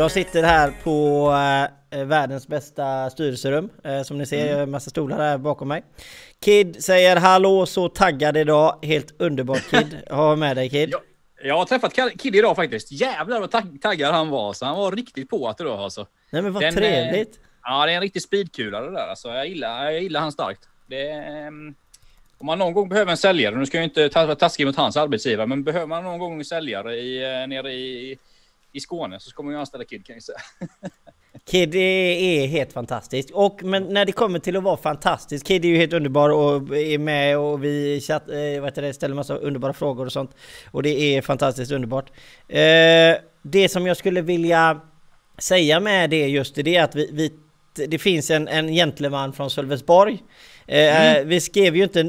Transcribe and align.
Jag 0.00 0.10
sitter 0.10 0.42
här 0.42 0.72
på 0.82 1.26
eh, 1.90 2.04
världens 2.04 2.48
bästa 2.48 3.10
styrelserum. 3.10 3.70
Eh, 3.84 4.02
som 4.02 4.18
ni 4.18 4.26
ser, 4.26 4.48
mm. 4.48 4.60
en 4.60 4.70
massa 4.70 4.90
stolar 4.90 5.18
här 5.18 5.38
bakom 5.38 5.68
mig. 5.68 5.82
Kid 6.44 6.84
säger 6.84 7.16
hallå, 7.16 7.66
så 7.66 7.88
taggad 7.88 8.36
idag. 8.36 8.78
Helt 8.82 9.20
underbart 9.20 9.70
Kid. 9.70 9.96
Ha 10.10 10.36
med 10.36 10.56
dig 10.56 10.70
Kid. 10.70 10.90
Jag, 10.90 11.00
jag 11.42 11.58
har 11.58 11.64
träffat 11.64 11.94
Kid 12.18 12.36
idag 12.36 12.56
faktiskt. 12.56 12.92
Jävlar 12.92 13.40
vad 13.40 13.50
tag 13.50 13.78
taggad 13.82 14.14
han 14.14 14.28
var. 14.28 14.52
Så 14.52 14.66
han 14.66 14.76
var 14.76 14.92
riktigt 14.92 15.30
på 15.30 15.48
att 15.48 15.60
idag 15.60 15.80
alltså. 15.80 16.06
Nej 16.30 16.42
men 16.42 16.52
vad 16.52 16.62
Den, 16.62 16.74
trevligt. 16.74 17.36
Eh, 17.36 17.42
ja, 17.62 17.86
det 17.86 17.92
är 17.92 17.96
en 17.96 18.02
riktig 18.02 18.22
speedkula 18.22 18.80
det 18.80 18.92
där. 18.92 19.06
Alltså, 19.06 19.28
jag, 19.28 19.48
gillar, 19.48 19.84
jag 19.84 20.02
gillar 20.02 20.20
han 20.20 20.32
starkt. 20.32 20.68
Det, 20.86 21.12
um, 21.48 21.74
om 22.38 22.46
man 22.46 22.58
någon 22.58 22.72
gång 22.72 22.88
behöver 22.88 23.10
en 23.10 23.16
säljare, 23.16 23.56
nu 23.56 23.66
ska 23.66 23.76
jag 23.76 23.84
inte 23.84 24.10
vara 24.14 24.34
taskig 24.34 24.66
mot 24.66 24.76
hans 24.76 24.96
arbetsgivare, 24.96 25.46
men 25.46 25.64
behöver 25.64 25.86
man 25.86 26.04
någon 26.04 26.18
gång 26.18 26.38
en 26.38 26.44
säljare 26.44 26.96
i, 26.96 27.22
eh, 27.22 27.48
nere 27.48 27.72
i 27.72 28.18
i 28.72 28.80
Skåne 28.80 29.20
så 29.20 29.30
ska 29.30 29.42
man 29.42 29.52
ju 29.52 29.58
anställa 29.58 29.84
Kid 29.84 30.06
kan 30.06 30.16
jag 30.16 30.22
säga. 30.22 30.38
Kid 31.50 31.74
är 31.74 32.46
helt 32.46 32.72
fantastiskt. 32.72 33.30
Och 33.30 33.62
men 33.64 33.82
när 33.82 34.04
det 34.04 34.12
kommer 34.12 34.38
till 34.38 34.56
att 34.56 34.62
vara 34.62 34.76
fantastisk, 34.76 35.46
Kid 35.46 35.64
är 35.64 35.68
ju 35.68 35.76
helt 35.76 35.92
underbar 35.92 36.30
och 36.30 36.76
är 36.76 36.98
med 36.98 37.38
och 37.38 37.64
vi 37.64 38.00
chatt, 38.00 38.28
eh, 38.28 38.62
vad 38.62 38.74
det, 38.74 38.94
ställer 38.94 39.14
massa 39.14 39.36
underbara 39.36 39.72
frågor 39.72 40.06
och 40.06 40.12
sånt. 40.12 40.34
Och 40.70 40.82
det 40.82 41.16
är 41.16 41.22
fantastiskt 41.22 41.72
underbart. 41.72 42.10
Eh, 42.48 43.16
det 43.42 43.68
som 43.68 43.86
jag 43.86 43.96
skulle 43.96 44.22
vilja 44.22 44.80
säga 45.38 45.80
med 45.80 46.10
det 46.10 46.28
just 46.28 46.54
det 46.54 46.76
är 46.76 46.84
att 46.84 46.94
vi, 46.94 47.10
vi 47.12 47.32
det 47.88 47.98
finns 47.98 48.30
en, 48.30 48.48
en 48.48 48.68
gentleman 48.68 49.32
från 49.32 49.50
Sölvesborg 49.50 50.18
Eh, 50.70 51.16
mm. 51.16 51.28
Vi 51.28 51.40
skrev 51.40 51.76
ju 51.76 51.82
inte, 51.82 52.02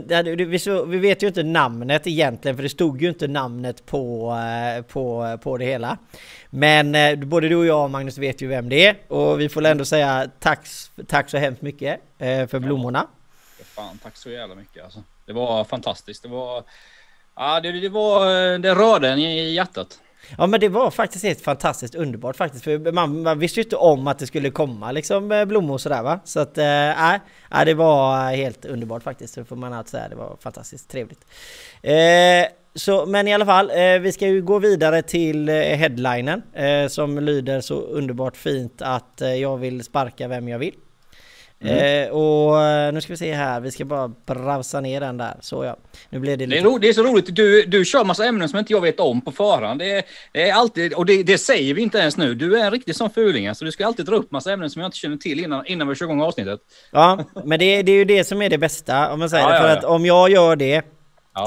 vi 0.87 0.97
vet 0.97 1.23
ju 1.23 1.27
inte 1.27 1.43
namnet 1.43 2.07
egentligen 2.07 2.55
för 2.55 2.63
det 2.63 2.69
stod 2.69 3.01
ju 3.01 3.09
inte 3.09 3.27
namnet 3.27 3.85
på, 3.85 4.31
eh, 4.77 4.83
på, 4.83 5.37
på 5.43 5.57
det 5.57 5.65
hela. 5.65 5.97
Men 6.49 6.95
eh, 6.95 7.15
både 7.15 7.49
du 7.49 7.55
och 7.55 7.65
jag 7.65 7.89
Magnus 7.89 8.17
vet 8.17 8.41
ju 8.41 8.47
vem 8.47 8.69
det 8.69 8.85
är 8.85 8.95
och 9.07 9.39
vi 9.39 9.49
får 9.49 9.65
ändå 9.65 9.85
säga 9.85 10.29
tack, 10.39 10.67
tack 11.07 11.29
så 11.29 11.37
hemskt 11.37 11.61
mycket 11.61 11.99
för 12.19 12.59
blommorna. 12.59 13.07
Ja, 13.59 13.65
fan, 13.65 13.99
tack 14.03 14.17
så 14.17 14.29
jävla 14.29 14.55
mycket 14.55 14.83
alltså. 14.83 15.03
Det 15.25 15.33
var 15.33 15.63
fantastiskt. 15.63 16.23
Det 16.23 16.29
var, 16.29 16.63
ja, 17.35 17.59
det, 17.59 17.71
det 17.71 17.89
var, 17.89 18.57
det 18.57 18.75
rörde 18.75 19.09
en 19.09 19.19
i 19.19 19.51
hjärtat. 19.53 19.99
Ja 20.37 20.47
men 20.47 20.59
det 20.59 20.69
var 20.69 20.91
faktiskt 20.91 21.23
helt 21.23 21.41
fantastiskt 21.41 21.95
underbart 21.95 22.37
faktiskt 22.37 22.63
för 22.63 22.91
man, 22.91 23.23
man 23.23 23.39
visste 23.39 23.59
ju 23.59 23.63
inte 23.63 23.75
om 23.75 24.07
att 24.07 24.19
det 24.19 24.27
skulle 24.27 24.51
komma 24.51 24.91
liksom 24.91 25.31
eh, 25.31 25.45
blommor 25.45 25.73
och 25.73 25.81
sådär 25.81 26.03
va 26.03 26.19
Så 26.23 26.39
att 26.39 26.57
eh, 26.57 26.63
nej, 26.63 27.19
äh, 27.51 27.65
det 27.65 27.73
var 27.73 28.31
eh, 28.31 28.35
helt 28.35 28.65
underbart 28.65 29.03
faktiskt 29.03 29.33
så 29.33 29.45
får 29.45 29.55
man 29.55 29.73
att 29.73 29.87
säga 29.87 30.09
det 30.09 30.15
var 30.15 30.37
fantastiskt 30.39 30.89
trevligt 30.89 31.25
eh, 31.81 32.51
så, 32.75 33.05
men 33.05 33.27
i 33.27 33.33
alla 33.33 33.45
fall, 33.45 33.69
eh, 33.69 33.99
vi 33.99 34.11
ska 34.11 34.27
ju 34.27 34.41
gå 34.41 34.59
vidare 34.59 35.01
till 35.01 35.49
eh, 35.49 35.55
headlinen 35.55 36.41
eh, 36.53 36.87
som 36.87 37.19
lyder 37.19 37.61
så 37.61 37.75
underbart 37.75 38.37
fint 38.37 38.81
att 38.81 39.21
eh, 39.21 39.35
jag 39.35 39.57
vill 39.57 39.83
sparka 39.83 40.27
vem 40.27 40.47
jag 40.47 40.59
vill. 40.59 40.73
Mm. 41.63 42.07
Eh, 42.07 42.09
och 42.09 42.61
eh, 42.61 42.93
nu 42.93 43.01
ska 43.01 43.13
vi 43.13 43.17
se 43.17 43.33
här, 43.33 43.59
vi 43.59 43.71
ska 43.71 43.85
bara 43.85 44.07
browsa 44.25 44.81
ner 44.81 45.01
den 45.01 45.17
där. 45.17 45.35
Så 45.41 45.63
ja, 45.63 45.77
nu 46.09 46.19
blir 46.19 46.37
det 46.37 46.45
lite... 46.45 46.61
Det 46.61 46.75
är, 46.75 46.79
det 46.79 46.89
är 46.89 46.93
så 46.93 47.03
roligt, 47.03 47.35
du, 47.35 47.65
du 47.65 47.85
kör 47.85 48.03
massa 48.03 48.25
ämnen 48.25 48.49
som 48.49 48.59
inte 48.59 48.73
jag 48.73 48.81
vet 48.81 48.99
om 48.99 49.21
på 49.21 49.31
förhand. 49.31 49.79
Det 49.79 49.91
är, 49.91 50.03
det 50.31 50.49
är 50.49 50.53
alltid, 50.53 50.93
och 50.93 51.05
det, 51.05 51.23
det, 51.23 51.37
säger 51.37 51.73
vi 51.73 51.81
inte 51.81 51.97
ens 51.97 52.17
nu, 52.17 52.35
du 52.35 52.59
är 52.59 52.65
en 52.65 52.71
riktig 52.71 52.95
sån 52.95 53.09
fuling. 53.09 53.47
Alltså, 53.47 53.65
du 53.65 53.71
ska 53.71 53.85
alltid 53.85 54.05
dra 54.05 54.15
upp 54.15 54.31
massa 54.31 54.53
ämnen 54.53 54.69
som 54.69 54.81
jag 54.81 54.87
inte 54.87 54.97
känner 54.97 55.17
till 55.17 55.39
innan, 55.39 55.65
innan 55.65 55.87
vi 55.87 55.95
kör 55.95 56.05
igång 56.05 56.21
avsnittet. 56.21 56.59
Ja, 56.91 57.25
men 57.45 57.59
det, 57.59 57.83
det 57.83 57.91
är 57.91 57.97
ju 57.97 58.05
det 58.05 58.23
som 58.23 58.41
är 58.41 58.49
det 58.49 58.57
bästa, 58.57 59.13
om 59.13 59.19
man 59.19 59.29
säger 59.29 59.43
ja, 59.43 59.53
det. 59.53 59.59
För 59.59 59.67
ja, 59.67 59.73
ja. 59.73 59.77
att 59.77 59.83
om 59.83 60.05
jag 60.05 60.29
gör 60.29 60.55
det, 60.55 60.85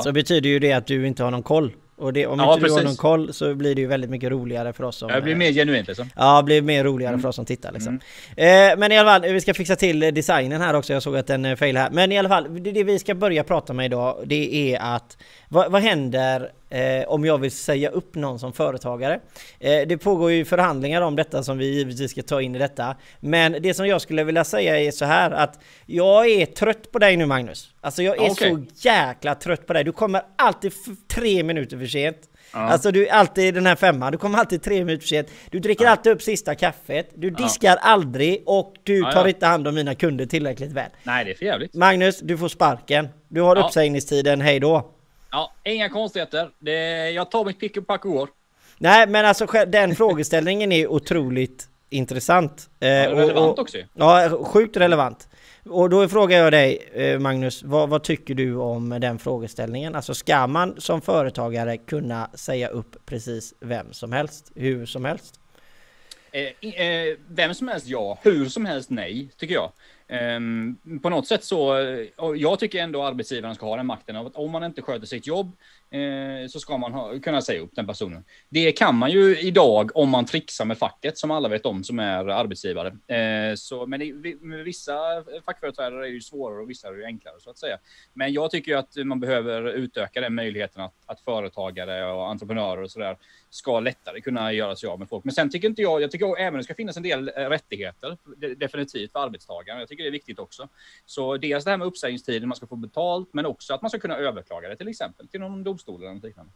så 0.05 0.13
betyder 0.13 0.51
ju 0.51 0.59
det 0.59 0.73
att 0.73 0.87
du 0.87 1.07
inte 1.07 1.25
har 1.25 1.31
någon 1.31 1.43
koll. 1.43 1.73
Och 1.97 2.13
det, 2.13 2.27
om 2.27 2.39
ja, 2.39 2.53
inte 2.53 2.61
precis. 2.61 2.77
du 2.77 2.81
har 2.81 2.85
någon 2.85 2.97
koll 2.97 3.33
så 3.33 3.55
blir 3.55 3.75
det 3.75 3.81
ju 3.81 3.87
väldigt 3.87 4.11
mycket 4.11 4.31
roligare 4.31 4.73
för 4.73 4.85
oss 4.85 4.97
som... 4.97 5.09
Det 5.13 5.21
blir 5.21 5.35
mer 5.35 5.53
genuint 5.53 5.89
liksom. 5.89 6.11
Ja, 6.17 6.37
det 6.37 6.45
blir 6.45 6.63
mer 6.63 6.85
roligare 6.85 7.13
mm. 7.13 7.23
för 7.23 7.29
oss 7.29 7.37
som 7.37 7.45
tittar 7.45 7.73
liksom. 7.73 8.01
Mm. 8.37 8.73
Eh, 8.73 8.79
men 8.79 8.93
i 8.93 8.99
alla 8.99 9.09
fall, 9.11 9.33
vi 9.33 9.41
ska 9.41 9.55
fixa 9.55 9.77
till 9.77 10.01
designen 10.01 10.61
här 10.61 10.75
också. 10.75 10.93
Jag 10.93 11.03
såg 11.03 11.17
att 11.17 11.27
den 11.27 11.57
fail 11.57 11.77
här. 11.77 11.91
Men 11.91 12.13
i 12.13 12.19
alla 12.19 12.29
fall, 12.29 12.63
det, 12.63 12.73
det 12.73 12.85
vi 12.85 12.99
ska 12.99 13.15
börja 13.15 13.45
prata 13.45 13.73
med 13.73 13.87
idag, 13.87 14.23
det 14.27 14.73
är 14.75 14.79
att 14.81 15.17
vad, 15.55 15.73
vad 15.73 15.83
händer 15.83 16.53
eh, 16.71 17.09
om 17.09 17.25
jag 17.25 17.39
vill 17.39 17.51
säga 17.51 17.91
upp 17.91 18.15
någon 18.15 18.39
som 18.39 18.53
företagare? 18.53 19.21
Eh, 19.61 19.87
det 19.87 19.99
pågår 19.99 20.31
ju 20.31 20.45
förhandlingar 20.45 21.03
om 21.03 21.17
detta 21.17 21.43
som 21.43 21.59
vi 21.59 21.67
givetvis 21.67 22.11
ska 22.11 22.23
ta 22.23 22.43
in 22.43 22.55
i 22.55 22.59
detta. 22.59 22.97
Men 23.21 23.57
det 23.61 23.75
som 23.75 23.87
jag 23.87 24.01
skulle 24.01 24.25
vilja 24.25 24.45
säga 24.45 24.81
är 24.81 24.91
så 24.91 25.05
här 25.05 25.31
att 25.31 25.61
jag 25.87 26.31
är 26.31 26.47
trött 26.47 26.93
på 26.93 26.99
dig 26.99 27.17
nu 27.17 27.27
Magnus. 27.27 27.71
Alltså 27.81 28.03
jag 28.03 28.17
är 28.17 28.31
okay. 28.31 28.51
så 28.51 28.65
jäkla 28.89 29.35
trött 29.35 29.67
på 29.67 29.73
dig. 29.73 29.85
Du 29.85 29.93
kommer 29.93 30.23
alltid 30.37 30.73
tre 31.09 31.43
minuter 31.43 31.79
för 31.79 31.87
sent. 31.87 32.19
Ja. 32.53 32.61
Alltså 32.61 32.91
du 32.91 33.07
är 33.07 33.13
alltid 33.13 33.55
den 33.55 33.67
här 33.67 33.77
femman, 33.77 34.13
du 34.13 34.19
kommer 34.19 34.39
alltid 34.39 34.63
tre 34.63 34.85
minuter 34.85 35.03
för 35.03 35.09
sent. 35.09 35.29
Du 35.51 35.59
dricker 35.61 35.85
ja. 35.85 35.91
alltid 35.91 36.13
upp 36.13 36.23
sista 36.23 36.55
kaffet, 36.55 37.11
du 37.15 37.31
diskar 37.31 37.79
ja. 37.83 37.89
aldrig 37.89 38.43
och 38.47 38.75
du 38.83 39.03
tar 39.03 39.27
inte 39.27 39.47
hand 39.47 39.69
om 39.69 39.75
mina 39.75 39.95
kunder 39.95 40.27
tillräckligt 40.27 40.73
väl. 40.73 40.91
Nej, 41.03 41.25
det 41.25 41.31
är 41.31 41.35
för 41.35 41.45
jävligt. 41.45 41.75
Magnus, 41.75 42.21
du 42.21 42.39
får 42.39 42.49
sparken. 42.49 43.09
Du 43.29 43.41
har 43.41 43.57
ja. 43.57 43.67
uppsägningstiden, 43.67 44.41
hej 44.41 44.61
då. 44.61 44.94
Ja, 45.35 45.53
inga 45.65 45.89
konstigheter. 45.89 46.51
Det, 46.59 47.11
jag 47.11 47.31
tar 47.31 47.45
mitt 47.45 47.61
pick 47.61 47.77
och 47.77 47.87
pack 47.87 48.05
och 48.05 48.13
går. 48.13 48.29
Nej, 48.79 49.07
men 49.07 49.27
alltså 49.27 49.47
den 49.67 49.97
frågeställningen 49.97 50.73
är 50.73 50.87
otroligt 50.87 51.69
intressant. 51.91 52.71
Ja, 52.79 52.87
eh, 52.87 53.11
relevant 53.11 53.59
och, 53.59 53.59
också. 53.59 53.79
Ja, 53.95 54.45
sjukt 54.45 54.77
relevant. 54.77 55.29
Och 55.65 55.91
då 55.91 56.09
frågar 56.09 56.39
jag 56.39 56.53
dig 56.53 56.89
eh, 56.93 57.19
Magnus, 57.19 57.63
vad, 57.63 57.89
vad, 57.89 58.03
tycker 58.03 58.35
du 58.35 58.57
om 58.57 58.89
den 58.89 59.19
frågeställningen? 59.19 59.95
Alltså 59.95 60.15
ska 60.15 60.47
man 60.47 60.81
som 60.81 61.01
företagare 61.01 61.77
kunna 61.77 62.31
säga 62.35 62.69
upp 62.69 63.07
precis 63.07 63.55
vem 63.61 63.93
som 63.93 64.13
helst, 64.13 64.53
hur 64.55 64.87
som 64.87 65.05
helst? 65.05 65.41
Eh, 66.33 66.71
eh, 66.71 67.17
vem 67.29 67.55
som 67.55 67.69
helst 67.69 67.87
ja, 67.87 68.19
hur 68.23 68.49
som 68.49 68.67
helst 68.67 68.91
nej, 68.91 69.29
tycker 69.37 69.55
jag. 69.55 69.73
Ehm, 70.09 70.79
på 71.03 71.11
något 71.11 71.27
sätt 71.27 71.45
så, 71.45 71.77
jag 72.37 72.59
tycker 72.59 72.79
ändå 72.83 73.03
arbetsgivaren 73.03 73.55
ska 73.55 73.67
ha 73.67 73.77
den 73.77 73.87
makten. 73.87 74.17
Om 74.35 74.51
man 74.51 74.65
inte 74.65 74.83
sköter 74.83 75.07
sitt 75.07 75.27
jobb 75.27 75.57
eh, 75.95 76.49
så 76.49 76.61
ska 76.61 76.79
man 76.79 76.93
ha, 76.93 77.19
kunna 77.19 77.43
säga 77.43 77.61
upp 77.61 77.71
den 77.75 77.87
personen. 77.87 78.25
Det 78.49 78.73
kan 78.73 78.95
man 78.95 79.11
ju 79.11 79.41
idag 79.41 79.91
om 79.95 80.11
man 80.11 80.25
trixar 80.25 80.65
med 80.65 80.79
facket 80.79 81.19
som 81.19 81.31
alla 81.31 81.49
vet 81.49 81.67
om 81.67 81.85
som 81.85 81.99
är 81.99 82.29
arbetsgivare. 82.29 82.89
Eh, 83.17 83.55
så, 83.55 83.87
men 83.87 84.01
det, 84.01 84.13
vissa 84.65 84.95
fackföreträdare 85.47 86.07
är 86.07 86.11
ju 86.11 86.21
svårare 86.21 86.63
och 86.63 86.71
vissa 86.71 86.89
är 86.89 86.95
ju 86.95 87.05
enklare 87.05 87.35
så 87.39 87.51
att 87.51 87.59
säga. 87.59 87.79
Men 88.13 88.33
jag 88.33 88.51
tycker 88.51 88.73
ju 88.73 88.79
att 88.79 88.97
man 88.97 89.21
behöver 89.21 89.73
utöka 89.73 90.21
den 90.21 90.35
möjligheten 90.35 90.83
att, 90.83 90.95
att 91.07 91.21
företagare 91.21 92.13
och 92.13 92.31
entreprenörer 92.31 92.83
och 92.83 92.91
sådär 92.91 93.17
ska 93.51 93.81
lättare 93.81 94.21
kunna 94.21 94.53
göra 94.53 94.77
sig 94.77 94.89
av 94.89 94.99
med 94.99 95.09
folk. 95.09 95.25
Men 95.25 95.35
sen 95.35 95.51
tycker 95.51 95.69
inte 95.69 95.83
jag, 95.83 96.03
jag 96.03 96.11
tycker 96.11 96.39
även 96.39 96.59
det 96.59 96.65
ska 96.65 96.75
finnas 96.75 96.97
en 96.97 97.03
del 97.03 97.33
eh, 97.37 97.49
rättigheter 97.49 98.17
definitivt 98.57 99.13
för 99.13 99.19
arbetstagaren. 99.19 99.81
Jag 99.81 99.89
tycker 99.89 100.03
det 100.03 100.09
är 100.09 100.13
viktigt 100.13 100.39
också. 100.39 100.69
Så 101.07 101.37
dels 101.37 101.65
det 101.65 101.71
här 101.71 101.79
med 101.79 101.87
uppsägningstiden, 101.87 102.49
man 102.49 102.57
ska 102.57 102.67
få 102.67 102.77
betalt, 102.77 103.29
men 103.33 103.47
också 103.47 103.75
att 103.75 103.83
man 103.83 103.91
ska 103.91 103.99
kunna 103.99 104.17
överklaga 104.17 104.69
det 104.69 104.77
till 104.77 104.89
exempel 104.89 105.29
till 105.29 105.41
någon 105.41 105.65
domstol 105.65 105.84
eller 105.89 106.15
något 106.15 106.25
liknande. 106.25 106.53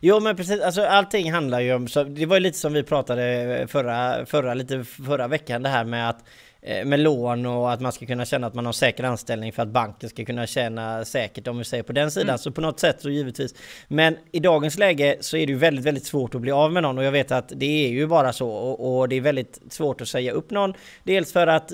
Jo 0.00 0.20
men 0.20 0.36
precis, 0.36 0.60
alltså 0.60 0.82
allting 0.82 1.32
handlar 1.32 1.60
ju 1.60 1.74
om, 1.74 1.88
så 1.88 2.04
det 2.04 2.26
var 2.26 2.36
ju 2.36 2.40
lite 2.40 2.58
som 2.58 2.72
vi 2.72 2.82
pratade 2.82 3.66
förra, 3.68 4.26
förra, 4.26 4.54
lite 4.54 4.84
förra 4.84 5.28
veckan 5.28 5.62
det 5.62 5.68
här 5.68 5.84
med 5.84 6.08
att 6.08 6.24
Eh, 6.66 6.84
med 6.84 7.00
lån 7.00 7.46
och 7.46 7.72
att 7.72 7.80
man 7.80 7.92
ska 7.92 8.06
kunna 8.06 8.24
känna 8.24 8.46
att 8.46 8.54
man 8.54 8.66
har 8.66 8.72
säker 8.72 9.04
anställning 9.04 9.52
för 9.52 9.62
att 9.62 9.68
banken 9.68 10.08
ska 10.08 10.24
kunna 10.24 10.46
känna 10.46 11.04
säkert 11.04 11.48
om 11.48 11.58
vi 11.58 11.64
säger 11.64 11.82
på 11.82 11.92
den 11.92 12.10
sidan. 12.10 12.28
Mm. 12.28 12.38
Så 12.38 12.52
på 12.52 12.60
något 12.60 12.80
sätt 12.80 13.00
så 13.00 13.10
givetvis. 13.10 13.54
Men 13.88 14.16
i 14.32 14.40
dagens 14.40 14.78
läge 14.78 15.16
så 15.20 15.36
är 15.36 15.46
det 15.46 15.52
ju 15.52 15.58
väldigt, 15.58 15.84
väldigt 15.84 16.06
svårt 16.06 16.34
att 16.34 16.40
bli 16.40 16.52
av 16.52 16.72
med 16.72 16.82
någon 16.82 16.98
och 16.98 17.04
jag 17.04 17.12
vet 17.12 17.32
att 17.32 17.52
det 17.56 17.86
är 17.86 17.88
ju 17.88 18.06
bara 18.06 18.32
så 18.32 18.50
och, 18.50 18.98
och 18.98 19.08
det 19.08 19.16
är 19.16 19.20
väldigt 19.20 19.60
svårt 19.70 20.00
att 20.00 20.08
säga 20.08 20.32
upp 20.32 20.50
någon. 20.50 20.74
Dels 21.02 21.32
för 21.32 21.46
att 21.46 21.72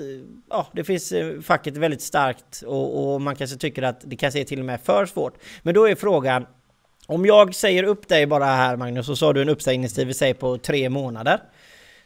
ja, 0.49 0.67
det 0.73 0.83
finns 0.83 1.11
eh, 1.11 1.41
facket 1.41 1.77
väldigt 1.77 2.01
starkt 2.01 2.63
och, 2.65 3.13
och 3.13 3.21
man 3.21 3.35
kanske 3.35 3.57
tycker 3.57 3.83
att 3.83 4.01
det 4.03 4.15
kanske 4.15 4.39
är 4.39 4.43
till 4.43 4.59
och 4.59 4.65
med 4.65 4.81
för 4.81 5.05
svårt. 5.05 5.33
Men 5.61 5.73
då 5.73 5.89
är 5.89 5.95
frågan 5.95 6.45
om 7.07 7.25
jag 7.25 7.55
säger 7.55 7.83
upp 7.83 8.07
dig 8.07 8.25
bara 8.25 8.45
här 8.45 8.77
Magnus 8.77 9.09
och 9.09 9.17
så 9.17 9.25
har 9.25 9.33
du 9.33 9.41
en 9.41 9.49
uppsägningstid 9.49 10.07
vi 10.07 10.13
säger 10.13 10.33
på 10.33 10.57
tre 10.57 10.89
månader. 10.89 11.39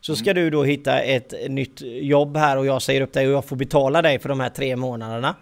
Så 0.01 0.15
ska 0.15 0.31
mm. 0.31 0.43
du 0.43 0.49
då 0.49 0.63
hitta 0.63 0.99
ett 0.99 1.33
nytt 1.49 1.81
jobb 1.81 2.37
här 2.37 2.57
och 2.57 2.65
jag 2.65 2.81
säger 2.81 3.01
upp 3.01 3.13
dig 3.13 3.27
och 3.27 3.33
jag 3.33 3.45
får 3.45 3.55
betala 3.55 4.01
dig 4.01 4.19
för 4.19 4.29
de 4.29 4.39
här 4.39 4.49
tre 4.49 4.75
månaderna. 4.75 5.35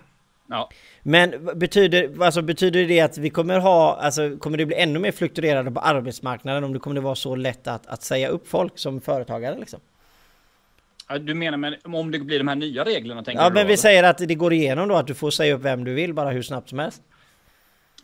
Ja. 0.50 0.70
Men 1.04 1.50
betyder, 1.56 2.24
alltså 2.24 2.42
betyder 2.42 2.86
det 2.86 3.02
att 3.02 3.18
vi 3.18 3.30
kommer 3.30 3.60
ha, 3.60 3.96
alltså 4.02 4.38
kommer 4.38 4.58
det 4.58 4.66
bli 4.66 4.76
ännu 4.76 5.00
mer 5.00 5.12
fluktuerande 5.12 5.72
på 5.72 5.80
arbetsmarknaden 5.80 6.64
om 6.64 6.74
det 6.74 6.80
kommer 6.80 6.96
det 6.96 7.02
vara 7.02 7.16
så 7.16 7.36
lätt 7.36 7.68
att, 7.68 7.88
att 7.88 8.04
säga 8.04 8.28
upp 8.28 8.48
folk 8.48 8.78
som 8.78 9.02
företagare 9.02 9.60
liksom? 9.60 9.80
Du 11.20 11.34
menar 11.34 11.58
med, 11.58 11.78
om 11.84 12.12
det 12.12 12.20
blir 12.20 12.38
de 12.38 12.48
här 12.48 12.56
nya 12.56 12.84
reglerna? 12.84 13.24
Tänker 13.24 13.44
ja, 13.44 13.50
men 13.50 13.68
vi 13.68 13.78
säger 13.78 14.04
att 14.04 14.18
det 14.18 14.36
går 14.36 14.54
igenom 14.54 14.88
då, 14.88 14.96
att 14.96 15.08
du 15.08 15.14
får 15.14 15.32
säga 15.32 15.54
upp 15.54 15.62
vem 15.62 15.84
du 15.84 15.94
vill 15.94 16.14
bara 16.14 16.30
hur 16.30 16.42
snabbt 16.42 16.70
som 16.70 16.80
helst. 16.80 17.02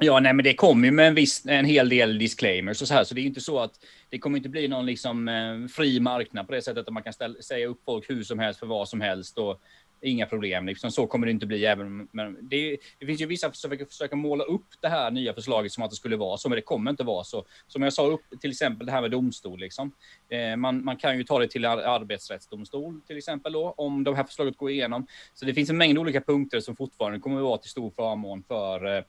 Ja, 0.01 0.19
nej, 0.19 0.33
men 0.33 0.43
det 0.43 0.53
kommer 0.53 0.85
ju 0.85 0.91
med 0.91 1.07
en, 1.07 1.15
viss, 1.15 1.45
en 1.45 1.65
hel 1.65 1.89
del 1.89 2.19
disclaimers 2.19 2.81
och 2.81 2.87
så 2.87 2.93
här, 2.93 3.03
så 3.03 3.15
det 3.15 3.19
är 3.19 3.23
ju 3.23 3.27
inte 3.27 3.41
så 3.41 3.59
att 3.59 3.73
det 4.09 4.19
kommer 4.19 4.37
inte 4.37 4.49
bli 4.49 4.67
någon 4.67 4.85
liksom 4.85 5.27
eh, 5.27 5.67
fri 5.67 5.99
marknad 5.99 6.47
på 6.47 6.53
det 6.53 6.61
sättet 6.61 6.87
att 6.87 6.93
man 6.93 7.03
kan 7.03 7.13
ställa, 7.13 7.41
säga 7.41 7.67
upp 7.67 7.81
folk 7.85 8.09
hur 8.09 8.23
som 8.23 8.39
helst 8.39 8.59
för 8.59 8.67
vad 8.67 8.89
som 8.89 9.01
helst 9.01 9.37
och 9.37 9.61
Inga 10.01 10.25
problem, 10.25 10.65
liksom. 10.65 10.91
så 10.91 11.07
kommer 11.07 11.25
det 11.25 11.31
inte 11.31 11.45
bli. 11.45 11.65
Även, 11.65 12.07
men 12.11 12.37
det, 12.41 12.77
det 12.99 13.05
finns 13.05 13.21
ju 13.21 13.25
vissa 13.25 13.51
som 13.51 13.71
försöker, 13.71 14.15
måla 14.15 14.43
upp 14.43 14.65
det 14.81 14.87
här 14.87 15.11
nya 15.11 15.33
förslaget 15.33 15.71
som 15.71 15.83
att 15.83 15.89
det 15.89 15.95
skulle 15.95 16.15
vara 16.15 16.37
så, 16.37 16.49
men 16.49 16.55
det 16.55 16.61
kommer 16.61 16.91
inte 16.91 17.03
vara 17.03 17.23
så. 17.23 17.45
Som 17.67 17.81
jag 17.81 17.93
sa 17.93 18.05
upp, 18.05 18.21
till 18.41 18.49
exempel 18.49 18.85
det 18.85 18.91
här 18.91 19.01
med 19.01 19.11
domstol. 19.11 19.59
Liksom. 19.59 19.91
Eh, 20.29 20.55
man, 20.55 20.85
man 20.85 20.97
kan 20.97 21.17
ju 21.17 21.23
ta 21.23 21.39
det 21.39 21.47
till 21.47 21.65
arbetsrättsdomstol 21.65 23.01
till 23.07 23.17
exempel 23.17 23.53
då, 23.53 23.73
om 23.77 24.03
det 24.03 24.15
här 24.15 24.23
förslaget 24.23 24.57
går 24.57 24.71
igenom. 24.71 25.07
Så 25.33 25.45
det 25.45 25.53
finns 25.53 25.69
en 25.69 25.77
mängd 25.77 25.97
olika 25.97 26.21
punkter 26.21 26.59
som 26.59 26.75
fortfarande 26.75 27.19
kommer 27.19 27.37
att 27.37 27.43
vara 27.43 27.57
till 27.57 27.71
stor 27.71 27.89
förmån 27.89 28.43
för 28.47 28.97
eh, 28.97 29.03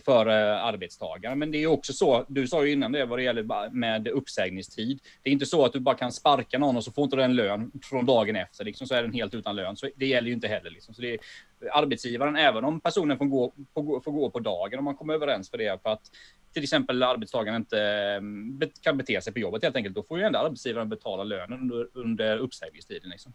för 0.00 0.26
arbetstagaren. 0.26 0.74
arbetstagare. 0.74 1.34
Men 1.34 1.50
det 1.50 1.58
är 1.58 1.66
också 1.66 1.92
så, 1.92 2.24
du 2.28 2.48
sa 2.48 2.64
ju 2.64 2.72
innan 2.72 2.92
det 2.92 3.04
vad 3.04 3.18
det 3.18 3.22
gäller 3.22 3.70
med 3.70 4.08
uppsägningstid. 4.08 5.00
Det 5.22 5.30
är 5.30 5.32
inte 5.32 5.46
så 5.46 5.64
att 5.64 5.72
du 5.72 5.80
bara 5.80 5.94
kan 5.94 6.12
sparka 6.12 6.58
någon 6.58 6.76
och 6.76 6.84
så 6.84 6.92
får 6.92 7.04
inte 7.04 7.16
den 7.16 7.36
lön 7.36 7.72
från 7.82 8.06
dagen 8.06 8.36
efter, 8.36 8.64
liksom, 8.64 8.86
så 8.86 8.94
är 8.94 9.02
den 9.02 9.12
helt 9.12 9.34
utan 9.34 9.56
lön. 9.56 9.76
Så 9.76 9.88
det 9.96 10.06
gäller 10.06 10.28
ju 10.28 10.34
inte 10.34 10.48
heller. 10.48 10.70
Liksom. 10.70 10.94
Så 10.94 11.02
det 11.02 11.14
är 11.14 11.20
arbetsgivaren, 11.72 12.36
även 12.36 12.64
om 12.64 12.80
personen 12.80 13.18
får 13.18 13.26
gå, 13.26 13.52
får, 13.74 14.00
får 14.00 14.12
gå 14.12 14.30
på 14.30 14.38
dagen, 14.38 14.78
om 14.78 14.84
man 14.84 14.96
kommer 14.96 15.14
överens 15.14 15.50
för 15.50 15.58
det, 15.58 15.82
för 15.82 15.90
att 15.90 16.02
till 16.52 16.62
exempel 16.62 17.02
arbetstagaren 17.02 17.56
inte 17.56 17.80
mm, 17.80 18.60
kan 18.80 18.96
bete 18.96 19.20
sig 19.20 19.32
på 19.32 19.38
jobbet 19.38 19.62
helt 19.62 19.76
enkelt, 19.76 19.94
då 19.94 20.02
får 20.02 20.18
ju 20.18 20.24
ändå 20.24 20.38
arbetsgivaren 20.38 20.88
betala 20.88 21.24
lönen 21.24 21.60
under, 21.60 21.88
under 21.94 22.38
uppsägningstiden. 22.38 23.10
Liksom. 23.10 23.32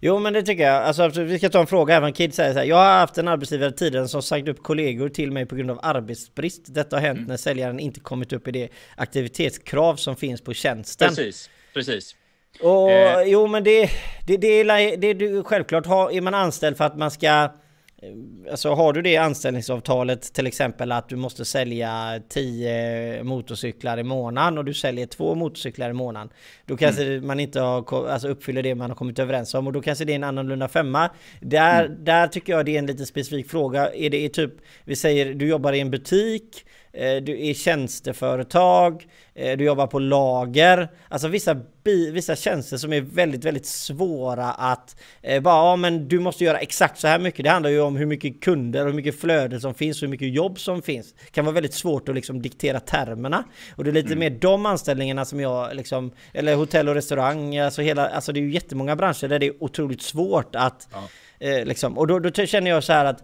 Jo 0.00 0.18
men 0.18 0.32
det 0.32 0.42
tycker 0.42 0.62
jag. 0.62 0.82
Alltså, 0.82 1.08
vi 1.08 1.38
ska 1.38 1.48
ta 1.48 1.60
en 1.60 1.66
fråga 1.66 1.96
även 1.96 2.12
Kid 2.12 2.34
säger 2.34 2.52
så 2.52 2.58
här. 2.58 2.66
Jag 2.66 2.76
har 2.76 2.98
haft 2.98 3.18
en 3.18 3.28
arbetsgivare 3.28 3.72
tidigare 3.72 4.08
som 4.08 4.22
sagt 4.22 4.48
upp 4.48 4.62
kollegor 4.62 5.08
till 5.08 5.32
mig 5.32 5.46
på 5.46 5.56
grund 5.56 5.70
av 5.70 5.80
arbetsbrist. 5.82 6.74
Detta 6.74 6.96
har 6.96 7.00
hänt 7.00 7.18
mm. 7.18 7.28
när 7.28 7.36
säljaren 7.36 7.80
inte 7.80 8.00
kommit 8.00 8.32
upp 8.32 8.48
i 8.48 8.50
det 8.50 8.68
aktivitetskrav 8.96 9.96
som 9.96 10.16
finns 10.16 10.40
på 10.40 10.54
tjänsten. 10.54 11.08
Precis, 11.08 11.50
precis. 11.74 12.14
Och 12.60 12.90
eh. 12.90 13.22
jo 13.26 13.46
men 13.46 13.64
det, 13.64 13.90
det, 14.26 14.36
det, 14.36 14.46
är, 14.48 14.96
det, 14.96 15.14
det 15.14 15.42
självklart 15.42 15.86
är 15.86 16.20
man 16.20 16.34
anställd 16.34 16.76
för 16.76 16.84
att 16.84 16.98
man 16.98 17.10
ska 17.10 17.50
alltså 18.50 18.74
har 18.74 18.92
du 18.92 19.02
det 19.02 19.16
anställningsavtalet 19.16 20.32
till 20.32 20.46
exempel 20.46 20.92
att 20.92 21.08
du 21.08 21.16
måste 21.16 21.44
sälja 21.44 22.20
10 22.28 23.22
motorcyklar 23.22 23.98
i 23.98 24.02
månaden 24.02 24.58
och 24.58 24.64
du 24.64 24.74
säljer 24.74 25.06
två 25.06 25.34
motorcyklar 25.34 25.90
i 25.90 25.92
månaden. 25.92 26.28
Då 26.66 26.76
kanske 26.76 27.04
mm. 27.04 27.26
man 27.26 27.40
inte 27.40 27.60
har, 27.60 28.08
alltså 28.08 28.28
uppfyller 28.28 28.62
det 28.62 28.74
man 28.74 28.90
har 28.90 28.96
kommit 28.96 29.18
överens 29.18 29.54
om 29.54 29.66
och 29.66 29.72
då 29.72 29.82
kanske 29.82 30.04
det 30.04 30.12
är 30.12 30.16
en 30.16 30.24
annorlunda 30.24 30.68
femma. 30.68 31.10
Där, 31.40 31.84
mm. 31.84 32.04
där 32.04 32.26
tycker 32.26 32.52
jag 32.52 32.66
det 32.66 32.74
är 32.74 32.78
en 32.78 32.86
lite 32.86 33.06
specifik 33.06 33.50
fråga. 33.50 33.94
Är 33.94 34.10
det 34.10 34.28
typ, 34.28 34.52
vi 34.84 34.96
säger 34.96 35.34
du 35.34 35.48
jobbar 35.48 35.72
i 35.72 35.80
en 35.80 35.90
butik 35.90 36.64
du 36.96 37.46
är 37.46 37.54
tjänsteföretag, 37.54 39.06
eh, 39.34 39.56
du 39.56 39.64
jobbar 39.64 39.86
på 39.86 39.98
lager. 39.98 40.88
Alltså 41.08 41.28
vissa, 41.28 41.60
vissa 42.12 42.36
tjänster 42.36 42.76
som 42.76 42.92
är 42.92 43.00
väldigt, 43.00 43.44
väldigt 43.44 43.66
svåra 43.66 44.52
att 44.52 44.96
eh, 45.22 45.42
bara, 45.42 45.54
ja 45.54 45.76
men 45.76 46.08
du 46.08 46.20
måste 46.20 46.44
göra 46.44 46.58
exakt 46.58 46.98
så 46.98 47.08
här 47.08 47.18
mycket. 47.18 47.44
Det 47.44 47.50
handlar 47.50 47.70
ju 47.70 47.80
om 47.80 47.96
hur 47.96 48.06
mycket 48.06 48.40
kunder 48.40 48.80
och 48.80 48.86
hur 48.86 48.96
mycket 48.96 49.20
flöde 49.20 49.60
som 49.60 49.74
finns 49.74 49.96
och 49.96 50.00
hur 50.00 50.10
mycket 50.10 50.34
jobb 50.34 50.58
som 50.58 50.82
finns. 50.82 51.12
Det 51.12 51.30
kan 51.30 51.44
vara 51.44 51.54
väldigt 51.54 51.74
svårt 51.74 52.08
att 52.08 52.14
liksom 52.14 52.42
diktera 52.42 52.80
termerna. 52.80 53.44
Och 53.76 53.84
det 53.84 53.90
är 53.90 53.94
lite 53.94 54.12
mm. 54.12 54.18
mer 54.18 54.30
de 54.30 54.66
anställningarna 54.66 55.24
som 55.24 55.40
jag 55.40 55.76
liksom, 55.76 56.12
eller 56.32 56.54
hotell 56.54 56.88
och 56.88 56.94
restaurang, 56.94 57.58
alltså 57.58 57.82
hela, 57.82 58.08
alltså 58.08 58.32
det 58.32 58.40
är 58.40 58.42
ju 58.42 58.52
jättemånga 58.52 58.96
branscher 58.96 59.28
där 59.28 59.38
det 59.38 59.46
är 59.46 59.62
otroligt 59.62 60.02
svårt 60.02 60.54
att, 60.54 60.88
ja. 60.92 61.08
eh, 61.46 61.64
liksom, 61.64 61.98
och 61.98 62.06
då, 62.06 62.18
då 62.18 62.46
känner 62.46 62.70
jag 62.70 62.84
så 62.84 62.92
här 62.92 63.04
att 63.04 63.22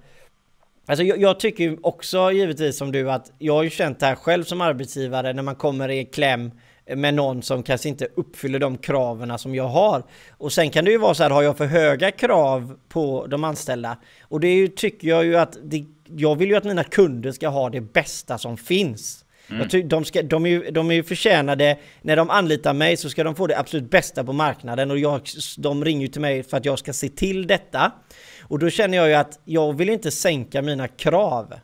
Alltså 0.87 1.05
jag, 1.05 1.21
jag, 1.21 1.41
tycker 1.41 1.87
också 1.87 2.33
givetvis 2.33 2.77
som 2.77 2.93
du 2.93 3.11
att 3.11 3.33
jag 3.39 3.55
har 3.55 3.63
ju 3.63 3.71
känt 3.71 4.01
det 4.01 4.07
här 4.07 4.15
själv 4.15 4.45
som 4.45 4.61
arbetsgivare 4.61 5.33
när 5.33 5.43
man 5.43 5.55
kommer 5.55 5.89
i 5.89 6.05
kläm 6.05 6.51
med 6.87 7.15
någon 7.15 7.43
som 7.43 7.63
kanske 7.63 7.89
inte 7.89 8.09
uppfyller 8.15 8.59
de 8.59 8.79
kraven 8.79 9.39
som 9.39 9.55
jag 9.55 9.69
har. 9.69 10.03
Och 10.31 10.53
sen 10.53 10.71
kan 10.71 10.85
det 10.85 10.91
ju 10.91 10.99
vara 10.99 11.15
så 11.15 11.23
här, 11.23 11.31
har 11.31 11.43
jag 11.43 11.57
för 11.57 11.67
höga 11.67 12.11
krav 12.11 12.79
på 12.89 13.27
de 13.27 13.45
anställda? 13.45 13.97
Och 14.23 14.41
det 14.41 14.55
ju, 14.55 14.69
tycker 14.69 15.09
jag 15.09 15.25
ju 15.25 15.37
att 15.37 15.57
det, 15.63 15.85
jag 16.17 16.37
vill 16.37 16.49
ju 16.49 16.57
att 16.57 16.65
mina 16.65 16.85
kunder 16.85 17.33
ska 17.33 17.49
ha 17.49 17.71
det 17.71 17.81
bästa 17.81 18.39
som 18.39 18.57
finns. 18.57 19.25
Mm. 19.51 19.69
Tycker, 19.69 19.89
de, 19.89 20.05
ska, 20.05 20.23
de, 20.23 20.47
är 20.47 20.51
ju, 20.51 20.71
de 20.71 20.91
är 20.91 20.95
ju 20.95 21.03
förtjänade, 21.03 21.79
när 22.03 22.17
de 22.17 22.31
anlitar 22.31 22.73
mig 22.73 22.97
så 22.97 23.11
ska 23.11 23.25
de 23.25 23.35
få 23.35 23.47
det 23.47 23.59
absolut 23.59 23.91
bästa 23.91 24.25
på 24.25 24.33
marknaden 24.33 24.91
och 24.91 24.99
jag, 24.99 25.21
de 25.59 25.85
ringer 25.85 26.03
ju 26.03 26.09
till 26.09 26.21
mig 26.21 26.43
för 26.43 26.57
att 26.57 26.65
jag 26.65 26.79
ska 26.79 26.93
se 26.93 27.09
till 27.09 27.47
detta. 27.47 27.93
Och 28.43 28.59
då 28.59 28.71
känner 28.71 28.97
jag 28.97 29.09
ju 29.09 29.15
att 29.15 29.41
jag 29.45 29.77
vill 29.77 29.89
inte 29.89 30.11
sänka 30.11 30.63
mina 30.63 30.89
krav. 30.89 31.55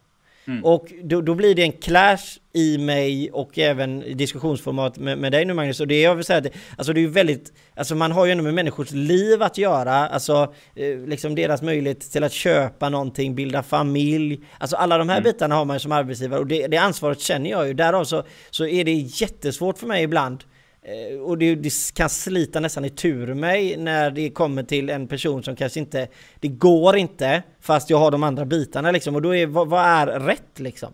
Mm. 0.49 0.65
Och 0.65 0.93
då, 1.03 1.21
då, 1.21 1.35
blir 1.35 1.55
det 1.55 1.63
en 1.63 1.73
clash 1.73 2.39
i 2.53 2.79
mig 2.79 3.31
och 3.31 3.59
även 3.59 4.03
i 4.03 4.15
diskussionsformat 4.15 4.99
med, 4.99 5.19
med 5.19 5.33
dig 5.33 5.45
nu 5.45 5.55
Magnus. 5.55 5.81
Och 5.81 5.87
det 5.87 6.01
jag 6.01 6.15
vill 6.15 6.25
säga, 6.25 6.41
det, 6.41 6.51
alltså 6.77 6.93
det 6.93 7.01
är 7.01 7.03
ju 7.03 7.09
väldigt, 7.09 7.53
alltså 7.77 7.95
man 7.95 8.13
har 8.13 8.27
ju 8.27 8.33
ändå 8.33 8.45
med 8.45 8.55
människors 8.55 8.91
liv 8.91 9.43
att 9.43 9.59
göra, 9.59 10.09
alltså 10.09 10.55
eh, 10.75 10.99
liksom 10.99 11.35
deras 11.35 11.63
möjlighet 11.63 12.01
till 12.01 12.25
att 12.25 12.33
köpa 12.33 12.89
någonting, 12.89 13.35
bilda 13.35 13.63
familj. 13.63 14.41
Alltså 14.59 14.77
alla 14.77 14.99
de 14.99 15.09
här 15.09 15.17
mm. 15.17 15.33
bitarna 15.33 15.55
har 15.55 15.65
man 15.65 15.77
ju 15.77 15.81
som 15.81 15.93
arbetsgivare 15.93 16.41
och 16.41 16.47
det, 16.47 16.67
det 16.67 16.77
ansvaret 16.77 17.21
känner 17.21 17.51
jag 17.51 17.67
ju. 17.67 17.75
Därav 17.75 18.05
så, 18.05 18.23
så 18.51 18.67
är 18.67 18.85
det 18.85 18.93
jättesvårt 18.93 19.79
för 19.79 19.87
mig 19.87 20.03
ibland 20.03 20.45
Eh, 20.83 21.21
och 21.21 21.39
det, 21.39 21.55
det, 21.55 21.73
kan 21.95 22.09
slita 22.09 22.61
nästan 22.61 22.85
i 22.85 22.91
tur 22.91 23.35
mig 23.35 23.77
när 23.77 24.11
det 24.11 24.31
kommer 24.31 24.63
till 24.63 24.91
en 24.91 25.09
person 25.09 25.43
som 25.43 25.57
kanske 25.57 25.81
inte... 25.81 26.09
Det 26.41 26.49
går 26.49 26.97
inte 26.97 27.43
fast 27.61 27.91
jag 27.91 27.99
har 27.99 28.11
de 28.11 28.23
andra 28.23 28.45
bitarna 28.45 28.91
liksom. 28.91 29.15
Och 29.15 29.23
då 29.23 29.35
är 29.35 29.47
vad, 29.47 29.69
vad 29.69 29.85
är 29.85 30.07
rätt 30.07 30.59
liksom? 30.59 30.93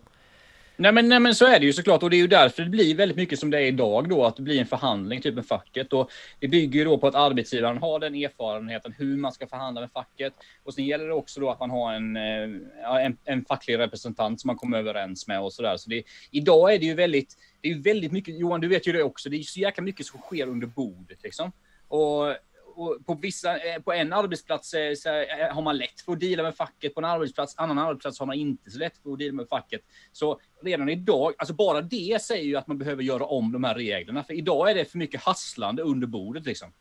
Nej 0.76 0.92
men, 0.92 1.08
nej 1.08 1.20
men 1.20 1.34
så 1.34 1.46
är 1.46 1.60
det 1.60 1.66
ju 1.66 1.72
såklart. 1.72 2.02
Och 2.02 2.10
det 2.10 2.16
är 2.16 2.18
ju 2.18 2.26
därför 2.26 2.62
det 2.62 2.70
blir 2.70 2.94
väldigt 2.94 3.16
mycket 3.16 3.38
som 3.38 3.50
det 3.50 3.58
är 3.58 3.66
idag 3.66 4.08
då 4.08 4.24
att 4.24 4.36
det 4.36 4.42
blir 4.42 4.60
en 4.60 4.66
förhandling 4.66 5.20
typ 5.20 5.34
med 5.34 5.46
facket. 5.46 5.92
Och 5.92 6.10
det 6.40 6.48
bygger 6.48 6.78
ju 6.78 6.84
då 6.84 6.98
på 6.98 7.06
att 7.06 7.14
arbetsgivaren 7.14 7.78
har 7.78 7.98
den 7.98 8.14
erfarenheten 8.14 8.94
hur 8.98 9.16
man 9.16 9.32
ska 9.32 9.46
förhandla 9.46 9.80
med 9.80 9.90
facket. 9.92 10.32
Och 10.64 10.74
sen 10.74 10.86
gäller 10.86 11.06
det 11.06 11.14
också 11.14 11.40
då 11.40 11.50
att 11.50 11.60
man 11.60 11.70
har 11.70 11.92
en, 11.92 12.16
eh, 12.16 13.04
en, 13.04 13.16
en 13.24 13.44
facklig 13.44 13.78
representant 13.78 14.40
som 14.40 14.48
man 14.48 14.56
kommer 14.56 14.78
överens 14.78 15.26
med 15.26 15.40
och 15.40 15.52
sådär. 15.52 15.76
Så 15.76 15.90
det 15.90 16.02
idag 16.30 16.74
är 16.74 16.78
det 16.78 16.84
ju 16.84 16.94
väldigt 16.94 17.36
det 17.60 17.68
är 17.68 17.72
ju 17.72 17.82
väldigt 17.82 18.12
mycket 18.12 18.38
Johan 18.38 18.60
du 18.60 18.68
vet 18.68 18.88
ju 18.88 18.92
det 18.92 19.02
också. 19.02 19.28
Det 19.28 19.36
är 19.36 19.38
ju 19.38 19.44
så 19.44 19.60
jäkla 19.60 19.82
mycket 19.82 20.06
som 20.06 20.20
sker 20.20 20.46
under 20.46 20.66
bordet 20.66 21.22
liksom. 21.22 21.52
Och 21.88 22.34
på, 23.06 23.14
vissa, 23.14 23.58
eh, 23.58 23.82
på 23.82 23.92
en 23.92 24.12
arbetsplats 24.12 24.74
eh, 24.74 24.94
så 24.94 25.08
eh, 25.08 25.54
har 25.54 25.62
man 25.62 25.76
lätt 25.76 26.00
för 26.04 26.12
att 26.12 26.20
deala 26.20 26.42
med 26.42 26.56
facket, 26.56 26.94
på 26.94 27.00
en 27.00 27.04
arbetsplats, 27.04 27.54
annan 27.56 27.78
arbetsplats 27.78 28.18
har 28.18 28.26
man 28.26 28.36
inte 28.36 28.70
så 28.70 28.78
lätt 28.78 28.92
för 29.02 29.12
att 29.12 29.18
deala 29.18 29.32
med 29.32 29.48
facket. 29.48 29.80
Så 30.12 30.40
redan 30.62 30.88
idag, 30.88 31.32
alltså 31.38 31.54
bara 31.54 31.80
det 31.80 32.22
säger 32.22 32.44
ju 32.44 32.56
att 32.56 32.66
man 32.66 32.78
behöver 32.78 33.02
göra 33.02 33.24
om 33.24 33.52
de 33.52 33.64
här 33.64 33.74
reglerna, 33.74 34.24
för 34.24 34.34
idag 34.34 34.70
är 34.70 34.74
det 34.74 34.84
för 34.84 34.98
mycket 34.98 35.22
hasslande 35.22 35.82
under 35.82 36.06
bordet 36.06 36.46
liksom. 36.46 36.72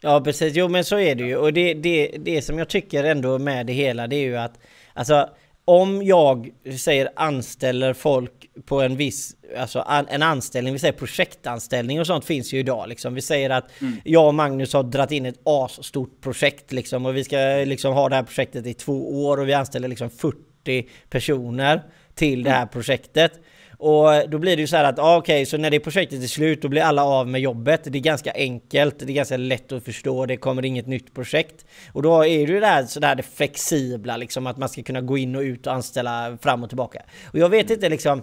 Ja 0.00 0.20
precis, 0.20 0.54
jo 0.56 0.68
men 0.68 0.84
så 0.84 0.98
är 0.98 1.14
det 1.14 1.24
ju 1.24 1.36
och 1.36 1.52
det, 1.52 1.74
det, 1.74 2.16
det 2.18 2.42
som 2.42 2.58
jag 2.58 2.68
tycker 2.68 3.04
ändå 3.04 3.38
med 3.38 3.66
det 3.66 3.72
hela 3.72 4.06
det 4.06 4.16
är 4.16 4.24
ju 4.24 4.36
att 4.36 4.58
alltså 4.94 5.30
om 5.64 6.02
jag 6.02 6.50
säger 6.78 7.08
anställer 7.16 7.94
folk 7.94 8.32
på 8.64 8.80
en 8.80 8.96
viss, 8.96 9.36
alltså 9.56 9.84
en 10.08 10.22
anställning, 10.22 10.72
vi 10.72 10.78
säger 10.78 10.92
projektanställning 10.92 12.00
och 12.00 12.06
sånt 12.06 12.24
finns 12.24 12.52
ju 12.52 12.58
idag 12.58 12.88
liksom. 12.88 13.14
Vi 13.14 13.22
säger 13.22 13.50
att 13.50 13.80
mm. 13.80 13.96
jag 14.04 14.26
och 14.26 14.34
Magnus 14.34 14.72
har 14.72 14.82
dragit 14.82 15.10
in 15.10 15.26
ett 15.26 15.40
asstort 15.44 16.20
projekt 16.20 16.72
liksom 16.72 17.06
och 17.06 17.16
vi 17.16 17.24
ska 17.24 17.36
liksom 17.66 17.94
ha 17.94 18.08
det 18.08 18.16
här 18.16 18.22
projektet 18.22 18.66
i 18.66 18.74
två 18.74 19.26
år 19.26 19.40
och 19.40 19.48
vi 19.48 19.54
anställer 19.54 19.88
liksom 19.88 20.10
40 20.10 20.88
personer 21.10 21.82
till 22.14 22.42
det 22.42 22.50
här 22.50 22.62
mm. 22.62 22.68
projektet. 22.68 23.32
Och 23.78 24.30
då 24.30 24.38
blir 24.38 24.56
det 24.56 24.60
ju 24.60 24.66
så 24.66 24.76
här 24.76 24.84
att, 24.84 24.98
ah, 24.98 25.16
okej, 25.16 25.34
okay, 25.34 25.46
så 25.46 25.56
när 25.56 25.70
det 25.70 25.80
projektet 25.80 26.22
är 26.22 26.26
slut, 26.26 26.62
då 26.62 26.68
blir 26.68 26.82
alla 26.82 27.04
av 27.04 27.28
med 27.28 27.40
jobbet. 27.40 27.80
Det 27.84 27.98
är 27.98 28.00
ganska 28.00 28.32
enkelt, 28.34 28.98
det 28.98 29.12
är 29.12 29.14
ganska 29.14 29.36
lätt 29.36 29.72
att 29.72 29.84
förstå, 29.84 30.26
det 30.26 30.36
kommer 30.36 30.64
inget 30.64 30.86
nytt 30.86 31.14
projekt. 31.14 31.66
Och 31.92 32.02
då 32.02 32.24
är 32.24 32.46
det 32.46 32.52
ju 32.52 32.60
det 32.60 32.66
här, 32.66 32.84
så 32.84 33.00
där 33.00 33.14
det 33.14 33.22
flexibla, 33.22 34.16
liksom 34.16 34.46
att 34.46 34.56
man 34.56 34.68
ska 34.68 34.82
kunna 34.82 35.00
gå 35.00 35.18
in 35.18 35.36
och 35.36 35.40
ut 35.42 35.66
och 35.66 35.72
anställa 35.72 36.38
fram 36.42 36.62
och 36.62 36.68
tillbaka. 36.68 37.02
Och 37.32 37.38
jag 37.38 37.48
vet 37.48 37.70
inte 37.70 37.88
liksom, 37.88 38.22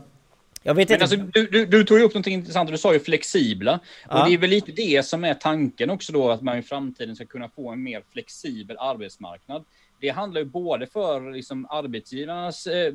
jag 0.63 0.73
vet 0.73 0.89
inte. 0.89 1.03
Alltså, 1.03 1.17
du, 1.17 1.47
du, 1.47 1.65
du, 1.65 1.83
tog 1.83 1.97
ju 1.97 2.03
upp 2.03 2.15
något 2.15 2.27
intressant, 2.27 2.71
du 2.71 2.77
sa 2.77 2.93
ju 2.93 2.99
flexibla. 2.99 3.79
Ja. 4.09 4.19
Och 4.19 4.29
det 4.29 4.33
är 4.33 4.37
väl 4.37 4.49
lite 4.49 4.71
det 4.71 5.05
som 5.05 5.23
är 5.23 5.33
tanken 5.33 5.89
också 5.89 6.13
då, 6.13 6.31
att 6.31 6.41
man 6.41 6.57
i 6.57 6.61
framtiden 6.61 7.15
ska 7.15 7.25
kunna 7.25 7.49
få 7.49 7.69
en 7.71 7.83
mer 7.83 8.03
flexibel 8.11 8.77
arbetsmarknad 8.79 9.65
det 10.03 10.09
handlar 10.09 10.41
ju 10.41 10.45
både 10.45 10.87
för 10.87 11.31
liksom 11.31 11.67
arbetsgivarnas, 11.69 12.67
eh, 12.67 12.93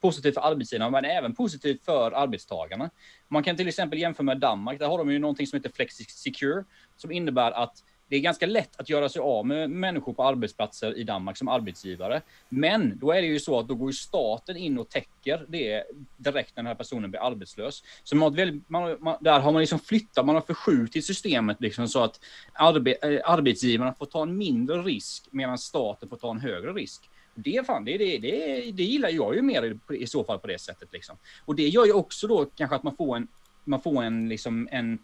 positivt 0.00 0.34
för 0.34 0.40
arbetsgivarna, 0.40 0.90
men 0.90 1.04
även 1.04 1.34
positivt 1.34 1.84
för 1.84 2.12
arbetstagarna. 2.12 2.90
Man 3.28 3.42
kan 3.42 3.56
till 3.56 3.68
exempel 3.68 3.98
jämföra 3.98 4.24
med 4.24 4.38
Danmark, 4.38 4.78
där 4.78 4.88
har 4.88 4.98
de 4.98 5.12
ju 5.12 5.18
någonting 5.18 5.46
som 5.46 5.56
heter 5.56 5.70
Flexi 5.74 6.04
Secure, 6.04 6.64
som 6.96 7.12
innebär 7.12 7.52
att 7.52 7.84
det 8.12 8.16
är 8.16 8.20
ganska 8.20 8.46
lätt 8.46 8.80
att 8.80 8.88
göra 8.88 9.08
sig 9.08 9.20
av 9.20 9.46
med 9.46 9.70
människor 9.70 10.12
på 10.12 10.24
arbetsplatser 10.24 10.98
i 10.98 11.04
Danmark 11.04 11.36
som 11.36 11.48
arbetsgivare. 11.48 12.22
Men 12.48 12.98
då 12.98 13.12
är 13.12 13.22
det 13.22 13.28
ju 13.28 13.40
så 13.40 13.58
att 13.58 13.68
då 13.68 13.74
går 13.74 13.88
ju 13.88 13.92
staten 13.92 14.56
in 14.56 14.78
och 14.78 14.88
täcker 14.88 15.46
det 15.48 15.84
direkt 16.16 16.56
när 16.56 16.62
den 16.62 16.66
här 16.66 16.74
personen 16.74 17.10
blir 17.10 17.26
arbetslös. 17.26 17.82
Så 18.04 18.16
man, 18.16 18.34
väldigt, 18.34 18.68
man, 18.68 18.96
man, 19.00 19.16
där 19.20 19.40
har 19.40 19.52
man 19.52 19.60
liksom 19.60 19.78
flyttat, 19.78 20.26
man 20.26 20.34
har 20.34 20.42
förskjutit 20.42 21.04
systemet 21.04 21.60
liksom 21.60 21.88
så 21.88 22.04
att 22.04 22.20
arbe, 22.52 22.94
eh, 23.02 23.30
arbetsgivarna 23.30 23.94
får 23.94 24.06
ta 24.06 24.22
en 24.22 24.36
mindre 24.36 24.82
risk 24.82 25.24
medan 25.30 25.58
staten 25.58 26.08
får 26.08 26.16
ta 26.16 26.30
en 26.30 26.40
högre 26.40 26.72
risk. 26.72 27.10
Det, 27.34 27.66
fan, 27.66 27.84
det, 27.84 27.98
det, 27.98 28.18
det, 28.18 28.70
det 28.72 28.84
gillar 28.84 29.08
jag 29.08 29.34
ju 29.34 29.42
mer 29.42 29.78
i, 29.90 30.02
i 30.02 30.06
så 30.06 30.24
fall 30.24 30.38
på 30.38 30.46
det 30.46 30.60
sättet. 30.60 30.88
Liksom. 30.92 31.16
Och 31.44 31.56
det 31.56 31.68
gör 31.68 31.86
ju 31.86 31.92
också 31.92 32.26
då 32.26 32.44
kanske 32.44 32.76
att 32.76 32.82
man 32.82 32.96
får 32.96 33.16
en, 33.16 33.28
man 33.64 33.80
får 33.82 34.02
en, 34.02 34.28
liksom 34.28 34.68
en 34.70 34.98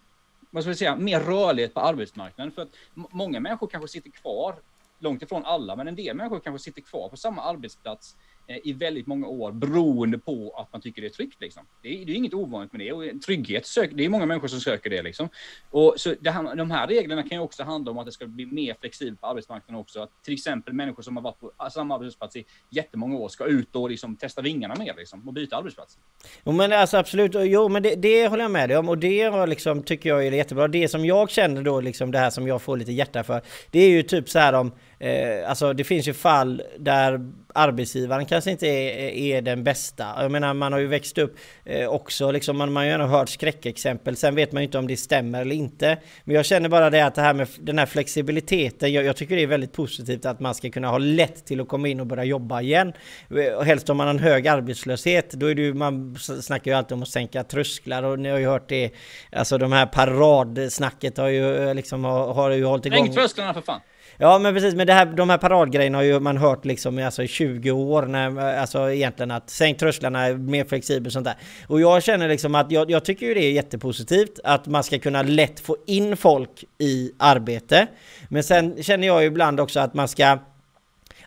vad 0.51 0.63
ska 0.63 0.71
vi 0.71 0.77
säga, 0.77 0.97
mer 0.97 1.21
rörlighet 1.21 1.75
på 1.75 1.81
arbetsmarknaden. 1.81 2.53
För 2.53 2.63
att 2.63 2.75
många 2.95 3.41
människor 3.41 3.67
kanske 3.67 3.89
sitter 3.89 4.11
kvar 4.11 4.57
långt 4.99 5.23
ifrån 5.23 5.45
alla, 5.45 5.77
men 5.77 5.89
en 5.89 5.97
del 5.97 6.17
människor 6.17 6.41
kanske 6.41 6.65
sitter 6.65 6.83
kvar 6.83 7.09
på 7.09 7.17
samma 7.17 7.43
arbetsplats 7.43 8.17
Eh, 8.51 8.57
i 8.65 8.73
väldigt 8.73 9.07
många 9.07 9.27
år 9.27 9.53
beroende 9.53 10.19
på 10.19 10.55
att 10.57 10.73
man 10.73 10.81
tycker 10.81 11.03
det 11.03 11.09
är 11.09 11.13
tryggt. 11.13 11.41
Liksom. 11.41 11.67
Det, 11.83 11.89
är, 11.89 12.07
det 12.07 12.13
är 12.13 12.17
inget 12.17 12.35
ovanligt 12.35 12.73
med 12.73 12.81
det. 12.81 12.93
Och 12.93 13.23
trygghet, 13.27 13.67
sök, 13.67 13.91
det 13.95 14.05
är 14.05 14.09
många 14.09 14.27
människor 14.27 14.49
som 14.49 14.61
söker 14.61 14.91
det. 14.91 15.03
Liksom. 15.03 15.29
Och 15.71 15.95
så 15.97 16.15
det 16.21 16.31
här, 16.31 16.55
de 16.57 16.71
här 16.71 16.87
reglerna 16.87 17.23
kan 17.23 17.31
ju 17.31 17.39
också 17.39 17.63
handla 17.63 17.91
om 17.91 17.99
att 17.99 18.07
det 18.07 18.13
ska 18.13 18.27
bli 18.27 18.47
mer 18.47 18.77
flexibelt 18.81 19.21
på 19.21 19.27
arbetsmarknaden 19.27 19.81
också. 19.81 20.01
Att 20.01 20.11
till 20.25 20.35
exempel 20.35 20.75
människor 20.75 21.03
som 21.03 21.17
har 21.17 21.23
varit 21.23 21.41
på 21.41 21.53
alltså, 21.57 21.79
samma 21.79 21.95
arbetsplats 21.95 22.37
i 22.37 22.45
jättemånga 22.71 23.17
år 23.17 23.29
ska 23.29 23.45
ut 23.45 23.77
och 23.77 23.91
liksom 23.91 24.17
testa 24.17 24.43
vingarna 24.43 24.75
mer 24.79 24.95
liksom, 24.97 25.29
och 25.29 25.35
byta 25.35 25.57
arbetsplats. 25.57 25.99
Jo 26.45 26.53
men 26.53 26.73
alltså 26.73 26.97
absolut, 26.97 27.33
jo 27.35 27.69
men 27.69 27.83
det, 27.83 27.95
det 27.95 28.29
håller 28.29 28.45
jag 28.45 28.51
med 28.51 28.69
dig 28.69 28.79
om 28.79 28.89
och 28.89 28.99
det 28.99 29.29
var 29.29 29.47
liksom, 29.47 29.83
tycker 29.83 30.09
jag 30.09 30.27
är 30.27 30.33
jättebra. 30.33 30.69
Det 30.69 30.89
som 30.89 31.05
jag 31.05 31.31
känner 31.31 31.63
då 31.63 31.81
liksom 31.81 32.11
det 32.11 32.19
här 32.19 32.31
som 32.31 32.47
jag 32.47 32.63
får 32.63 32.77
lite 32.77 32.93
hjärta 32.93 33.25
för, 33.25 33.43
det 33.71 33.79
är 33.79 33.91
ju 33.91 34.03
typ 34.03 34.29
så 34.29 34.39
här 34.39 34.53
om 34.53 34.73
Eh, 35.01 35.51
alltså 35.51 35.73
det 35.73 35.85
finns 35.85 36.09
ju 36.09 36.15
fall 36.15 36.63
där 36.79 37.31
arbetsgivaren 37.59 38.27
kanske 38.27 38.51
inte 38.51 38.67
är, 38.67 39.11
är 39.11 39.43
den 39.43 39.65
bästa. 39.65 40.05
Jag 40.19 40.31
menar 40.31 40.55
man 40.55 40.73
har 40.73 40.81
ju 40.81 40.87
växt 40.87 41.19
upp 41.19 41.37
eh, 41.65 41.89
också, 41.89 42.31
liksom, 42.31 42.59
man, 42.59 42.73
man 42.73 42.87
har 42.87 42.99
ju 42.99 43.05
hört 43.05 43.29
skräckexempel. 43.29 44.17
Sen 44.17 44.35
vet 44.35 44.53
man 44.53 44.63
ju 44.63 44.65
inte 44.65 44.79
om 44.79 44.87
det 44.87 44.97
stämmer 44.97 45.41
eller 45.41 45.55
inte. 45.55 45.99
Men 46.25 46.37
jag 46.37 46.47
känner 46.47 46.69
bara 46.69 46.91
det 46.91 47.01
att 47.01 47.15
det 47.15 47.23
här 47.23 47.35
med 47.35 47.49
den 47.59 47.79
här 47.79 47.87
flexibiliteten, 47.87 48.93
jag, 48.93 49.05
jag 49.05 49.17
tycker 49.17 49.37
det 49.37 49.43
är 49.43 49.47
väldigt 49.47 49.73
positivt 49.73 50.27
att 50.27 50.41
man 50.41 50.55
ska 50.55 50.71
kunna 50.71 50.89
ha 50.89 50.99
lätt 50.99 51.47
till 51.47 51.61
att 51.61 51.69
komma 51.69 51.89
in 51.89 52.01
och 52.01 52.07
börja 52.07 52.25
jobba 52.25 52.61
igen. 52.61 52.93
Eh, 53.31 53.63
helst 53.63 53.91
om 53.91 53.97
man 53.97 54.07
har 54.07 54.15
en 54.15 54.21
hög 54.21 54.49
arbetslöshet, 54.49 55.31
då 55.31 55.47
är 55.47 55.55
det 55.55 55.63
ju, 55.63 55.75
man 55.75 56.17
snackar 56.19 56.71
ju 56.71 56.77
alltid 56.77 56.93
om 56.93 57.03
att 57.03 57.09
sänka 57.09 57.45
trösklar 57.45 58.03
och 58.03 58.19
ni 58.19 58.29
har 58.29 58.39
ju 58.39 58.47
hört 58.47 58.69
det, 58.69 58.91
alltså 59.33 59.59
de 59.59 59.73
här 59.73 59.87
paradsnacket 59.87 61.17
har 61.17 61.29
ju 61.29 61.69
eh, 61.69 61.75
liksom 61.75 62.05
har, 62.05 62.35
har 62.35 62.51
ju 62.51 62.65
hållit 62.65 62.87
igång. 62.87 62.99
Sänk 62.99 63.15
trösklarna 63.15 63.55
för 63.55 63.61
fan! 63.61 63.81
Ja 64.21 64.39
men 64.39 64.55
precis, 64.55 64.75
men 64.75 64.87
det 64.87 64.93
här, 64.93 65.07
de 65.07 65.31
här 65.31 65.39
paradgrejerna 65.39 65.99
har 65.99 66.03
ju 66.03 66.21
man 66.21 66.37
hört 66.37 66.65
liksom 66.65 66.99
alltså, 66.99 67.23
i 67.23 67.29
20 67.29 67.71
år. 67.71 68.03
När, 68.03 68.59
alltså 68.59 68.93
egentligen 68.93 69.31
att 69.31 69.51
sänk 69.51 69.79
trösklarna, 69.79 70.29
mer 70.29 70.65
flexibelt 70.65 71.07
och 71.07 71.13
sånt 71.13 71.25
där. 71.25 71.37
Och 71.67 71.81
jag 71.81 72.03
känner 72.03 72.29
liksom 72.29 72.55
att 72.55 72.71
jag, 72.71 72.91
jag 72.91 73.05
tycker 73.05 73.27
ju 73.27 73.35
det 73.35 73.45
är 73.45 73.53
jättepositivt 73.53 74.39
att 74.45 74.67
man 74.67 74.85
ska 74.85 74.99
kunna 74.99 75.23
lätt 75.23 75.61
få 75.61 75.77
in 75.87 76.17
folk 76.17 76.65
i 76.79 77.13
arbete. 77.19 77.87
Men 78.29 78.43
sen 78.43 78.83
känner 78.83 79.07
jag 79.07 79.23
ju 79.23 79.27
ibland 79.27 79.61
också 79.61 79.81
att 79.81 79.95
man 79.95 80.09
ska 80.09 80.39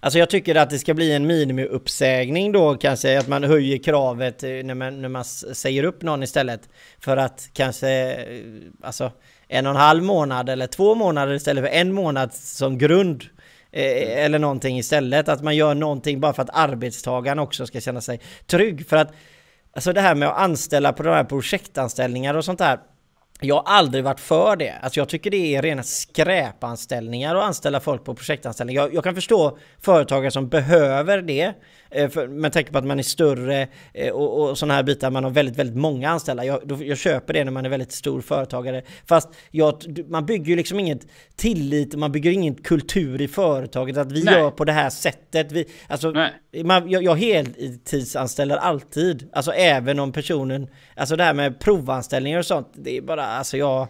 Alltså 0.03 0.19
jag 0.19 0.29
tycker 0.29 0.55
att 0.55 0.69
det 0.69 0.79
ska 0.79 0.93
bli 0.93 1.12
en 1.12 1.27
minimiuppsägning 1.27 2.51
då 2.51 2.75
kanske, 2.75 3.19
att 3.19 3.27
man 3.27 3.43
höjer 3.43 3.77
kravet 3.77 4.43
eh, 4.43 4.50
när 4.50 4.75
man, 4.75 5.01
när 5.01 5.10
man 5.10 5.25
säger 5.25 5.83
upp 5.83 6.01
någon 6.01 6.24
istället. 6.24 6.69
För 7.00 7.17
att 7.17 7.50
kanske, 7.53 7.89
eh, 7.89 8.25
alltså 8.81 9.12
en 9.51 9.65
och 9.65 9.72
en 9.72 9.77
halv 9.77 10.03
månad 10.03 10.50
eller 10.50 10.67
två 10.67 10.96
månader 10.96 11.34
istället 11.34 11.63
för 11.63 11.72
en 11.72 11.93
månad 11.93 12.34
som 12.34 12.77
grund. 12.77 13.24
Eh, 13.72 14.25
eller 14.25 14.39
någonting 14.39 14.77
istället. 14.77 15.29
Att 15.29 15.43
man 15.43 15.55
gör 15.55 15.75
någonting 15.75 16.20
bara 16.20 16.34
för 16.34 16.41
att 16.43 16.50
arbetstagaren 16.53 17.39
också 17.39 17.65
ska 17.65 17.81
känna 17.81 18.01
sig 18.01 18.20
trygg. 18.48 18.88
För 18.88 18.98
att 18.98 19.13
Alltså 19.74 19.93
det 19.93 20.01
här 20.01 20.15
med 20.15 20.29
att 20.29 20.38
anställa 20.38 20.93
på 20.93 21.03
de 21.03 21.10
här 21.10 21.24
projektanställningar 21.24 22.34
och 22.34 22.46
sånt 22.46 22.60
där. 22.60 22.79
Jag 23.41 23.55
har 23.55 23.63
aldrig 23.65 24.03
varit 24.03 24.20
för 24.20 24.55
det. 24.55 24.74
Alltså 24.81 25.00
jag 25.00 25.10
tycker 25.10 25.31
det 25.31 25.55
är 25.55 25.62
rena 25.62 25.84
skräpanställningar 25.84 27.36
att 27.36 27.43
anställa 27.43 27.79
folk 27.79 28.03
på 28.03 28.15
projektanställningar. 28.15 28.81
Jag, 28.81 28.93
jag 28.93 29.03
kan 29.03 29.15
förstå 29.15 29.58
företagare 29.81 30.31
som 30.31 30.50
behöver 30.50 31.22
det. 31.22 31.53
Eh, 31.91 32.10
för, 32.10 32.27
med 32.27 32.53
tanke 32.53 32.71
på 32.71 32.77
att 32.77 32.86
man 32.86 33.00
är 33.00 33.03
större 33.03 33.67
eh, 33.93 34.10
och, 34.13 34.50
och 34.50 34.57
sådana 34.57 34.74
här 34.74 34.83
bitar, 34.83 35.10
man 35.10 35.24
har 35.24 35.31
väldigt, 35.31 35.57
väldigt 35.57 35.75
många 35.75 36.10
anställda. 36.10 36.45
Jag, 36.45 36.60
då, 36.65 36.83
jag 36.83 36.98
köper 36.98 37.33
det 37.33 37.43
när 37.43 37.51
man 37.51 37.65
är 37.65 37.69
väldigt 37.69 37.91
stor 37.91 38.21
företagare. 38.21 38.81
Fast 39.05 39.29
jag, 39.51 39.83
man 40.07 40.25
bygger 40.25 40.45
ju 40.45 40.55
liksom 40.55 40.79
inget 40.79 41.07
tillit, 41.36 41.95
man 41.95 42.12
bygger 42.12 42.31
ingen 42.31 42.55
kultur 42.55 43.21
i 43.21 43.27
företaget 43.27 43.98
att 43.98 44.12
vi 44.12 44.24
Nej. 44.24 44.33
gör 44.33 44.51
på 44.51 44.65
det 44.65 44.71
här 44.71 44.89
sättet. 44.89 45.51
Vi, 45.51 45.65
alltså, 45.88 46.13
man, 46.63 46.89
jag, 46.89 47.03
jag 47.03 47.15
heltidsanställer 47.15 48.57
alltid, 48.57 49.29
alltså 49.33 49.51
även 49.51 50.00
om 50.00 50.12
personen, 50.12 50.67
alltså 50.95 51.15
det 51.15 51.24
här 51.24 51.33
med 51.33 51.60
provanställningar 51.60 52.39
och 52.39 52.45
sånt, 52.45 52.71
det 52.74 52.98
är 52.98 53.01
bara, 53.01 53.25
alltså 53.25 53.57
jag 53.57 53.88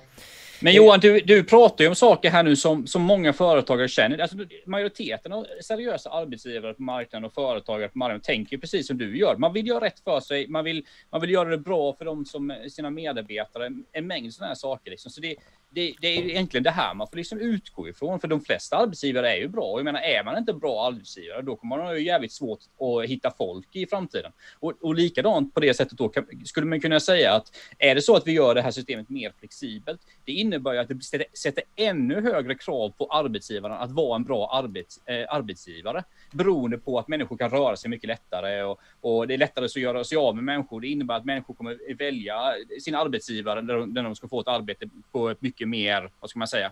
men 0.61 0.73
Johan, 0.73 0.99
du, 0.99 1.19
du 1.19 1.43
pratar 1.43 1.83
ju 1.83 1.89
om 1.89 1.95
saker 1.95 2.29
här 2.29 2.43
nu 2.43 2.55
som, 2.55 2.87
som 2.87 3.01
många 3.01 3.33
företagare 3.33 3.87
känner. 3.87 4.17
Alltså, 4.17 4.37
majoriteten 4.65 5.33
av 5.33 5.47
seriösa 5.61 6.09
arbetsgivare 6.09 6.73
på 6.73 6.81
marknaden 6.81 7.25
och 7.25 7.33
företagare 7.33 7.89
på 7.89 7.97
marknaden 7.97 8.21
tänker 8.21 8.57
precis 8.57 8.87
som 8.87 8.97
du 8.97 9.17
gör. 9.17 9.35
Man 9.37 9.53
vill 9.53 9.67
göra 9.67 9.85
rätt 9.85 9.99
för 9.99 10.19
sig, 10.19 10.47
man 10.47 10.63
vill, 10.63 10.85
man 11.09 11.21
vill 11.21 11.29
göra 11.29 11.49
det 11.49 11.57
bra 11.57 11.93
för 11.93 12.05
dem 12.05 12.25
som 12.25 12.53
sina 12.69 12.89
medarbetare, 12.89 13.69
en 13.91 14.07
mängd 14.07 14.33
sådana 14.33 14.47
här 14.47 14.55
saker. 14.55 14.91
Liksom. 14.91 15.11
Så 15.11 15.21
det, 15.21 15.35
det, 15.73 15.93
det, 16.01 16.07
är 16.07 16.29
egentligen 16.29 16.63
det 16.63 16.71
här 16.71 16.93
man 16.93 17.07
får 17.07 17.17
liksom 17.17 17.39
utgå 17.39 17.89
ifrån, 17.89 18.19
för 18.19 18.27
de 18.27 18.41
flesta 18.41 18.77
arbetsgivare 18.77 19.31
är 19.31 19.37
ju 19.37 19.47
bra. 19.47 19.79
Jag 19.79 19.85
menar, 19.85 19.99
är 19.99 20.23
man 20.23 20.37
inte 20.37 20.53
bra 20.53 20.87
arbetsgivare, 20.87 21.41
då 21.41 21.55
kommer 21.55 21.77
man 21.77 21.85
ha 21.85 21.97
jävligt 21.97 22.31
svårt 22.31 22.59
att 22.79 23.09
hitta 23.09 23.31
folk 23.37 23.75
i 23.75 23.87
framtiden. 23.87 24.31
Och, 24.59 24.73
och 24.81 24.95
likadant 24.95 25.53
på 25.53 25.59
det 25.59 25.73
sättet 25.73 25.97
då 25.97 26.09
kan, 26.09 26.25
skulle 26.45 26.65
man 26.65 26.81
kunna 26.81 26.99
säga 26.99 27.33
att 27.33 27.55
är 27.79 27.95
det 27.95 28.01
så 28.01 28.15
att 28.15 28.27
vi 28.27 28.31
gör 28.31 28.55
det 28.55 28.61
här 28.61 28.71
systemet 28.71 29.09
mer 29.09 29.33
flexibelt, 29.39 30.01
det 30.25 30.31
innebär 30.31 30.73
ju 30.73 30.79
att 30.79 30.87
det 30.87 31.27
sätter 31.37 31.63
ännu 31.75 32.21
högre 32.21 32.55
krav 32.55 32.89
på 32.89 33.05
arbetsgivaren 33.05 33.75
att 33.75 33.91
vara 33.91 34.15
en 34.15 34.23
bra 34.23 34.49
arbets, 34.53 34.99
eh, 35.05 35.25
arbetsgivare, 35.29 36.03
beroende 36.31 36.77
på 36.77 36.99
att 36.99 37.07
människor 37.07 37.37
kan 37.37 37.49
röra 37.49 37.75
sig 37.75 37.89
mycket 37.89 38.07
lättare 38.07 38.63
och, 38.63 38.79
och 39.01 39.27
det 39.27 39.33
är 39.33 39.37
lättare 39.37 39.65
att 39.65 39.75
göra 39.75 40.03
sig 40.03 40.17
av 40.17 40.35
med 40.35 40.43
människor. 40.43 40.81
Det 40.81 40.87
innebär 40.87 41.15
att 41.15 41.25
människor 41.25 41.53
kommer 41.53 41.95
välja 41.97 42.53
sin 42.81 42.95
arbetsgivare 42.95 43.61
när 43.61 43.73
de, 43.73 43.89
när 43.89 44.03
de 44.03 44.15
ska 44.15 44.27
få 44.27 44.39
ett 44.41 44.47
arbete 44.47 44.89
på 45.11 45.29
ett 45.29 45.41
mycket 45.41 45.60
mycket 45.61 45.69
mer, 45.69 46.11
vad 46.19 46.29
ska 46.29 46.39
man 46.39 46.47
säga, 46.47 46.71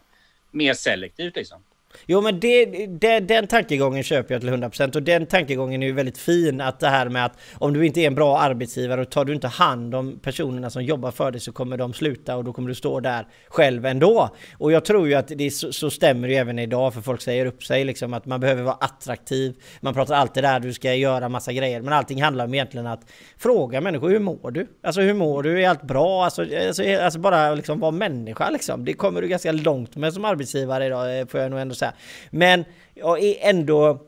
mer 0.52 0.74
selektivt 0.74 1.36
liksom. 1.36 1.64
Jo 2.06 2.22
men 2.22 2.40
det, 2.40 2.66
det, 2.88 3.20
den 3.20 3.48
tankegången 3.48 4.04
köper 4.04 4.34
jag 4.36 4.42
till 4.42 4.50
100% 4.50 4.96
och 4.96 5.04
den 5.04 5.26
tankegången 5.26 5.84
är 5.84 5.88
ju 5.88 5.94
väldigt 5.94 6.18
fin 6.18 6.62
att 6.62 6.80
det 6.80 6.88
här 6.88 7.10
med 7.10 7.26
att 7.26 7.40
om 7.54 7.74
du 7.74 7.86
inte 7.86 8.02
är 8.02 8.08
en 8.08 8.16
bra 8.16 8.40
arbetsgivare 8.40 9.02
och 9.02 9.10
tar 9.10 9.26
du 9.26 9.34
inte 9.34 9.48
hand 9.48 9.96
om 9.96 10.20
personerna 10.20 10.70
som 10.70 10.84
jobbar 10.84 11.12
för 11.12 11.32
dig 11.32 11.42
så 11.42 11.52
kommer 11.52 11.78
de 11.78 11.94
sluta 11.94 12.38
och 12.38 12.44
då 12.44 12.54
kommer 12.54 12.70
du 12.70 12.76
stå 12.76 13.00
där 13.00 13.28
själv 13.48 13.86
ändå. 13.86 14.30
Och 14.58 14.72
jag 14.72 14.86
tror 14.86 15.08
ju 15.08 15.14
att 15.14 15.28
det 15.28 15.52
så, 15.52 15.74
så 15.74 15.90
stämmer 15.90 16.28
ju 16.28 16.36
även 16.36 16.60
idag 16.60 16.94
för 16.94 17.02
folk 17.02 17.22
säger 17.22 17.46
upp 17.46 17.64
sig 17.64 17.86
liksom 17.86 18.14
att 18.14 18.26
man 18.26 18.40
behöver 18.40 18.64
vara 18.64 18.76
attraktiv. 18.76 19.56
Man 19.82 19.94
pratar 19.94 20.16
alltid 20.16 20.44
där 20.44 20.60
du 20.60 20.74
ska 20.74 20.94
göra 20.94 21.30
massa 21.30 21.54
grejer 21.54 21.82
men 21.82 21.94
allting 21.94 22.22
handlar 22.22 22.46
om 22.46 22.54
egentligen 22.54 22.88
att 22.88 23.12
fråga 23.38 23.82
människor 23.82 24.10
hur 24.10 24.20
mår 24.20 24.52
du? 24.52 24.68
Alltså 24.84 25.02
hur 25.02 25.14
mår 25.14 25.44
du? 25.44 25.64
Är 25.64 25.70
allt 25.70 25.84
bra? 25.84 26.24
Alltså, 26.26 26.42
alltså, 26.68 26.84
alltså 27.02 27.20
bara 27.20 27.56
liksom 27.56 27.80
vara 27.80 27.92
människa 27.92 28.50
liksom. 28.50 28.86
Det 28.86 28.94
kommer 28.94 29.22
du 29.22 29.28
ganska 29.28 29.52
långt 29.52 29.96
med 29.96 30.14
som 30.14 30.26
arbetsgivare 30.26 30.86
idag 30.86 31.20
eh, 31.20 31.26
får 31.26 31.40
jag 31.40 31.52
nog 31.52 31.60
ändå 31.60 31.76
säga. 31.80 31.94
Men 32.32 32.66
jag 32.94 33.24
är 33.24 33.36
ändå 33.42 34.06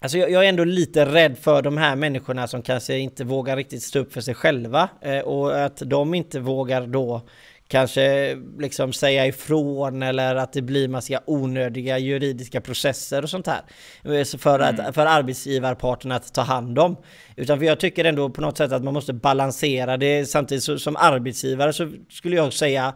Alltså 0.00 0.18
jag, 0.18 0.30
jag, 0.30 0.44
är 0.44 0.48
ändå 0.48 0.64
lite 0.64 1.04
rädd 1.04 1.38
för 1.38 1.62
de 1.62 1.76
här 1.76 1.96
människorna 1.96 2.48
som 2.48 2.62
kanske 2.62 2.98
inte 2.98 3.24
vågar 3.24 3.56
riktigt 3.56 3.82
stå 3.82 3.98
upp 3.98 4.12
för 4.12 4.20
sig 4.20 4.34
själva 4.34 4.88
eh, 5.00 5.18
och 5.18 5.64
att 5.64 5.76
de 5.76 6.14
inte 6.14 6.40
vågar 6.40 6.86
då 6.86 7.22
kanske 7.68 8.36
liksom 8.58 8.92
säga 8.92 9.26
ifrån 9.26 10.02
eller 10.02 10.34
att 10.34 10.52
det 10.52 10.62
blir 10.62 10.88
massa 10.88 11.20
onödiga 11.26 11.98
juridiska 11.98 12.60
processer 12.60 13.22
och 13.22 13.30
sånt 13.30 13.46
här. 13.46 13.62
Eh, 14.04 14.24
för, 14.38 14.60
att, 14.60 14.78
mm. 14.78 14.92
för 14.92 15.06
arbetsgivarparten 15.06 16.12
att 16.12 16.34
ta 16.34 16.42
hand 16.42 16.78
om. 16.78 16.96
Utan 17.36 17.58
för 17.58 17.66
jag 17.66 17.80
tycker 17.80 18.04
ändå 18.04 18.30
på 18.30 18.40
något 18.40 18.58
sätt 18.58 18.72
att 18.72 18.84
man 18.84 18.94
måste 18.94 19.12
balansera 19.12 19.96
det. 19.96 20.26
Samtidigt 20.26 20.80
som 20.80 20.96
arbetsgivare 20.96 21.72
så 21.72 21.92
skulle 22.10 22.36
jag 22.36 22.52
säga 22.52 22.94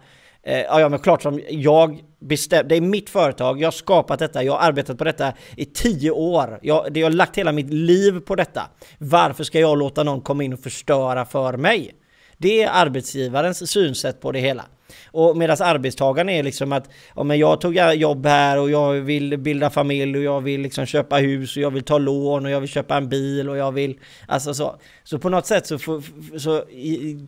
Eh, 0.49 0.61
ja, 0.61 0.89
men 0.89 0.99
klart 0.99 1.23
som 1.23 1.41
jag 1.49 2.01
bestämt, 2.21 2.69
det 2.69 2.77
är 2.77 2.81
mitt 2.81 3.11
företag, 3.11 3.61
jag 3.61 3.67
har 3.67 3.73
skapat 3.73 4.19
detta, 4.19 4.43
jag 4.43 4.53
har 4.53 4.69
arbetat 4.69 4.99
på 4.99 5.05
detta 5.05 5.33
i 5.57 5.65
tio 5.65 6.11
år. 6.11 6.59
Jag, 6.63 6.97
jag 6.97 7.07
har 7.07 7.11
lagt 7.11 7.39
hela 7.39 7.53
mitt 7.53 7.73
liv 7.73 8.21
på 8.21 8.35
detta. 8.35 8.63
Varför 8.99 9.45
ska 9.45 9.61
jag 9.61 9.79
låta 9.79 10.03
någon 10.03 10.21
komma 10.21 10.45
in 10.45 10.53
och 10.53 10.61
förstöra 10.61 11.25
för 11.25 11.57
mig? 11.57 11.95
Det 12.37 12.63
är 12.63 12.71
arbetsgivarens 12.73 13.71
synsätt 13.71 14.21
på 14.21 14.33
det 14.33 14.39
hela. 14.39 14.65
Och 15.07 15.37
medan 15.37 15.57
arbetstagaren 15.61 16.29
är 16.29 16.43
liksom 16.43 16.73
att 16.73 16.91
ja, 17.17 17.23
men 17.23 17.39
jag 17.39 17.61
tog 17.61 17.77
jobb 17.95 18.27
här 18.27 18.59
och 18.59 18.71
jag 18.71 18.93
vill 18.93 19.39
bilda 19.39 19.71
familj 19.71 20.19
och 20.19 20.23
jag 20.23 20.41
vill 20.41 20.61
liksom 20.61 20.87
köpa 20.87 21.17
hus 21.17 21.57
och 21.57 21.63
jag 21.63 21.71
vill 21.71 21.83
ta 21.83 21.99
lån 21.99 22.45
och 22.47 22.51
jag 22.51 22.61
vill 22.61 22.69
köpa 22.69 22.97
en 22.97 23.09
bil 23.09 23.49
och 23.49 23.57
jag 23.57 23.73
vill 23.73 23.99
alltså 24.27 24.55
så. 24.55 24.81
Så 25.05 25.19
på 25.19 25.29
något 25.29 25.47
sätt 25.47 25.67
så, 25.67 25.79
får, 25.79 26.03
så 26.39 26.65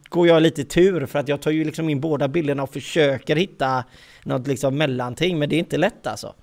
går 0.09 0.29
jag 0.29 0.43
lite 0.43 0.65
tur 0.65 1.07
för 1.07 1.19
att 1.19 1.29
jag 1.29 1.43
tar 1.43 1.51
ju 1.51 1.65
liksom 1.65 1.89
in 1.89 2.01
båda 2.01 2.29
bilderna 2.29 2.63
och 2.63 2.73
försöker 2.73 3.37
hitta 3.37 3.85
något 4.23 4.47
liksom 4.47 4.77
mellanting 4.77 5.39
men 5.39 5.49
det 5.49 5.57
är 5.57 5.59
inte 5.59 5.79
lätt 5.79 6.07
alltså. 6.07 6.35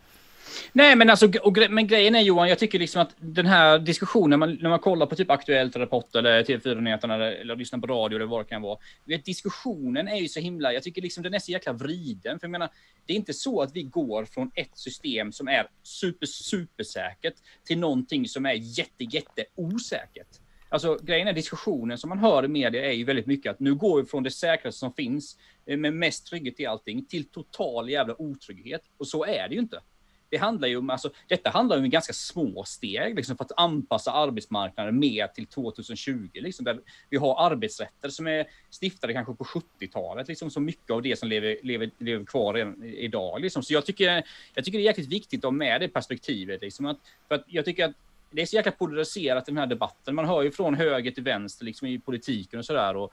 Nej, 0.73 0.95
men 0.95 1.09
alltså, 1.09 1.31
och, 1.43 1.57
men 1.69 1.87
grejen 1.87 2.15
är 2.15 2.21
Johan, 2.21 2.49
jag 2.49 2.59
tycker 2.59 2.79
liksom 2.79 3.01
att 3.01 3.15
den 3.19 3.45
här 3.45 3.79
diskussionen, 3.79 4.29
när 4.29 4.37
man, 4.37 4.57
när 4.61 4.69
man 4.69 4.79
kollar 4.79 5.05
på 5.05 5.15
typ 5.15 5.31
Aktuellt, 5.31 5.75
Rapport 5.75 6.15
eller 6.15 6.43
TV4-nyheterna 6.43 7.15
eller, 7.15 7.31
eller 7.31 7.55
lyssnar 7.55 7.79
på 7.79 7.87
radio 7.87 8.15
eller 8.15 8.25
vad 8.25 8.45
det 8.45 8.49
kan 8.49 8.61
vara. 8.61 8.79
Vet, 9.05 9.25
diskussionen 9.25 10.07
är 10.07 10.17
ju 10.17 10.27
så 10.27 10.39
himla, 10.39 10.73
jag 10.73 10.83
tycker 10.83 11.01
liksom 11.01 11.23
den 11.23 11.33
är 11.33 11.39
så 11.39 11.51
jäkla 11.51 11.73
vriden. 11.73 12.39
För 12.39 12.47
jag 12.47 12.51
menar, 12.51 12.69
det 13.05 13.13
är 13.13 13.17
inte 13.17 13.33
så 13.33 13.61
att 13.61 13.75
vi 13.75 13.83
går 13.83 14.25
från 14.25 14.51
ett 14.55 14.77
system 14.77 15.31
som 15.31 15.47
är 15.47 15.67
super, 15.83 16.25
supersäkert 16.25 17.35
till 17.67 17.79
någonting 17.79 18.27
som 18.27 18.45
är 18.45 18.53
jätte, 18.53 19.03
jätte 19.03 19.45
osäkert. 19.55 20.39
Alltså 20.69 20.97
grejen 21.01 21.27
är 21.27 21.33
diskussionen 21.33 21.97
som 21.97 22.09
man 22.09 22.19
hör 22.19 22.45
i 22.45 22.47
media 22.47 22.85
är 22.85 22.91
ju 22.91 23.03
väldigt 23.03 23.25
mycket 23.25 23.51
att 23.51 23.59
nu 23.59 23.75
går 23.75 24.01
vi 24.01 24.07
från 24.07 24.23
det 24.23 24.31
säkraste 24.31 24.79
som 24.79 24.93
finns 24.93 25.37
eh, 25.65 25.77
med 25.77 25.93
mest 25.93 26.27
trygghet 26.27 26.59
i 26.59 26.65
allting 26.65 27.05
till 27.05 27.29
total 27.29 27.89
jävla 27.89 28.21
otrygghet. 28.21 28.81
Och 28.97 29.07
så 29.07 29.25
är 29.25 29.47
det 29.47 29.55
ju 29.55 29.61
inte 29.61 29.81
det 30.29 30.37
handlar 30.37 30.67
ju 30.67 30.77
om, 30.77 30.89
alltså, 30.89 31.09
detta 31.27 31.49
handlar 31.49 31.77
om 31.77 31.89
ganska 31.89 32.13
små 32.13 32.63
steg 32.63 33.15
liksom, 33.15 33.37
för 33.37 33.45
att 33.45 33.51
anpassa 33.57 34.11
arbetsmarknaden 34.11 34.99
mer 34.99 35.27
till 35.27 35.45
2020. 35.45 36.29
Liksom, 36.33 36.65
där 36.65 36.79
vi 37.09 37.17
har 37.17 37.51
arbetsrätter 37.51 38.09
som 38.09 38.27
är 38.27 38.47
stiftade 38.69 39.13
kanske 39.13 39.33
på 39.33 39.43
70-talet, 39.43 40.27
liksom, 40.27 40.51
så 40.51 40.59
mycket 40.59 40.91
av 40.91 41.01
det 41.01 41.19
som 41.19 41.29
lever, 41.29 41.57
lever, 41.63 41.91
lever 41.97 42.25
kvar 42.25 42.53
redan 42.53 42.83
idag. 42.83 43.41
Liksom. 43.41 43.63
Så 43.63 43.73
jag 43.73 43.85
tycker, 43.85 44.23
jag 44.53 44.65
tycker 44.65 44.77
det 44.77 44.83
är 44.83 44.85
jäkligt 44.85 45.07
viktigt 45.07 45.39
att 45.39 45.43
ha 45.43 45.51
med 45.51 45.81
det 45.81 45.87
perspektivet. 45.87 46.61
Liksom, 46.61 46.85
att, 46.85 46.97
för 47.27 47.35
att 47.35 47.43
jag 47.47 47.65
tycker 47.65 47.85
att 47.85 47.95
det 48.31 48.41
är 48.41 48.45
så 48.45 48.55
jäkla 48.55 48.71
polariserat 48.71 49.49
i 49.49 49.51
den 49.51 49.57
här 49.57 49.67
debatten. 49.67 50.15
Man 50.15 50.25
hör 50.25 50.41
ju 50.41 50.51
från 50.51 50.75
höger 50.75 51.11
till 51.11 51.23
vänster 51.23 51.65
liksom 51.65 51.87
i 51.87 51.99
politiken 51.99 52.59
och 52.59 52.65
sådär. 52.65 53.09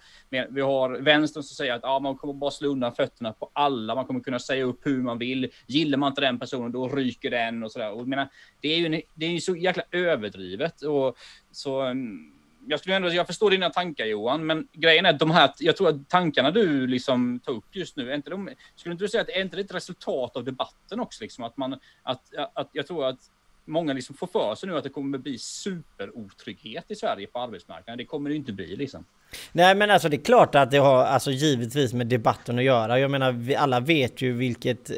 Vi 0.51 0.61
har 0.61 0.91
vänstern 0.91 1.43
som 1.43 1.55
säger 1.55 1.73
att 1.73 1.83
ja, 1.83 1.99
man 1.99 2.17
kommer 2.17 2.35
bara 2.35 2.51
slå 2.51 2.69
undan 2.69 2.95
fötterna 2.95 3.33
på 3.33 3.51
alla. 3.53 3.95
Man 3.95 4.05
kommer 4.05 4.21
kunna 4.21 4.39
säga 4.39 4.65
upp 4.65 4.87
hur 4.87 5.03
man 5.03 5.19
vill. 5.19 5.51
Gillar 5.67 5.99
man 5.99 6.09
inte 6.09 6.21
den 6.21 6.39
personen, 6.39 6.73
då 6.73 6.89
ryker 6.89 7.31
den 7.31 7.63
och 7.63 7.73
sådär. 7.73 7.93
Och 7.93 8.09
menar, 8.09 8.29
det 8.61 8.69
är 8.69 8.79
ju 8.79 8.87
en, 8.87 9.03
det 9.15 9.27
är 9.27 9.31
ju 9.31 9.41
så 9.41 9.57
jäkla 9.57 9.83
överdrivet. 9.91 10.83
Och 10.83 11.17
så, 11.53 11.81
mm, 11.81 12.33
jag, 12.67 12.81
skulle 12.81 12.97
ändå, 12.97 13.09
jag 13.09 13.27
förstår 13.27 13.51
dina 13.51 13.71
tankar 13.71 14.05
Johan, 14.05 14.47
men 14.47 14.69
grejen 14.73 15.07
är 15.07 15.11
att 15.11 15.19
de 15.19 15.31
här, 15.31 15.51
jag 15.59 15.77
tror 15.77 15.89
att 15.89 16.09
tankarna 16.09 16.51
du 16.51 16.87
liksom 16.87 17.41
tar 17.41 17.53
upp 17.53 17.77
just 17.77 17.97
nu, 17.97 18.11
är 18.11 18.15
inte 18.15 18.31
de, 18.31 18.51
skulle 18.75 18.93
inte 18.93 19.05
du 19.05 19.09
säga 19.09 19.21
att 19.21 19.29
är 19.29 19.43
inte 19.43 19.57
det 19.57 19.63
ett 19.63 19.75
resultat 19.75 20.37
av 20.37 20.45
debatten 20.45 21.01
också? 21.01 21.25
Liksom, 21.25 21.45
att 21.45 21.57
man, 21.57 21.79
att, 22.03 22.35
att, 22.55 22.71
jag 22.73 22.87
tror 22.87 23.07
att 23.07 23.19
många 23.65 23.93
liksom 23.93 24.17
får 24.17 24.27
för 24.27 24.55
sig 24.55 24.69
nu 24.69 24.77
att 24.77 24.85
det 24.85 24.91
kommer 24.91 25.19
bli 25.19 25.39
superotrygghet 25.39 26.91
i 26.91 26.95
Sverige 26.95 27.27
på 27.27 27.39
arbetsmarknaden. 27.39 27.99
Det 27.99 28.05
kommer 28.05 28.31
det 28.31 28.37
inte 28.37 28.53
bli 28.53 28.77
liksom. 28.77 29.05
Nej 29.53 29.75
men 29.75 29.91
alltså 29.91 30.09
det 30.09 30.17
är 30.17 30.25
klart 30.25 30.55
att 30.55 30.71
det 30.71 30.79
har 30.79 31.05
alltså 31.05 31.31
givetvis 31.31 31.93
med 31.93 32.07
debatten 32.07 32.59
att 32.59 32.65
göra. 32.65 32.99
Jag 32.99 33.11
menar 33.11 33.33
vi 33.33 33.57
alla 33.57 33.81
vet 33.81 34.23
ju 34.23 34.33
vilket, 34.33 34.91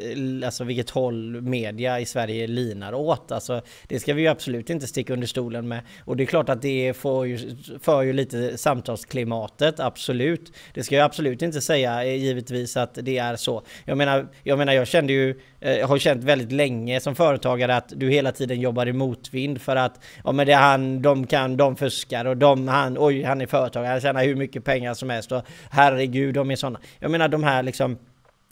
alltså 0.45 0.63
vilket 0.63 0.89
håll 0.89 1.41
media 1.41 1.99
i 1.99 2.05
Sverige 2.05 2.47
linar 2.47 2.93
åt. 2.93 3.31
Alltså 3.31 3.61
det 3.87 3.99
ska 3.99 4.13
vi 4.13 4.21
ju 4.21 4.27
absolut 4.27 4.69
inte 4.69 4.87
sticka 4.87 5.13
under 5.13 5.27
stolen 5.27 5.67
med. 5.67 5.81
Och 6.05 6.17
det 6.17 6.23
är 6.23 6.25
klart 6.25 6.49
att 6.49 6.61
det 6.61 6.97
får 6.97 7.27
ju, 7.27 7.57
för 7.81 8.01
ju 8.01 8.13
lite 8.13 8.57
samtalsklimatet, 8.57 9.79
absolut. 9.79 10.53
Det 10.73 10.83
ska 10.83 10.95
jag 10.95 11.05
absolut 11.05 11.41
inte 11.41 11.61
säga 11.61 12.03
eh, 12.03 12.15
givetvis 12.15 12.77
att 12.77 12.97
det 13.01 13.17
är 13.17 13.35
så. 13.35 13.63
Jag 13.85 13.97
menar, 13.97 14.27
jag 14.43 14.57
menar 14.57 14.73
jag 14.73 14.87
kände 14.87 15.13
ju, 15.13 15.39
jag 15.59 15.79
eh, 15.79 15.87
har 15.87 15.97
känt 15.97 16.23
väldigt 16.23 16.51
länge 16.51 16.99
som 16.99 17.15
företagare 17.15 17.75
att 17.75 17.93
du 17.95 18.09
hela 18.09 18.31
tiden 18.31 18.61
jobbar 18.61 18.85
i 18.85 18.93
motvind 18.93 19.61
för 19.61 19.75
att 19.75 19.99
ja 20.23 20.31
men 20.31 20.47
det 20.47 20.53
är 20.53 20.57
han, 20.57 21.01
de 21.01 21.27
kan, 21.27 21.57
de 21.57 21.75
fuskar 21.75 22.25
och 22.25 22.37
de, 22.37 22.67
han, 22.67 22.97
oj 22.99 23.23
han 23.23 23.41
är 23.41 23.47
företagare, 23.47 23.91
han 23.91 24.01
tjänar 24.01 24.23
hur 24.27 24.35
mycket 24.35 24.63
pengar 24.63 24.93
som 24.93 25.09
helst 25.09 25.31
och 25.31 25.41
herregud, 25.71 26.35
de 26.35 26.51
är 26.51 26.55
sådana. 26.55 26.79
Jag 26.99 27.11
menar 27.11 27.27
de 27.27 27.43
här 27.43 27.63
liksom 27.63 27.97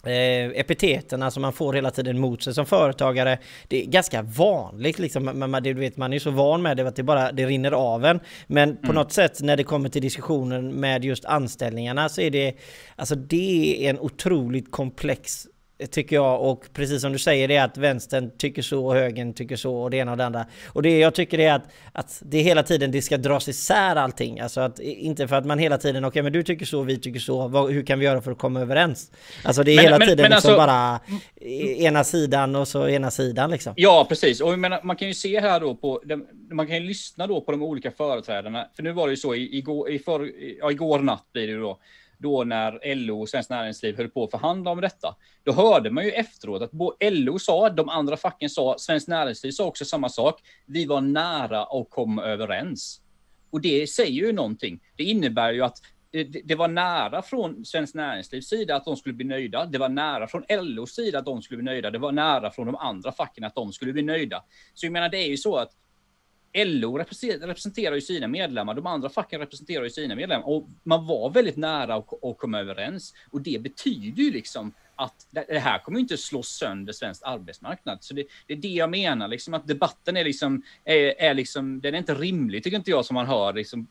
Eh, 0.05 0.59
epiteterna 0.59 1.31
som 1.31 1.41
man 1.41 1.53
får 1.53 1.73
hela 1.73 1.91
tiden 1.91 2.19
mot 2.19 2.43
sig 2.43 2.53
som 2.53 2.65
företagare. 2.65 3.37
Det 3.67 3.81
är 3.81 3.85
ganska 3.85 4.21
vanligt 4.21 4.99
liksom, 4.99 5.23
men 5.23 5.51
man, 5.51 5.63
det, 5.63 5.73
vet, 5.73 5.97
man 5.97 6.13
är 6.13 6.19
så 6.19 6.31
van 6.31 6.61
med 6.61 6.77
det 6.77 6.87
att 6.87 6.95
det 6.95 7.03
bara 7.03 7.31
det 7.31 7.45
rinner 7.45 7.71
av 7.71 8.05
en. 8.05 8.19
Men 8.47 8.77
på 8.77 8.83
mm. 8.83 8.95
något 8.95 9.11
sätt 9.11 9.41
när 9.41 9.57
det 9.57 9.63
kommer 9.63 9.89
till 9.89 10.01
diskussionen 10.01 10.71
med 10.71 11.05
just 11.05 11.25
anställningarna 11.25 12.09
så 12.09 12.21
är 12.21 12.31
det, 12.31 12.53
alltså 12.95 13.15
det 13.15 13.85
är 13.85 13.89
en 13.89 13.99
otroligt 13.99 14.71
komplex 14.71 15.47
Tycker 15.91 16.15
jag 16.15 16.41
och 16.41 16.65
precis 16.73 17.01
som 17.01 17.11
du 17.11 17.19
säger 17.19 17.47
det 17.47 17.55
är 17.55 17.63
att 17.63 17.77
vänstern 17.77 18.31
tycker 18.37 18.61
så 18.61 18.85
och 18.85 18.93
högern 18.93 19.33
tycker 19.33 19.55
så 19.55 19.75
och 19.75 19.91
det 19.91 19.97
ena 19.97 20.11
och 20.11 20.17
det 20.17 20.25
andra. 20.25 20.45
Och 20.67 20.81
det 20.81 20.99
jag 20.99 21.15
tycker 21.15 21.39
är 21.39 21.53
att, 21.53 21.63
att 21.91 22.21
det 22.25 22.41
hela 22.41 22.63
tiden 22.63 22.91
det 22.91 23.01
ska 23.01 23.17
dras 23.17 23.47
isär 23.47 23.95
allting. 23.95 24.39
Alltså 24.39 24.61
att 24.61 24.79
inte 24.79 25.27
för 25.27 25.35
att 25.35 25.45
man 25.45 25.59
hela 25.59 25.77
tiden 25.77 26.03
okej 26.03 26.07
okay, 26.07 26.23
men 26.23 26.33
du 26.33 26.43
tycker 26.43 26.65
så, 26.65 26.81
vi 26.81 26.99
tycker 26.99 27.19
så, 27.19 27.47
vad, 27.47 27.71
hur 27.71 27.85
kan 27.85 27.99
vi 27.99 28.05
göra 28.05 28.21
för 28.21 28.31
att 28.31 28.37
komma 28.37 28.61
överens? 28.61 29.11
Alltså 29.43 29.63
det 29.63 29.71
är 29.71 29.75
men, 29.75 29.85
hela 29.85 29.99
men, 29.99 30.07
tiden 30.07 30.23
men 30.23 30.31
liksom 30.31 30.59
alltså, 30.59 30.67
bara 30.67 30.99
ena 31.77 32.03
sidan 32.03 32.55
och 32.55 32.67
så 32.67 32.87
ena 32.87 33.11
sidan 33.11 33.51
liksom. 33.51 33.73
Ja 33.75 34.05
precis 34.09 34.41
och 34.41 34.59
menar, 34.59 34.79
man 34.83 34.95
kan 34.95 35.07
ju 35.07 35.13
se 35.13 35.39
här 35.39 35.59
då 35.59 35.75
på, 35.75 36.01
man 36.51 36.67
kan 36.67 36.75
ju 36.75 36.83
lyssna 36.87 37.27
då 37.27 37.41
på 37.41 37.51
de 37.51 37.63
olika 37.63 37.91
företrädarna. 37.91 38.67
För 38.75 38.83
nu 38.83 38.91
var 38.91 39.07
det 39.07 39.11
ju 39.11 39.17
så 39.17 39.35
igår, 39.35 39.91
i 39.91 39.99
för, 39.99 40.31
ja, 40.59 40.71
igår 40.71 40.99
natt 40.99 41.25
blir 41.33 41.47
det 41.47 41.53
ju 41.53 41.59
då 41.59 41.79
då 42.25 42.43
när 42.43 42.95
LO 42.95 43.21
och 43.21 43.29
Svenskt 43.29 43.49
Näringsliv 43.49 43.97
höll 43.97 44.09
på 44.09 44.23
att 44.23 44.31
förhandla 44.31 44.71
om 44.71 44.81
detta. 44.81 45.15
Då 45.43 45.51
hörde 45.51 45.91
man 45.91 46.05
ju 46.05 46.11
efteråt 46.11 46.61
att 46.61 46.71
LO 47.11 47.39
sa, 47.39 47.69
de 47.69 47.89
andra 47.89 48.17
facken 48.17 48.49
sa, 48.49 48.75
Svenskt 48.77 49.07
Näringsliv 49.07 49.51
sa 49.51 49.65
också 49.65 49.85
samma 49.85 50.09
sak. 50.09 50.41
Vi 50.65 50.85
var 50.85 51.01
nära 51.01 51.63
att 51.63 51.89
komma 51.89 52.23
överens. 52.23 53.01
Och 53.51 53.61
det 53.61 53.87
säger 53.89 54.25
ju 54.25 54.33
någonting. 54.33 54.79
Det 54.97 55.03
innebär 55.03 55.53
ju 55.53 55.61
att 55.61 55.77
det 56.43 56.55
var 56.55 56.67
nära 56.67 57.21
från 57.21 57.65
Svenskt 57.65 57.95
Näringslivs 57.95 58.47
sida 58.47 58.75
att 58.75 58.85
de 58.85 58.95
skulle 58.95 59.15
bli 59.15 59.25
nöjda. 59.25 59.65
Det 59.65 59.77
var 59.77 59.89
nära 59.89 60.27
från 60.27 60.43
LOs 60.49 60.95
sida 60.95 61.19
att 61.19 61.25
de 61.25 61.41
skulle 61.41 61.57
bli 61.57 61.65
nöjda. 61.65 61.91
Det 61.91 61.99
var 61.99 62.11
nära 62.11 62.51
från 62.51 62.65
de 62.65 62.75
andra 62.75 63.11
facken 63.11 63.43
att 63.43 63.55
de 63.55 63.73
skulle 63.73 63.93
bli 63.93 64.01
nöjda. 64.01 64.43
Så 64.73 64.85
jag 64.85 64.93
menar, 64.93 65.09
det 65.09 65.17
är 65.17 65.27
ju 65.27 65.37
så 65.37 65.55
att 65.55 65.71
LO 66.55 66.97
representerar 66.97 67.95
ju 67.95 68.01
sina 68.01 68.27
medlemmar, 68.27 68.73
de 68.73 68.87
andra 68.87 69.09
facken 69.09 69.39
representerar 69.39 69.83
ju 69.83 69.89
sina 69.89 70.15
medlemmar 70.15 70.47
och 70.47 70.67
man 70.83 71.05
var 71.05 71.29
väldigt 71.29 71.57
nära 71.57 71.95
att, 71.95 72.37
komma 72.37 72.59
överens. 72.59 73.13
Och 73.31 73.41
det 73.41 73.61
betyder 73.61 74.23
ju 74.23 74.31
liksom 74.31 74.73
att 74.95 75.27
det 75.31 75.59
här 75.59 75.79
kommer 75.79 75.99
inte 75.99 76.17
slå 76.17 76.43
sönder 76.43 76.93
svensk 76.93 77.21
arbetsmarknad. 77.25 77.97
Så 78.01 78.13
det, 78.13 78.25
det, 78.47 78.53
är 78.53 78.57
det 78.57 78.67
jag 78.67 78.89
menar, 78.89 79.27
liksom 79.27 79.53
att 79.53 79.67
debatten 79.67 80.17
är 80.17 80.23
liksom, 80.23 80.63
är, 80.83 81.21
är 81.21 81.33
liksom, 81.33 81.81
den 81.81 81.93
är 81.93 81.97
inte 81.97 82.13
rimlig 82.15 82.63
tycker 82.63 82.77
inte 82.77 82.91
jag 82.91 83.05
som 83.05 83.13
man 83.13 83.25
hör 83.25 83.53
liksom, 83.53 83.87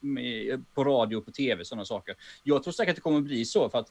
på 0.75 0.85
radio 0.85 1.17
och 1.17 1.25
på 1.25 1.33
tv, 1.33 1.65
sådana 1.65 1.85
saker. 1.85 2.17
Jag 2.43 2.63
tror 2.63 2.73
säkert 2.73 2.91
att 2.91 2.97
det 2.97 3.03
kommer 3.03 3.19
att 3.19 3.25
bli 3.25 3.45
så 3.45 3.69
för 3.69 3.79
att 3.79 3.91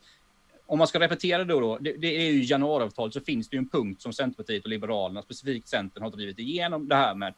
om 0.66 0.78
man 0.78 0.88
ska 0.88 1.00
repetera 1.00 1.44
då, 1.44 1.60
då 1.60 1.78
det, 1.78 1.94
det 1.94 2.28
är 2.28 2.32
ju 2.32 2.44
januariavtalet 2.44 3.14
så 3.14 3.22
finns 3.22 3.50
det 3.50 3.56
ju 3.56 3.58
en 3.58 3.70
punkt 3.70 4.02
som 4.02 4.14
Centerpartiet 4.14 4.64
och 4.64 4.70
Liberalerna, 4.70 5.22
specifikt 5.22 5.68
Centern, 5.68 6.04
har 6.04 6.12
drivit 6.12 6.40
igenom 6.40 6.88
det 6.88 6.96
här 6.96 7.16
med 7.16 7.34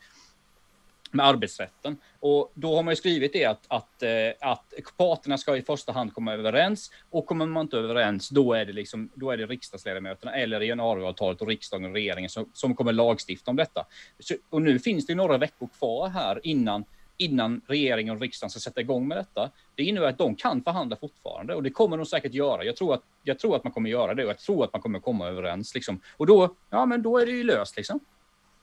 med 1.16 1.26
arbetsrätten. 1.26 1.98
Och 2.20 2.52
då 2.54 2.76
har 2.76 2.84
man 2.84 2.92
ju 2.92 2.96
skrivit 2.96 3.34
det 3.34 3.46
att, 3.46 3.66
att, 3.68 4.04
eh, 4.04 4.50
att 4.50 4.74
parterna 4.98 5.38
ska 5.38 5.58
i 5.58 5.62
första 5.62 5.92
hand 5.92 6.14
komma 6.14 6.34
överens 6.34 6.92
och 7.10 7.26
kommer 7.26 7.46
man 7.46 7.62
inte 7.62 7.78
överens, 7.78 8.30
då 8.30 8.54
är 8.54 8.66
det, 8.66 8.74
liksom, 8.74 9.10
då 9.16 9.32
är 9.32 9.38
det 9.38 9.46
riksdagsledamöterna 9.46 10.36
eller 10.36 10.62
januariavtalet 10.62 11.42
och 11.42 11.48
riksdagen 11.48 11.86
och 11.86 11.94
regeringen 11.94 12.30
som, 12.30 12.50
som 12.54 12.76
kommer 12.76 12.94
lagstifta 12.94 13.52
om 13.52 13.58
detta. 13.58 13.86
Så, 14.20 14.36
och 14.50 14.62
nu 14.62 14.80
finns 14.80 15.06
det 15.06 15.16
några 15.16 15.38
veckor 15.38 15.70
kvar 15.78 16.10
här 16.10 16.40
innan 16.44 16.86
innan 17.18 17.62
regeringen 17.68 18.16
och 18.16 18.22
riksdagen 18.22 18.50
ska 18.50 18.60
sätta 18.60 18.82
igång 18.82 19.08
med 19.08 19.18
detta. 19.18 19.52
Det 19.76 19.84
innebär 19.84 20.08
att 20.08 20.18
de 20.18 20.36
kan 20.36 20.64
förhandla 20.64 20.96
fortfarande 20.96 21.56
och 21.56 21.64
det 21.64 21.70
kommer 21.70 21.98
de 21.98 22.06
säkert 22.06 22.34
göra. 22.34 22.64
Jag 22.64 22.76
tror 22.76 22.94
att, 22.94 23.02
jag 23.24 23.40
tror 23.40 23.56
att 23.56 23.64
man 23.64 23.74
kommer 23.74 23.90
göra 23.90 24.14
det 24.14 24.24
och 24.24 24.30
jag 24.30 24.38
tror 24.38 24.64
att 24.64 24.74
man 24.74 24.82
kommer 24.82 25.00
komma 25.00 25.28
överens. 25.28 25.76
Liksom. 25.76 26.00
Och 26.18 26.28
då, 26.28 26.56
ja, 26.70 26.86
men 26.86 27.02
då 27.02 27.18
är 27.18 27.26
det 27.26 27.32
ju 27.32 27.44
löst. 27.44 27.78
Liksom. 27.78 28.00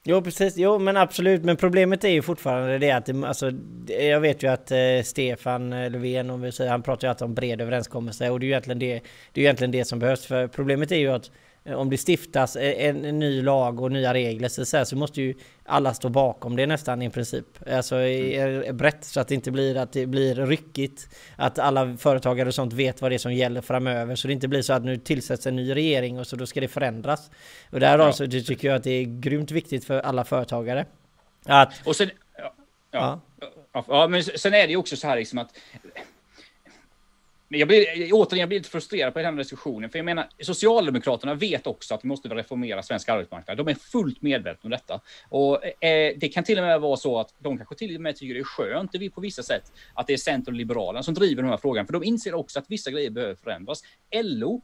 Jo 0.05 0.23
precis, 0.23 0.57
jo 0.57 0.79
men 0.79 0.97
absolut, 0.97 1.45
men 1.45 1.57
problemet 1.57 2.05
är 2.05 2.09
ju 2.09 2.23
fortfarande 2.23 2.79
det 2.79 2.91
att 2.91 3.07
det, 3.07 3.27
alltså, 3.27 3.51
jag 3.87 4.21
vet 4.21 4.43
ju 4.43 4.49
att 4.49 4.71
eh, 4.71 5.03
Stefan 5.05 5.73
eh, 5.73 5.91
Löfven, 5.91 6.31
om 6.31 6.41
vi 6.41 6.53
säger, 6.53 6.71
han 6.71 6.83
pratar 6.83 7.09
ju 7.09 7.11
alltid 7.11 7.25
om 7.25 7.35
bred 7.35 7.61
överenskommelse 7.61 8.31
och 8.31 8.41
det 8.41 8.45
är 8.45 8.47
ju 8.47 8.53
egentligen 8.53 8.79
det, 8.79 9.01
det, 9.33 9.41
är 9.41 9.45
egentligen 9.45 9.71
det 9.71 9.85
som 9.85 9.99
behövs. 9.99 10.27
För 10.27 10.47
problemet 10.47 10.93
är 10.93 10.97
ju 10.97 11.09
att 11.09 11.31
om 11.65 11.91
det 11.91 12.09
stiftas 12.09 12.57
en, 12.57 13.05
en 13.05 13.19
ny 13.19 13.43
lag 13.43 13.81
och 13.81 13.93
nya 13.93 14.15
regler 14.15 14.49
så, 14.49 14.65
så, 14.65 14.77
här, 14.77 14.85
så 14.85 14.97
måste 14.97 15.23
ju 15.23 15.35
alla 15.65 15.95
stå 15.95 16.09
bakom 16.09 16.57
det 16.57 16.67
nästan 16.67 17.03
i 17.03 17.11
princip. 17.11 17.47
Alltså 17.71 17.97
mm. 17.97 18.77
brett 18.77 19.05
så 19.05 19.21
att 19.21 19.29
det 19.29 19.35
inte 19.35 19.51
blir 19.51 19.77
att 19.77 19.93
det 19.93 20.07
blir 20.07 20.35
ryckigt. 20.35 21.09
Att 21.37 21.59
alla 21.59 21.97
företagare 21.97 22.49
och 22.49 22.55
sånt 22.55 22.73
vet 22.73 23.03
vad 23.03 23.11
det 23.11 23.17
är 23.17 23.19
som 23.19 23.35
gäller 23.35 23.61
framöver. 23.61 24.17
Så 24.17 24.29
det 24.29 24.35
inte 24.35 24.49
blir 24.49 24.63
så 24.63 24.73
att 24.73 24.85
nu 24.85 24.97
tillsätts 24.97 25.47
en 25.47 25.57
ny 25.57 25.75
regering 25.75 26.19
och 26.19 26.27
så 26.27 26.37
då 26.37 26.47
ska 26.47 26.61
det 26.61 26.69
förändras. 26.69 27.31
Och 27.71 27.81
där 27.81 27.99
ja. 27.99 28.05
alltså, 28.05 28.27
tycker 28.27 28.69
jag 28.69 28.77
att 28.77 28.85
det 28.85 28.91
är 28.91 29.05
grymt 29.05 29.51
viktigt 29.51 29.85
för 29.85 30.01
alla 30.01 30.25
företagare. 30.25 30.87
Att, 31.45 31.73
och 31.85 31.97
sen, 31.97 32.11
ja, 32.39 32.55
ja. 32.91 33.21
ja. 33.73 33.85
ja 33.89 34.09
men 34.09 34.23
sen 34.23 34.55
är 34.55 34.67
det 34.67 34.71
ju 34.71 34.77
också 34.77 34.97
så 34.97 35.07
här 35.07 35.17
liksom 35.17 35.39
att 35.39 35.51
men 37.53 37.59
jag 37.59 37.69
blir, 37.69 37.87
återigen, 38.13 38.41
jag 38.41 38.49
blir 38.49 38.59
lite 38.59 38.71
frustrerad 38.71 39.13
på 39.13 39.19
den 39.19 39.35
här 39.35 39.39
diskussionen, 39.39 39.91
för 39.91 39.99
jag 39.99 40.05
menar, 40.05 40.29
Socialdemokraterna 40.41 41.35
vet 41.35 41.67
också 41.67 41.95
att 41.95 42.05
vi 42.05 42.09
måste 42.09 42.29
reformera 42.29 42.83
svensk 42.83 43.09
arbetsmarknad. 43.09 43.57
De 43.57 43.69
är 43.69 43.75
fullt 43.75 44.23
medvetna 44.23 44.61
om 44.63 44.71
detta. 44.71 45.01
Och 45.29 45.85
eh, 45.85 46.15
det 46.17 46.29
kan 46.29 46.45
till 46.45 46.59
och 46.59 46.65
med 46.65 46.81
vara 46.81 46.97
så 46.97 47.21
att 47.21 47.35
de 47.39 47.57
kanske 47.57 47.75
till 47.75 47.97
och 47.97 48.03
med 48.03 48.17
tycker 48.17 48.35
det 48.35 48.41
är 48.41 48.45
skönt, 48.45 48.91
vi 48.93 49.11
på 49.11 49.21
vissa 49.21 49.43
sätt, 49.43 49.73
att 49.95 50.07
det 50.07 50.13
är 50.13 50.17
Centern 50.17 50.55
och 50.55 50.59
Liberalerna 50.59 51.03
som 51.03 51.15
driver 51.15 51.43
den 51.43 51.51
här 51.51 51.57
frågan, 51.57 51.87
för 51.87 51.93
de 51.93 52.05
inser 52.05 52.35
också 52.35 52.59
att 52.59 52.65
vissa 52.69 52.91
grejer 52.91 53.11
behöver 53.11 53.35
förändras. 53.35 53.83
LO 54.23 54.63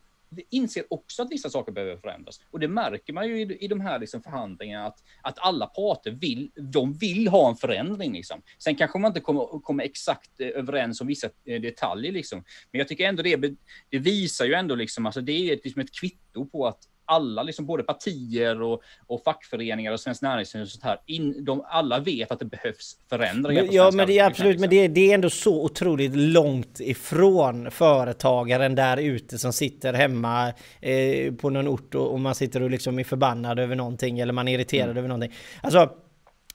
inser 0.51 0.85
också 0.91 1.23
att 1.23 1.31
vissa 1.31 1.51
saker 1.51 1.73
behöver 1.73 1.97
förändras. 1.97 2.41
Och 2.51 2.61
det 2.61 2.69
märker 2.69 3.13
man 3.13 3.29
ju 3.29 3.41
i, 3.41 3.65
i 3.65 3.69
de 3.69 3.81
här 3.81 3.99
liksom 3.99 4.23
förhandlingarna 4.23 4.87
att, 4.87 4.99
att 5.23 5.39
alla 5.39 5.67
parter 5.67 6.11
vill, 6.11 6.51
de 6.55 6.93
vill 6.93 7.29
ha 7.29 7.49
en 7.51 7.57
förändring. 7.57 8.13
Liksom. 8.13 8.43
Sen 8.59 8.77
kanske 8.77 8.99
man 8.99 9.11
inte 9.11 9.21
kommer, 9.21 9.61
kommer 9.61 9.85
exakt 9.85 10.41
eh, 10.41 10.49
överens 10.49 11.01
om 11.01 11.07
vissa 11.07 11.29
eh, 11.45 11.61
detaljer. 11.61 12.13
Liksom. 12.13 12.45
Men 12.73 12.79
jag 12.79 12.89
tycker 12.89 13.09
ändå 13.09 13.23
det, 13.23 13.55
det 13.91 13.99
visar 13.99 14.45
ju 14.45 14.55
ändå, 14.55 14.75
liksom, 14.75 15.07
alltså 15.07 15.21
det 15.21 15.33
är 15.33 15.55
ett, 15.55 15.65
liksom 15.65 15.83
ett 15.83 16.01
kvitto 16.01 16.47
på 16.47 16.67
att 16.67 16.89
alla, 17.09 17.43
liksom 17.43 17.67
både 17.67 17.83
partier 17.83 18.63
och, 18.63 18.83
och 19.07 19.23
fackföreningar 19.25 19.93
och 19.93 20.01
Svenskt 20.01 20.23
Näringsliv 20.23 20.63
och 20.63 20.69
sånt 20.69 20.85
här, 20.85 21.01
in, 21.07 21.45
de, 21.45 21.65
alla 21.69 21.99
vet 21.99 22.31
att 22.31 22.39
det 22.39 22.45
behövs 22.45 22.97
förändringar. 23.09 23.63
Men, 23.63 23.73
ja, 23.73 23.91
men 23.95 24.07
det 24.07 24.19
är 24.19 24.27
absolut, 24.27 24.61
men 24.61 24.71
det, 24.71 24.89
det 24.89 25.11
är 25.11 25.15
ändå 25.15 25.31
så 25.31 25.65
otroligt 25.65 26.17
långt 26.17 26.81
ifrån 26.81 27.71
företagaren 27.71 28.75
där 28.75 28.97
ute 28.97 29.39
som 29.39 29.53
sitter 29.53 29.93
hemma 29.93 30.53
eh, 30.81 31.35
på 31.35 31.51
någon 31.51 31.69
ort 31.69 31.95
och, 31.95 32.13
och, 32.13 32.21
man 32.21 32.35
sitter 32.35 32.63
och 32.63 32.71
liksom 32.71 32.99
är 32.99 33.05
förbannad 33.05 33.59
över 33.59 33.77
någonting 33.77 34.19
eller 34.19 34.33
man 34.33 34.49
är 34.49 34.55
irriterad 34.55 34.85
mm. 34.85 34.99
över 34.99 35.09
någonting. 35.09 35.33
Alltså, 35.63 35.91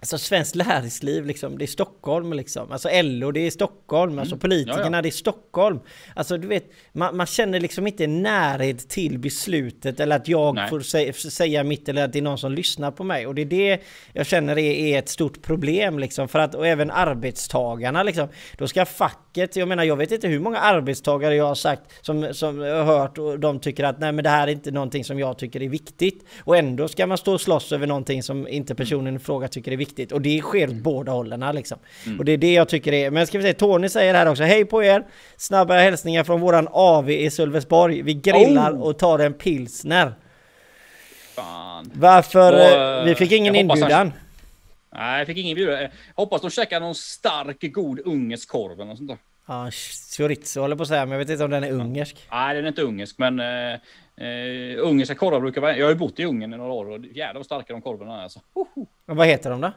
Alltså 0.04 0.18
svenskt 0.18 0.56
näringsliv 0.56 1.26
liksom, 1.26 1.58
det 1.58 1.66
är 1.66 1.68
Stockholm 1.68 2.34
liksom. 2.34 2.72
Alltså 2.72 2.90
LO, 3.04 3.32
det 3.32 3.40
är 3.40 3.52
Stockholm. 3.52 4.02
Alltså 4.02 4.14
mm. 4.14 4.20
Alltså 4.20 4.38
politikerna, 4.38 4.92
ja, 4.92 4.96
ja. 4.98 5.02
det 5.02 5.10
är 5.10 5.12
Stockholm. 5.12 5.80
Alltså 6.16 6.38
du 6.38 6.48
vet, 6.48 6.64
man, 6.92 7.18
man, 7.18 7.26
känner 7.26 7.60
liksom 7.60 7.88
inte 7.88 8.08
närhet 8.08 8.90
till 8.90 9.20
beslutet 9.20 10.00
eller 10.00 10.16
att 10.16 10.28
jag 10.28 10.56
Nej. 10.56 10.70
får 10.70 10.80
sä 10.80 11.14
säga 11.14 11.64
mitt 11.64 11.90
eller 11.90 12.06
att 12.06 12.14
det 12.14 12.20
är 12.20 12.24
någon 12.24 12.38
som 12.38 12.52
lyssnar 12.52 12.92
på 12.92 13.04
mig. 13.04 13.28
Och 13.28 13.36
det 13.36 13.42
är 13.42 13.46
det 13.46 13.82
jag 14.14 14.26
känner 14.26 14.58
är, 14.58 14.72
är 14.72 15.00
ett 15.00 15.10
stort 15.10 15.42
problem 15.42 16.00
liksom. 16.00 16.28
För 16.28 16.40
att, 16.40 16.56
och 16.56 16.68
även 16.68 16.92
arbetstagarna 16.92 18.04
liksom. 18.04 18.28
Då 18.58 18.68
ska 18.68 18.86
facket, 18.86 19.56
jag 19.56 19.68
menar 19.68 19.84
jag 19.84 19.96
vet 19.96 20.12
inte 20.12 20.28
hur 20.28 20.40
många 20.40 20.60
arbetstagare 20.60 21.36
jag 21.36 21.46
har 21.46 21.56
sagt 21.56 21.82
som, 22.02 22.34
som 22.34 22.60
jag 22.60 22.84
har 22.84 23.00
hört 23.00 23.18
och 23.18 23.40
de 23.40 23.60
tycker 23.60 23.84
att 23.84 24.00
nej 24.00 24.12
men 24.12 24.24
det 24.24 24.30
här 24.30 24.48
är 24.48 24.52
inte 24.52 24.72
någonting 24.72 25.04
som 25.04 25.20
jag 25.20 25.38
tycker 25.38 25.62
är 25.62 25.70
viktigt. 25.70 26.26
Och 26.40 26.58
ändå 26.58 26.88
ska 26.88 27.08
man 27.08 27.18
stå 27.18 27.34
och 27.34 27.42
slåss 27.42 27.72
över 27.72 27.88
någonting 27.88 28.24
som 28.24 28.48
inte 28.48 28.76
personen 28.76 29.16
i 29.16 29.20
fråga 29.20 29.48
tycker 29.48 29.72
är 29.72 29.78
viktigt 29.78 29.93
viktigt. 29.94 30.12
Och 30.12 30.22
det 30.22 30.42
sker 30.42 30.64
åt 30.64 30.72
mm. 30.72 30.84
båda 30.84 31.12
hållen 31.12 31.56
liksom. 31.56 31.80
Mm. 32.06 32.20
Och 32.20 32.26
det 32.26 32.32
är 32.32 32.38
det 32.38 32.54
jag 32.54 32.70
tycker 32.70 32.94
är... 32.94 33.12
Men 33.12 33.28
ska 33.28 33.38
vi 33.38 33.44
se, 33.44 33.54
Tony 33.54 33.90
säger 33.90 34.14
här 34.14 34.26
också. 34.26 34.44
Hej 34.44 34.66
på 34.66 34.84
er! 34.84 35.04
Snabba 35.38 35.74
hälsningar 35.74 36.24
från 36.24 36.42
våran 36.42 36.68
AV 36.72 37.10
i 37.10 37.30
Sölvesborg. 37.30 38.02
Vi 38.02 38.14
grillar 38.14 38.72
oh. 38.74 38.82
och 38.82 38.98
tar 38.98 39.20
en 39.20 39.34
pilsner. 39.34 40.14
Fan. 41.36 41.92
Varför? 41.94 42.54
Och, 42.54 42.82
eh, 42.82 43.06
vi 43.06 43.16
fick 43.16 43.32
ingen 43.32 43.56
inbjudan. 43.56 44.14
Nej, 44.96 45.18
jag 45.18 45.28
fick 45.28 45.38
ingen 45.38 45.50
inbjudan. 45.50 45.90
Hoppas 46.16 46.42
de 46.42 46.50
käkar 46.50 46.80
någon 46.80 46.96
stark, 46.96 47.74
god 47.74 48.00
ungersk 48.06 48.50
korv 48.50 48.74
eller 48.74 48.86
något 48.86 48.98
sånt 48.98 49.10
där. 49.10 49.18
Ja, 49.46 49.72
chorizo 50.18 50.62
håller 50.62 50.76
på 50.76 50.82
att 50.82 50.88
säga, 50.88 51.06
men 51.06 51.12
jag 51.12 51.20
vet 51.20 51.30
inte 51.30 51.44
om 51.44 51.52
den 51.52 51.64
är 51.64 51.72
ungersk. 51.72 52.28
Nej, 52.32 52.56
den 52.56 52.64
är 52.64 52.68
inte 52.68 52.82
ungersk, 52.82 53.18
men 53.18 53.40
uh, 53.40 53.74
uh, 54.22 54.88
ungerska 54.88 55.16
korvar 55.16 55.40
brukar 55.40 55.62
vara... 55.62 55.78
Jag 55.78 55.86
har 55.86 55.92
ju 55.92 55.98
bott 55.98 56.20
i 56.20 56.26
Ungern 56.26 56.54
i 56.54 56.58
några 56.58 56.74
år 56.74 56.90
och 56.90 57.00
jävlar 57.06 57.40
vad 57.40 57.46
starka 57.46 57.74
de 57.74 57.82
korvarna 57.82 58.20
är 58.20 58.24
alltså. 58.24 58.40
Uh 58.58 58.86
vad 59.06 59.28
heter 59.28 59.50
de 59.50 59.62
då? 59.62 59.72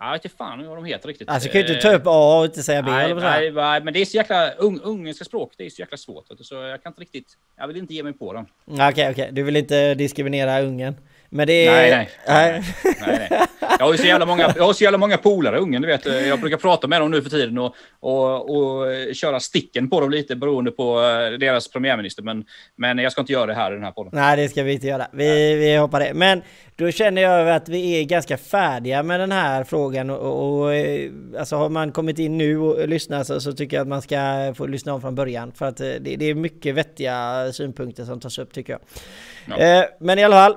Jag 0.00 0.12
vet 0.12 0.24
inte 0.24 0.36
fan 0.36 0.66
vad 0.66 0.76
de 0.76 0.84
heter 0.84 1.08
riktigt. 1.08 1.28
Alltså 1.28 1.48
kan 1.48 1.60
ju 1.60 1.66
inte 1.66 1.80
ta 1.80 1.94
upp 1.94 2.06
A 2.06 2.38
och 2.38 2.44
inte 2.44 2.62
säga 2.62 2.82
B 2.82 2.90
nej, 2.90 3.04
eller 3.04 3.20
nej, 3.20 3.50
nej, 3.50 3.84
men 3.84 3.94
det 3.94 4.00
är 4.00 4.04
så 4.04 4.16
jäkla... 4.16 4.50
Un, 4.50 4.80
ungerska 4.80 5.24
språk, 5.24 5.52
det 5.56 5.66
är 5.66 5.70
så 5.70 5.82
jäkla 5.82 5.96
svårt. 5.96 6.24
Så 6.40 6.54
jag 6.54 6.82
kan 6.82 6.90
inte 6.90 7.00
riktigt... 7.00 7.36
Jag 7.56 7.66
vill 7.66 7.76
inte 7.76 7.94
ge 7.94 8.02
mig 8.02 8.12
på 8.12 8.32
dem. 8.32 8.46
Okej, 8.64 8.74
okay, 8.74 8.90
okej. 8.90 9.10
Okay. 9.10 9.30
Du 9.30 9.42
vill 9.42 9.56
inte 9.56 9.94
diskriminera 9.94 10.60
Ungern? 10.62 10.94
Men 11.34 11.46
det 11.46 11.66
är... 11.66 11.72
Nej, 11.72 11.90
nej. 11.90 12.08
nej. 12.26 12.62
nej, 13.06 13.26
nej. 13.30 13.46
Jag 13.78 13.84
har 13.84 13.92
ju 13.92 13.98
så 13.98 14.06
jävla 14.06 14.26
många, 14.26 14.52
jag 14.56 14.64
har 14.64 14.72
så 14.72 14.84
jävla 14.84 14.98
många 14.98 15.16
polare 15.16 15.56
i 15.56 15.60
Ungern, 15.60 15.82
du 15.82 15.88
vet. 15.88 16.06
Jag 16.26 16.40
brukar 16.40 16.56
prata 16.56 16.86
med 16.86 17.00
dem 17.00 17.10
nu 17.10 17.22
för 17.22 17.30
tiden 17.30 17.58
och, 17.58 17.74
och, 18.00 18.56
och 18.56 18.86
köra 19.14 19.40
sticken 19.40 19.90
på 19.90 20.00
dem 20.00 20.10
lite 20.10 20.36
beroende 20.36 20.70
på 20.70 21.00
eh, 21.02 21.38
deras 21.38 21.68
premiärminister. 21.68 22.22
Men, 22.22 22.44
men 22.76 22.98
jag 22.98 23.12
ska 23.12 23.20
inte 23.20 23.32
göra 23.32 23.46
det 23.46 23.54
här 23.54 23.72
i 23.72 23.74
den 23.74 23.84
här 23.84 23.90
podden. 23.90 24.10
Nej, 24.14 24.36
det 24.36 24.48
ska 24.48 24.62
vi 24.62 24.72
inte 24.72 24.86
göra. 24.86 25.06
Vi, 25.12 25.54
vi 25.54 25.76
hoppar 25.76 26.00
det. 26.00 26.14
Men 26.14 26.42
då 26.76 26.90
känner 26.90 27.22
jag 27.22 27.50
att 27.50 27.68
vi 27.68 28.00
är 28.00 28.04
ganska 28.04 28.36
färdiga 28.36 29.02
med 29.02 29.20
den 29.20 29.32
här 29.32 29.64
frågan 29.64 30.10
och, 30.10 30.60
och 30.60 30.74
eh, 30.74 31.10
alltså 31.38 31.56
har 31.56 31.68
man 31.68 31.92
kommit 31.92 32.18
in 32.18 32.38
nu 32.38 32.58
och 32.58 32.88
lyssnar 32.88 33.24
så, 33.24 33.40
så, 33.40 33.52
tycker 33.52 33.76
jag 33.76 33.82
att 33.82 33.88
man 33.88 34.02
ska 34.02 34.54
få 34.56 34.66
lyssna 34.66 34.94
om 34.94 35.00
från 35.00 35.14
början. 35.14 35.52
För 35.52 35.66
att 35.66 35.80
eh, 35.80 35.86
det, 35.86 36.16
det 36.16 36.24
är 36.24 36.34
mycket 36.34 36.74
vettiga 36.74 37.52
synpunkter 37.52 38.04
som 38.04 38.20
tas 38.20 38.38
upp 38.38 38.52
tycker 38.52 38.72
jag. 38.72 38.80
Ja. 39.58 39.86
Men 40.00 40.18
i 40.18 40.24
alla 40.24 40.36
fall, 40.36 40.56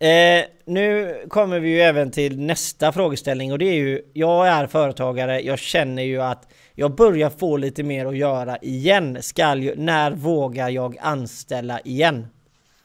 Eh, 0.00 0.44
nu 0.64 1.16
kommer 1.28 1.60
vi 1.60 1.68
ju 1.68 1.80
även 1.80 2.10
till 2.10 2.40
nästa 2.40 2.92
frågeställning 2.92 3.52
och 3.52 3.58
det 3.58 3.64
är 3.64 3.74
ju 3.74 4.02
Jag 4.12 4.48
är 4.48 4.66
företagare, 4.66 5.40
jag 5.40 5.58
känner 5.58 6.02
ju 6.02 6.22
att 6.22 6.52
jag 6.74 6.94
börjar 6.94 7.30
få 7.30 7.56
lite 7.56 7.82
mer 7.82 8.06
att 8.06 8.16
göra 8.16 8.56
igen. 8.56 9.18
Skall, 9.20 9.72
när 9.76 10.10
vågar 10.10 10.68
jag 10.68 10.96
anställa 11.00 11.80
igen? 11.80 12.26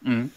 Mm. 0.05 0.29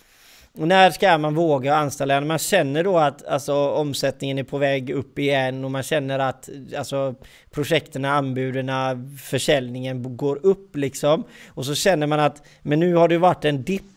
Och 0.58 0.68
när 0.68 0.90
ska 0.90 1.18
man 1.18 1.34
våga 1.34 1.74
anställa? 1.74 2.20
När 2.20 2.26
man 2.26 2.38
känner 2.38 2.84
då 2.84 2.98
att 2.98 3.26
alltså, 3.26 3.54
omsättningen 3.54 4.38
är 4.38 4.42
på 4.42 4.58
väg 4.58 4.90
upp 4.90 5.18
igen 5.18 5.64
och 5.64 5.70
man 5.70 5.82
känner 5.82 6.18
att 6.18 6.48
alltså, 6.78 7.14
projekten, 7.50 8.04
anbuden, 8.04 8.70
försäljningen 9.18 10.16
går 10.16 10.46
upp 10.46 10.76
liksom. 10.76 11.24
Och 11.48 11.66
så 11.66 11.74
känner 11.74 12.06
man 12.06 12.20
att 12.20 12.46
men 12.62 12.80
nu 12.80 12.94
har 12.94 13.08
det 13.08 13.18
varit 13.18 13.44
en 13.44 13.62
dipp 13.62 13.95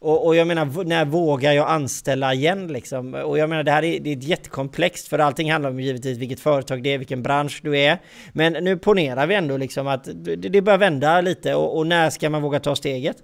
och, 0.00 0.26
och, 0.26 0.36
jag 0.36 0.46
menar, 0.46 0.84
när 0.84 1.04
vågar 1.04 1.52
jag 1.52 1.68
anställa 1.68 2.34
igen 2.34 2.66
liksom? 2.66 3.14
Och 3.14 3.38
jag 3.38 3.48
menar, 3.48 3.62
det 3.62 3.70
här 3.70 3.84
är, 3.84 4.00
det 4.00 4.12
är 4.12 4.16
jättekomplext 4.16 5.08
för 5.08 5.18
allting 5.18 5.52
handlar 5.52 5.70
om 5.70 5.80
givetvis 5.80 6.18
vilket 6.18 6.40
företag 6.40 6.82
det 6.82 6.94
är, 6.94 6.98
vilken 6.98 7.22
bransch 7.22 7.60
du 7.62 7.78
är. 7.78 7.98
Men 8.32 8.52
nu 8.52 8.76
ponerar 8.76 9.26
vi 9.26 9.34
ändå 9.34 9.56
liksom 9.56 9.86
att 9.86 10.08
det, 10.14 10.36
det 10.36 10.62
börjar 10.62 10.78
vända 10.78 11.20
lite 11.20 11.54
och, 11.54 11.78
och, 11.78 11.86
när 11.86 12.10
ska 12.10 12.30
man 12.30 12.42
våga 12.42 12.60
ta 12.60 12.76
steget? 12.76 13.16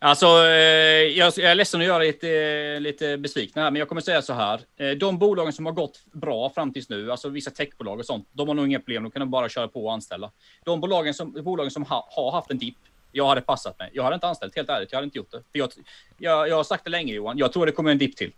Alltså, 0.00 0.26
eh, 0.26 1.18
jag, 1.18 1.38
är 1.38 1.54
ledsen 1.54 1.80
att 1.80 1.86
göra 1.86 2.02
lite, 2.02 2.30
eh, 2.30 2.80
lite 2.80 3.18
besvikna 3.18 3.62
här, 3.62 3.70
men 3.70 3.78
jag 3.78 3.88
kommer 3.88 4.00
säga 4.00 4.22
så 4.22 4.32
här. 4.32 4.60
Eh, 4.76 4.90
de 4.90 5.18
bolagen 5.18 5.52
som 5.52 5.66
har 5.66 5.72
gått 5.72 6.00
bra 6.12 6.50
fram 6.50 6.72
tills 6.72 6.88
nu, 6.88 7.10
alltså 7.10 7.28
vissa 7.28 7.50
techbolag 7.50 7.98
och 7.98 8.06
sånt, 8.06 8.28
de 8.32 8.48
har 8.48 8.54
nog 8.54 8.66
inga 8.66 8.78
problem. 8.78 9.02
De 9.02 9.10
kan 9.10 9.30
bara 9.30 9.48
köra 9.48 9.68
på 9.68 9.84
och 9.84 9.92
anställa. 9.92 10.30
De 10.64 10.80
bolagen 10.80 11.14
som, 11.14 11.32
bolagen 11.32 11.70
som 11.70 11.82
ha, 11.82 12.08
har 12.10 12.32
haft 12.32 12.50
en 12.50 12.58
dipp, 12.58 12.76
jag 13.18 13.26
hade 13.26 13.40
passat 13.40 13.78
mig. 13.78 13.90
Jag 13.92 14.02
hade 14.02 14.14
inte 14.14 14.26
anställt, 14.26 14.56
helt 14.56 14.68
ärligt. 14.68 14.92
Jag 14.92 14.96
hade 14.96 15.04
inte 15.04 15.18
gjort 15.18 15.30
det. 15.30 15.42
För 15.52 15.58
jag, 15.58 15.70
jag, 16.18 16.48
jag 16.48 16.56
har 16.56 16.64
sagt 16.64 16.84
det 16.84 16.90
länge 16.90 17.12
Johan. 17.12 17.38
Jag 17.38 17.52
tror 17.52 17.66
det 17.66 17.72
kommer 17.72 17.90
en 17.90 17.98
dipp 17.98 18.16
till. 18.16 18.32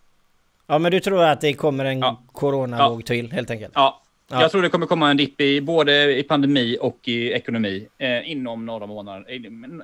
Ja, 0.66 0.78
men 0.78 0.92
du 0.92 1.00
tror 1.00 1.22
att 1.24 1.40
det 1.40 1.52
kommer 1.52 1.84
en 1.84 2.00
ja. 2.00 2.22
coronavåg 2.32 3.00
ja. 3.00 3.06
till 3.06 3.32
helt 3.32 3.50
enkelt? 3.50 3.72
Ja. 3.74 4.02
ja. 4.28 4.40
jag 4.42 4.50
tror 4.50 4.62
det 4.62 4.68
kommer 4.68 4.86
komma 4.86 5.10
en 5.10 5.16
dipp 5.16 5.40
i 5.40 5.60
både 5.60 6.18
i 6.18 6.22
pandemi 6.22 6.78
och 6.80 6.98
i 7.08 7.32
ekonomi 7.32 7.88
eh, 7.98 8.30
inom 8.30 8.66
några 8.66 8.86
månader. 8.86 9.24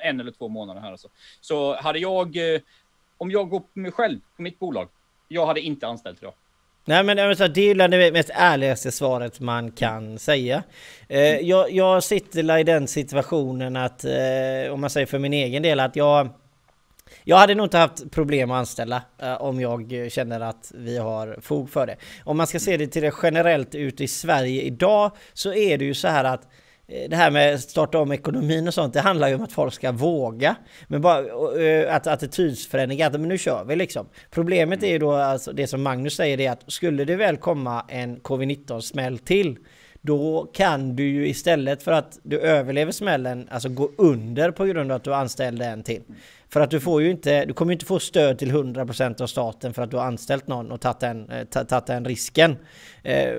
En 0.02 0.20
eller 0.20 0.30
två 0.32 0.48
månader 0.48 0.80
här 0.80 0.90
alltså. 0.92 1.08
Så 1.40 1.76
hade 1.76 1.98
jag, 1.98 2.54
eh, 2.54 2.60
om 3.16 3.30
jag 3.30 3.48
går 3.48 3.60
på 3.60 3.78
mig 3.80 3.92
själv, 3.92 4.18
på 4.36 4.42
mitt 4.42 4.58
bolag, 4.58 4.88
jag 5.28 5.46
hade 5.46 5.60
inte 5.60 5.86
anställt 5.86 6.22
idag. 6.22 6.34
Nej 6.88 7.02
men 7.02 7.16
det 7.16 7.22
är 7.22 7.88
det 7.88 8.12
mest 8.12 8.30
ärligaste 8.34 8.92
svaret 8.92 9.40
man 9.40 9.70
kan 9.72 10.18
säga. 10.18 10.62
Eh, 11.08 11.20
jag, 11.20 11.70
jag 11.70 12.04
sitter 12.04 12.58
i 12.58 12.64
den 12.64 12.88
situationen 12.88 13.76
att, 13.76 14.04
eh, 14.04 14.72
om 14.72 14.80
man 14.80 14.90
säger 14.90 15.06
för 15.06 15.18
min 15.18 15.32
egen 15.32 15.62
del, 15.62 15.80
att 15.80 15.96
jag 15.96 16.28
jag 17.24 17.36
hade 17.36 17.54
nog 17.54 17.66
inte 17.66 17.78
haft 17.78 18.10
problem 18.10 18.50
att 18.50 18.58
anställa 18.58 19.02
eh, 19.18 19.42
om 19.42 19.60
jag 19.60 20.08
känner 20.08 20.40
att 20.40 20.72
vi 20.74 20.98
har 20.98 21.38
fog 21.40 21.70
för 21.70 21.86
det. 21.86 21.96
Om 22.24 22.36
man 22.36 22.46
ska 22.46 22.58
se 22.58 22.76
det 22.76 22.86
till 22.86 23.02
det 23.02 23.14
generellt 23.22 23.74
ute 23.74 24.04
i 24.04 24.08
Sverige 24.08 24.62
idag 24.62 25.10
så 25.32 25.54
är 25.54 25.78
det 25.78 25.84
ju 25.84 25.94
så 25.94 26.08
här 26.08 26.24
att 26.24 26.48
Eh, 26.88 27.08
det 27.10 27.16
här 27.16 27.30
med 27.30 27.54
att 27.54 27.60
starta 27.60 27.98
om 27.98 28.12
ekonomin 28.12 28.68
och 28.68 28.74
sånt, 28.74 28.94
det 28.94 29.00
handlar 29.00 29.28
ju 29.28 29.34
om 29.34 29.42
att 29.42 29.52
folk 29.52 29.74
ska 29.74 29.92
våga. 29.92 30.56
Men 30.88 31.00
bara 31.00 31.18
eh, 31.62 31.94
att 31.94 32.06
attitydsförändringar, 32.06 33.06
att 33.06 33.12
men 33.12 33.28
nu 33.28 33.38
kör 33.38 33.64
vi 33.64 33.76
liksom. 33.76 34.08
Problemet 34.30 34.82
är 34.82 34.86
ju 34.88 34.98
då, 34.98 35.12
alltså 35.12 35.52
det 35.52 35.66
som 35.66 35.82
Magnus 35.82 36.16
säger, 36.16 36.36
det 36.36 36.46
är 36.46 36.52
att 36.52 36.72
skulle 36.72 37.04
det 37.04 37.16
väl 37.16 37.36
komma 37.36 37.84
en 37.88 38.20
covid-19 38.20 38.80
smäll 38.80 39.18
till, 39.18 39.56
då 40.00 40.50
kan 40.54 40.96
du 40.96 41.08
ju 41.08 41.28
istället 41.28 41.82
för 41.82 41.92
att 41.92 42.18
du 42.22 42.40
överlever 42.40 42.92
smällen, 42.92 43.48
alltså 43.50 43.68
gå 43.68 43.90
under 43.98 44.50
på 44.50 44.64
grund 44.64 44.92
av 44.92 44.96
att 44.96 45.04
du 45.04 45.14
anställde 45.14 45.64
en 45.64 45.82
till. 45.82 46.02
För 46.48 46.60
att 46.60 46.70
du 46.70 46.80
får 46.80 47.02
ju 47.02 47.10
inte, 47.10 47.44
du 47.44 47.52
kommer 47.52 47.72
ju 47.72 47.74
inte 47.74 47.86
få 47.86 47.98
stöd 47.98 48.38
till 48.38 48.52
100% 48.52 49.22
av 49.22 49.26
staten 49.26 49.74
för 49.74 49.82
att 49.82 49.90
du 49.90 49.96
har 49.96 50.04
anställt 50.04 50.46
någon 50.46 50.70
och 50.70 50.80
tagit 50.80 51.00
den, 51.00 51.30
eh, 51.30 51.44
tagit 51.44 51.86
den 51.86 52.04
risken. 52.04 52.56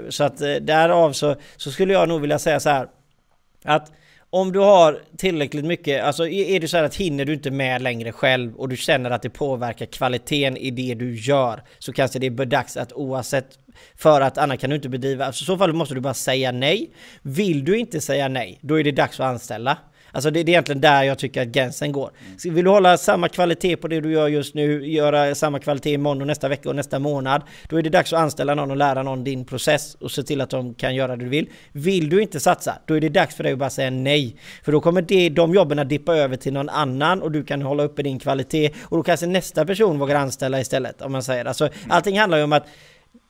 Så 0.10 0.24
att 0.24 0.38
därav 0.62 1.12
så, 1.12 1.36
så 1.58 1.72
skulle 1.72 1.94
jag 1.94 2.10
nog 2.10 2.22
vilja 2.22 2.40
säga 2.40 2.60
så 2.60 2.70
här, 2.70 2.88
att 3.64 3.92
om 4.30 4.52
du 4.52 4.60
har 4.60 5.02
tillräckligt 5.18 5.66
mycket, 5.66 6.04
alltså 6.04 6.28
är 6.28 6.60
det 6.60 6.68
så 6.68 6.78
här 6.78 6.84
att 6.84 6.96
hinner 6.96 7.26
du 7.26 7.34
inte 7.34 7.52
med 7.52 7.82
längre 7.82 8.12
själv 8.12 8.56
och 8.56 8.70
du 8.70 8.78
känner 8.78 9.12
att 9.12 9.22
det 9.22 9.30
påverkar 9.30 9.86
kvaliteten 9.86 10.58
i 10.58 10.72
det 10.72 10.94
du 10.94 11.16
gör 11.16 11.64
så 11.80 11.94
kanske 11.94 12.20
det 12.20 12.28
är 12.28 12.46
dags 12.46 12.78
att 12.78 12.94
oavsett 12.94 13.60
för 13.96 14.22
att 14.22 14.38
annars 14.38 14.60
kan 14.60 14.70
du 14.70 14.76
inte 14.76 14.90
bedriva, 14.90 15.26
alltså 15.26 15.44
i 15.44 15.46
så 15.46 15.58
fall 15.58 15.74
måste 15.74 15.96
du 15.96 16.02
bara 16.02 16.14
säga 16.14 16.52
nej. 16.52 16.90
Vill 17.22 17.66
du 17.66 17.78
inte 17.78 18.02
säga 18.02 18.28
nej, 18.28 18.60
då 18.62 18.80
är 18.80 18.84
det 18.84 18.92
dags 18.92 19.20
att 19.20 19.26
anställa. 19.26 19.78
Alltså 20.18 20.32
det, 20.32 20.40
är 20.40 20.50
egentligen 20.50 20.82
där 20.82 21.04
jag 21.04 21.18
tycker 21.18 21.42
att 21.42 21.48
gränsen 21.48 21.92
går. 21.92 22.12
Så 22.38 22.50
vill 22.50 22.66
du 22.66 22.72
hålla 22.72 22.98
samma 22.98 23.30
kvalitet 23.30 23.76
på 23.76 23.88
det 23.88 24.02
du 24.02 24.12
gör 24.12 24.28
just 24.28 24.56
nu, 24.56 24.88
göra 24.88 25.36
samma 25.36 25.60
kvalitet 25.60 25.94
imorgon 25.94 26.22
och 26.22 26.28
nästa 26.28 26.48
vecka 26.48 26.70
och 26.70 26.76
nästa 26.76 27.00
månad, 27.00 27.42
då 27.70 27.78
är 27.78 27.82
det 27.82 27.90
dags 27.90 28.14
att 28.14 28.20
anställa 28.20 28.56
någon 28.56 28.72
och 28.72 28.78
lära 28.78 29.04
någon 29.04 29.24
din 29.24 29.46
process 29.46 29.96
och 29.96 30.12
se 30.12 30.24
till 30.24 30.42
att 30.42 30.50
de 30.50 30.74
kan 30.74 30.96
göra 30.96 31.16
det 31.16 31.24
du 31.24 31.30
vill. 31.30 31.50
Vill 31.72 32.10
du 32.10 32.22
inte 32.22 32.40
satsa, 32.40 32.78
då 32.86 32.94
är 32.94 33.02
det 33.02 33.10
dags 33.10 33.36
för 33.36 33.44
dig 33.44 33.54
att 33.54 33.60
bara 33.60 33.70
säga 33.70 33.90
nej. 33.90 34.36
För 34.64 34.72
då 34.72 34.82
kommer 34.82 35.02
det, 35.02 35.30
de 35.30 35.54
jobben 35.54 35.80
att 35.80 35.90
dippa 35.90 36.16
över 36.16 36.36
till 36.36 36.54
någon 36.54 36.70
annan 36.70 37.22
och 37.22 37.32
du 37.32 37.44
kan 37.44 37.62
hålla 37.62 37.84
uppe 37.84 38.04
din 38.04 38.20
kvalitet 38.20 38.72
och 38.84 38.98
då 38.98 39.04
kanske 39.04 39.26
nästa 39.26 39.66
person 39.66 40.00
vågar 40.00 40.16
anställa 40.16 40.60
istället, 40.60 41.02
om 41.02 41.12
man 41.12 41.24
säger. 41.24 41.46
Alltså 41.46 41.70
allting 41.90 42.20
handlar 42.20 42.38
ju 42.38 42.44
om 42.44 42.54
att 42.54 42.68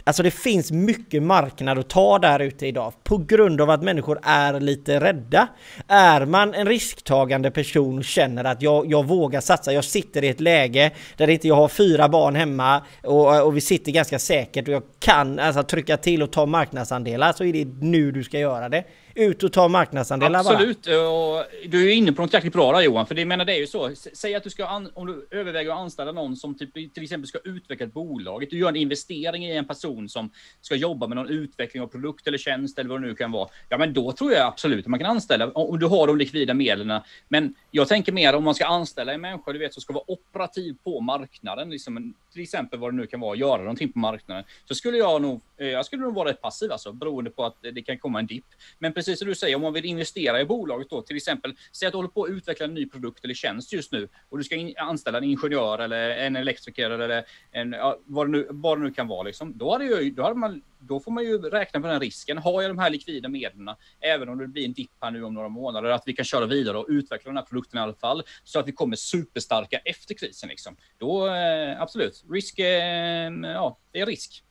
Alltså 0.07 0.23
det 0.23 0.31
finns 0.31 0.71
mycket 0.71 1.23
marknad 1.23 1.79
att 1.79 1.89
ta 1.89 2.19
där 2.19 2.39
ute 2.39 2.67
idag 2.67 2.93
på 3.03 3.17
grund 3.17 3.61
av 3.61 3.69
att 3.69 3.83
människor 3.83 4.19
är 4.23 4.59
lite 4.59 4.99
rädda. 4.99 5.47
Är 5.87 6.25
man 6.25 6.53
en 6.53 6.67
risktagande 6.67 7.51
person 7.51 7.97
och 7.97 8.03
känner 8.03 8.43
att 8.43 8.61
jag, 8.61 8.91
jag 8.91 9.05
vågar 9.05 9.41
satsa, 9.41 9.73
jag 9.73 9.83
sitter 9.83 10.23
i 10.23 10.27
ett 10.27 10.39
läge 10.39 10.91
där 11.17 11.29
inte 11.29 11.47
jag 11.47 11.55
har 11.55 11.67
fyra 11.67 12.09
barn 12.09 12.35
hemma 12.35 12.81
och, 13.03 13.45
och 13.45 13.57
vi 13.57 13.61
sitter 13.61 13.91
ganska 13.91 14.19
säkert 14.19 14.67
och 14.67 14.73
jag 14.73 14.83
kan 14.99 15.39
alltså 15.39 15.63
trycka 15.63 15.97
till 15.97 16.23
och 16.23 16.31
ta 16.31 16.45
marknadsandelar 16.45 17.33
så 17.33 17.43
är 17.43 17.53
det 17.53 17.65
nu 17.81 18.11
du 18.11 18.23
ska 18.23 18.39
göra 18.39 18.69
det 18.69 18.83
ut 19.17 19.43
och 19.43 19.53
ta 19.53 19.67
marknadsandelar 19.67 20.39
Absolut. 20.39 20.85
bara. 20.85 21.09
Och 21.09 21.45
du 21.65 21.81
är 21.81 21.85
ju 21.85 21.93
inne 21.93 22.11
på 22.11 22.21
något 22.21 22.33
jäkligt 22.33 22.53
bra 22.53 22.71
där 22.71 22.81
Johan, 22.81 23.07
för 23.07 23.15
det 23.15 23.25
menar 23.25 23.45
det 23.45 23.53
är 23.53 23.59
ju 23.59 23.67
så. 23.67 23.91
Säg 24.13 24.35
att 24.35 24.43
du 24.43 24.49
ska, 24.49 24.89
om 24.93 25.07
du 25.07 25.27
överväger 25.31 25.71
att 25.71 25.77
anställa 25.77 26.11
någon 26.11 26.35
som 26.35 26.57
typ, 26.57 26.73
till 26.73 27.03
exempel 27.03 27.27
ska 27.27 27.39
utveckla 27.43 27.85
ett 27.85 27.93
bolag. 27.93 28.45
Du 28.49 28.57
gör 28.57 28.69
en 28.69 28.75
investering 28.75 29.45
i 29.45 29.57
en 29.57 29.67
person 29.67 30.09
som 30.09 30.29
ska 30.61 30.75
jobba 30.75 31.07
med 31.07 31.15
någon 31.15 31.29
utveckling 31.29 31.83
av 31.83 31.87
produkt 31.87 32.27
eller 32.27 32.37
tjänst 32.37 32.79
eller 32.79 32.89
vad 32.89 33.01
det 33.01 33.07
nu 33.07 33.15
kan 33.15 33.31
vara. 33.31 33.49
Ja, 33.69 33.77
men 33.77 33.93
då 33.93 34.11
tror 34.11 34.31
jag 34.31 34.47
absolut 34.47 34.85
att 34.85 34.89
man 34.89 34.99
kan 34.99 35.09
anställa 35.09 35.51
om 35.51 35.79
du 35.79 35.85
har 35.85 36.07
de 36.07 36.17
likvida 36.17 36.53
medlen. 36.53 37.01
Men 37.27 37.55
jag 37.71 37.87
tänker 37.87 38.11
mer 38.11 38.35
om 38.35 38.43
man 38.43 38.55
ska 38.55 38.65
anställa 38.65 39.13
en 39.13 39.21
människa, 39.21 39.53
du 39.53 39.59
vet, 39.59 39.73
som 39.73 39.81
ska 39.81 39.93
vara 39.93 40.11
operativ 40.11 40.75
på 40.83 41.01
marknaden, 41.01 41.69
liksom, 41.69 42.13
till 42.33 42.41
exempel 42.41 42.79
vad 42.79 42.93
det 42.93 42.97
nu 42.97 43.07
kan 43.07 43.19
vara, 43.19 43.35
göra 43.35 43.57
någonting 43.57 43.91
på 43.91 43.99
marknaden. 43.99 44.43
Så 44.65 44.75
skulle 44.75 44.97
jag 44.97 45.21
nog, 45.21 45.41
eh, 45.57 45.67
jag 45.67 45.85
skulle 45.85 46.01
nog 46.01 46.13
vara 46.13 46.29
rätt 46.29 46.41
passiv 46.41 46.71
alltså, 46.71 46.91
beroende 46.93 47.29
på 47.29 47.45
att 47.45 47.55
det 47.61 47.81
kan 47.81 47.97
komma 47.97 48.19
en 48.19 48.25
dipp. 48.25 48.45
Men 48.79 48.93
precis 48.93 49.06
precis 49.07 49.19
som 49.19 49.27
du 49.27 49.35
säger, 49.35 49.55
om 49.55 49.61
man 49.61 49.73
vill 49.73 49.85
investera 49.85 50.41
i 50.41 50.45
bolaget 50.45 50.89
då, 50.89 51.01
till 51.01 51.15
exempel, 51.15 51.55
säg 51.71 51.87
att 51.87 51.91
du 51.91 51.97
håller 51.97 52.09
på 52.09 52.23
att 52.23 52.29
utveckla 52.29 52.65
en 52.65 52.73
ny 52.73 52.89
produkt 52.89 53.23
eller 53.23 53.33
tjänst 53.33 53.73
just 53.73 53.91
nu 53.91 54.07
och 54.29 54.37
du 54.37 54.43
ska 54.43 54.55
in, 54.55 54.73
anställa 54.77 55.17
en 55.17 55.23
ingenjör 55.23 55.79
eller 55.79 56.09
en 56.09 56.35
elektriker 56.35 56.89
eller 56.89 57.25
en, 57.51 57.71
ja, 57.71 57.99
vad, 58.05 58.27
det 58.27 58.31
nu, 58.31 58.47
vad 58.49 58.77
det 58.77 58.83
nu 58.83 58.91
kan 58.91 59.07
vara, 59.07 59.23
liksom. 59.23 59.57
då, 59.57 59.71
hade 59.71 59.85
jag, 59.85 60.13
då, 60.13 60.23
hade 60.23 60.35
man, 60.35 60.61
då 60.79 60.99
får 60.99 61.11
man 61.11 61.23
ju 61.23 61.37
räkna 61.37 61.81
på 61.81 61.87
den 61.87 61.99
risken. 61.99 62.37
Har 62.37 62.61
jag 62.61 62.71
de 62.71 62.79
här 62.79 62.89
likvida 62.89 63.29
medlen, 63.29 63.75
även 63.99 64.29
om 64.29 64.37
det 64.37 64.47
blir 64.47 64.65
en 64.65 64.73
dipp 64.73 64.91
här 65.01 65.11
nu 65.11 65.23
om 65.23 65.33
några 65.33 65.49
månader, 65.49 65.89
att 65.89 66.03
vi 66.05 66.13
kan 66.13 66.25
köra 66.25 66.45
vidare 66.45 66.77
och 66.77 66.85
utveckla 66.89 67.29
den 67.29 67.37
här 67.37 67.45
produkten 67.45 67.79
i 67.79 67.81
alla 67.81 67.93
fall, 67.93 68.23
så 68.43 68.59
att 68.59 68.67
vi 68.67 68.71
kommer 68.71 68.95
superstarka 68.95 69.77
efter 69.77 70.15
krisen. 70.15 70.49
Liksom. 70.49 70.75
Då 70.97 71.27
eh, 71.27 71.81
absolut, 71.81 72.25
risk, 72.29 72.59
eh, 72.59 73.31
ja, 73.43 73.77
det 73.91 73.99
är 73.99 74.05
risk. 74.05 74.43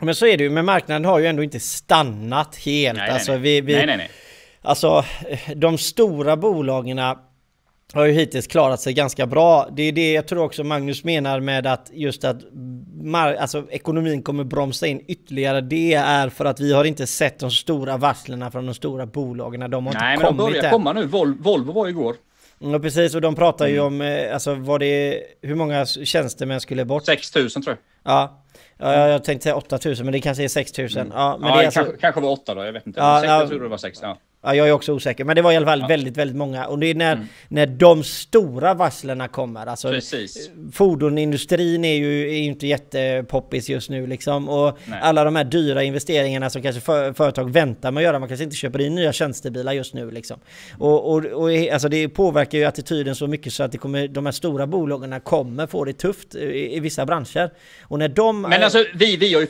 Men 0.00 0.14
så 0.14 0.26
är 0.26 0.36
det 0.36 0.44
ju, 0.44 0.50
men 0.50 0.64
marknaden 0.64 1.04
har 1.04 1.18
ju 1.18 1.26
ändå 1.26 1.42
inte 1.42 1.60
stannat 1.60 2.56
helt. 2.56 2.98
Nej, 2.98 3.10
alltså, 3.10 3.32
nej, 3.32 3.40
vi, 3.40 3.60
vi, 3.60 3.76
nej, 3.76 3.86
nej, 3.86 3.96
nej. 3.96 4.10
Alltså, 4.62 5.04
de 5.56 5.78
stora 5.78 6.36
bolagen 6.36 6.98
har 7.92 8.04
ju 8.04 8.12
hittills 8.12 8.46
klarat 8.46 8.80
sig 8.80 8.92
ganska 8.94 9.26
bra. 9.26 9.68
Det 9.72 9.82
är 9.82 9.92
det 9.92 10.12
jag 10.12 10.26
tror 10.26 10.44
också 10.44 10.64
Magnus 10.64 11.04
menar 11.04 11.40
med 11.40 11.66
att 11.66 11.90
just 11.92 12.24
att 12.24 12.36
alltså, 13.38 13.66
ekonomin 13.70 14.22
kommer 14.22 14.44
bromsa 14.44 14.86
in 14.86 15.04
ytterligare. 15.08 15.60
Det 15.60 15.94
är 15.94 16.28
för 16.28 16.44
att 16.44 16.60
vi 16.60 16.72
har 16.72 16.84
inte 16.84 17.06
sett 17.06 17.38
de 17.38 17.50
stora 17.50 17.96
varslen 17.96 18.50
från 18.50 18.66
de 18.66 18.74
stora 18.74 19.06
bolagen. 19.06 19.70
De 19.70 19.86
har 19.86 19.94
Nej, 19.94 20.14
inte 20.14 20.24
men 20.24 20.36
de 20.36 20.44
börjar 20.46 20.64
än. 20.64 20.70
komma 20.70 20.92
nu. 20.92 21.06
Vol 21.06 21.34
Volvo 21.38 21.72
var 21.72 21.88
igår. 21.88 22.16
Ja 22.62 22.78
precis 22.78 23.14
och 23.14 23.20
de 23.20 23.34
pratar 23.34 23.66
ju 23.66 23.76
mm. 23.76 23.86
om, 23.86 24.00
eh, 24.00 24.34
alltså 24.34 24.54
var 24.54 24.78
det, 24.78 25.22
hur 25.42 25.54
många 25.54 25.86
tjänstemän 25.86 26.60
skulle 26.60 26.84
bort? 26.84 27.06
6000 27.06 27.62
tror 27.62 27.76
jag. 28.02 28.12
Ja, 28.12 28.40
Ja, 28.80 29.08
jag 29.08 29.24
tänkte 29.24 29.42
säga 29.42 29.56
8000 29.56 30.06
men 30.06 30.12
det 30.12 30.20
kanske 30.20 30.44
är 30.44 30.48
6000. 30.48 31.00
Mm. 31.00 31.12
Ja, 31.16 31.36
men 31.40 31.48
ja, 31.48 31.56
det 31.56 31.62
är 31.62 31.66
alltså... 31.66 31.80
kanske, 31.80 32.00
kanske 32.00 32.20
var 32.20 32.30
8 32.30 32.54
då, 32.54 32.64
jag 32.64 32.72
vet 32.72 32.86
inte. 32.86 33.00
Ja, 33.00 33.18
6, 33.20 33.28
ja, 33.28 33.40
jag 33.40 33.48
tror 33.48 33.60
det 33.60 33.68
var 33.68 33.76
6. 33.76 33.98
Ja. 34.02 34.18
Ja, 34.42 34.54
jag 34.54 34.68
är 34.68 34.72
också 34.72 34.92
osäker. 34.92 35.24
Men 35.24 35.36
det 35.36 35.42
var 35.42 35.52
i 35.52 35.56
alla 35.56 35.66
fall 35.66 35.80
ja. 35.80 35.86
väldigt, 35.86 36.16
väldigt 36.16 36.36
många. 36.36 36.66
Och 36.66 36.78
det 36.78 36.86
är 36.86 36.94
när, 36.94 37.12
mm. 37.12 37.26
när 37.48 37.66
de 37.66 38.04
stora 38.04 38.74
varslen 38.74 39.28
kommer. 39.28 39.66
Alltså, 39.66 39.90
Precis. 39.90 40.50
Fordonindustrin 40.72 41.84
är 41.84 41.94
ju 41.94 42.30
är 42.30 42.40
inte 42.40 42.66
jättepoppis 42.66 43.68
just 43.68 43.90
nu 43.90 44.06
liksom. 44.06 44.48
Och 44.48 44.78
Nej. 44.84 44.98
alla 45.02 45.24
de 45.24 45.36
här 45.36 45.44
dyra 45.44 45.82
investeringarna 45.82 46.50
som 46.50 46.62
kanske 46.62 46.80
för, 46.80 47.12
företag 47.12 47.50
väntar 47.50 47.90
med 47.90 48.00
att 48.00 48.04
göra. 48.04 48.18
Man 48.18 48.28
kanske 48.28 48.44
inte 48.44 48.56
köper 48.56 48.80
in 48.80 48.94
nya 48.94 49.12
tjänstebilar 49.12 49.72
just 49.72 49.94
nu 49.94 50.10
liksom. 50.10 50.40
Och, 50.78 51.12
och, 51.12 51.24
och 51.24 51.50
alltså 51.72 51.88
det 51.88 52.08
påverkar 52.08 52.58
ju 52.58 52.64
attityden 52.64 53.16
så 53.16 53.26
mycket 53.26 53.52
så 53.52 53.62
att 53.62 53.72
det 53.72 53.78
kommer, 53.78 54.08
de 54.08 54.26
här 54.26 54.32
stora 54.32 54.66
bolagen 54.66 55.20
kommer 55.20 55.66
få 55.66 55.84
det 55.84 55.92
tufft 55.92 56.34
i, 56.34 56.76
i 56.76 56.80
vissa 56.80 57.06
branscher. 57.06 57.50
Och 57.82 57.98
när 57.98 58.08
de... 58.08 58.42
Men 58.42 58.62
alltså 58.62 58.84
vi, 58.94 59.16
vi 59.16 59.34
har 59.34 59.40
ju 59.40 59.46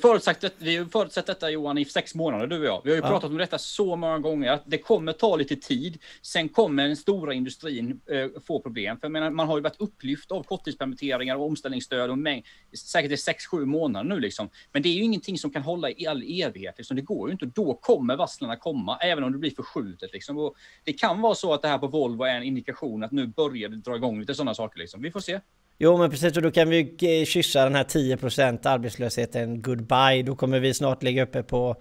vi 0.59 0.77
har 0.77 0.85
förutsett 0.85 1.27
detta 1.27 1.51
Johan 1.51 1.79
i 1.79 1.85
sex 1.85 2.15
månader 2.15 2.47
du 2.47 2.59
och 2.59 2.65
jag. 2.65 2.81
Vi 2.85 2.91
har 2.91 2.97
ju 2.97 3.03
ja. 3.03 3.09
pratat 3.09 3.31
om 3.31 3.39
detta 3.39 3.59
så 3.59 3.97
många 3.97 4.19
gånger. 4.19 4.53
Att 4.53 4.63
det 4.65 4.80
kommer 4.81 5.13
ta 5.13 5.37
lite 5.37 5.57
tid. 5.57 5.99
Sen 6.23 6.49
kommer 6.49 6.87
den 6.87 6.97
stora 6.97 7.35
industrin 7.35 8.01
eh, 8.11 8.43
få 8.47 8.61
problem. 8.61 9.01
För 9.01 9.09
menar, 9.09 9.31
man 9.31 9.49
har 9.49 9.57
ju 9.57 9.63
varit 9.63 9.81
upplyft 9.81 10.33
av 10.33 10.43
korttidspermitteringar 10.43 11.37
och 11.37 11.47
omställningsstöd 11.47 12.11
och 12.11 12.19
mäng, 12.19 12.43
säkert 12.77 13.13
i 13.13 13.15
6-7 13.15 13.65
månader 13.65 14.09
nu 14.09 14.21
liksom. 14.21 14.51
Men 14.73 14.83
det 14.83 14.89
är 14.89 14.95
ju 14.95 15.03
ingenting 15.03 15.39
som 15.39 15.51
kan 15.51 15.63
hålla 15.63 15.91
i 15.91 16.07
all 16.07 16.23
evighet. 16.23 16.75
Liksom. 16.79 16.97
Det 16.97 17.03
går 17.03 17.29
ju 17.29 17.33
inte. 17.33 17.47
Då 17.47 17.75
kommer 17.75 18.17
varslen 18.17 18.57
komma, 18.57 18.99
även 19.03 19.25
om 19.25 19.33
det 19.33 19.39
blir 19.39 19.51
förskjutet. 19.51 20.13
Liksom. 20.13 20.39
Och 20.39 20.55
det 20.85 20.93
kan 20.93 21.21
vara 21.21 21.35
så 21.35 21.55
att 21.55 21.63
det 21.63 21.69
här 21.69 21.79
på 21.79 21.87
Volvo 21.87 22.25
är 22.25 22.37
en 22.37 22.43
indikation 22.43 23.05
att 23.05 23.13
nu 23.13 23.27
börjar 23.27 23.69
det 23.69 23.77
dra 23.77 23.97
igång 23.97 24.21
lite 24.21 24.35
sådana 24.35 24.55
saker. 24.55 24.79
Liksom. 24.79 25.03
Vi 25.03 25.11
får 25.11 25.21
se. 25.21 25.41
Jo 25.83 25.99
men 25.99 26.11
precis 26.11 26.37
och 26.37 26.43
då 26.43 26.51
kan 26.51 26.69
vi 26.69 26.81
eh, 26.81 27.25
kyssa 27.25 27.65
den 27.65 27.75
här 27.75 27.85
10% 27.85 28.69
arbetslösheten 28.69 29.63
goodbye. 29.63 30.23
Då 30.23 30.37
kommer 30.37 30.61
vi 30.61 30.75
snart 30.75 31.03
ligga 31.03 31.23
uppe 31.23 31.43
på 31.43 31.77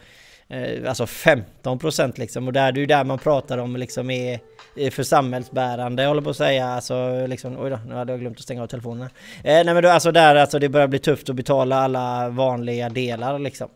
Eh, 0.49 0.89
alltså 0.89 1.05
15 1.05 1.79
procent 1.79 2.17
liksom. 2.17 2.47
Och 2.47 2.53
där, 2.53 2.71
det 2.71 2.77
är 2.77 2.81
ju 2.81 2.85
där 2.85 3.03
man 3.03 3.17
pratar 3.17 3.57
om 3.57 3.75
liksom 3.75 4.09
är, 4.09 4.39
är 4.75 4.91
för 4.91 5.03
samhällsbärande, 5.03 6.03
jag 6.03 6.09
håller 6.09 6.21
på 6.21 6.29
att 6.29 6.37
säga. 6.37 6.67
Alltså 6.67 7.27
liksom, 7.27 7.59
oj 7.59 7.69
då, 7.69 7.79
nu 7.87 7.95
hade 7.95 8.13
jag 8.13 8.19
glömt 8.19 8.37
att 8.37 8.43
stänga 8.43 8.63
av 8.63 8.67
telefonen. 8.67 9.09
Eh, 9.37 9.43
nej 9.43 9.73
men 9.73 9.83
då, 9.83 9.89
alltså 9.89 10.11
där, 10.11 10.35
alltså 10.35 10.59
det 10.59 10.69
börjar 10.69 10.87
bli 10.87 10.99
tufft 10.99 11.29
att 11.29 11.35
betala 11.35 11.75
alla 11.79 12.29
vanliga 12.29 12.89
delar 12.89 13.39
liksom. 13.39 13.69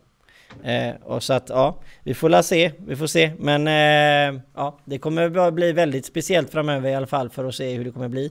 Eh, 0.62 0.94
och 1.02 1.22
så 1.22 1.32
att 1.32 1.48
ja, 1.48 1.80
vi 2.02 2.14
får 2.14 2.28
la 2.28 2.42
se, 2.42 2.72
vi 2.86 2.96
får 2.96 3.06
se. 3.06 3.32
Men 3.38 3.68
eh, 3.68 4.40
ja, 4.54 4.78
det 4.84 4.98
kommer 4.98 5.50
bli 5.50 5.72
väldigt 5.72 6.06
speciellt 6.06 6.50
framöver 6.50 6.90
i 6.90 6.94
alla 6.94 7.06
fall 7.06 7.30
för 7.30 7.44
att 7.44 7.54
se 7.54 7.74
hur 7.74 7.84
det 7.84 7.90
kommer 7.90 8.08
bli. 8.08 8.30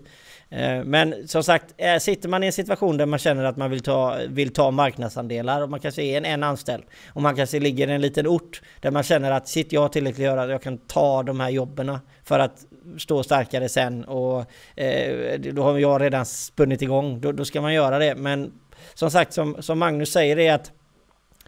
Eh, 0.56 0.84
men 0.84 1.28
som 1.28 1.44
sagt, 1.44 1.74
eh, 1.78 1.98
sitter 1.98 2.30
man 2.30 2.44
i 2.44 2.46
en 2.46 2.54
situation 2.54 2.98
där 2.98 3.06
man 3.06 3.20
känner 3.20 3.44
att 3.44 3.58
man 3.58 3.72
vill 3.72 3.80
ta, 3.80 4.18
vill 4.28 4.54
ta 4.54 4.72
marknadsandelar 4.72 5.62
och 5.62 5.70
man 5.70 5.80
kanske 5.80 6.04
är 6.04 6.18
en, 6.18 6.26
en 6.26 6.44
anställd 6.44 6.84
och 7.08 7.22
man 7.22 7.36
kanske 7.36 7.60
ligger 7.60 7.88
i 7.88 7.92
en 7.92 8.02
liten 8.02 8.28
ort 8.28 8.62
där 8.80 8.92
man 8.92 9.04
känner 9.04 9.32
att 9.32 9.48
sitter 9.48 9.76
jag 9.76 9.92
tillräckligt 9.92 10.28
att 10.28 10.36
göra, 10.36 10.52
jag 10.52 10.62
kan 10.62 10.78
ta 10.78 11.24
de 11.24 11.40
här 11.40 11.50
jobben 11.50 11.98
för 12.24 12.40
att 12.40 12.66
stå 12.98 13.24
starkare 13.24 13.70
sen 13.70 14.04
och 14.04 14.46
eh, 14.80 15.40
då 15.40 15.64
har 15.64 15.78
jag 15.78 16.02
redan 16.02 16.26
spunnit 16.26 16.82
igång, 16.82 17.22
då, 17.22 17.32
då 17.32 17.46
ska 17.46 17.62
man 17.62 17.74
göra 17.74 18.00
det. 18.00 18.16
Men 18.16 18.52
som 18.94 19.12
sagt, 19.12 19.34
som, 19.34 19.62
som 19.62 19.80
Magnus 19.80 20.12
säger, 20.12 20.40
är 20.40 20.54
att 20.54 20.72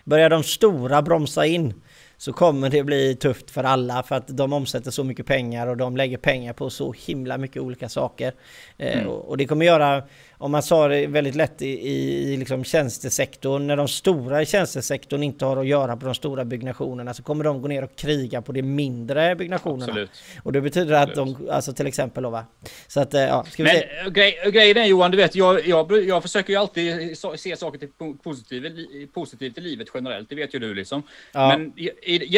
börjar 0.04 0.30
de 0.30 0.44
stora 0.44 1.02
bromsa 1.02 1.46
in 1.46 1.74
så 2.18 2.34
kommer 2.34 2.70
det 2.70 2.84
bli 2.84 3.16
tufft 3.16 3.52
för 3.52 3.64
alla 3.64 4.04
för 4.04 4.16
att 4.16 4.28
de 4.28 4.54
omsätter 4.54 4.92
så 4.92 5.04
mycket 5.04 5.26
pengar 5.26 5.68
och 5.68 5.78
de 5.78 5.98
lägger 5.98 6.18
pengar 6.18 6.54
på 6.54 6.70
så 6.70 6.94
himla 7.08 7.38
mycket 7.38 7.62
olika 7.62 7.90
saker. 7.90 8.34
Eh, 8.78 8.98
mm. 8.98 9.08
och, 9.08 9.38
det 9.38 9.46
kommer 9.46 9.66
göra 9.66 10.04
om 10.38 10.52
man 10.52 10.64
sa 10.64 10.88
det 10.88 11.08
väldigt 11.08 11.36
lätt 11.36 11.62
i, 11.62 11.90
i 11.90 12.38
liksom 12.38 12.64
tjänstesektorn, 12.64 13.68
när 13.68 13.78
de 13.78 13.88
stora 13.88 14.42
i 14.42 14.46
tjänstesektorn 14.46 15.24
inte 15.24 15.46
har 15.46 15.58
att 15.58 15.68
göra 15.68 15.98
på 15.98 16.06
de 16.06 16.16
stora 16.16 16.46
byggnationerna 16.46 17.14
så 17.14 17.24
kommer 17.24 17.44
de 17.44 17.62
gå 17.62 17.68
ner 17.68 17.84
och 17.84 17.96
kriga 17.96 18.42
på 18.42 18.52
de 18.52 18.62
mindre 18.62 19.36
byggnationerna. 19.36 19.86
Absolut. 19.86 20.10
Och 20.44 20.52
det 20.52 20.62
betyder 20.62 20.94
att 20.94 21.16
de, 21.16 21.50
alltså 21.52 21.74
till 21.74 21.88
exempel 21.88 22.24
då 22.24 22.30
va. 22.30 22.46
Så 22.88 23.00
att, 23.00 23.14
eh, 23.14 23.22
ja, 23.22 23.46
ska 23.50 23.64
vi 23.64 23.70
Men 23.70 23.80
se. 23.80 24.10
Grej, 24.10 24.52
grejen 24.52 24.78
är 24.78 24.86
Johan, 24.86 25.12
du 25.12 25.18
vet, 25.18 25.36
jag, 25.36 25.68
jag, 25.68 26.04
jag 26.04 26.22
försöker 26.22 26.54
ju 26.54 26.60
alltid 26.60 27.18
se 27.36 27.58
saker 27.58 27.80
till 27.80 27.90
positivt, 28.24 29.14
positivt 29.14 29.58
i 29.58 29.62
livet 29.62 29.88
generellt, 29.94 30.30
det 30.30 30.36
vet 30.36 30.56
ju 30.56 30.60
du 30.60 30.74
liksom. 30.74 31.04
Ja. 31.32 31.58
Men 31.58 31.74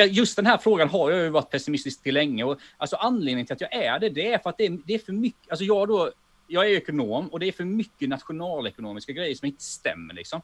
just 0.09 0.35
den 0.35 0.45
här 0.45 0.57
frågan 0.57 0.89
har 0.89 1.11
jag 1.11 1.23
ju 1.23 1.29
varit 1.29 1.49
pessimistisk 1.49 2.03
till 2.03 2.13
länge 2.13 2.43
och 2.43 2.59
alltså 2.77 2.95
anledningen 2.95 3.45
till 3.45 3.53
att 3.53 3.61
jag 3.61 3.73
är 3.73 3.99
det, 3.99 4.09
det 4.09 4.33
är 4.33 4.37
för 4.37 4.49
att 4.49 4.57
det 4.57 4.65
är, 4.65 4.77
det 4.85 4.93
är 4.93 4.99
för 4.99 5.13
mycket, 5.13 5.51
alltså 5.51 5.65
jag 5.65 5.87
då 5.87 6.11
jag 6.47 6.65
är 6.65 6.69
ekonom 6.69 7.27
och 7.27 7.39
det 7.39 7.47
är 7.47 7.51
för 7.51 7.65
mycket 7.65 8.09
nationalekonomiska 8.09 9.11
grejer 9.11 9.35
som 9.35 9.45
inte 9.45 9.63
stämmer. 9.63 10.13
Liksom. 10.13 10.41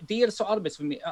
Dels 0.00 0.38
har 0.38 0.46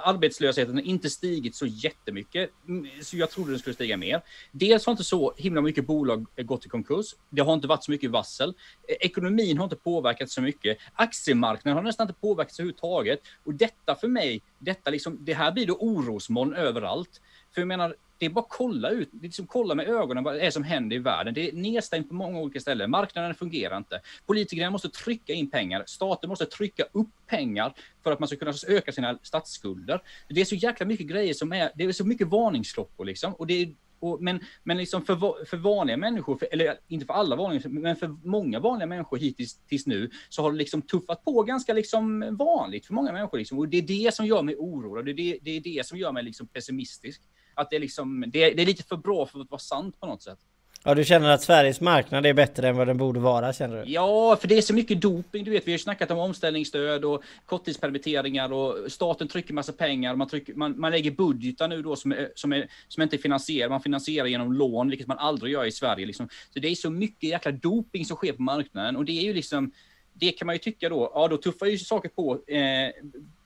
arbetslösheten 0.05 0.81
inte 0.81 1.11
stigit 1.11 1.55
så 1.55 1.67
jättemycket, 1.67 2.51
mm, 2.69 2.89
så 3.03 3.17
jag 3.17 3.31
trodde 3.31 3.51
den 3.51 3.59
skulle 3.59 3.75
stiga 3.75 3.97
mer. 3.97 4.23
Dels 4.53 4.87
har 4.87 4.91
inte 4.91 5.05
så 5.05 5.35
himla 5.37 5.61
mycket 5.61 5.87
bolag 5.87 6.27
gått 6.37 6.67
i 6.67 6.69
konkurs. 6.69 7.07
Det 7.31 7.43
har 7.43 7.55
inte 7.55 7.69
varit 7.69 7.85
så 7.85 7.91
mycket 7.91 8.11
varsel. 8.11 8.55
Eh, 8.89 8.97
ekonomin 9.01 9.59
har 9.59 9.65
inte 9.65 9.77
påverkats 9.77 10.35
så 10.35 10.43
mycket. 10.43 10.79
Aktiemarknaden 10.95 11.77
har 11.77 11.83
nästan 11.83 12.09
inte 12.09 12.21
påverkats 12.21 12.59
överhuvudtaget. 12.59 13.21
Och 13.45 13.55
detta 13.55 13.95
för 13.95 14.09
mig, 14.09 14.43
detta 14.59 14.91
liksom, 14.91 15.19
det 15.21 15.35
här 15.35 15.53
blir 15.53 15.67
då 15.67 15.75
orosmoln 15.75 16.55
överallt. 16.55 17.21
För 17.55 17.61
jag 17.61 17.69
menar, 17.69 17.97
det 18.25 18.29
är 18.29 18.35
bara 18.35 18.41
att 18.41 18.51
kolla 18.51 18.91
ut, 18.91 19.11
liksom 19.23 19.47
kolla 19.47 19.75
med 19.75 19.89
ögonen 19.89 20.25
vad 20.25 20.35
det 20.35 20.41
är 20.41 20.51
som 20.51 20.63
händer 20.63 20.97
i 20.97 20.99
världen. 20.99 21.35
Det 21.35 21.49
är 21.49 21.53
nedstängt 21.53 22.09
på 22.09 22.15
många 22.15 22.39
olika 22.39 22.61
ställen. 22.61 22.91
Marknaden 22.91 23.35
fungerar 23.35 23.77
inte. 23.77 24.01
Politikerna 24.27 24.71
måste 24.71 24.89
trycka 24.89 25.33
in 25.33 25.51
pengar. 25.51 25.85
Staten 25.87 26.29
måste 26.29 26.47
trycka 26.47 26.85
upp 26.93 27.09
pengar 27.27 27.75
för 28.03 28.13
att 28.13 28.19
man 28.19 28.29
ska 28.29 28.37
kunna 28.37 28.53
öka 28.69 28.93
sina 28.93 29.19
statsskulder. 29.23 30.03
Det 30.29 30.41
är 30.41 30.45
så 30.45 30.55
jäkla 30.55 30.87
mycket 30.87 31.07
grejer 31.07 31.35
som 31.35 31.53
är, 31.53 31.71
det 31.75 31.85
är 31.85 31.93
så 31.93 32.05
mycket 32.05 32.29
varningsklockor 32.29 33.05
liksom. 33.05 33.35
Och 33.35 33.47
det 33.47 33.63
är 33.63 33.75
och, 34.05 34.23
men, 34.23 34.41
men 34.63 34.77
liksom 34.77 35.03
för, 35.03 35.45
för 35.45 35.57
vanliga 35.57 35.97
människor, 35.97 36.37
för, 36.37 36.49
eller 36.53 36.77
inte 36.89 37.07
för 37.07 37.15
alla 37.15 37.37
vanliga, 37.37 37.69
men 37.69 37.97
för 37.97 38.17
många 38.23 38.61
vanliga 38.61 38.87
människor 38.87 39.19
hittills 39.19 39.59
tills 39.69 39.87
nu, 39.87 40.11
så 40.29 40.43
har 40.43 40.53
det 40.53 40.59
liksom 40.59 40.83
tuffat 40.83 41.25
på 41.25 41.43
ganska 41.43 41.73
liksom 41.73 42.37
vanligt 42.37 42.87
för 42.87 42.95
många 42.95 43.13
människor. 43.13 43.39
Liksom. 43.39 43.59
Och 43.59 43.69
det 43.69 43.77
är 43.79 43.83
det 43.83 44.15
som 44.15 44.27
gör 44.27 44.43
mig 44.43 44.57
orolig, 44.57 45.05
det 45.05 45.11
är 45.11 45.15
det, 45.15 45.39
det, 45.43 45.57
är 45.57 45.61
det 45.61 45.87
som 45.87 45.99
gör 45.99 46.13
mig 46.13 46.23
liksom 46.23 46.47
pessimistisk. 46.47 47.23
Att 47.55 47.71
det, 47.71 47.77
är 47.77 47.81
liksom, 47.81 48.25
det, 48.27 48.51
det 48.51 48.63
är 48.63 48.67
lite 48.67 48.83
för 48.83 48.97
bra 48.97 49.27
för 49.27 49.41
att 49.41 49.51
vara 49.51 49.59
sant 49.59 50.01
på 50.01 50.07
något 50.07 50.23
sätt. 50.23 50.39
Ja, 50.87 50.95
du 50.95 51.05
känner 51.05 51.31
att 51.31 51.43
Sveriges 51.43 51.81
marknad 51.81 52.27
är 52.27 52.35
bättre 52.35 52.69
än 52.69 52.77
vad 52.77 52.87
den 52.87 52.97
borde 52.97 53.21
vara, 53.21 53.53
känner 53.53 53.85
du? 53.85 53.93
Ja, 53.93 54.37
för 54.41 54.49
det 54.49 54.59
är 54.59 54.63
så 54.63 54.75
mycket 54.75 55.01
doping. 55.01 55.45
Du 55.45 55.51
vet, 55.51 55.69
vi 55.69 55.71
har 55.71 55.79
snackat 55.79 56.11
om 56.11 56.19
omställningsstöd 56.19 57.05
och 57.05 57.23
korttidspermitteringar 57.47 58.53
och 58.53 58.93
staten 58.93 59.29
trycker 59.29 59.55
massa 59.55 59.73
pengar. 59.73 60.17
Man, 60.17 60.29
trycker, 60.29 60.55
man, 60.55 60.81
man 60.81 60.91
lägger 60.91 61.11
budgetar 61.11 61.69
nu 61.69 61.83
då 61.83 61.97
som, 61.97 62.13
är, 62.13 62.33
som, 62.35 62.53
är, 62.53 62.69
som 62.89 63.03
inte 63.03 63.17
är 63.17 63.19
finansierade. 63.19 63.71
Man 63.71 63.81
finansierar 63.81 64.27
genom 64.27 64.53
lån, 64.53 64.91
vilket 64.91 65.07
man 65.07 65.19
aldrig 65.19 65.53
gör 65.53 65.65
i 65.65 65.73
Sverige. 65.73 66.07
Liksom. 66.07 66.29
Så 66.53 66.59
det 66.59 66.69
är 66.69 66.75
så 66.75 66.91
mycket 66.91 67.31
jäkla 67.31 67.53
doping 67.53 68.05
som 68.05 68.17
sker 68.17 68.33
på 68.33 68.43
marknaden 68.43 68.97
och 68.97 69.05
det 69.05 69.13
är 69.13 69.23
ju 69.23 69.35
liksom 69.35 69.73
det 70.15 70.33
kan 70.33 70.47
man 70.47 70.55
ju 70.55 70.59
tycka 70.59 70.89
då, 70.89 71.11
ja 71.15 71.29
då 71.29 71.37
tuffar 71.37 71.67
ju 71.67 71.79
saker 71.79 72.09
på, 72.09 72.33
eh, 72.47 72.91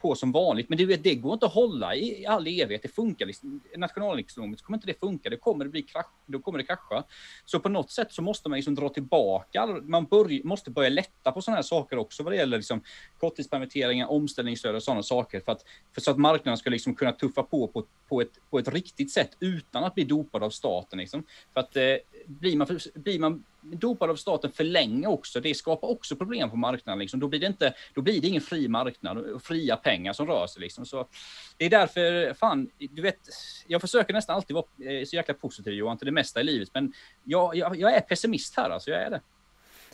på 0.00 0.14
som 0.14 0.32
vanligt. 0.32 0.68
Men 0.68 0.78
du 0.78 0.86
vet, 0.86 1.02
det 1.02 1.14
går 1.14 1.32
inte 1.32 1.46
att 1.46 1.52
hålla 1.52 1.94
i 1.96 2.26
all 2.26 2.46
evighet. 2.46 2.82
Det 2.82 2.88
funkar 2.88 3.26
liksom. 3.26 3.60
Nationalekonomiskt 3.76 4.64
kommer 4.64 4.76
inte 4.76 4.86
det 4.86 5.00
funka. 5.00 5.30
Det 5.30 5.36
kommer 5.36 5.64
det 5.64 5.70
bli 5.70 5.82
krasch, 5.82 6.06
då 6.26 6.38
kommer 6.38 6.58
det 6.58 6.64
krascha. 6.64 7.04
Så 7.44 7.60
på 7.60 7.68
något 7.68 7.90
sätt 7.90 8.12
så 8.12 8.22
måste 8.22 8.48
man 8.48 8.56
liksom 8.56 8.74
dra 8.74 8.88
tillbaka. 8.88 9.66
Man 9.66 10.04
börj, 10.04 10.42
måste 10.44 10.70
börja 10.70 10.88
lätta 10.88 11.32
på 11.32 11.42
sådana 11.42 11.56
här 11.56 11.62
saker 11.62 11.98
också 11.98 12.22
vad 12.22 12.32
det 12.32 12.36
gäller 12.36 12.56
liksom 12.56 12.82
korttidspermitteringar, 13.18 14.06
omställningsstöd 14.06 14.74
och 14.74 14.82
sådana 14.82 15.02
saker. 15.02 15.40
För, 15.40 15.52
att, 15.52 15.64
för 15.94 16.00
så 16.00 16.10
att 16.10 16.18
marknaden 16.18 16.58
ska 16.58 16.70
liksom 16.70 16.94
kunna 16.94 17.12
tuffa 17.12 17.42
på 17.42 17.68
på, 17.68 17.84
på, 18.08 18.20
ett, 18.20 18.50
på 18.50 18.58
ett 18.58 18.68
riktigt 18.68 19.10
sätt 19.10 19.30
utan 19.40 19.84
att 19.84 19.94
bli 19.94 20.04
dopad 20.04 20.42
av 20.42 20.50
staten. 20.50 20.98
Liksom. 20.98 21.24
För 21.52 21.60
att 21.60 21.76
eh, 21.76 21.82
blir 22.26 22.56
man, 22.56 22.78
blir 22.94 23.18
man 23.18 23.44
dopad 23.62 24.10
av 24.10 24.16
staten 24.16 24.52
för 24.52 24.64
länge 24.64 25.06
också, 25.06 25.40
det 25.40 25.54
skapar 25.54 25.88
också 25.88 26.16
problem 26.16 26.50
på 26.50 26.56
marknaden. 26.56 26.98
Liksom. 26.98 27.20
Då, 27.20 27.28
blir 27.28 27.40
det 27.40 27.46
inte, 27.46 27.74
då 27.94 28.02
blir 28.02 28.20
det 28.20 28.28
ingen 28.28 28.40
fri 28.40 28.68
marknad 28.68 29.18
och 29.18 29.42
fria 29.42 29.76
pengar 29.88 30.12
som 30.12 30.26
rör 30.26 30.46
sig. 30.46 30.62
Liksom. 30.62 30.86
Så 30.86 31.08
det 31.56 31.64
är 31.64 31.70
därför, 31.70 32.34
fan, 32.34 32.70
du 32.78 33.02
vet, 33.02 33.18
jag 33.66 33.80
försöker 33.80 34.12
nästan 34.14 34.36
alltid 34.36 34.54
vara 34.54 34.66
eh, 34.90 35.04
så 35.04 35.16
jäkla 35.16 35.34
positiv 35.34 35.72
Johan 35.72 35.98
till 35.98 36.06
det 36.06 36.12
mesta 36.12 36.40
i 36.40 36.44
livet, 36.44 36.68
men 36.74 36.92
jag, 37.24 37.56
jag, 37.56 37.76
jag 37.76 37.94
är 37.94 38.00
pessimist 38.00 38.56
här 38.56 38.70
alltså, 38.70 38.90
jag 38.90 39.02
är 39.02 39.10
det. 39.10 39.20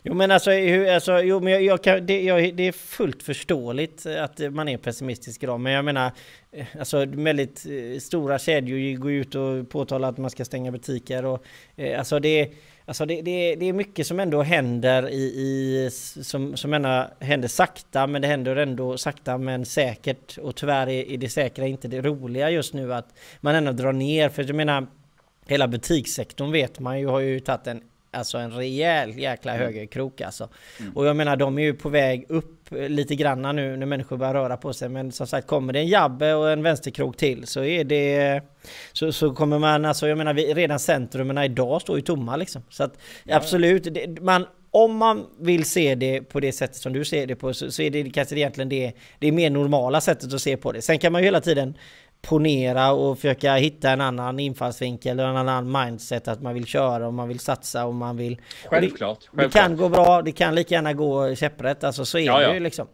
Jo 0.07 0.13
men 0.13 0.31
alltså, 0.31 0.51
hur, 0.51 0.89
alltså 0.89 1.19
jo, 1.21 1.39
men 1.39 1.53
jag, 1.53 1.61
jag 1.61 1.83
kan, 1.83 2.05
det, 2.05 2.23
jag, 2.23 2.55
det 2.55 2.67
är 2.67 2.71
fullt 2.71 3.23
förståeligt 3.23 4.05
att 4.05 4.39
man 4.53 4.67
är 4.67 4.77
pessimistisk 4.77 5.43
idag. 5.43 5.59
Men 5.59 5.73
jag 5.73 5.85
menar, 5.85 6.11
eh, 6.51 6.65
alltså 6.79 7.05
väldigt 7.05 7.65
eh, 7.65 7.99
stora 7.99 8.39
kedjor 8.39 8.97
går 8.97 9.11
ut 9.11 9.35
och 9.35 9.69
påtalar 9.69 10.09
att 10.09 10.17
man 10.17 10.29
ska 10.29 10.45
stänga 10.45 10.71
butiker 10.71 11.25
och 11.25 11.45
alltså 11.97 12.19
det 12.19 12.53
Alltså 12.87 13.05
det, 13.05 13.21
det, 13.21 13.55
det 13.55 13.65
är 13.65 13.73
mycket 13.73 14.07
som 14.07 14.19
ändå 14.19 14.41
händer 14.41 15.09
i, 15.09 15.23
i 15.23 15.89
som, 16.23 16.57
som 16.57 16.73
ändå 16.73 17.07
händer 17.19 17.47
sakta 17.47 18.07
men 18.07 18.21
det 18.21 18.27
händer 18.27 18.55
ändå 18.55 18.97
sakta 18.97 19.37
men 19.37 19.65
säkert. 19.65 20.37
Och 20.37 20.55
tyvärr 20.55 20.89
är, 20.89 21.11
är 21.11 21.17
det 21.17 21.29
säkra 21.29 21.67
inte 21.67 21.87
det 21.87 22.01
roliga 22.01 22.49
just 22.49 22.73
nu 22.73 22.93
att 22.93 23.13
man 23.41 23.55
ändå 23.55 23.71
drar 23.71 23.93
ner. 23.93 24.29
För 24.29 24.43
jag 24.43 24.55
menar 24.55 24.87
hela 25.47 25.67
butikssektorn 25.67 26.51
vet 26.51 26.79
man 26.79 26.99
ju 26.99 27.07
har 27.07 27.19
ju 27.19 27.39
tagit 27.39 27.67
en 27.67 27.81
alltså 28.15 28.37
en 28.37 28.51
rejäl 28.51 29.19
jäkla 29.19 29.55
mm. 29.55 29.65
högerkrok 29.65 30.21
alltså. 30.21 30.49
Mm. 30.79 30.93
Och 30.97 31.05
jag 31.05 31.15
menar 31.15 31.35
de 31.35 31.57
är 31.57 31.63
ju 31.63 31.73
på 31.73 31.89
väg 31.89 32.25
upp 32.29 32.71
lite 32.71 33.15
granna 33.15 33.51
nu 33.51 33.77
när 33.77 33.85
människor 33.85 34.17
börjar 34.17 34.33
röra 34.33 34.57
på 34.57 34.73
sig. 34.73 34.89
Men 34.89 35.11
som 35.11 35.27
sagt 35.27 35.47
kommer 35.47 35.73
det 35.73 35.79
en 35.79 35.87
jabbe 35.87 36.33
och 36.33 36.51
en 36.51 36.63
vänsterkrok 36.63 37.17
till 37.17 37.47
så 37.47 37.63
är 37.63 37.83
det... 37.83 38.41
Så, 38.93 39.11
så 39.11 39.33
kommer 39.33 39.59
man 39.59 39.85
alltså, 39.85 40.07
jag 40.07 40.17
menar 40.17 40.33
vi, 40.33 40.53
redan 40.53 40.79
centrumen 40.79 41.37
idag 41.37 41.81
står 41.81 41.95
ju 41.95 42.01
tomma 42.01 42.35
liksom. 42.35 42.61
Så 42.69 42.83
att 42.83 42.97
ja. 43.23 43.35
absolut, 43.35 43.93
det, 43.93 44.21
man, 44.21 44.45
om 44.71 44.97
man 44.97 45.25
vill 45.39 45.65
se 45.65 45.95
det 45.95 46.21
på 46.21 46.39
det 46.39 46.51
sättet 46.51 46.75
som 46.75 46.93
du 46.93 47.05
ser 47.05 47.27
det 47.27 47.35
på 47.35 47.53
så, 47.53 47.71
så 47.71 47.81
är 47.81 47.89
det 47.89 48.09
kanske 48.09 48.35
egentligen 48.35 48.69
det, 48.69 48.93
det 49.19 49.31
mer 49.31 49.49
normala 49.49 50.01
sättet 50.01 50.33
att 50.33 50.41
se 50.41 50.57
på 50.57 50.71
det. 50.71 50.81
Sen 50.81 50.99
kan 50.99 51.11
man 51.11 51.21
ju 51.21 51.25
hela 51.25 51.41
tiden 51.41 51.77
ponera 52.27 52.91
och 52.91 53.17
försöka 53.17 53.55
hitta 53.55 53.89
en 53.89 54.01
annan 54.01 54.39
infallsvinkel 54.39 55.19
och 55.19 55.25
en 55.25 55.37
annan 55.37 55.71
mindset 55.71 56.27
att 56.27 56.41
man 56.41 56.53
vill 56.53 56.65
köra 56.65 57.07
och 57.07 57.13
man 57.13 57.27
vill 57.27 57.39
satsa 57.39 57.85
och 57.85 57.93
man 57.93 58.17
vill... 58.17 58.41
Självklart. 58.65 59.19
Det, 59.31 59.43
det 59.43 59.49
kan 59.49 59.77
gå 59.77 59.89
bra, 59.89 60.21
det 60.21 60.31
kan 60.31 60.55
lika 60.55 60.75
gärna 60.75 60.93
gå 60.93 61.35
käpprätt, 61.35 61.83
alltså 61.83 62.05
så 62.05 62.17
är 62.17 62.25
ja, 62.25 62.39
det 62.39 62.53
ju 62.53 62.59
liksom. 62.59 62.87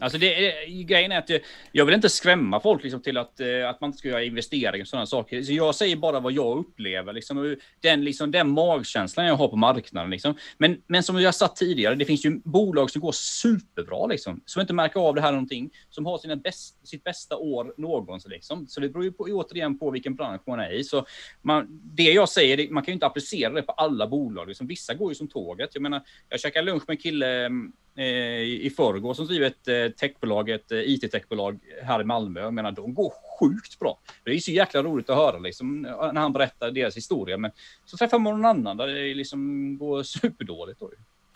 Alltså 0.00 0.18
det, 0.18 0.54
grejen 0.66 1.12
är 1.12 1.18
att 1.18 1.30
jag 1.72 1.84
vill 1.84 1.94
inte 1.94 2.08
skrämma 2.08 2.60
folk 2.60 2.82
liksom 2.82 3.02
till 3.02 3.16
att, 3.16 3.40
eh, 3.40 3.68
att 3.68 3.80
man 3.80 3.88
inte 3.88 3.98
ska 3.98 4.08
göra 4.08 4.22
investeringar 4.22 4.84
och 4.84 4.88
sådana 4.88 5.06
saker. 5.06 5.42
Så 5.42 5.52
jag 5.52 5.74
säger 5.74 5.96
bara 5.96 6.20
vad 6.20 6.32
jag 6.32 6.58
upplever, 6.58 7.12
liksom, 7.12 7.56
den, 7.80 8.04
liksom, 8.04 8.30
den 8.30 8.50
magkänslan 8.50 9.26
jag 9.26 9.36
har 9.36 9.48
på 9.48 9.56
marknaden. 9.56 10.10
Liksom. 10.10 10.34
Men, 10.58 10.82
men 10.86 11.02
som 11.02 11.20
jag 11.20 11.34
sagt 11.34 11.56
tidigare, 11.56 11.94
det 11.94 12.04
finns 12.04 12.26
ju 12.26 12.40
bolag 12.44 12.90
som 12.90 13.00
går 13.00 13.12
superbra, 13.12 14.06
liksom, 14.06 14.42
som 14.44 14.60
inte 14.60 14.72
märker 14.72 15.00
av 15.00 15.14
det 15.14 15.20
här 15.20 15.32
någonting, 15.32 15.70
som 15.90 16.06
har 16.06 16.18
sina 16.18 16.36
bäst, 16.36 16.88
sitt 16.88 17.04
bästa 17.04 17.36
år 17.36 17.74
någonsin. 17.76 18.30
Liksom. 18.30 18.66
Så 18.66 18.80
det 18.80 18.88
beror 18.88 19.04
ju 19.04 19.12
på, 19.12 19.24
återigen 19.24 19.78
på 19.78 19.90
vilken 19.90 20.14
bransch 20.14 20.42
man 20.46 20.60
är 20.60 20.72
i. 20.72 20.84
Så 20.84 21.06
man, 21.42 21.66
det 21.70 22.12
jag 22.12 22.28
säger, 22.28 22.70
man 22.70 22.82
kan 22.82 22.92
ju 22.92 22.94
inte 22.94 23.06
applicera 23.06 23.52
det 23.52 23.62
på 23.62 23.72
alla 23.72 24.06
bolag. 24.06 24.48
Liksom. 24.48 24.66
Vissa 24.66 24.94
går 24.94 25.10
ju 25.10 25.14
som 25.14 25.28
tåget. 25.28 25.70
Jag 25.72 25.82
menar, 25.82 26.02
jag 26.28 26.40
käkade 26.40 26.66
lunch 26.66 26.82
med 26.86 26.94
en 26.94 27.02
kille 27.02 27.46
mm, 27.46 27.72
Eh, 27.98 28.40
i 28.40 28.72
förrgår 28.76 29.14
som 29.14 29.26
driver 29.26 29.46
ett 29.46 29.68
eh, 29.68 29.88
techbolag, 29.88 30.50
ett 30.50 30.72
eh, 30.72 30.78
IT-techbolag 30.78 31.58
här 31.82 32.00
i 32.00 32.04
Malmö. 32.04 32.40
Jag 32.40 32.54
menar, 32.54 32.72
de 32.72 32.94
går 32.94 33.12
sjukt 33.40 33.78
bra. 33.78 33.98
Det 34.24 34.30
är 34.30 34.38
så 34.38 34.50
jäkla 34.50 34.82
roligt 34.82 35.10
att 35.10 35.16
höra 35.16 35.38
liksom, 35.38 35.82
när 35.82 36.20
han 36.20 36.32
berättar 36.32 36.70
deras 36.70 36.96
historia. 36.96 37.38
Men 37.38 37.50
så 37.84 37.96
träffar 37.96 38.18
man 38.18 38.32
någon 38.32 38.44
annan 38.44 38.76
där 38.76 38.86
det 38.86 39.14
liksom 39.14 39.78
går 39.78 40.02
superdåligt. 40.20 40.80
Då. 40.80 40.90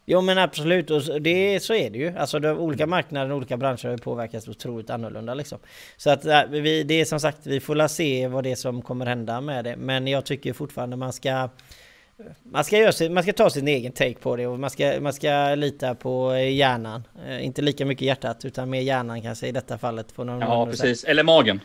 Jo 0.06 0.20
men 0.20 0.38
absolut, 0.38 0.90
och 0.90 1.22
det, 1.22 1.62
så 1.62 1.74
är 1.74 1.90
det 1.90 1.98
ju. 1.98 2.16
Alltså 2.16 2.38
de 2.38 2.58
olika 2.58 2.86
marknader 2.86 3.30
och 3.30 3.36
olika 3.36 3.56
branscher 3.56 3.88
har 3.88 3.96
påverkats 3.96 4.48
otroligt 4.48 4.90
annorlunda 4.90 5.34
liksom. 5.34 5.58
Så 5.96 6.10
att 6.10 6.24
vi, 6.50 6.82
det 6.82 7.00
är 7.00 7.04
som 7.04 7.20
sagt, 7.20 7.46
vi 7.46 7.60
får 7.60 7.74
la 7.74 7.88
se 7.88 8.28
vad 8.28 8.44
det 8.44 8.50
är 8.50 8.56
som 8.56 8.82
kommer 8.82 9.06
hända 9.06 9.40
med 9.40 9.64
det. 9.64 9.76
Men 9.76 10.06
jag 10.06 10.24
tycker 10.24 10.52
fortfarande 10.52 10.96
man 10.96 11.12
ska 11.12 11.48
man 12.42 12.64
ska, 12.64 12.78
göra 12.78 12.92
sin, 12.92 13.14
man 13.14 13.22
ska 13.22 13.32
ta 13.32 13.50
sin 13.50 13.68
egen 13.68 13.92
take 13.92 14.14
på 14.14 14.36
det 14.36 14.46
och 14.46 14.58
man 14.58 14.70
ska, 14.70 15.00
man 15.00 15.12
ska 15.12 15.54
lita 15.54 15.94
på 15.94 16.36
hjärnan. 16.36 17.04
Eh, 17.28 17.44
inte 17.44 17.62
lika 17.62 17.86
mycket 17.86 18.02
hjärtat 18.02 18.44
utan 18.44 18.70
mer 18.70 18.80
hjärnan 18.80 19.22
kanske 19.22 19.46
i 19.46 19.52
detta 19.52 19.78
fallet. 19.78 20.14
På 20.14 20.24
någon 20.24 20.40
ja, 20.40 20.66
precis. 20.66 21.00
Sätt. 21.00 21.10
Eller 21.10 21.22
magen. 21.22 21.60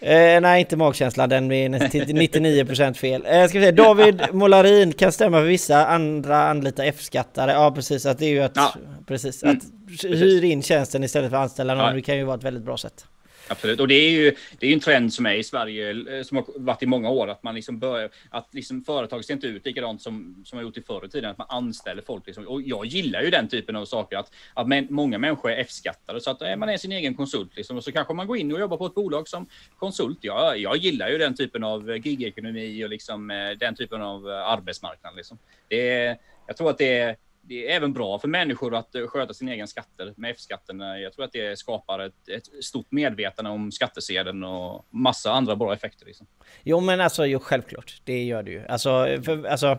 Eh, 0.00 0.40
nej, 0.40 0.60
inte 0.60 0.76
magkänslan. 0.76 1.28
Den 1.28 1.52
är 1.52 1.68
99% 1.68 2.94
fel. 2.94 3.26
Eh, 3.26 3.46
ska 3.48 3.58
vi 3.58 3.64
se. 3.64 3.72
David 3.72 4.22
Molarin 4.32 4.92
kan 4.92 5.12
stämma 5.12 5.38
för 5.38 5.46
vissa. 5.46 5.86
Andra 5.86 6.48
anlita 6.48 6.84
F-skattare. 6.84 7.52
Ja, 7.52 7.70
precis. 7.70 8.06
Att 8.06 8.18
det 8.18 8.26
är 8.26 8.30
ju 8.30 8.40
att... 8.40 8.56
Ja. 8.56 8.74
Precis. 9.06 9.42
Att 9.42 9.58
mm, 10.04 10.18
hyr 10.18 10.44
in 10.44 10.62
tjänsten 10.62 11.04
istället 11.04 11.30
för 11.30 11.36
att 11.36 11.42
anställa 11.42 11.74
någon. 11.74 11.86
Ja. 11.86 11.92
Det 11.92 12.02
kan 12.02 12.16
ju 12.16 12.24
vara 12.24 12.36
ett 12.36 12.44
väldigt 12.44 12.62
bra 12.64 12.76
sätt. 12.76 13.04
Absolut, 13.50 13.80
och 13.80 13.88
det 13.88 13.94
är 13.94 14.10
ju 14.10 14.34
det 14.58 14.66
är 14.66 14.72
en 14.72 14.80
trend 14.80 15.12
som 15.12 15.26
är 15.26 15.34
i 15.34 15.44
Sverige 15.44 15.90
eh, 15.90 16.22
som 16.22 16.36
har 16.36 16.44
varit 16.56 16.82
i 16.82 16.86
många 16.86 17.10
år 17.10 17.28
att 17.28 17.42
man 17.42 17.54
liksom 17.54 17.78
börjar 17.78 18.10
att 18.30 18.54
liksom 18.54 18.80
företag 18.80 19.24
ser 19.24 19.34
inte 19.34 19.46
ut 19.46 19.66
likadant 19.66 20.02
som 20.02 20.42
som 20.44 20.58
har 20.58 20.62
gjort 20.62 20.76
i 20.76 20.82
förr 20.82 21.06
i 21.06 21.08
tiden 21.08 21.30
att 21.30 21.38
man 21.38 21.46
anställer 21.50 22.02
folk 22.02 22.26
liksom. 22.26 22.48
och 22.48 22.62
jag 22.62 22.86
gillar 22.86 23.22
ju 23.22 23.30
den 23.30 23.48
typen 23.48 23.76
av 23.76 23.84
saker 23.84 24.16
att 24.16 24.32
att 24.54 24.68
men, 24.68 24.86
många 24.90 25.18
människor 25.18 25.50
är 25.50 25.56
F-skattade 25.56 26.20
så 26.20 26.30
att 26.30 26.42
eh, 26.42 26.56
man 26.56 26.68
är 26.68 26.76
sin 26.76 26.92
egen 26.92 27.14
konsult 27.14 27.56
liksom 27.56 27.76
och 27.76 27.84
så 27.84 27.92
kanske 27.92 28.14
man 28.14 28.26
går 28.26 28.36
in 28.36 28.52
och 28.52 28.60
jobbar 28.60 28.76
på 28.76 28.86
ett 28.86 28.94
bolag 28.94 29.28
som 29.28 29.46
konsult. 29.78 30.18
Jag, 30.20 30.58
jag 30.58 30.76
gillar 30.76 31.08
ju 31.08 31.18
den 31.18 31.36
typen 31.36 31.64
av 31.64 31.90
eh, 31.90 32.06
gigekonomi 32.06 32.84
och 32.84 32.90
liksom 32.90 33.28
den 33.60 33.74
typen 33.74 34.02
av 34.02 34.26
arbetsmarknad 34.26 35.16
liksom. 35.16 35.38
Det 35.68 35.90
är, 35.90 36.16
jag 36.46 36.56
tror 36.56 36.70
att 36.70 36.78
det 36.78 36.98
är 36.98 37.16
det 37.50 37.70
är 37.70 37.76
även 37.76 37.92
bra 37.92 38.18
för 38.18 38.28
människor 38.28 38.74
att 38.74 38.94
eh, 38.94 39.06
sköta 39.06 39.34
sina 39.34 39.52
egna 39.52 39.66
skatter 39.66 40.14
med 40.16 40.30
F-skatten. 40.30 40.80
Jag 40.80 41.12
tror 41.12 41.24
att 41.24 41.32
det 41.32 41.58
skapar 41.58 41.98
ett, 41.98 42.28
ett 42.28 42.64
stort 42.64 42.92
medvetande 42.92 43.50
om 43.50 43.72
skattesedeln 43.72 44.44
och 44.44 44.86
massa 44.90 45.32
andra 45.32 45.56
bra 45.56 45.74
effekter. 45.74 46.06
Liksom. 46.06 46.26
Jo, 46.62 46.80
men 46.80 47.00
alltså 47.00 47.26
jo, 47.26 47.38
självklart. 47.38 48.02
Det 48.04 48.24
gör 48.24 48.42
det 48.42 48.50
ju. 48.50 48.66
Alltså, 48.66 49.06
för, 49.24 49.46
alltså 49.46 49.78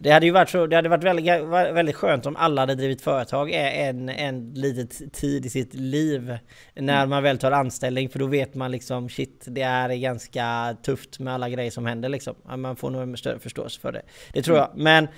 det 0.00 0.10
hade 0.10 0.26
ju 0.26 0.32
varit 0.32 0.50
så, 0.50 0.66
det 0.66 0.76
hade 0.76 0.88
varit 0.88 1.04
väldigt, 1.04 1.26
väldigt 1.74 1.96
skönt 1.96 2.26
om 2.26 2.36
alla 2.36 2.62
hade 2.62 2.74
drivit 2.74 3.02
företag 3.02 3.50
en, 3.52 4.08
en 4.08 4.54
liten 4.54 5.10
tid 5.10 5.46
i 5.46 5.50
sitt 5.50 5.74
liv 5.74 6.38
när 6.74 6.98
mm. 6.98 7.10
man 7.10 7.22
väl 7.22 7.38
tar 7.38 7.52
anställning 7.52 8.08
för 8.08 8.18
då 8.18 8.26
vet 8.26 8.54
man 8.54 8.70
liksom 8.70 9.08
shit 9.08 9.44
det 9.48 9.62
är 9.62 9.88
ganska 9.94 10.76
tufft 10.82 11.18
med 11.18 11.34
alla 11.34 11.48
grejer 11.48 11.70
som 11.70 11.86
händer 11.86 12.08
liksom. 12.08 12.34
Man 12.56 12.76
får 12.76 12.90
nog 12.90 13.02
en 13.02 13.16
större 13.16 13.38
förståelse 13.38 13.80
för 13.80 13.92
det. 13.92 14.02
Det 14.32 14.42
tror 14.42 14.56
mm. 14.56 14.68
jag. 14.70 14.82
Men 14.82 15.08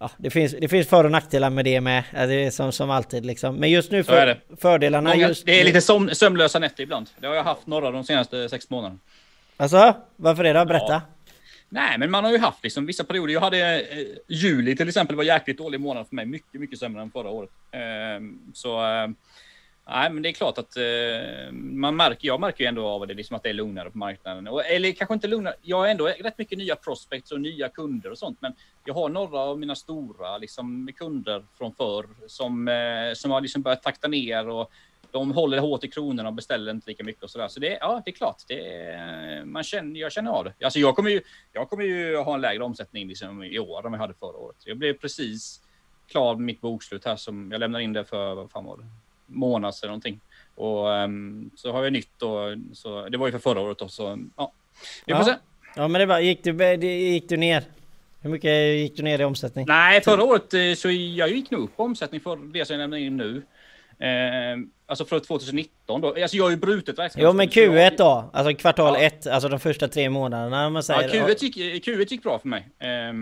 ja, 0.00 0.10
det, 0.16 0.30
finns, 0.30 0.54
det 0.60 0.68
finns 0.68 0.88
för 0.88 1.04
och 1.04 1.10
nackdelar 1.10 1.50
med 1.50 1.64
det 1.64 1.80
med. 1.80 2.04
Det 2.12 2.44
är 2.44 2.50
som, 2.50 2.72
som 2.72 2.90
alltid 2.90 3.26
liksom. 3.26 3.56
Men 3.56 3.70
just 3.70 3.90
nu 3.90 4.04
för, 4.04 4.40
fördelarna... 4.60 5.10
Många, 5.10 5.28
just, 5.28 5.46
det 5.46 5.60
är 5.60 5.64
lite 5.64 5.80
som, 5.80 6.10
sömnlösa 6.14 6.58
nätter 6.58 6.82
ibland. 6.82 7.10
Det 7.18 7.26
har 7.26 7.34
jag 7.34 7.44
haft 7.44 7.66
några 7.66 7.90
de 7.90 8.04
senaste 8.04 8.48
sex 8.48 8.70
månaderna. 8.70 8.98
Alltså, 9.56 9.96
varför 10.16 10.44
det 10.44 10.52
då? 10.52 10.64
Berätta. 10.64 10.92
Ja. 10.92 11.00
Nej, 11.68 11.98
men 11.98 12.10
man 12.10 12.24
har 12.24 12.32
ju 12.32 12.38
haft 12.38 12.64
liksom 12.64 12.86
vissa 12.86 13.04
perioder. 13.04 13.34
Jag 13.34 13.40
hade 13.40 13.80
eh, 13.80 14.06
juli 14.28 14.76
till 14.76 14.88
exempel 14.88 15.16
var 15.16 15.24
jäkligt 15.24 15.58
dålig 15.58 15.80
månad 15.80 16.08
för 16.08 16.14
mig. 16.14 16.26
Mycket, 16.26 16.60
mycket 16.60 16.78
sämre 16.78 17.02
än 17.02 17.10
förra 17.10 17.28
året. 17.28 17.50
Eh, 17.70 17.80
så 18.54 18.84
eh, 18.84 19.08
Nej, 19.90 20.10
men 20.10 20.22
det 20.22 20.28
är 20.28 20.32
klart 20.32 20.58
att 20.58 20.76
eh, 20.76 21.52
man 21.52 21.96
märker, 21.96 22.28
jag 22.28 22.40
märker 22.40 22.64
ju 22.64 22.68
ändå 22.68 22.86
av 22.86 23.06
det, 23.06 23.14
liksom 23.14 23.36
att 23.36 23.42
det 23.42 23.48
är 23.48 23.54
lugnare 23.54 23.90
på 23.90 23.98
marknaden. 23.98 24.48
Och, 24.48 24.66
eller 24.66 24.92
kanske 24.92 25.14
inte 25.14 25.26
lugnare, 25.26 25.54
jag 25.62 25.76
har 25.76 25.86
ändå 25.86 26.06
rätt 26.06 26.38
mycket 26.38 26.58
nya 26.58 26.76
prospects 26.76 27.32
och 27.32 27.40
nya 27.40 27.68
kunder 27.68 28.10
och 28.10 28.18
sånt, 28.18 28.38
men 28.40 28.52
jag 28.84 28.94
har 28.94 29.08
några 29.08 29.38
av 29.38 29.58
mina 29.58 29.74
stora 29.74 30.38
liksom, 30.38 30.88
kunder 30.96 31.44
från 31.58 31.74
förr 31.74 32.06
som, 32.26 32.68
eh, 32.68 33.14
som 33.14 33.30
har 33.30 33.40
liksom 33.40 33.62
börjat 33.62 33.82
takta 33.82 34.08
ner 34.08 34.48
och 34.48 34.70
de 35.10 35.32
håller 35.32 35.58
hårt 35.58 35.84
i 35.84 35.88
kronorna 35.88 36.28
och 36.28 36.34
beställer 36.34 36.72
inte 36.72 36.90
lika 36.90 37.04
mycket 37.04 37.22
och 37.22 37.30
sådär. 37.30 37.48
Så 37.48 37.60
det, 37.60 37.78
ja, 37.80 38.02
det 38.04 38.10
är 38.10 38.14
klart, 38.14 38.42
det, 38.48 39.42
man 39.44 39.64
känner, 39.64 40.00
jag 40.00 40.12
känner 40.12 40.30
av 40.30 40.44
det. 40.44 40.64
Alltså 40.64 40.78
jag 40.78 40.96
kommer 40.96 41.10
ju, 41.10 41.20
jag 41.52 41.70
kommer 41.70 41.84
ju 41.84 42.16
ha 42.16 42.34
en 42.34 42.40
lägre 42.40 42.64
omsättning 42.64 43.08
liksom 43.08 43.42
i 43.42 43.58
år 43.58 43.86
än 43.86 43.92
jag 43.92 44.00
hade 44.00 44.14
förra 44.14 44.36
året. 44.36 44.56
Jag 44.64 44.76
blev 44.76 44.92
precis 44.92 45.60
klar 46.08 46.34
med 46.34 46.44
mitt 46.44 46.60
bokslut 46.60 47.04
här 47.04 47.16
som 47.16 47.52
jag 47.52 47.58
lämnade 47.58 47.84
in 47.84 47.92
det 47.92 48.04
för, 48.04 48.34
vad 48.34 48.50
fan 48.50 48.64
var 48.64 48.76
det? 48.76 48.84
Månads 49.28 49.82
eller 49.82 49.90
någonting. 49.90 50.20
Och 50.54 50.86
um, 50.86 51.50
så 51.56 51.72
har 51.72 51.84
jag 51.84 51.92
nytt 51.92 52.10
då, 52.18 52.56
så 52.72 53.08
det 53.08 53.18
var 53.18 53.26
ju 53.26 53.32
för 53.32 53.38
förra 53.38 53.60
året 53.60 53.78
då, 53.78 53.88
så 53.88 54.18
ja. 54.36 54.52
Vi 55.06 55.14
får 55.14 55.20
ja. 55.20 55.24
se. 55.24 55.34
Ja 55.76 55.88
men 55.88 55.98
det 55.98 56.06
var, 56.06 56.18
gick 56.18 56.44
du, 56.44 56.74
gick 56.86 57.28
du 57.28 57.36
ner? 57.36 57.64
Hur 58.20 58.30
mycket 58.30 58.76
gick 58.76 58.96
du 58.96 59.02
ner 59.02 59.20
i 59.20 59.24
omsättning? 59.24 59.66
Nej, 59.68 60.00
förra 60.00 60.24
året 60.24 60.54
eh, 60.54 60.74
så 60.76 60.90
jag 60.90 61.30
gick 61.30 61.50
nog 61.50 61.60
upp 61.60 61.72
omsättning 61.76 62.20
för 62.20 62.36
det 62.52 62.64
som 62.64 62.74
jag 62.74 62.80
lämnade 62.80 63.02
in 63.02 63.16
nu. 63.16 63.42
Eh, 64.06 64.58
alltså 64.86 65.04
för 65.04 65.20
2019 65.20 66.00
då. 66.00 66.08
Alltså 66.08 66.36
jag 66.36 66.44
har 66.44 66.50
ju 66.50 66.56
brutit 66.56 66.98
Jo 67.16 67.32
men 67.32 67.48
Q1 67.48 67.94
då? 67.98 68.30
Alltså 68.32 68.54
kvartal 68.54 68.96
1, 68.96 69.22
ja. 69.24 69.32
alltså 69.32 69.48
de 69.48 69.60
första 69.60 69.88
tre 69.88 70.10
månaderna 70.10 70.70
man 70.70 70.82
säger. 70.82 71.14
Ja, 71.14 71.26
Q1 71.26 71.44
gick, 71.44 71.86
Q1 71.86 72.06
gick 72.10 72.22
bra 72.22 72.38
för 72.38 72.48
mig. 72.48 72.68
Eh, 72.78 73.12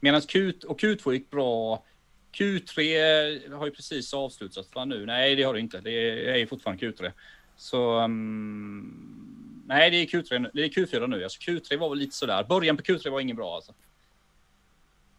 Medan 0.00 0.20
Q, 0.20 0.52
och 0.66 0.80
Q2 0.80 1.12
gick 1.12 1.30
bra 1.30 1.82
Q3 2.32 3.54
har 3.54 3.66
ju 3.66 3.72
precis 3.72 4.14
avslutats 4.14 4.74
va, 4.74 4.84
nu. 4.84 5.06
Nej, 5.06 5.36
det 5.36 5.42
har 5.42 5.54
det 5.54 5.60
inte. 5.60 5.80
Det 5.80 6.40
är 6.40 6.46
fortfarande 6.46 6.86
Q3. 6.86 7.12
Så 7.56 8.00
um, 8.00 9.64
nej, 9.66 9.90
det 9.90 9.96
är 9.96 10.06
Q3. 10.06 10.50
Det 10.52 10.64
är 10.64 10.68
Q4 10.68 11.06
nu. 11.06 11.22
Alltså 11.22 11.40
Q3 11.40 11.78
var 11.78 11.88
väl 11.88 11.98
lite 11.98 12.16
sådär. 12.16 12.44
Början 12.44 12.76
på 12.76 12.82
Q3 12.82 13.10
var 13.10 13.20
ingen 13.20 13.36
bra 13.36 13.54
alltså. 13.54 13.72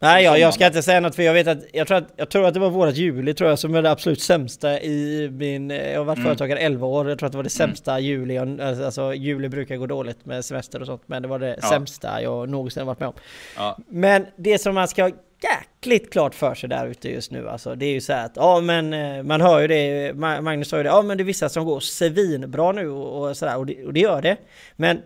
Nej, 0.02 0.24
jag, 0.24 0.38
jag 0.38 0.54
ska 0.54 0.66
inte 0.66 0.82
säga 0.82 1.00
något 1.00 1.14
för 1.14 1.22
jag 1.22 1.34
vet 1.34 1.46
att 1.46 1.64
jag 1.72 1.86
tror 1.86 1.98
att, 1.98 2.12
jag 2.16 2.30
tror 2.30 2.46
att 2.46 2.54
det 2.54 2.60
var 2.60 2.70
vårat 2.70 2.96
juli 2.96 3.34
tror 3.34 3.50
jag 3.50 3.58
som 3.58 3.72
var 3.72 3.82
det 3.82 3.90
absolut 3.90 4.20
sämsta 4.20 4.80
i 4.80 5.28
min... 5.32 5.70
Jag 5.70 5.98
har 5.98 6.04
varit 6.04 6.18
mm. 6.18 6.26
företagare 6.26 6.58
11 6.58 6.86
år. 6.86 7.08
Jag 7.08 7.18
tror 7.18 7.26
att 7.26 7.32
det 7.32 7.38
var 7.38 7.44
det 7.44 7.60
mm. 7.60 7.68
sämsta 7.68 7.92
mm. 7.92 8.04
juli. 8.04 8.38
Alltså, 8.38 8.84
alltså 8.84 9.14
juli 9.14 9.48
brukar 9.48 9.76
gå 9.76 9.86
dåligt 9.86 10.26
med 10.26 10.44
semester 10.44 10.80
och 10.80 10.86
sånt. 10.86 11.02
Men 11.06 11.22
det 11.22 11.28
var 11.28 11.38
det 11.38 11.58
ja. 11.62 11.68
sämsta 11.68 12.22
jag 12.22 12.48
någonsin 12.48 12.86
varit 12.86 13.00
med 13.00 13.08
om. 13.08 13.14
Ja. 13.56 13.78
Men 13.88 14.26
det 14.36 14.58
som 14.58 14.74
man 14.74 14.88
ska 14.88 15.10
jäkligt 15.42 16.12
klart 16.12 16.34
för 16.34 16.54
sig 16.54 16.68
där 16.68 16.86
ute 16.86 17.08
just 17.08 17.30
nu 17.30 17.48
alltså. 17.48 17.74
Det 17.74 17.86
är 17.86 17.92
ju 17.92 18.00
så 18.00 18.12
att, 18.12 18.32
ja 18.36 18.60
men 18.60 18.92
eh, 18.92 19.22
man 19.22 19.40
hör 19.40 19.60
ju 19.60 19.68
det, 19.68 20.14
Magnus 20.16 20.68
sa 20.68 20.76
ju 20.76 20.82
det, 20.82 20.88
ja 20.88 21.02
men 21.02 21.16
det 21.18 21.22
är 21.22 21.24
vissa 21.24 21.48
som 21.48 21.64
går 21.64 21.80
svinbra 21.80 22.72
nu 22.72 22.88
och, 22.88 23.28
och 23.28 23.36
sådär 23.36 23.56
och 23.56 23.66
det, 23.66 23.84
och 23.84 23.92
det 23.92 24.00
gör 24.00 24.22
det. 24.22 24.36
Men 24.76 25.02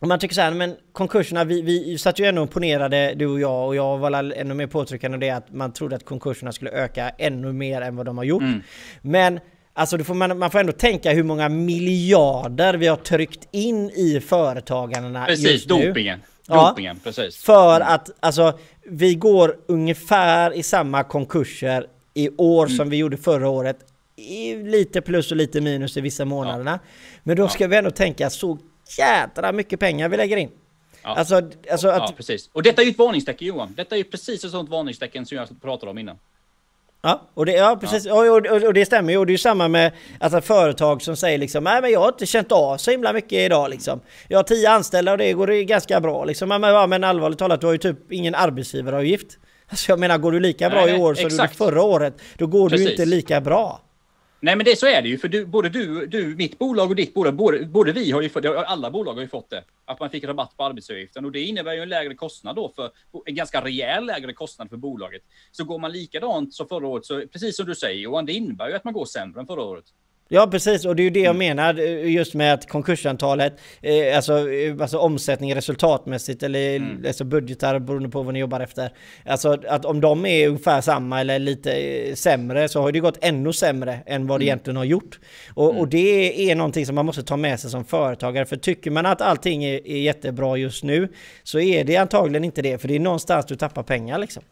om 0.00 0.08
man 0.08 0.18
tycker 0.18 0.34
så 0.34 0.40
här, 0.40 0.50
men 0.50 0.76
konkurserna, 0.92 1.44
vi, 1.44 1.62
vi 1.62 1.98
satt 1.98 2.18
ju 2.18 2.24
ändå 2.24 2.42
och 2.42 2.48
imponerade 2.48 3.14
du 3.16 3.26
och 3.26 3.40
jag 3.40 3.66
och 3.66 3.76
jag 3.76 3.98
var 3.98 4.32
ännu 4.32 4.54
mer 4.54 4.66
påtryckande 4.66 5.18
det 5.18 5.30
att 5.30 5.52
man 5.52 5.72
trodde 5.72 5.96
att 5.96 6.04
konkurserna 6.04 6.52
skulle 6.52 6.70
öka 6.70 7.08
ännu 7.08 7.52
mer 7.52 7.80
än 7.80 7.96
vad 7.96 8.06
de 8.06 8.18
har 8.18 8.24
gjort. 8.24 8.42
Mm. 8.42 8.62
Men 9.02 9.40
Alltså 9.78 9.98
får 9.98 10.14
man, 10.14 10.38
man, 10.38 10.50
får 10.50 10.58
ändå 10.58 10.72
tänka 10.72 11.12
hur 11.12 11.22
många 11.22 11.48
miljarder 11.48 12.74
vi 12.74 12.86
har 12.86 12.96
tryckt 12.96 13.48
in 13.50 13.90
i 13.90 14.20
företagarna 14.20 15.26
Precis, 15.26 15.50
just 15.50 15.70
nu. 15.70 15.86
dopingen. 15.86 16.20
Dopingen, 16.48 16.96
ja, 16.96 17.00
precis. 17.04 17.36
För 17.36 17.76
mm. 17.76 17.88
att 17.88 18.10
alltså, 18.20 18.58
vi 18.84 19.14
går 19.14 19.56
ungefär 19.66 20.52
i 20.52 20.62
samma 20.62 21.04
konkurser 21.04 21.86
i 22.14 22.30
år 22.36 22.66
mm. 22.66 22.76
som 22.76 22.90
vi 22.90 22.96
gjorde 22.96 23.16
förra 23.16 23.48
året. 23.48 23.76
I 24.16 24.54
lite 24.56 25.00
plus 25.00 25.30
och 25.30 25.36
lite 25.36 25.60
minus 25.60 25.96
i 25.96 26.00
vissa 26.00 26.24
månaderna. 26.24 26.70
Ja. 26.70 26.88
Men 27.22 27.36
då 27.36 27.48
ska 27.48 27.64
ja. 27.64 27.68
vi 27.68 27.76
ändå 27.76 27.90
tänka 27.90 28.30
så 28.30 28.58
jädra 28.98 29.52
mycket 29.52 29.80
pengar 29.80 30.08
vi 30.08 30.16
lägger 30.16 30.36
in. 30.36 30.50
Ja. 31.02 31.14
Alltså, 31.14 31.50
alltså 31.70 31.88
att... 31.88 32.10
ja, 32.10 32.14
precis. 32.16 32.50
Och 32.52 32.62
detta 32.62 32.82
är 32.82 32.86
ju 32.86 32.90
ett 32.90 32.98
varningstecken 32.98 33.48
Johan. 33.48 33.74
Detta 33.76 33.94
är 33.94 33.98
ju 33.98 34.04
precis 34.04 34.44
ett 34.44 34.50
sånt 34.50 34.70
varningstecken 34.70 35.26
som 35.26 35.36
jag 35.36 35.48
pratade 35.62 35.90
om 35.90 35.98
innan. 35.98 36.16
Ja, 37.02 37.30
och 37.34 37.46
det, 37.46 37.52
ja, 37.52 37.78
precis. 37.80 38.06
Ja. 38.06 38.14
Och, 38.14 38.46
och, 38.46 38.62
och, 38.62 38.74
det 38.74 38.86
stämmer 38.86 39.12
ju. 39.12 39.18
Och 39.18 39.26
det 39.26 39.30
är 39.30 39.34
ju 39.34 39.38
samma 39.38 39.68
med 39.68 39.92
alltså, 40.20 40.40
företag 40.40 41.02
som 41.02 41.16
säger 41.16 41.38
liksom 41.38 41.64
Nej 41.64 41.82
men 41.82 41.90
jag 41.90 42.00
har 42.00 42.08
inte 42.08 42.26
känt 42.26 42.52
av 42.52 42.76
så 42.76 42.90
himla 42.90 43.12
mycket 43.12 43.32
idag 43.32 43.70
liksom. 43.70 44.00
Jag 44.28 44.38
har 44.38 44.42
tio 44.42 44.70
anställda 44.70 45.12
och 45.12 45.18
det 45.18 45.32
går 45.32 45.46
ganska 45.64 46.00
bra 46.00 46.24
liksom. 46.24 46.48
Men, 46.48 46.62
ja, 46.62 46.86
men 46.86 47.04
allvarligt 47.04 47.38
talat, 47.38 47.60
du 47.60 47.66
har 47.66 47.72
ju 47.74 47.78
typ 47.78 48.12
ingen 48.12 48.34
arbetsgivaravgift. 48.34 49.38
Alltså 49.68 49.92
jag 49.92 49.98
menar, 49.98 50.18
går 50.18 50.32
du 50.32 50.40
lika 50.40 50.70
bra 50.70 50.86
Nej, 50.86 50.94
i 50.94 50.98
år 50.98 51.14
som 51.14 51.28
du 51.28 51.36
gjorde 51.36 51.48
förra 51.48 51.82
året, 51.82 52.14
då 52.36 52.46
går 52.46 52.68
precis. 52.68 52.86
du 52.86 52.90
inte 52.90 53.04
lika 53.04 53.40
bra. 53.40 53.80
Nej, 54.40 54.56
men 54.56 54.64
det 54.64 54.78
så 54.78 54.86
är 54.86 55.02
det 55.02 55.08
ju, 55.08 55.18
för 55.18 55.28
du, 55.28 55.46
både 55.46 55.68
du, 55.68 56.06
du, 56.06 56.36
mitt 56.36 56.58
bolag 56.58 56.90
och 56.90 56.96
ditt 56.96 57.14
bolag, 57.14 57.34
både, 57.34 57.66
både 57.66 57.92
vi 57.92 58.10
har 58.10 58.22
ju 58.22 58.28
fått, 58.28 58.44
alla 58.44 58.90
bolag 58.90 59.14
har 59.14 59.20
ju 59.20 59.28
fått 59.28 59.50
det, 59.50 59.64
att 59.84 60.00
man 60.00 60.10
fick 60.10 60.24
rabatt 60.24 60.56
på 60.56 60.64
arbetsgivaravgiften 60.64 61.24
och 61.24 61.32
det 61.32 61.40
innebär 61.40 61.72
ju 61.72 61.82
en 61.82 61.88
lägre 61.88 62.14
kostnad 62.14 62.56
då 62.56 62.72
för, 62.76 62.90
en 63.24 63.34
ganska 63.34 63.64
rejäl 63.64 64.06
lägre 64.06 64.32
kostnad 64.32 64.68
för 64.70 64.76
bolaget. 64.76 65.22
Så 65.52 65.64
går 65.64 65.78
man 65.78 65.92
likadant 65.92 66.54
som 66.54 66.68
förra 66.68 66.86
året, 66.86 67.04
så 67.04 67.22
precis 67.32 67.56
som 67.56 67.66
du 67.66 67.74
säger 67.74 68.00
Johan, 68.00 68.26
det 68.26 68.32
innebär 68.32 68.68
ju 68.68 68.74
att 68.74 68.84
man 68.84 68.94
går 68.94 69.04
sämre 69.04 69.40
än 69.40 69.46
förra 69.46 69.62
året. 69.62 69.84
Ja 70.30 70.46
precis, 70.46 70.84
och 70.84 70.96
det 70.96 71.02
är 71.02 71.04
ju 71.04 71.10
det 71.10 71.20
jag 71.20 71.34
mm. 71.34 71.56
menar 71.56 71.78
eh, 71.78 72.10
just 72.10 72.34
med 72.34 72.54
att 72.54 72.68
konkursantalet, 72.68 73.60
eh, 73.82 74.16
alltså, 74.16 74.50
eh, 74.50 74.76
alltså 74.80 74.98
omsättning 74.98 75.54
resultatmässigt 75.54 76.42
eller 76.42 76.76
mm. 76.76 77.04
alltså 77.06 77.24
budgetar 77.24 77.78
beroende 77.78 78.08
på 78.08 78.22
vad 78.22 78.34
ni 78.34 78.40
jobbar 78.40 78.60
efter. 78.60 78.92
Alltså 79.26 79.58
att 79.68 79.84
om 79.84 80.00
de 80.00 80.26
är 80.26 80.48
ungefär 80.48 80.80
samma 80.80 81.20
eller 81.20 81.38
lite 81.38 81.72
sämre 82.16 82.68
så 82.68 82.82
har 82.82 82.92
det 82.92 83.00
gått 83.00 83.18
ännu 83.20 83.52
sämre 83.52 84.00
än 84.06 84.26
vad 84.26 84.40
det 84.40 84.44
mm. 84.44 84.48
egentligen 84.48 84.76
har 84.76 84.84
gjort. 84.84 85.18
Och, 85.54 85.70
mm. 85.70 85.80
och, 85.80 85.88
det 85.88 86.50
är 86.50 86.54
någonting 86.54 86.86
som 86.86 86.94
man 86.94 87.06
måste 87.06 87.22
ta 87.22 87.36
med 87.36 87.60
sig 87.60 87.70
som 87.70 87.84
företagare. 87.84 88.46
För 88.46 88.56
tycker 88.56 88.90
man 88.90 89.06
att 89.06 89.20
allting 89.20 89.64
är, 89.64 89.88
är 89.88 89.98
jättebra 89.98 90.56
just 90.56 90.84
nu 90.84 91.08
så 91.42 91.60
är 91.60 91.84
det 91.84 91.96
antagligen 91.96 92.44
inte 92.44 92.62
det. 92.62 92.78
För 92.78 92.88
det 92.88 92.94
är 92.94 93.00
någonstans 93.00 93.46
du 93.46 93.56
tappar 93.56 93.82
pengar 93.82 94.18
liksom. 94.18 94.42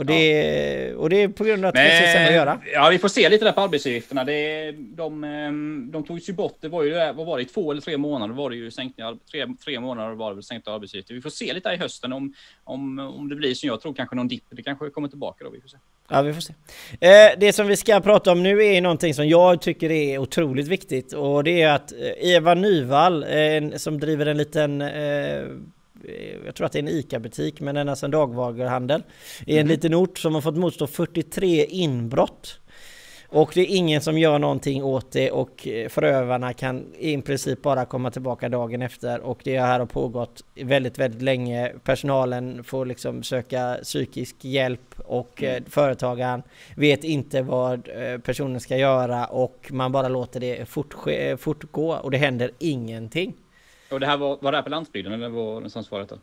Och 0.00 0.06
det, 0.06 0.88
ja. 0.88 0.96
och 0.96 1.10
det 1.10 1.22
är 1.22 1.28
på 1.28 1.44
grund 1.44 1.64
av 1.64 1.68
att 1.68 1.74
det 1.74 2.14
finns 2.14 2.28
att 2.28 2.34
göra. 2.34 2.60
Ja, 2.72 2.88
vi 2.88 2.98
får 2.98 3.08
se 3.08 3.28
lite 3.28 3.44
där 3.44 3.52
på 3.52 3.60
arbetsgivarna. 3.60 4.24
Det, 4.24 4.72
de, 4.72 5.24
ehm, 5.24 5.88
de 5.92 6.04
togs 6.04 6.28
ju 6.28 6.32
bort. 6.32 6.56
Det 6.60 6.68
var 6.68 6.82
ju, 6.82 6.94
vad 6.94 7.26
var 7.26 7.38
det, 7.38 7.44
två 7.44 7.70
eller 7.70 7.80
tre 7.80 7.96
månader 7.96 8.34
var 8.34 8.50
det 8.50 8.56
ju 8.56 8.70
sänkningar. 8.70 9.16
Tre, 9.30 9.46
tre 9.64 9.80
månader 9.80 10.14
var 10.14 10.30
det 10.30 10.34
väl 10.34 10.44
sänkta 10.44 10.72
arbetsgivaravgifter. 10.72 11.14
Vi 11.14 11.20
får 11.20 11.30
se 11.30 11.52
lite 11.52 11.68
i 11.68 11.76
hösten 11.76 12.12
om, 12.12 12.34
om, 12.64 12.98
om 12.98 13.28
det 13.28 13.36
blir 13.36 13.54
som 13.54 13.66
jag 13.66 13.80
tror, 13.80 13.94
kanske 13.94 14.16
någon 14.16 14.28
dipp. 14.28 14.44
Det 14.50 14.62
kanske 14.62 14.90
kommer 14.90 15.08
tillbaka 15.08 15.44
då. 15.44 15.50
Vi 15.50 15.60
får 15.60 15.68
se. 15.68 15.76
Ja, 16.08 16.22
vi 16.22 16.34
får 16.34 16.40
se. 16.40 16.52
Eh, 17.00 17.38
det 17.38 17.52
som 17.52 17.66
vi 17.66 17.76
ska 17.76 18.00
prata 18.00 18.32
om 18.32 18.42
nu 18.42 18.64
är 18.64 18.80
någonting 18.80 19.14
som 19.14 19.28
jag 19.28 19.62
tycker 19.62 19.90
är 19.90 20.18
otroligt 20.18 20.68
viktigt 20.68 21.12
och 21.12 21.44
det 21.44 21.62
är 21.62 21.74
att 21.74 21.92
eh, 21.92 22.30
Eva 22.30 22.54
Nyvall, 22.54 23.22
eh, 23.22 23.76
som 23.76 24.00
driver 24.00 24.26
en 24.26 24.36
liten 24.36 24.82
jag 26.44 26.54
tror 26.54 26.66
att 26.66 26.72
det 26.72 26.78
är 26.78 26.82
en 26.82 26.88
ICA-butik, 26.88 27.60
men 27.60 27.74
den 27.74 27.88
är 27.88 27.90
alltså 27.90 28.06
en 28.06 28.10
dagvaruhandel. 28.10 29.02
I 29.46 29.52
en 29.52 29.58
mm. 29.58 29.68
liten 29.68 29.94
ort 29.94 30.18
som 30.18 30.34
har 30.34 30.40
fått 30.40 30.56
motstå 30.56 30.86
43 30.86 31.64
inbrott. 31.64 32.60
Och 33.32 33.50
det 33.54 33.60
är 33.60 33.76
ingen 33.76 34.00
som 34.00 34.18
gör 34.18 34.38
någonting 34.38 34.84
åt 34.84 35.12
det 35.12 35.30
och 35.30 35.68
eh, 35.68 35.88
förövarna 35.88 36.52
kan 36.52 36.94
i 36.98 37.22
princip 37.22 37.62
bara 37.62 37.84
komma 37.84 38.10
tillbaka 38.10 38.48
dagen 38.48 38.82
efter 38.82 39.20
och 39.20 39.40
det 39.44 39.58
här 39.58 39.78
har 39.78 39.86
pågått 39.86 40.44
väldigt, 40.54 40.98
väldigt 40.98 41.22
länge. 41.22 41.72
Personalen 41.84 42.64
får 42.64 42.86
liksom 42.86 43.22
söka 43.22 43.78
psykisk 43.82 44.36
hjälp 44.40 44.94
och 44.96 45.42
mm. 45.42 45.64
företagaren 45.68 46.42
vet 46.76 47.04
inte 47.04 47.42
vad 47.42 47.88
personen 48.24 48.60
ska 48.60 48.76
göra 48.76 49.26
och 49.26 49.68
man 49.70 49.92
bara 49.92 50.08
låter 50.08 50.40
det 50.40 50.68
fortgå 51.40 51.94
och 51.94 52.10
det 52.10 52.18
händer 52.18 52.50
ingenting. 52.58 53.34
Och 53.90 54.00
det 54.00 54.06
här 54.06 54.16
var, 54.16 54.38
var 54.40 54.52
det 54.52 54.58
här 54.58 54.62
på 54.62 54.70
landsbygden 54.70 55.12
eller 55.12 55.28
var 55.28 55.54
någonstans 55.54 55.90
var 55.90 56.00
detta? 56.00 56.18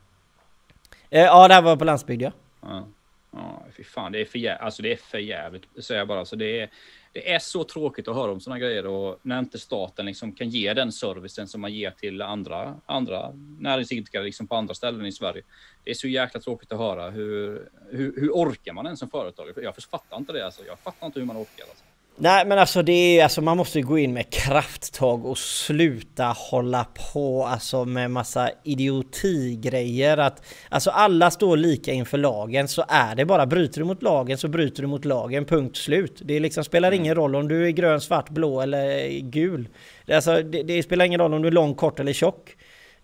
Eh, 1.09 1.22
ja, 1.22 1.47
det 1.47 1.53
här 1.53 1.61
var 1.61 1.76
på 1.76 1.86
landsbygd 1.86 2.22
ja. 2.22 2.32
Ja, 2.61 2.88
ja 3.32 3.63
fy 3.78 3.84
fan, 3.84 4.11
det 4.11 4.22
är 4.22 4.26
för 4.26 4.39
jävligt. 4.39 4.61
Alltså 4.61 4.82
det 4.82 4.91
är 4.91 4.97
för 4.97 5.18
jävligt, 5.18 5.63
säger 5.80 6.01
jag 6.01 6.07
bara. 6.07 6.26
Så 6.26 6.36
det 6.36 6.61
är, 6.61 6.70
det 7.13 7.34
är 7.34 7.39
så 7.39 7.63
tråkigt 7.63 8.07
att 8.07 8.15
höra 8.15 8.32
om 8.32 8.39
sådana 8.39 8.59
grejer 8.59 8.86
och 8.86 9.20
när 9.22 9.39
inte 9.39 9.59
staten 9.59 10.05
liksom 10.05 10.32
kan 10.32 10.49
ge 10.49 10.74
den 10.74 10.91
servicen 10.91 11.47
som 11.47 11.61
man 11.61 11.74
ger 11.74 11.91
till 11.91 12.22
andra, 12.22 12.76
andra 12.86 13.32
näringsidkare 13.59 14.24
liksom 14.24 14.47
på 14.47 14.55
andra 14.55 14.74
ställen 14.74 15.05
i 15.05 15.11
Sverige. 15.11 15.43
Det 15.84 15.89
är 15.89 15.95
så 15.95 16.07
jäkla 16.07 16.39
tråkigt 16.39 16.72
att 16.72 16.78
höra. 16.78 17.09
Hur, 17.09 17.70
hur, 17.89 18.13
hur 18.20 18.32
orkar 18.32 18.74
man 18.74 18.86
ens 18.86 18.99
som 18.99 19.09
företagare? 19.09 19.63
Jag 19.63 19.76
fattar 19.76 20.18
inte 20.18 20.34
det 20.34 20.45
alltså. 20.45 20.65
Jag 20.65 20.80
fattar 20.80 21.07
inte 21.07 21.20
hur 21.20 21.28
man 21.28 21.38
orkar. 21.38 21.65
Alltså. 21.70 21.84
Nej 22.20 22.45
men 22.45 22.59
alltså 22.59 22.82
det 22.82 23.20
är 23.20 23.24
alltså 23.24 23.41
man 23.41 23.57
måste 23.57 23.82
gå 23.82 23.97
in 23.97 24.13
med 24.13 24.30
krafttag 24.30 25.26
och 25.26 25.38
sluta 25.38 26.26
hålla 26.26 26.86
på 27.13 27.45
alltså 27.45 27.86
med 27.86 28.11
massa 28.11 28.49
idiotigrejer 28.63 30.18
att 30.18 30.45
Alltså 30.70 30.89
alla 30.89 31.32
står 31.32 31.57
lika 31.57 31.91
inför 31.91 32.18
lagen 32.18 32.68
så 32.68 32.84
är 32.88 33.15
det 33.15 33.26
bara 33.26 33.45
bryter 33.45 33.80
du 33.80 33.86
mot 33.86 34.03
lagen 34.03 34.38
så 34.38 34.47
bryter 34.47 34.82
du 34.82 34.88
mot 34.88 35.05
lagen 35.05 35.45
punkt 35.45 35.78
slut. 35.78 36.22
Det 36.26 36.39
liksom 36.39 36.63
spelar 36.63 36.88
mm. 36.88 37.01
ingen 37.01 37.15
roll 37.15 37.36
om 37.36 37.47
du 37.47 37.68
är 37.68 37.72
grön, 37.72 38.01
svart, 38.01 38.30
blå 38.30 38.61
eller 38.61 39.09
gul. 39.22 39.68
Alltså, 40.11 40.41
det, 40.41 40.63
det 40.63 40.84
spelar 40.84 41.05
ingen 41.05 41.20
roll 41.20 41.34
om 41.34 41.41
du 41.41 41.47
är 41.47 41.51
lång, 41.51 41.76
kort 41.76 41.99
eller 41.99 42.13
tjock. 42.13 42.55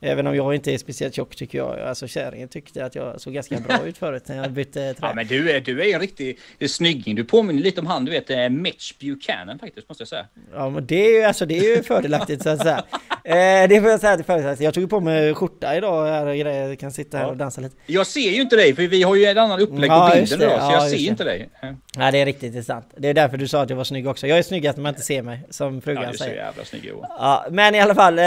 Även 0.04 0.28
om 0.28 0.36
jag 0.36 0.56
inte 0.56 0.74
är 0.74 0.78
speciellt 0.78 1.16
tjock 1.16 1.36
tycker 1.36 1.58
jag. 1.58 1.80
Alltså 1.80 2.08
kärringen 2.08 2.48
tyckte 2.48 2.86
att 2.86 2.96
jag 2.96 3.22
såg 3.22 3.34
ganska 3.34 3.58
bra 3.60 3.80
ut 3.86 3.98
förut 3.98 4.24
när 4.28 4.38
jag 4.38 4.52
bytte 4.52 4.94
trä. 4.94 5.08
Ja 5.08 5.14
men 5.16 5.28
du 5.28 5.52
är, 5.52 5.60
du 5.62 5.82
är 5.90 5.94
en 5.94 6.00
riktig 6.00 6.40
snygging. 6.68 7.16
Du 7.16 7.24
påminner 7.24 7.62
lite 7.64 7.82
om 7.82 7.88
han 7.88 8.06
du 8.06 8.12
vet 8.12 8.30
eh, 8.30 8.50
Mitch 8.50 8.94
Buchanan 9.00 9.60
faktiskt 9.60 9.90
måste 9.90 10.02
jag 10.02 10.08
säga. 10.08 10.26
Ja 10.54 10.70
men 10.70 10.86
det 10.86 11.06
är 11.06 11.18
ju, 11.20 11.24
alltså, 11.24 11.46
det 11.46 11.58
är 11.58 11.76
ju 11.78 11.84
fördelaktigt 11.84 12.44
så 12.44 12.50
att 12.50 12.62
säga. 12.62 12.84
Eh, 13.26 13.68
det 13.70 13.82
får 13.82 13.90
jag 13.90 14.00
säga 14.00 14.16
till 14.16 14.26
fördelaktigt. 14.26 14.62
Jag 14.66 14.74
tog 14.74 14.90
på 14.90 15.00
mig 15.00 15.34
skjorta 15.34 15.76
idag 15.76 16.06
här 16.06 16.26
och 16.26 16.36
grejer. 16.38 16.76
kan 16.76 16.92
sitta 16.92 17.18
här 17.18 17.28
och 17.30 17.38
dansa 17.38 17.62
lite. 17.62 17.76
Jag 17.86 18.08
ser 18.08 18.30
ju 18.32 18.42
inte 18.42 18.56
dig 18.56 18.76
för 18.76 18.82
vi 18.88 19.04
har 19.04 19.16
ju 19.16 19.26
en 19.26 19.38
annan 19.38 19.60
upplägg 19.60 19.92
Ja, 19.92 20.10
på 20.12 20.18
just 20.20 20.32
bilden 20.32 20.50
det. 20.50 20.56
idag 20.56 20.66
så 20.68 20.72
Ja, 20.72 20.82
jag 20.82 20.90
ser 20.90 20.98
det. 20.98 21.04
inte 21.04 21.24
dig. 21.24 21.50
Nej 21.98 22.12
det 22.12 22.18
är 22.22 22.26
riktigt 22.26 22.44
intressant. 22.44 22.86
Det 22.98 23.08
är 23.08 23.14
därför 23.14 23.38
du 23.38 23.48
sa 23.48 23.62
att 23.62 23.70
jag 23.70 23.78
var 23.78 23.84
snygg 23.84 24.08
också. 24.08 24.28
Jag 24.28 24.38
är 24.38 24.44
snyggast 24.44 24.78
när 24.78 24.82
man 24.84 24.90
inte 24.90 25.02
ser 25.02 25.22
mig, 25.22 25.40
som 25.50 25.76
Ja, 25.76 25.82
frugan 25.82 26.04
du 26.04 26.10
är 26.10 26.12
så 26.14 26.24
säger. 26.24 26.36
jävla 26.36 26.66
snygg 26.66 26.86
Johan. 26.86 27.08
Ja, 27.10 27.46
men 27.52 27.76
i 27.76 27.80
alla 27.82 27.96
fall, 27.96 28.20
eh, 28.20 28.26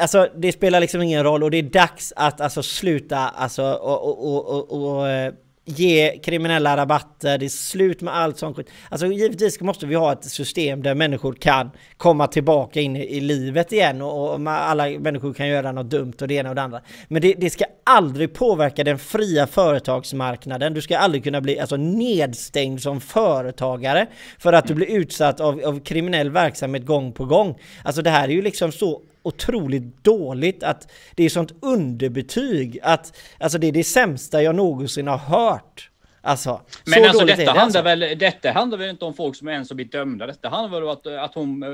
alltså 0.00 0.28
det 0.36 0.52
spelar 0.52 0.80
liksom 0.80 1.02
ingen 1.02 1.15
roll 1.24 1.42
och 1.42 1.50
det 1.50 1.58
är 1.58 1.62
dags 1.62 2.12
att 2.16 2.40
alltså 2.40 2.62
sluta 2.62 3.18
alltså 3.18 3.62
och, 3.62 4.04
och, 4.04 4.36
och, 4.36 4.72
och, 4.72 4.96
och 4.96 5.08
eh, 5.08 5.32
ge 5.68 6.18
kriminella 6.18 6.76
rabatter, 6.76 7.38
det 7.38 7.44
är 7.44 7.48
slut 7.48 8.00
med 8.00 8.16
allt 8.16 8.38
sånt 8.38 8.56
skit. 8.56 8.70
Alltså 8.88 9.06
givetvis 9.06 9.60
måste 9.60 9.86
vi 9.86 9.94
ha 9.94 10.12
ett 10.12 10.24
system 10.24 10.82
där 10.82 10.94
människor 10.94 11.32
kan 11.32 11.70
komma 11.96 12.26
tillbaka 12.26 12.80
in 12.80 12.96
i, 12.96 13.20
livet 13.20 13.72
igen 13.72 14.02
och, 14.02 14.34
och 14.34 14.50
alla 14.50 14.88
människor 14.88 15.32
kan 15.34 15.48
göra 15.48 15.72
något 15.72 15.90
dumt 15.90 16.12
och 16.20 16.28
det 16.28 16.34
ena 16.34 16.48
och 16.48 16.54
det 16.54 16.62
andra. 16.62 16.80
Men 17.08 17.22
det, 17.22 17.34
det 17.38 17.50
ska 17.50 17.64
aldrig 17.84 18.34
påverka 18.34 18.84
den 18.84 18.98
fria 18.98 19.46
företagsmarknaden. 19.46 20.74
Du 20.74 20.82
ska 20.82 20.98
aldrig 20.98 21.24
kunna 21.24 21.40
bli 21.40 21.60
alltså, 21.60 21.76
nedstängd 21.76 22.82
som 22.82 23.00
företagare 23.00 24.06
för 24.38 24.52
att 24.52 24.66
du 24.66 24.74
blir 24.74 24.90
utsatt 24.90 25.40
av, 25.40 25.60
av 25.64 25.80
kriminell 25.80 26.30
verksamhet 26.30 26.86
gång 26.86 27.12
på 27.12 27.24
gång. 27.24 27.58
Alltså 27.84 28.02
det 28.02 28.10
här 28.10 28.28
är 28.28 28.32
ju 28.32 28.42
liksom 28.42 28.72
så 28.72 29.02
otroligt 29.26 30.04
dåligt 30.04 30.62
att 30.62 30.92
det 31.14 31.24
är 31.24 31.28
sånt 31.28 31.52
underbetyg 31.62 32.78
att 32.82 33.16
alltså 33.38 33.58
det 33.58 33.66
är 33.66 33.72
det 33.72 33.84
sämsta 33.84 34.42
jag 34.42 34.54
någonsin 34.54 35.06
har 35.06 35.18
hört. 35.18 35.90
Alltså, 36.20 36.60
Men 36.84 36.94
så 36.94 37.08
alltså 37.08 37.24
detta 37.24 37.42
det, 37.42 37.46
handlar 37.46 37.62
alltså. 37.62 37.82
väl, 37.82 38.18
detta 38.18 38.50
handlar 38.50 38.78
väl 38.78 38.90
inte 38.90 39.04
om 39.04 39.14
folk 39.14 39.36
som 39.36 39.48
ens 39.48 39.70
har 39.70 39.74
blivit 39.74 39.92
dömda. 39.92 40.26
Detta 40.26 40.48
handlar 40.48 40.80
väl 40.80 40.88
om 40.88 40.94
att, 40.94 41.06
att 41.06 41.34
hon 41.34 41.64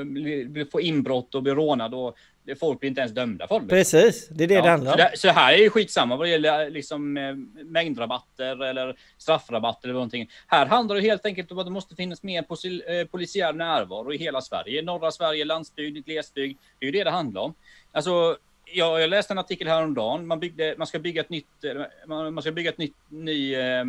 får 0.72 0.80
inbrott 0.80 1.34
och 1.34 1.42
blir 1.42 1.54
rånad 1.54 1.94
och 1.94 2.16
folk 2.60 2.80
blir 2.80 2.88
inte 2.88 3.00
ens 3.00 3.14
dömda 3.14 3.48
för 3.48 3.60
det. 3.60 3.66
Precis, 3.66 4.28
det 4.28 4.44
är 4.44 4.48
det 4.48 4.54
det 4.54 4.60
Ja, 4.60 4.70
handlar 4.70 4.92
så, 4.92 5.04
om. 5.04 5.08
det, 5.12 5.18
så 5.18 5.28
här 5.28 5.52
är 5.52 5.58
ju 5.58 5.70
skitsamma 5.70 6.16
vad 6.16 6.26
det 6.26 6.30
gäller 6.30 6.70
liksom, 6.70 7.16
eh, 7.16 7.34
mängdrabatter 7.64 8.62
eller 8.64 8.96
straffrabatter 9.18 9.88
eller 9.88 9.94
någonting. 9.94 10.30
Här 10.46 10.66
handlar 10.66 10.96
det 10.96 11.02
helt 11.02 11.26
enkelt 11.26 11.52
om 11.52 11.58
att 11.58 11.66
det 11.66 11.70
måste 11.70 11.94
finnas 11.94 12.22
mer 12.22 12.38
eh, 12.38 13.06
polisiär 13.06 13.52
närvaro 13.52 14.12
i 14.12 14.16
hela 14.16 14.40
Sverige. 14.40 14.82
Norra 14.82 15.10
Sverige, 15.10 15.44
landsbygd, 15.44 16.06
glesbygd. 16.06 16.58
Det 16.78 16.84
är 16.84 16.86
ju 16.86 16.98
det 16.98 17.04
det 17.04 17.10
handlar 17.10 17.42
om. 17.42 17.54
Alltså, 17.92 18.36
jag, 18.74 19.00
jag 19.00 19.10
läste 19.10 19.32
en 19.34 19.38
artikel 19.38 19.68
häromdagen. 19.68 20.26
Man, 20.26 20.40
byggde, 20.40 20.74
man 20.78 20.86
ska 20.86 20.98
bygga 20.98 21.20
ett 21.20 21.30
nytt, 21.30 21.64
eh, 21.64 21.82
man, 22.06 22.34
man 22.34 22.42
ska 22.42 22.52
bygga 22.52 22.70
ett 22.70 22.78
nytt, 22.78 22.96
ny 23.08 23.54
eh, 23.54 23.84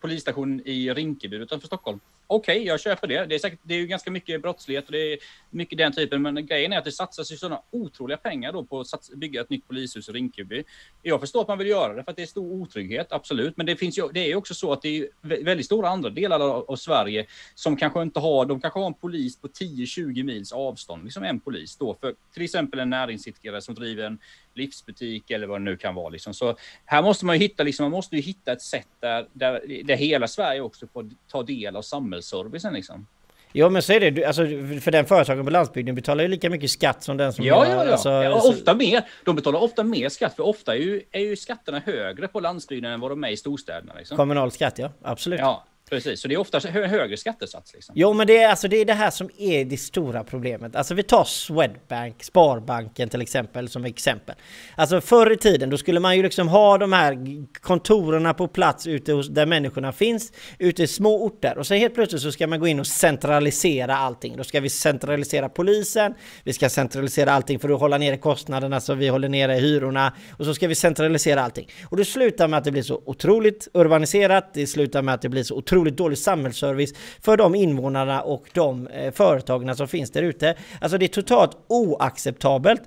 polisstation 0.00 0.62
i 0.64 0.90
Rinkeby 0.90 1.36
utanför 1.36 1.66
Stockholm. 1.66 2.00
Okej, 2.30 2.66
jag 2.66 2.80
köper 2.80 3.06
det. 3.06 3.26
Det 3.26 3.34
är, 3.34 3.38
säkert, 3.38 3.58
det 3.62 3.74
är 3.74 3.78
ju 3.78 3.86
ganska 3.86 4.10
mycket 4.10 4.42
brottslighet 4.42 4.86
och 4.86 4.92
det 4.92 5.12
är 5.12 5.18
mycket 5.50 5.78
den 5.78 5.92
typen. 5.92 6.22
Men 6.22 6.46
grejen 6.46 6.72
är 6.72 6.78
att 6.78 6.84
det 6.84 6.92
satsas 6.92 7.32
ju 7.32 7.36
sådana 7.36 7.62
otroliga 7.70 8.16
pengar 8.16 8.52
då 8.52 8.64
på 8.64 8.80
att 8.80 8.86
sats, 8.86 9.10
bygga 9.14 9.40
ett 9.40 9.50
nytt 9.50 9.68
polishus 9.68 10.08
i 10.08 10.12
Rinkeby. 10.12 10.64
Jag 11.02 11.20
förstår 11.20 11.40
att 11.40 11.48
man 11.48 11.58
vill 11.58 11.66
göra 11.66 11.94
det 11.94 12.04
för 12.04 12.10
att 12.10 12.16
det 12.16 12.22
är 12.22 12.26
stor 12.26 12.52
otrygghet, 12.52 13.12
absolut. 13.12 13.56
Men 13.56 13.66
det 13.66 13.76
finns 13.76 13.98
ju, 13.98 14.08
det 14.12 14.20
är 14.20 14.26
ju 14.26 14.36
också 14.36 14.54
så 14.54 14.72
att 14.72 14.82
det 14.82 14.98
är 14.98 15.08
väldigt 15.44 15.66
stora 15.66 15.88
andra 15.88 16.10
delar 16.10 16.40
av, 16.40 16.70
av 16.70 16.76
Sverige 16.76 17.26
som 17.54 17.76
kanske 17.76 18.02
inte 18.02 18.20
har, 18.20 18.46
de 18.46 18.60
kanske 18.60 18.80
har 18.80 18.86
en 18.86 18.94
polis 18.94 19.40
på 19.40 19.48
10-20 19.48 20.22
mils 20.22 20.52
avstånd, 20.52 21.04
liksom 21.04 21.22
en 21.22 21.40
polis 21.40 21.76
då 21.76 21.96
för 22.00 22.14
till 22.34 22.42
exempel 22.42 22.78
en 22.78 22.90
näringsidkare 22.90 23.60
som 23.60 23.74
driver 23.74 24.04
en 24.04 24.18
livsbutik 24.58 25.30
eller 25.30 25.46
vad 25.46 25.60
det 25.60 25.64
nu 25.64 25.76
kan 25.76 25.94
vara. 25.94 26.08
Liksom. 26.08 26.34
Så 26.34 26.56
här 26.84 27.02
måste 27.02 27.26
man 27.26 27.36
ju 27.36 27.40
hitta, 27.40 27.62
liksom, 27.62 27.84
man 27.84 27.90
måste 27.90 28.16
ju 28.16 28.22
hitta 28.22 28.52
ett 28.52 28.62
sätt 28.62 28.88
där, 29.00 29.26
där, 29.32 29.82
där 29.84 29.96
hela 29.96 30.28
Sverige 30.28 30.60
också 30.60 30.86
får 30.86 31.10
ta 31.28 31.42
del 31.42 31.76
av 31.76 31.82
samhället 31.82 32.17
samhällsservicen. 32.22 32.72
Liksom. 32.74 33.06
Jo 33.52 33.70
men 33.70 33.82
så 33.82 33.92
är 33.92 34.00
det, 34.00 34.10
Du- 34.10 34.24
alltså, 34.24 34.42
för 34.80 34.90
den 34.90 35.04
företagen 35.06 35.44
på 35.44 35.50
landsbygden 35.50 35.94
betalar 35.94 36.22
ju 36.22 36.28
lika 36.28 36.50
mycket 36.50 36.70
skatt 36.70 37.02
som 37.02 37.16
den 37.16 37.32
som 37.32 37.44
Ja, 37.44 37.54
har, 37.58 37.66
ja, 37.66 37.84
ja. 37.84 37.92
Alltså, 37.92 38.08
ja 38.10 38.40
så- 38.40 38.50
ofta 38.50 38.74
mer. 38.74 39.02
De 39.24 39.36
betalar 39.36 39.60
ofta 39.62 39.82
mer 39.84 40.08
skatt, 40.08 40.36
för 40.36 40.42
ofta 40.46 40.74
är 40.74 40.78
ju, 40.78 41.02
är 41.12 41.20
ju 41.20 41.36
skatterna 41.36 41.82
högre 41.86 42.28
på 42.28 42.40
landsbygden 42.40 42.92
än 42.92 43.00
vad 43.00 43.10
de 43.10 43.24
är 43.24 43.28
i 43.28 43.36
storstäderna. 43.36 43.92
Liksom. 43.98 44.16
Kommunal 44.16 44.50
skatt 44.50 44.78
ja, 44.78 44.90
absolut. 45.02 45.40
Ja, 45.40 45.64
precis. 45.90 46.20
Så 46.20 46.28
det 46.28 46.34
är 46.34 46.38
ofta 46.38 46.58
hö 46.58 46.86
högre 46.86 47.16
skattesats. 47.16 47.74
Liksom. 47.74 47.94
Jo 47.98 48.12
men 48.12 48.26
det 48.26 48.38
är, 48.38 48.48
alltså, 48.48 48.68
det 48.68 48.76
är 48.76 48.84
det 48.84 48.94
här 48.94 49.10
som 49.10 49.30
är 49.38 49.64
det 49.64 49.76
stora 49.76 50.24
problemet. 50.24 50.76
Alltså 50.76 50.94
vi 50.94 51.02
tar 51.02 51.24
Swedbank, 51.24 52.24
Sparbanken 52.24 53.08
till 53.08 53.22
exempel 53.22 53.68
som 53.68 53.84
exempel. 53.84 54.34
Alltså 54.76 55.00
förr 55.00 55.32
i 55.32 55.36
tiden 55.36 55.70
då 55.70 55.78
skulle 55.78 56.00
man 56.00 56.16
ju 56.16 56.22
liksom 56.22 56.48
ha 56.48 56.78
de 56.78 56.92
här 56.92 57.18
kontorerna 57.60 58.34
på 58.34 58.48
plats 58.48 58.86
ute 58.86 59.12
hos, 59.12 59.28
där 59.28 59.46
människorna 59.46 59.92
finns, 59.92 60.32
ute 60.58 60.82
i 60.82 60.86
små 60.86 61.24
orter. 61.24 61.58
Och 61.58 61.66
sen 61.66 61.78
helt 61.78 61.94
plötsligt 61.94 62.22
så 62.22 62.32
ska 62.32 62.46
man 62.46 62.60
gå 62.60 62.66
in 62.66 62.80
och 62.80 62.86
centralisera 62.86 63.96
allting. 63.96 64.36
Då 64.36 64.44
ska 64.44 64.60
vi 64.60 64.70
centralisera 64.70 65.48
polisen, 65.48 66.14
vi 66.44 66.52
ska 66.52 66.68
centralisera 66.68 67.32
allting 67.32 67.58
för 67.58 67.68
att 67.68 67.80
hålla 67.80 67.98
nere 67.98 68.16
kostnaderna 68.16 68.80
så 68.80 68.94
vi 68.94 69.08
håller 69.08 69.28
nere 69.28 69.52
hyrorna. 69.52 70.12
Och 70.38 70.44
så 70.44 70.54
ska 70.54 70.68
vi 70.68 70.74
centralisera 70.74 71.42
allting. 71.42 71.70
Och 71.84 71.96
det 71.96 72.04
slutar 72.04 72.48
med 72.48 72.58
att 72.58 72.64
det 72.64 72.70
blir 72.70 72.82
så 72.82 73.02
otroligt 73.06 73.68
urbaniserat, 73.74 74.54
det 74.54 74.66
slutar 74.66 75.02
med 75.02 75.14
att 75.14 75.22
det 75.22 75.28
blir 75.28 75.42
så 75.42 75.54
otroligt 75.54 75.77
otroligt 75.78 75.96
dålig 75.96 76.18
samhällsservice 76.18 76.94
för 77.20 77.36
de 77.36 77.54
invånarna 77.54 78.22
och 78.22 78.44
de 78.52 78.86
eh, 78.86 79.12
företagen 79.12 79.76
som 79.76 79.88
finns 79.88 80.10
där 80.10 80.22
ute. 80.22 80.54
Alltså 80.80 80.98
det 80.98 81.06
är 81.06 81.08
totalt 81.08 81.56
oacceptabelt. 81.68 82.82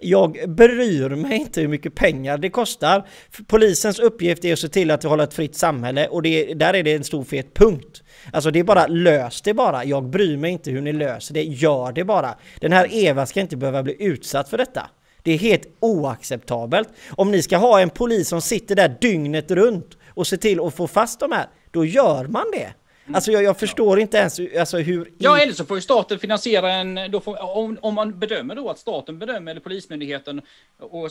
Jag 0.00 0.38
bryr 0.48 1.08
mig 1.08 1.36
inte 1.36 1.60
hur 1.60 1.68
mycket 1.68 1.94
pengar 1.94 2.38
det 2.38 2.50
kostar. 2.50 3.06
Polisens 3.46 3.98
uppgift 3.98 4.44
är 4.44 4.52
att 4.52 4.58
se 4.58 4.68
till 4.68 4.90
att 4.90 5.04
vi 5.04 5.08
håller 5.08 5.24
ett 5.24 5.34
fritt 5.34 5.56
samhälle 5.56 6.08
och 6.08 6.22
det, 6.22 6.54
där 6.54 6.74
är 6.74 6.82
det 6.82 6.92
en 6.92 7.04
stor 7.04 7.24
fet 7.24 7.54
punkt. 7.54 8.02
Alltså 8.32 8.50
det 8.50 8.58
är 8.58 8.64
bara 8.64 8.86
lös 8.86 9.42
det 9.42 9.54
bara. 9.54 9.84
Jag 9.84 10.04
bryr 10.04 10.36
mig 10.36 10.50
inte 10.50 10.70
hur 10.70 10.80
ni 10.80 10.92
löser 10.92 11.34
det. 11.34 11.42
Gör 11.42 11.92
det 11.92 12.04
bara. 12.04 12.34
Den 12.60 12.72
här 12.72 12.88
Eva 12.90 13.26
ska 13.26 13.40
inte 13.40 13.56
behöva 13.56 13.82
bli 13.82 13.96
utsatt 13.98 14.48
för 14.48 14.58
detta. 14.58 14.90
Det 15.22 15.32
är 15.32 15.38
helt 15.38 15.66
oacceptabelt. 15.80 16.88
Om 17.10 17.30
ni 17.30 17.42
ska 17.42 17.56
ha 17.56 17.80
en 17.80 17.90
polis 17.90 18.28
som 18.28 18.40
sitter 18.40 18.76
där 18.76 18.96
dygnet 19.00 19.50
runt 19.50 19.96
och 20.08 20.26
ser 20.26 20.36
till 20.36 20.60
att 20.60 20.74
få 20.74 20.86
fast 20.86 21.20
de 21.20 21.32
här, 21.32 21.46
då 21.74 21.84
gör 21.84 22.24
man 22.26 22.44
det. 22.52 22.74
Alltså 23.12 23.32
jag, 23.32 23.42
jag 23.42 23.58
förstår 23.58 24.00
inte 24.00 24.16
ens 24.18 24.40
alltså 24.58 24.78
hur... 24.78 25.12
Ja, 25.18 25.38
eller 25.38 25.52
så 25.52 25.64
får 25.64 25.76
ju 25.76 25.80
staten 25.80 26.18
finansiera 26.18 26.72
en... 26.72 27.10
Då 27.10 27.20
får, 27.20 27.56
om, 27.56 27.78
om 27.80 27.94
man 27.94 28.18
bedömer 28.18 28.54
då 28.54 28.70
att 28.70 28.78
staten 28.78 29.18
bedömer, 29.18 29.50
eller 29.50 29.60
Polismyndigheten, 29.60 30.40
och 30.80 31.10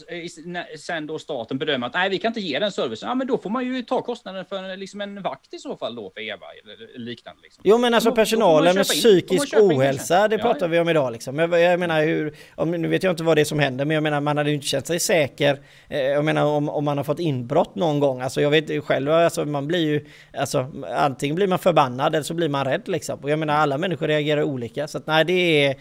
sen 0.80 1.08
då 1.08 1.20
staten 1.20 1.58
bedömer 1.58 1.88
att 1.88 1.94
nej, 1.94 2.10
vi 2.10 2.18
kan 2.18 2.30
inte 2.30 2.42
ge 2.42 2.60
den 2.60 2.72
servicen. 2.72 3.10
Ja, 3.10 3.16
men 3.16 3.28
då 3.28 3.38
får 3.38 3.50
man 3.50 3.66
ju 3.66 3.82
ta 3.82 4.02
kostnaden 4.02 4.46
för 4.46 4.64
en, 4.64 4.80
liksom 4.80 5.02
en 5.02 5.22
vakt 5.22 5.54
i 5.54 5.60
så 5.60 5.78
fall 5.78 5.96
då 5.96 6.12
för 6.14 6.22
Eva 6.22 6.46
eller 6.64 7.00
liknande. 7.00 7.42
Liksom. 7.42 7.62
Jo 7.66 7.78
men 7.78 7.94
alltså 7.94 8.12
personalen 8.12 8.76
med 8.76 8.86
psykisk 8.86 9.54
ohälsa, 9.58 10.28
det 10.28 10.36
Ja, 10.36 10.42
pratar 10.42 10.66
ja. 10.66 10.68
vi 10.68 10.80
om 10.80 10.90
idag 10.90 11.12
liksom. 11.12 11.40
Jag, 11.40 11.60
jag 11.60 11.80
menar 11.80 12.04
hur, 12.06 12.36
om, 12.56 12.72
nu 12.72 12.88
vet 12.88 13.04
jag 13.04 13.12
inte 13.12 13.24
vad 13.24 13.38
det 13.38 13.42
är 13.42 13.46
som 13.46 13.60
händer, 13.60 13.86
men 13.86 13.96
jag 13.96 14.04
menar 14.04 14.22
man 14.22 14.38
hade 14.38 14.50
ju 14.50 14.56
inte 14.56 14.68
känt 14.68 14.88
sig 14.88 15.00
säker. 15.00 15.60
Eh, 15.90 16.00
jag 16.00 16.26
menar 16.26 16.46
om, 16.46 16.70
om 16.70 16.86
man 16.86 16.98
har 16.98 17.04
fått 17.04 17.20
inbrott 17.20 17.76
någon 17.76 18.00
gång, 18.00 18.22
alltså 18.22 18.42
jag 18.42 18.50
vet 18.50 18.84
själv, 18.84 19.12
alltså 19.12 19.46
man 19.46 19.68
blir 19.68 19.80
ju, 19.80 20.06
alltså 20.38 20.72
antingen 20.96 21.36
blir 21.36 21.48
man 21.48 21.60
förbannad 21.60 21.83
eller 21.86 22.24
så 22.24 22.34
blir 22.34 22.50
man 22.50 22.66
rädd 22.66 22.88
liksom. 22.88 23.20
Och 23.20 23.30
jag 23.30 23.40
menar 23.40 23.54
alla 23.54 23.78
människor 23.78 24.08
reagerar 24.08 24.44
olika, 24.44 24.88
så 24.88 24.98
att 24.98 25.08
nej 25.08 25.26
det 25.26 25.66
är 25.66 25.76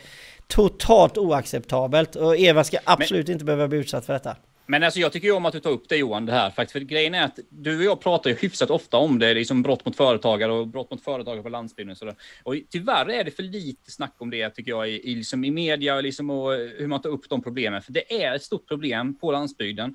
totalt 0.47 1.19
oacceptabelt 1.19 2.17
och 2.17 2.37
Eva 2.37 2.65
ska 2.65 2.79
absolut 2.85 3.29
inte 3.29 3.45
behöva 3.45 3.69
bli 3.69 3.79
utsatt 3.79 4.07
för 4.07 4.13
detta. 4.13 4.37
Men 4.67 4.83
alltså 4.83 5.01
jag 5.01 5.13
tycker 5.13 5.29
ju 5.29 5.35
om 5.35 5.47
att 5.47 5.53
du 5.53 5.61
tar 5.61 5.71
upp 5.71 5.89
det 5.89 5.97
Johan, 5.97 6.27
det 6.27 6.33
här. 6.33 6.51
Faktiskt, 6.51 6.73
för 6.73 6.81
grejen 6.81 7.15
är 7.15 7.25
att 7.25 7.39
du 7.49 7.79
och 7.79 7.85
jag 7.85 8.01
pratar 8.01 8.31
ju 8.31 8.37
hyfsat 8.37 8.71
ofta 8.71 8.97
om 8.97 9.19
det, 9.19 9.35
liksom 9.35 9.63
brott 9.63 9.85
mot 9.85 9.97
företagare 9.97 10.53
och 10.53 10.69
brott 10.69 10.91
mot 10.91 11.05
företagare 11.05 11.43
på 11.43 11.49
landsbygden. 11.49 11.91
Och 11.91 11.99
sådär. 11.99 12.15
Och 12.43 12.55
tyvärr 12.71 13.11
är 13.11 13.25
det 13.25 13.31
för 13.31 13.43
lite 13.43 13.91
snack 13.91 14.15
om 14.19 14.31
det, 14.31 14.51
tycker 14.51 14.71
jag, 14.71 14.89
i, 14.89 15.11
i, 15.11 15.15
liksom 15.15 15.45
i 15.45 15.51
media 15.51 16.01
liksom, 16.01 16.31
och 16.31 16.53
hur 16.53 16.87
man 16.87 17.03
tar 17.03 17.11
upp 17.11 17.29
de 17.29 17.43
problemen. 17.43 17.83
För 17.83 17.93
det 17.93 18.23
är 18.23 18.35
ett 18.35 18.43
stort 18.43 18.69
problem 18.69 19.19
på 19.19 19.33
landsbygden. 19.33 19.95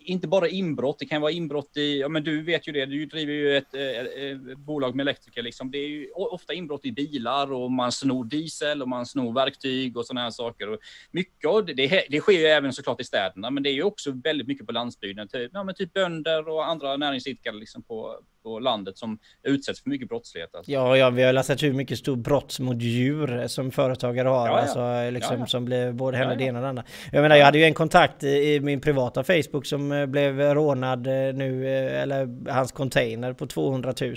Inte 0.00 0.28
bara 0.28 0.48
inbrott, 0.48 0.98
det 0.98 1.06
kan 1.06 1.20
vara 1.20 1.32
inbrott 1.32 1.76
i, 1.76 2.00
ja 2.00 2.08
men 2.08 2.24
du 2.24 2.42
vet 2.42 2.68
ju 2.68 2.72
det, 2.72 2.86
du 2.86 3.06
driver 3.06 3.32
ju 3.32 3.56
ett 3.56 3.74
eh, 3.74 3.82
eh 3.82 4.38
bolag 4.56 4.94
med 4.94 5.04
elektriker 5.04 5.42
liksom. 5.42 5.70
Det 5.70 5.78
är 5.78 5.88
ju 5.88 6.10
ofta 6.10 6.54
inbrott 6.54 6.84
i 6.84 6.92
bilar 6.92 7.52
och 7.52 7.72
man 7.72 7.92
snor 7.92 8.24
diesel 8.24 8.82
och 8.82 8.88
man 8.88 9.06
snor 9.06 9.34
verktyg 9.34 9.96
och 9.96 10.06
sådana 10.06 10.20
här 10.20 10.30
saker. 10.30 10.68
Och 10.68 10.78
mycket 11.10 11.50
av 11.50 11.66
det, 11.66 11.74
det, 11.74 12.06
det 12.10 12.20
sker 12.20 12.32
ju 12.32 12.46
även 12.46 12.72
såklart 12.72 13.00
i 13.00 13.04
städerna, 13.04 13.50
men 13.50 13.62
det 13.62 13.70
är 13.70 13.74
ju 13.74 13.82
också 13.82 14.10
väldigt 14.24 14.46
mycket 14.46 14.66
på 14.66 14.72
landsbygden. 14.72 15.28
Typ, 15.28 15.50
ja, 15.54 15.64
men 15.64 15.74
typ 15.74 15.92
bönder 15.92 16.48
och 16.48 16.66
andra 16.66 16.96
näringsidkare 16.96 17.56
liksom 17.56 17.82
på, 17.82 18.20
på 18.46 18.58
landet 18.58 18.98
som 18.98 19.18
utsätts 19.42 19.82
för 19.82 19.90
mycket 19.90 20.08
brottslighet. 20.08 20.54
Alltså. 20.54 20.72
Ja, 20.72 20.96
ja, 20.96 21.10
vi 21.10 21.22
har 21.22 21.42
sett 21.42 21.62
hur 21.62 21.72
mycket 21.72 21.98
stor 21.98 22.16
brott 22.16 22.58
mot 22.60 22.82
djur 22.82 23.46
som 23.46 23.70
företagare 23.70 24.28
har. 24.28 24.46
Ja, 24.48 24.52
ja. 24.52 24.60
Alltså, 24.60 25.10
liksom, 25.10 25.40
Ja. 25.40 25.46
Som 25.46 25.64
blir 25.64 25.92
både 25.92 26.16
händer 26.16 26.34
Ja, 26.34 26.38
det 26.38 26.44
ena 26.44 26.58
och 26.58 26.62
det 26.62 26.68
andra. 26.68 26.84
Jag 27.12 27.22
menar, 27.22 27.36
jag 27.36 27.44
hade 27.44 27.58
ju 27.58 27.64
en 27.64 27.74
kontakt 27.74 28.24
i, 28.24 28.60
min 28.60 28.80
privata 28.80 29.24
Facebook 29.24 29.66
som 29.66 29.92
eh, 29.92 30.06
blev 30.06 30.40
rånad 30.40 31.06
eh, 31.06 31.12
nu, 31.12 31.66
eh, 31.66 32.02
eller 32.02 32.50
hans 32.50 32.72
container 32.72 33.32
på 33.32 33.46
200 33.46 33.94
000. 34.00 34.14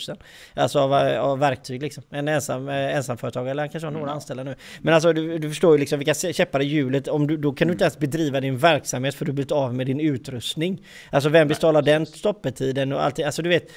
Alltså 0.56 0.80
av, 0.80 0.94
eh, 0.94 1.20
av 1.22 1.40
verktyg 1.40 1.82
liksom. 1.82 2.04
En 2.10 2.28
ensam, 2.28 2.70
eh, 2.70 2.96
ensamföretagare, 2.96 3.52
eller 3.52 3.64
han 3.64 3.70
kanske 3.70 3.88
har 3.88 3.92
några 3.92 4.06
Mm. 4.06 4.16
anställda 4.16 4.44
nu. 4.44 4.56
Men 4.82 4.94
alltså 4.94 5.14
du, 5.14 5.38
du 5.38 5.50
förstår 5.50 5.72
ju 5.74 5.78
liksom 5.80 6.00
vilka 6.00 6.14
käppar 6.14 6.62
i 6.62 6.66
hjulet. 6.66 7.08
Om 7.08 7.28
du, 7.28 7.38
då 7.38 7.52
kan 7.54 7.68
du 7.68 7.72
inte 7.72 7.84
ens 7.84 7.98
bedriva 8.00 8.42
din 8.42 8.58
verksamhet 8.58 9.16
för 9.16 9.26
du 9.26 9.32
blivit 9.32 9.52
av 9.52 9.74
med 9.76 9.86
din 9.88 10.00
utrustning. 10.00 10.86
Alltså 11.12 11.30
vem 11.30 11.48
betalar 11.48 11.82
den 11.82 12.06
stoppetiden 12.06 12.94
och 12.94 13.04
allting. 13.04 13.26
Alltså 13.26 13.42
du 13.42 13.50
vet. 13.50 13.72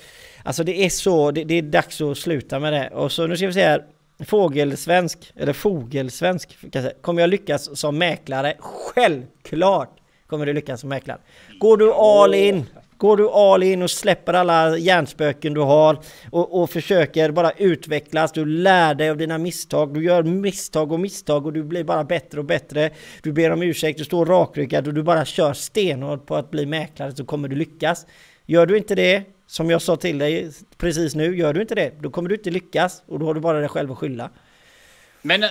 Alltså 0.45 0.65
det 0.65 0.85
är 0.85 0.89
så, 0.89 1.31
det, 1.31 1.45
det 1.45 1.55
är 1.55 1.63
dags 1.63 2.01
att 2.01 2.19
sluta 2.19 2.59
med 2.59 2.73
det. 2.73 2.89
Och 2.89 3.13
så 3.13 3.27
nu 3.27 3.37
ska 3.37 3.47
vi 3.47 3.53
se 3.53 3.65
här. 3.65 3.85
Fågelsvensk, 4.27 5.33
eller 5.37 5.53
fogelsvensk, 5.53 6.59
kommer 7.01 7.21
jag 7.21 7.31
lyckas 7.31 7.79
som 7.79 7.99
mäklare? 7.99 8.55
Självklart 8.61 9.99
kommer 10.27 10.47
du 10.47 10.53
lyckas 10.53 10.81
som 10.81 10.89
mäklare. 10.89 11.19
Går 11.61 11.77
du 11.77 11.93
all 11.93 12.35
in, 12.35 12.67
går 12.97 13.17
du 13.17 13.31
all 13.31 13.63
in 13.63 13.83
och 13.83 13.91
släpper 13.91 14.35
alla 14.35 14.79
hjärnspöken 14.79 15.55
du 15.55 15.61
har 15.61 15.99
och, 16.31 16.63
och 16.63 16.71
försöker 16.71 17.31
bara 17.31 17.51
utvecklas, 17.51 18.33
du 18.33 18.45
lär 18.45 18.95
dig 18.95 19.11
av 19.11 19.17
dina 19.17 19.39
misstag, 19.39 19.95
du 19.95 20.05
gör 20.05 20.23
misstag 20.23 20.93
och 20.93 21.01
misstag 21.01 21.47
och 21.47 21.53
du 21.53 21.63
blir 21.63 21.85
bara 21.85 22.05
bättre 22.05 22.39
och 22.39 22.45
bättre. 22.45 22.91
Du 23.23 23.33
ber 23.33 23.51
om 23.51 23.63
ursäkt, 23.63 23.99
du 23.99 24.05
står 24.05 24.27
rakryggad 24.27 24.89
och 24.89 24.95
du 24.95 25.03
bara 25.03 25.25
kör 25.25 25.53
stenhårt 25.53 26.27
på 26.27 26.37
att 26.37 26.51
bli 26.51 26.67
mäklare 26.67 27.13
så 27.13 27.25
kommer 27.25 27.49
du 27.49 27.57
lyckas. 27.57 28.07
Gör 28.47 28.67
du 28.67 28.77
inte 28.77 28.95
det, 28.95 29.23
som 29.53 29.71
jag 29.71 29.83
sa 29.83 29.97
till 29.97 30.19
dig 30.19 30.51
precis 30.77 31.15
nu, 31.15 31.37
gör 31.37 31.53
du 31.53 31.61
inte 31.61 31.75
det, 31.75 31.93
då 32.01 32.11
kommer 32.11 32.29
du 32.29 32.35
inte 32.35 32.51
lyckas 32.51 33.03
och 33.07 33.19
då 33.19 33.27
har 33.27 33.35
du 33.35 33.41
bara 33.41 33.61
dig 33.61 33.69
själv 33.69 33.93
att 33.93 33.99
skylla. 33.99 34.31
Men 35.23 35.43
eh, 35.43 35.51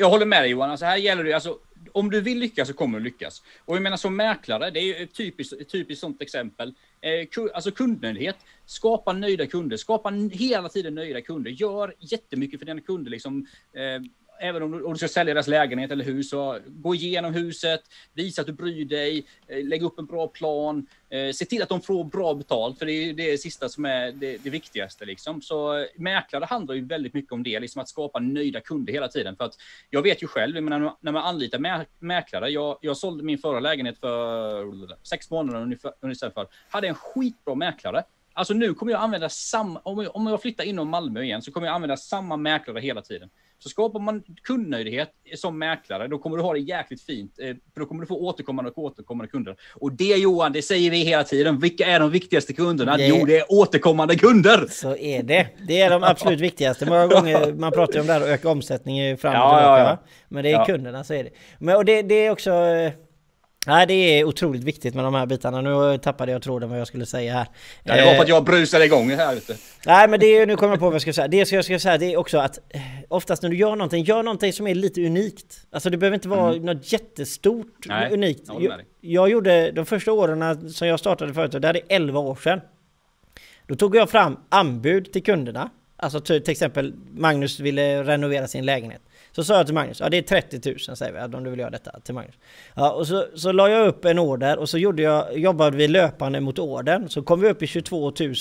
jag 0.00 0.10
håller 0.10 0.26
med 0.26 0.42
dig 0.42 0.50
Johan, 0.50 0.70
alltså 0.70 0.86
här 0.86 0.96
gäller 0.96 1.24
det 1.24 1.32
alltså 1.32 1.58
om 1.92 2.10
du 2.10 2.20
vill 2.20 2.38
lyckas 2.38 2.68
så 2.68 2.74
kommer 2.74 2.98
du 2.98 3.04
lyckas. 3.04 3.42
Och 3.64 3.76
jag 3.76 3.82
menar 3.82 3.96
som 3.96 4.16
mäklare, 4.16 4.70
det 4.70 4.80
är 4.80 4.82
ju 4.84 4.94
ett 4.94 5.14
typiskt, 5.14 5.60
ett 5.60 5.68
typiskt 5.68 6.00
sånt 6.00 6.22
exempel. 6.22 6.74
Eh, 7.00 7.08
ku- 7.08 7.50
alltså 7.54 7.70
kundnöjdhet, 7.70 8.36
skapa 8.66 9.12
nöjda 9.12 9.46
kunder, 9.46 9.76
skapa 9.76 10.10
hela 10.32 10.68
tiden 10.68 10.94
nöjda 10.94 11.20
kunder. 11.20 11.50
Gör 11.50 11.94
jättemycket 11.98 12.58
för 12.58 12.66
dina 12.66 12.80
kunder 12.80 13.10
liksom. 13.10 13.46
Eh, 13.72 14.02
Även 14.40 14.62
om 14.62 14.70
du, 14.70 14.82
om 14.82 14.92
du 14.92 14.98
ska 14.98 15.08
sälja 15.08 15.34
deras 15.34 15.46
lägenhet 15.46 15.90
eller 15.90 16.04
hus, 16.04 16.30
så 16.30 16.58
gå 16.66 16.94
igenom 16.94 17.34
huset, 17.34 17.80
visa 18.14 18.40
att 18.40 18.46
du 18.46 18.52
bryr 18.52 18.84
dig, 18.84 19.26
eh, 19.46 19.64
lägg 19.64 19.82
upp 19.82 19.98
en 19.98 20.06
bra 20.06 20.28
plan, 20.28 20.86
eh, 21.10 21.32
se 21.32 21.44
till 21.44 21.62
att 21.62 21.68
de 21.68 21.80
får 21.80 22.04
bra 22.04 22.34
betalt, 22.34 22.78
för 22.78 22.86
det 22.86 22.92
är 22.92 23.12
det 23.12 23.38
sista 23.38 23.68
som 23.68 23.84
är 23.84 24.12
det, 24.12 24.36
det 24.36 24.50
viktigaste. 24.50 25.04
Liksom. 25.04 25.42
Så 25.42 25.78
eh, 25.78 25.86
mäklare 25.96 26.44
handlar 26.44 26.74
ju 26.74 26.84
väldigt 26.84 27.14
mycket 27.14 27.32
om 27.32 27.42
det, 27.42 27.60
liksom 27.60 27.82
att 27.82 27.88
skapa 27.88 28.18
nöjda 28.18 28.60
kunder 28.60 28.92
hela 28.92 29.08
tiden. 29.08 29.36
För 29.36 29.44
att 29.44 29.54
jag 29.90 30.02
vet 30.02 30.22
ju 30.22 30.26
själv, 30.26 30.62
menar, 30.62 30.96
när 31.00 31.12
man 31.12 31.24
anlitar 31.24 31.58
mä, 31.58 31.84
mäklare, 31.98 32.50
jag, 32.50 32.78
jag 32.80 32.96
sålde 32.96 33.24
min 33.24 33.38
förra 33.38 33.60
lägenhet 33.60 33.98
för 34.00 34.96
sex 35.02 35.30
månader 35.30 35.60
ungefär, 35.60 35.92
ungefär 36.00 36.30
för, 36.30 36.46
hade 36.68 36.88
en 36.88 36.94
skitbra 36.94 37.54
mäklare. 37.54 38.02
Alltså 38.32 38.54
nu 38.54 38.74
kommer 38.74 38.92
jag 38.92 39.00
använda 39.02 39.28
samma, 39.28 39.80
om 39.80 40.02
jag, 40.02 40.16
om 40.16 40.26
jag 40.26 40.42
flyttar 40.42 40.64
inom 40.64 40.88
Malmö 40.88 41.22
igen 41.22 41.42
så 41.42 41.52
kommer 41.52 41.66
jag 41.66 41.74
använda 41.74 41.96
samma 41.96 42.36
mäklare 42.36 42.80
hela 42.80 43.02
tiden. 43.02 43.30
Så 43.66 43.70
skapar 43.70 44.00
man 44.00 44.22
kundnöjdhet 44.42 45.10
som 45.36 45.58
mäklare, 45.58 46.08
då 46.08 46.18
kommer 46.18 46.36
du 46.36 46.42
ha 46.42 46.52
det 46.52 46.58
jäkligt 46.58 47.02
fint. 47.02 47.38
eh, 47.38 47.46
För 47.74 47.80
då 47.80 47.86
kommer 47.86 48.00
du 48.00 48.06
få 48.06 48.14
återkommande 48.20 48.70
och 48.70 48.78
återkommande 48.78 49.30
kunder. 49.30 49.56
Och 49.74 49.92
det 49.92 50.04
Johan, 50.04 50.52
det 50.52 50.62
säger 50.62 50.90
vi 50.90 50.96
hela 50.96 51.24
tiden. 51.24 51.58
Vilka 51.60 51.86
är 51.86 52.00
de 52.00 52.10
viktigaste 52.10 52.52
kunderna? 52.52 52.96
Det- 52.96 53.06
Jo, 53.06 53.24
det 53.26 53.38
är 53.38 53.44
återkommande 53.48 54.16
kunder! 54.16 54.66
Så 54.70 54.96
är 54.96 55.22
det. 55.22 55.46
Det 55.68 55.80
är 55.80 55.90
de 55.90 56.02
absolut 56.02 56.40
viktigaste. 56.40 56.86
Många 56.86 57.06
gånger, 57.14 57.52
man 57.52 57.72
pratar 57.72 57.94
ju 57.94 58.00
om 58.00 58.06
det 58.06 58.12
här 58.12 58.20
att 58.20 58.26
öka 58.26 58.48
omsättningen 58.50 59.16
fram 59.18 59.32
och 59.32 59.38
Ja, 59.38 59.48
tillbaka. 59.58 59.80
ja, 59.82 59.88
ja. 59.88 59.98
Men 60.28 60.44
det 60.44 60.52
är 60.52 60.64
kunderna, 60.64 61.04
så 61.04 61.14
är 61.14 61.24
det. 61.24 61.30
Men, 61.58 61.76
och 61.76 61.84
det, 61.84 62.02
det 62.02 62.14
är 62.26 62.30
också... 62.30 62.50
eh, 63.66 63.74
Nej, 63.74 63.86
det 63.86 63.94
är 63.94 64.24
otroligt 64.24 64.64
viktigt 64.64 64.94
med 64.94 65.04
de 65.04 65.14
här 65.14 65.26
bitarna. 65.26 65.60
Nu 65.60 65.98
tappade 65.98 66.32
jag 66.32 66.42
tråden 66.42 66.70
vad 66.70 66.80
jag 66.80 66.86
skulle 66.86 67.06
säga 67.06 67.32
här. 67.32 67.46
Ja, 67.82 67.96
det 67.96 68.04
var 68.04 68.10
Eh, 68.10 68.16
för 68.16 68.22
att 68.22 68.28
jag 68.28 68.44
brusade 68.44 68.84
igång 68.84 69.10
här 69.10 69.36
ute. 69.36 69.56
Nej 69.86 70.08
men 70.08 70.20
det 70.20 70.26
är, 70.26 70.46
nu 70.46 70.56
kommer 70.56 70.72
jag 70.72 70.80
på 70.80 70.84
vad 70.84 70.94
jag 70.94 71.02
ska 71.02 71.12
säga. 71.12 71.28
Det 71.28 71.52
jag 71.52 71.64
ska 71.64 71.78
säga 71.78 71.98
det 71.98 72.12
är 72.12 72.16
också 72.16 72.38
att 72.38 72.58
eh, 72.68 72.80
oftast 73.08 73.42
när 73.42 73.50
du 73.50 73.56
gör 73.56 73.76
någonting, 73.76 74.04
gör 74.04 74.22
någonting 74.22 74.52
som 74.52 74.66
är 74.66 74.74
lite 74.74 75.06
unikt. 75.06 75.66
Alltså 75.70 75.90
det 75.90 75.96
behöver 75.96 76.14
inte 76.14 76.28
vara 76.28 76.52
något 76.52 76.92
jättestort 76.92 77.86
Nej, 77.86 78.12
unikt. 78.12 78.42
jag 78.58 78.80
Jag, 79.00 79.30
gjorde 79.30 79.70
de 79.70 79.86
första 79.86 80.12
åren 80.12 80.70
som 80.70 80.88
jag 80.88 81.00
startade 81.00 81.34
företag, 81.34 81.62
det 81.62 81.66
här 81.66 81.76
är 81.76 81.82
11 81.88 82.20
år 82.20 82.36
sedan. 82.36 82.60
Då 83.66 83.74
tog 83.74 83.96
jag 83.96 84.10
fram 84.10 84.36
anbud 84.48 85.12
till 85.12 85.22
kunderna. 85.22 85.70
Alltså 85.96 86.20
till, 86.20 86.42
till 86.42 86.52
exempel 86.52 86.94
Magnus 87.10 87.60
ville 87.60 88.02
renovera 88.04 88.48
sin 88.48 88.64
lägenhet. 88.66 89.02
Så 89.36 89.44
sa 89.44 89.56
jag 89.56 89.66
till 89.66 89.74
Magnus, 89.74 90.00
ja 90.00 90.08
det 90.08 90.16
är 90.16 90.22
30 90.22 90.70
000 90.88 90.96
säger 90.96 91.28
vi 91.28 91.36
om 91.36 91.44
du 91.44 91.50
vill 91.50 91.58
göra 91.58 91.70
detta 91.70 92.00
till 92.00 92.14
Magnus. 92.14 92.34
Ja, 92.74 92.92
och 92.92 93.06
så, 93.06 93.24
så 93.34 93.52
la 93.52 93.68
jag 93.68 93.88
upp 93.88 94.04
en 94.04 94.18
order 94.18 94.58
och 94.58 94.68
så 94.68 94.78
gjorde 94.78 95.02
jag, 95.02 95.38
jobbade 95.38 95.76
vi 95.76 95.88
löpande 95.88 96.40
mot 96.40 96.58
ordern. 96.58 97.08
Så 97.08 97.22
kom 97.22 97.40
vi 97.40 97.48
upp 97.48 97.62
i 97.62 97.66
22 97.66 98.12
000 98.20 98.34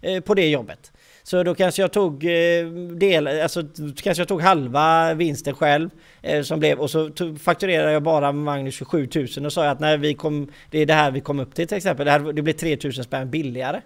eh, 0.00 0.20
på 0.20 0.34
det 0.34 0.48
jobbet. 0.48 0.92
Så 1.22 1.42
då 1.42 1.54
kanske 1.54 1.82
jag 1.82 1.92
tog 1.92 2.24
eh, 2.24 2.66
del, 2.96 3.26
alltså 3.26 3.62
kanske 4.02 4.20
jag 4.20 4.28
tog 4.28 4.42
halva 4.42 5.14
vinsten 5.14 5.54
själv 5.54 5.90
eh, 6.22 6.42
som 6.42 6.60
blev 6.60 6.78
och 6.78 6.90
så 6.90 7.08
tog, 7.08 7.40
fakturerade 7.40 7.92
jag 7.92 8.02
bara 8.02 8.32
Magnus 8.32 8.74
27 8.74 9.08
000 9.36 9.46
och 9.46 9.52
sa 9.52 9.68
att 9.68 9.80
när 9.80 9.96
vi 9.96 10.14
kom, 10.14 10.52
det 10.70 10.78
är 10.78 10.86
det 10.86 10.94
här 10.94 11.10
vi 11.10 11.20
kom 11.20 11.40
upp 11.40 11.54
till 11.54 11.68
till 11.68 11.76
exempel. 11.76 12.06
Det, 12.06 12.12
här, 12.12 12.32
det 12.32 12.42
blir 12.42 12.54
3 12.54 12.78
000 12.84 12.92
spänn 12.92 13.30
billigare. 13.30 13.80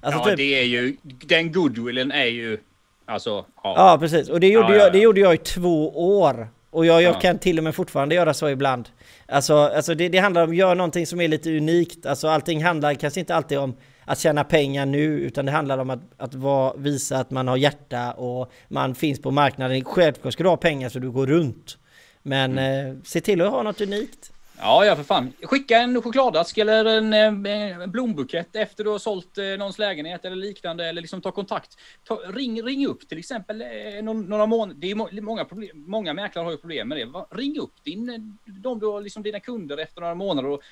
Alltså 0.00 0.20
ja, 0.20 0.24
typ- 0.24 0.36
det 0.36 0.60
är 0.60 0.64
ju, 0.64 0.96
den 1.02 1.52
goodwillen 1.52 2.12
är 2.12 2.26
ju, 2.26 2.58
alltså, 3.06 3.30
ja. 3.62 3.74
Ja 3.76 3.98
precis, 4.00 4.28
och 4.28 4.40
det 4.40 4.48
gjorde, 4.48 4.68
Ja, 4.68 4.74
ja, 4.74 4.82
Jag, 4.82 4.92
det 4.92 4.98
gjorde 4.98 5.20
jag 5.20 5.34
i 5.34 5.38
två 5.38 5.90
år. 6.18 6.48
Och 6.70 6.86
jag, 6.86 7.02
jag 7.02 7.14
Ja. 7.14 7.20
kan 7.20 7.38
till 7.38 7.58
och 7.58 7.64
med 7.64 7.74
fortfarande 7.74 8.14
göra 8.14 8.34
så 8.34 8.48
ibland. 8.48 8.88
Alltså, 9.28 9.54
alltså 9.56 9.94
det, 9.94 10.08
det 10.08 10.18
handlar 10.18 10.44
om 10.44 10.50
att 10.50 10.56
göra 10.56 10.74
någonting 10.74 11.06
som 11.06 11.20
är 11.20 11.28
lite 11.28 11.56
unikt. 11.56 12.06
Alltså 12.06 12.28
allting 12.28 12.64
handlar 12.64 12.94
kanske 12.94 13.20
inte 13.20 13.34
alltid 13.34 13.58
om 13.58 13.76
att 14.04 14.18
tjäna 14.18 14.44
pengar 14.44 14.86
nu, 14.86 15.04
utan 15.20 15.46
det 15.46 15.52
handlar 15.52 15.78
om 15.78 15.90
att, 15.90 16.00
att 16.16 16.34
vara, 16.34 16.72
visa 16.76 17.16
att 17.18 17.30
man 17.30 17.48
har 17.48 17.56
hjärta 17.56 18.12
och 18.12 18.52
man 18.68 18.94
finns 18.94 19.22
på 19.22 19.30
marknaden. 19.30 19.84
Självklart 19.84 20.32
ska 20.32 20.42
du 20.42 20.48
ha 20.48 20.56
pengar 20.56 20.88
så 20.88 20.98
du 20.98 21.10
går 21.10 21.26
runt. 21.26 21.78
Men 22.22 22.52
Mm. 22.58 22.88
eh, 22.90 22.94
se 23.04 23.20
till 23.20 23.42
att 23.42 23.50
ha 23.50 23.62
något 23.62 23.80
unikt. 23.80 24.32
Ja, 24.58 24.84
ja 24.84 24.96
för 24.96 25.02
fan. 25.02 25.32
Skicka 25.42 25.78
en 25.78 26.02
chokladask 26.02 26.58
eller 26.58 26.84
en, 26.84 27.12
eh, 27.12 27.82
en 27.82 27.90
blombukett 27.90 28.56
efter 28.56 28.84
du 28.84 28.90
har 28.90 28.98
sålt 28.98 29.38
eh, 29.38 29.44
någons 29.44 29.78
lägenhet 29.78 30.24
eller 30.24 30.36
liknande. 30.36 30.88
Eller 30.88 31.00
liksom 31.00 31.20
ta 31.20 31.32
kontakt. 31.32 31.78
Ta, 32.04 32.14
ring, 32.14 32.62
ring 32.62 32.86
upp 32.86 33.08
till 33.08 33.18
exempel 33.18 33.62
eh, 33.62 34.02
någon, 34.02 34.24
några 34.24 34.46
månader. 34.46 34.80
Det 34.80 34.90
är 34.90 34.94
må, 34.94 35.08
många, 35.12 35.44
problem, 35.44 35.70
många 35.74 36.14
mäklare 36.14 36.44
har 36.44 36.50
ju 36.50 36.56
problem 36.56 36.88
med 36.88 36.98
det. 36.98 37.04
Va? 37.04 37.26
Ring 37.30 37.58
upp 37.58 37.84
din, 37.84 38.38
de 38.44 38.78
du 38.78 38.86
har, 38.86 39.00
liksom 39.00 39.22
dina 39.22 39.40
kunder 39.40 39.78
efter 39.78 40.00
några 40.00 40.14
månader. 40.14 40.50
Och, 40.50 40.62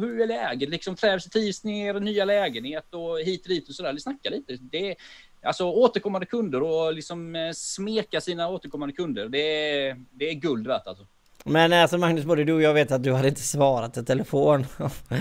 hur 0.00 0.20
är 0.20 0.26
läget? 0.26 0.68
Liksom, 0.68 0.96
trivs, 0.96 1.24
trivs 1.24 1.64
ni 1.64 1.82
i 1.82 1.86
er 1.86 2.00
nya 2.00 2.24
lägenhet 2.24 2.94
och 2.94 3.18
hit 3.18 3.42
och 3.42 3.48
dit 3.48 3.68
och 3.68 3.74
sådär. 3.74 3.96
Snacka 3.96 4.30
lite. 4.30 4.56
Det 4.60 4.94
Alltså 5.42 5.64
återkommande 5.64 6.26
kunder 6.26 6.62
och 6.62 6.94
liksom 6.94 7.52
smeka 7.56 8.20
sina 8.20 8.48
återkommande 8.48 8.94
kunder. 8.94 9.28
Det 9.28 9.38
är, 9.38 10.04
det 10.10 10.30
är 10.30 10.34
guld 10.34 10.66
värt 10.66 10.86
alltså. 10.86 11.06
Men 11.44 11.72
alltså 11.72 11.98
Magnus, 11.98 12.24
både 12.24 12.44
du 12.44 12.52
och 12.52 12.62
jag 12.62 12.74
vet 12.74 12.92
att 12.92 13.02
du 13.02 13.12
hade 13.12 13.28
inte 13.28 13.40
svarat 13.40 13.96
i 13.96 14.04
telefon. 14.04 14.66
Nej, 15.08 15.20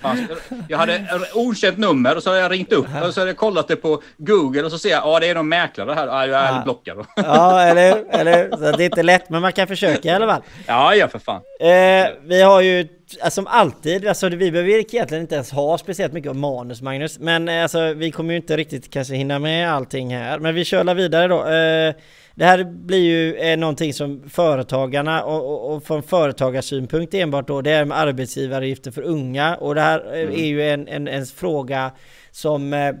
fan. 0.00 0.28
Jag 0.68 0.78
hade 0.78 0.94
ett 0.94 1.10
okänt 1.34 1.78
nummer 1.78 2.16
och 2.16 2.22
så 2.22 2.30
hade 2.30 2.42
jag 2.42 2.52
ringt 2.52 2.72
upp 2.72 2.86
och 3.06 3.14
så 3.14 3.20
hade 3.20 3.30
jag 3.30 3.36
kollat 3.36 3.68
det 3.68 3.76
på 3.76 4.02
Google 4.16 4.62
och 4.62 4.70
så 4.70 4.78
ser 4.78 4.90
jag, 4.90 5.02
ja 5.06 5.20
det 5.20 5.26
är 5.30 5.34
någon 5.34 5.48
mäklare 5.48 5.92
här. 5.94 6.06
Ja, 6.06 6.26
jag 6.26 6.40
är 6.40 6.52
Ja. 6.52 6.62
blockad. 6.64 7.06
ja, 7.16 7.60
eller 7.62 8.04
eller 8.10 8.50
Så 8.50 8.76
det 8.76 8.82
är 8.82 8.86
inte 8.86 9.02
lätt, 9.02 9.30
men 9.30 9.42
man 9.42 9.52
kan 9.52 9.66
försöka 9.68 10.08
i 10.08 10.12
alla 10.12 10.26
fall. 10.26 10.42
Ja, 10.66 10.94
ja 10.94 11.08
för 11.08 11.18
fan. 11.18 11.40
Eh, 11.60 12.08
vi 12.24 12.42
har 12.42 12.60
ju 12.60 12.88
alltså, 13.22 13.30
som 13.40 13.46
alltid, 13.46 14.06
alltså, 14.06 14.28
vi 14.28 14.50
behöver 14.52 14.70
egentligen 14.70 15.22
inte 15.22 15.34
ens 15.34 15.50
ha 15.50 15.78
speciellt 15.78 16.12
mycket 16.12 16.36
manus 16.36 16.82
Magnus. 16.82 17.18
Men 17.18 17.48
eh, 17.48 17.62
alltså, 17.62 17.92
vi 17.92 18.10
kommer 18.10 18.30
ju 18.32 18.36
inte 18.36 18.56
riktigt 18.56 18.90
kanske 18.92 19.14
hinna 19.14 19.38
med 19.38 19.72
allting 19.72 20.16
här. 20.16 20.38
Men 20.38 20.54
vi 20.54 20.64
kör 20.64 20.94
vidare 20.94 21.28
då. 21.28 21.46
Eh, 21.46 21.94
det 22.34 22.44
här 22.44 22.64
blir 22.64 22.98
ju 22.98 23.36
eh, 23.36 23.58
någonting 23.58 23.94
som 23.94 24.22
företagarna 24.28 25.24
och, 25.24 25.52
och, 25.52 25.74
och 25.74 25.84
från 25.84 26.02
företagarsynpunkt 26.02 27.14
enbart 27.14 27.48
då, 27.48 27.62
det 27.62 27.70
är 27.70 27.84
med 27.84 27.98
arbetsgivaravgifter 27.98 28.90
för 28.90 29.02
unga. 29.02 29.56
Och 29.56 29.74
det 29.74 29.80
här 29.80 30.14
eh, 30.14 30.40
är 30.40 30.46
ju 30.46 30.70
en, 30.70 30.88
en, 30.88 31.08
en 31.08 31.26
fråga 31.26 31.92
som 32.30 32.72
eh, 32.72 32.92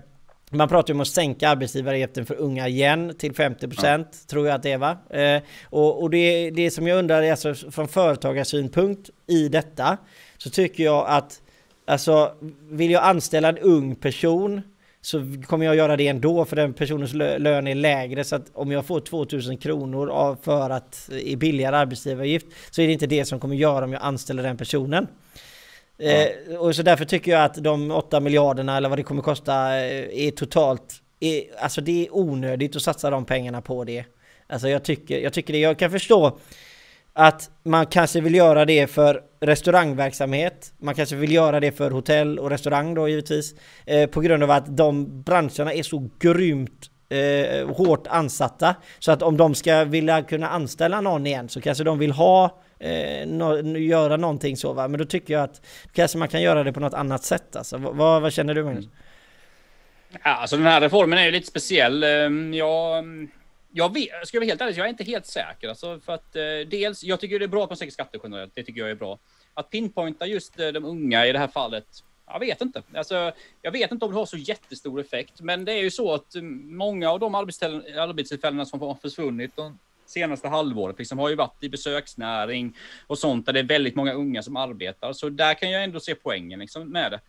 man 0.50 0.68
pratar 0.68 0.92
ju 0.92 0.94
om 0.94 1.00
att 1.00 1.08
sänka 1.08 1.48
arbetsgivaravgiften 1.48 2.26
för 2.26 2.34
unga 2.34 2.68
igen 2.68 3.14
till 3.18 3.32
50% 3.32 4.26
tror 4.26 4.46
jag 4.46 4.54
att 4.54 4.62
det 4.62 4.72
är 4.72 4.78
va? 4.78 4.98
Eh, 5.10 5.42
och 5.64 6.02
och 6.02 6.10
det, 6.10 6.50
det 6.50 6.70
som 6.70 6.86
jag 6.86 6.98
undrar 6.98 7.22
är 7.22 7.30
alltså 7.30 7.54
från 7.54 7.88
företagarsynpunkt 7.88 9.10
i 9.26 9.48
detta 9.48 9.98
så 10.38 10.50
tycker 10.50 10.84
jag 10.84 11.06
att 11.08 11.40
alltså 11.86 12.32
vill 12.70 12.90
jag 12.90 13.04
anställa 13.04 13.48
en 13.48 13.58
ung 13.58 13.94
person 13.94 14.62
så 15.04 15.26
kommer 15.46 15.66
jag 15.66 15.76
göra 15.76 15.96
det 15.96 16.08
ändå 16.08 16.44
för 16.44 16.56
den 16.56 16.72
personens 16.72 17.12
lö- 17.12 17.38
lön 17.38 17.66
är 17.66 17.74
lägre 17.74 18.24
så 18.24 18.36
att 18.36 18.50
om 18.54 18.72
jag 18.72 18.86
får 18.86 19.00
2000 19.00 19.56
kronor 19.56 20.10
av 20.10 20.38
för 20.42 20.70
att 20.70 21.10
i 21.12 21.36
billigare 21.36 21.76
arbetsgivaravgift 21.76 22.46
så 22.70 22.82
är 22.82 22.86
det 22.86 22.92
inte 22.92 23.06
det 23.06 23.24
som 23.24 23.40
kommer 23.40 23.56
göra 23.56 23.84
om 23.84 23.92
jag 23.92 24.02
anställer 24.02 24.42
den 24.42 24.56
personen. 24.56 25.06
Eh, 25.98 26.56
och 26.56 26.76
så 26.76 26.82
därför 26.82 27.04
tycker 27.04 27.32
jag 27.32 27.44
att 27.44 27.54
de 27.54 27.90
8 27.90 28.20
miljarderna 28.20 28.76
eller 28.76 28.88
vad 28.88 28.98
det 28.98 29.02
kommer 29.02 29.22
kosta 29.22 29.76
eh, 29.78 30.26
är 30.26 30.30
totalt 30.30 30.94
är, 31.20 31.42
alltså 31.58 31.80
det 31.80 32.06
är 32.06 32.16
onödigt 32.16 32.76
att 32.76 32.82
satsa 32.82 33.10
de 33.10 33.24
pengarna 33.24 33.60
på 33.60 33.84
det. 33.84 34.04
Alltså 34.46 34.68
jag 34.68 34.84
tycker, 34.84 35.18
jag 35.18 35.32
tycker 35.32 35.52
det, 35.52 35.58
jag 35.58 35.78
kan 35.78 35.90
förstå 35.90 36.38
att 37.12 37.50
man 37.62 37.86
kanske 37.86 38.20
vill 38.20 38.34
göra 38.34 38.64
det 38.64 38.86
för 38.86 39.22
restaurangverksamhet, 39.42 40.72
man 40.78 40.94
kanske 40.94 41.16
vill 41.16 41.32
göra 41.32 41.60
det 41.60 41.72
för 41.72 41.90
hotell 41.90 42.38
och 42.38 42.50
restaurang 42.50 42.94
då 42.94 43.08
givetvis, 43.08 43.54
eh, 43.86 44.10
på 44.10 44.20
grund 44.20 44.42
av 44.42 44.50
att 44.50 44.76
de 44.76 45.22
branscherna 45.22 45.72
är 45.72 45.82
så 45.82 46.10
grymt 46.18 46.90
eh, 47.08 47.68
hårt 47.68 48.06
ansatta. 48.06 48.74
Så 48.98 49.12
att 49.12 49.22
om 49.22 49.36
de 49.36 49.54
ska 49.54 49.84
vilja 49.84 50.22
kunna 50.22 50.48
anställa 50.48 51.00
någon 51.00 51.26
igen 51.26 51.48
så 51.48 51.60
kanske 51.60 51.84
de 51.84 51.98
vill 51.98 52.12
ha 52.12 52.62
eh, 52.78 53.26
no, 53.26 53.78
göra 53.78 54.16
någonting 54.16 54.56
så 54.56 54.72
va. 54.72 54.88
Men 54.88 54.98
då 54.98 55.04
tycker 55.04 55.34
jag 55.34 55.42
att 55.42 55.62
kanske 55.92 56.18
man 56.18 56.28
kan 56.28 56.42
göra 56.42 56.64
det 56.64 56.72
på 56.72 56.80
något 56.80 56.94
annat 56.94 57.24
sätt 57.24 57.56
alltså. 57.56 57.78
Vad, 57.78 58.22
vad 58.22 58.32
känner 58.32 58.54
du 58.54 58.64
Magnus? 58.64 58.84
Mm. 58.84 58.96
Ja, 60.24 60.30
alltså 60.30 60.56
den 60.56 60.66
här 60.66 60.80
reformen 60.80 61.18
är 61.18 61.24
ju 61.24 61.30
lite 61.30 61.46
speciell. 61.46 62.04
Ehm, 62.04 62.54
jag, 62.54 62.98
ehm, 62.98 63.28
jag 63.72 63.94
vet, 63.94 64.26
ska 64.26 64.36
jag 64.36 64.40
vara 64.40 64.48
helt 64.48 64.60
ärlig, 64.60 64.78
jag 64.78 64.86
är 64.86 64.90
inte 64.90 65.04
helt 65.04 65.26
säker. 65.26 65.68
Alltså 65.68 66.00
för 66.00 66.12
att 66.12 66.36
eh, 66.36 66.42
dels, 66.66 67.04
jag 67.04 67.20
tycker 67.20 67.38
det 67.38 67.44
är 67.44 67.48
bra 67.48 67.64
att 67.64 67.70
man 67.70 67.76
sänker 67.76 67.92
skatter 67.92 68.20
generellt. 68.22 68.54
Det 68.54 68.62
tycker 68.62 68.80
jag 68.80 68.90
är 68.90 68.94
bra. 68.94 69.18
Att 69.54 69.70
pinpointa 69.70 70.26
just 70.26 70.60
eh, 70.60 70.68
de 70.68 70.84
unga 70.84 71.26
i 71.26 71.32
det 71.32 71.38
här 71.38 71.48
fallet 71.48 71.86
jag 72.32 72.40
vet 72.40 72.60
inte. 72.60 72.82
Alltså, 72.94 73.32
jag 73.62 73.72
vet 73.72 73.92
inte 73.92 74.04
om 74.04 74.10
det 74.10 74.18
har 74.18 74.26
så 74.26 74.36
jättestor 74.36 75.00
effekt, 75.00 75.40
men 75.40 75.64
det 75.64 75.72
är 75.72 75.82
ju 75.82 75.90
så 75.90 76.14
att 76.14 76.34
mm, 76.34 76.76
många 76.76 77.10
av 77.10 77.20
de 77.20 77.34
arbetstillfällena 77.34 78.64
som 78.64 78.80
har 78.80 78.94
försvunnit 78.94 79.56
de 79.56 79.78
senaste 80.06 80.48
halvåret 80.48 80.98
liksom 80.98 81.18
har 81.18 81.28
ju 81.28 81.34
varit 81.34 81.62
i 81.62 81.68
besöksnäring 81.68 82.76
och 83.06 83.18
sånt 83.18 83.46
där 83.46 83.52
det 83.52 83.60
är 83.60 83.64
väldigt 83.64 83.94
många 83.94 84.12
unga 84.12 84.42
som 84.42 84.56
arbetar. 84.56 85.12
Så 85.12 85.28
där 85.28 85.54
kan 85.54 85.70
jag 85.70 85.84
ändå 85.84 86.00
se 86.00 86.14
poängen 86.14 86.60
liksom 86.60 86.88
med 86.88 87.12
det. 87.12 87.20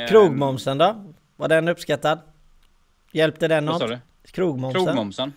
Ehm, 0.00 0.08
Krogmomsen 0.08 0.78
då? 0.78 1.12
Var 1.36 1.48
den 1.48 1.68
uppskattad? 1.68 2.18
Hjälpte 3.12 3.48
den 3.48 3.64
något? 3.64 3.92
Krogmomsen. 4.24 4.84
Krogmomsen. 4.84 5.32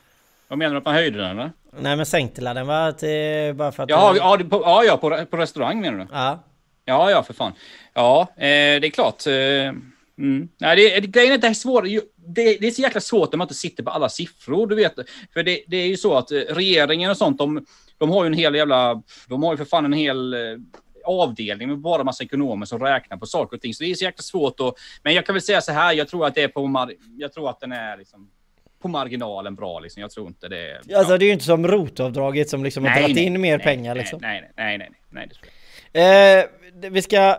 Vad 0.47 0.59
menar 0.59 0.71
du 0.71 0.77
att 0.77 0.85
man 0.85 0.93
höjde 0.93 1.17
den 1.17 1.31
eller? 1.31 1.51
Nej 1.79 1.95
men 1.95 2.05
sänkte 2.05 2.53
den 2.53 2.67
var 2.67 2.91
till, 2.91 3.55
bara 3.55 3.71
för 3.71 3.83
att... 3.83 3.89
Jaha, 3.89 4.15
ja, 4.17 4.37
på, 4.49 4.61
ja, 4.61 4.83
ja 4.83 4.97
på, 4.97 5.25
på 5.25 5.37
restaurang 5.37 5.81
menar 5.81 5.99
du? 5.99 6.07
Ja. 6.11 6.43
Ja, 6.85 7.11
ja, 7.11 7.23
för 7.23 7.33
fan. 7.33 7.53
Ja, 7.93 8.21
eh, 8.35 8.79
det 8.81 8.87
är 8.87 8.89
klart. 8.89 9.27
Eh, 9.27 9.33
mm. 10.17 10.49
Nej, 10.57 10.75
det, 10.75 10.99
det, 10.99 11.07
grejen 11.07 11.31
är 11.31 11.35
att 11.35 11.41
det 11.41 11.47
är 11.47 11.53
svårt. 11.53 11.83
Det, 12.15 12.57
det, 12.59 12.67
är 12.67 12.71
så 12.71 12.81
jäkla 12.81 13.01
svårt 13.01 13.31
när 13.31 13.37
man 13.37 13.45
inte 13.45 13.53
sitter 13.53 13.83
på 13.83 13.89
alla 13.89 14.09
siffror, 14.09 14.67
du 14.67 14.75
vet. 14.75 14.93
För 15.33 15.43
det, 15.43 15.63
det 15.67 15.77
är 15.77 15.87
ju 15.87 15.97
så 15.97 16.17
att 16.17 16.31
eh, 16.31 16.37
regeringen 16.37 17.11
och 17.11 17.17
sånt, 17.17 17.37
de, 17.37 17.65
de 17.97 18.09
har 18.09 18.23
ju 18.23 18.27
en 18.27 18.33
hel 18.33 18.55
jävla... 18.55 19.01
De 19.27 19.43
har 19.43 19.53
ju 19.53 19.57
för 19.57 19.65
fan 19.65 19.85
en 19.85 19.93
hel 19.93 20.33
eh, 20.33 20.39
avdelning 21.05 21.69
med 21.69 21.77
bara 21.77 22.03
massa 22.03 22.23
ekonomer 22.23 22.65
som 22.65 22.79
räknar 22.79 23.17
på 23.17 23.25
saker 23.25 23.55
och 23.55 23.61
ting. 23.61 23.73
Så 23.73 23.83
det 23.83 23.91
är 23.91 23.95
så 23.95 24.03
jäkla 24.03 24.23
svårt 24.23 24.59
att... 24.59 24.73
Men 25.03 25.13
jag 25.13 25.25
kan 25.25 25.35
väl 25.35 25.41
säga 25.41 25.61
så 25.61 25.71
här, 25.71 25.93
jag 25.93 26.07
tror 26.07 26.25
att 26.25 26.35
det 26.35 26.43
är 26.43 26.47
på... 26.47 26.91
Jag 27.17 27.33
tror 27.33 27.49
att 27.49 27.59
den 27.59 27.71
är 27.71 27.97
liksom 27.97 28.29
på 28.81 28.87
marginalen 28.87 29.55
bra 29.55 29.79
liksom. 29.79 30.01
Jag 30.01 30.11
tror 30.11 30.27
inte 30.27 30.47
det. 30.47 30.71
Är, 30.71 30.97
alltså 30.97 31.17
det 31.17 31.25
är 31.25 31.27
ju 31.27 31.33
inte 31.33 31.45
som 31.45 31.67
rotavdraget 31.67 32.49
som 32.49 32.63
liksom 32.63 32.83
nej, 32.83 32.91
har 32.91 32.99
dragit 32.99 33.17
in 33.17 33.41
mer 33.41 33.57
nej, 33.57 33.65
pengar 33.65 33.95
liksom. 33.95 34.19
Nej, 34.21 34.41
nej, 34.41 34.77
nej, 34.77 34.77
nej, 34.77 34.89
nej, 35.09 35.27
det 35.27 35.35
Eh, 35.95 36.45
vi 36.89 37.01
ska 37.01 37.37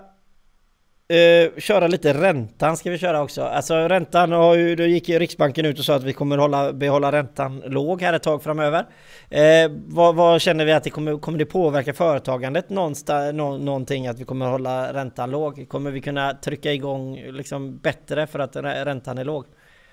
Uh, 1.12 1.60
köra 1.60 1.86
lite 1.86 2.14
räntan 2.14 2.76
ska 2.76 2.90
vi 2.90 2.98
köra 2.98 3.22
också. 3.22 3.42
Alltså 3.42 3.74
räntan 3.74 4.32
har 4.32 4.54
ju, 4.54 4.76
då 4.76 4.84
gick 4.84 5.08
ju 5.08 5.18
Riksbanken 5.18 5.66
ut 5.66 5.78
och 5.78 5.84
sa 5.84 5.94
att 5.94 6.02
vi 6.02 6.12
kommer 6.12 6.38
hålla, 6.38 6.72
behålla 6.72 7.12
räntan 7.12 7.62
låg 7.66 8.02
här 8.02 8.12
ett 8.12 8.22
tag 8.22 8.42
framöver. 8.42 8.80
Uh, 8.80 9.76
vad, 9.86 10.14
vad, 10.14 10.40
känner 10.40 10.64
vi 10.64 10.72
att 10.72 10.84
det 10.84 10.90
kommer, 10.90 11.18
kommer 11.18 11.38
det 11.38 11.46
påverka 11.46 11.94
företagandet 11.94 12.70
någonstans, 12.70 13.34
nå, 13.34 13.58
någonting 13.58 14.06
att 14.06 14.20
vi 14.20 14.24
kommer 14.24 14.46
hålla 14.46 14.92
räntan 14.92 15.30
låg? 15.30 15.68
Kommer 15.68 15.90
vi 15.90 16.00
kunna 16.00 16.34
trycka 16.34 16.72
igång 16.72 17.16
liksom 17.16 17.78
bättre 17.78 18.26
för 18.26 18.38
att 18.38 18.56
räntan 18.56 19.18
är 19.18 19.24
låg? 19.24 19.44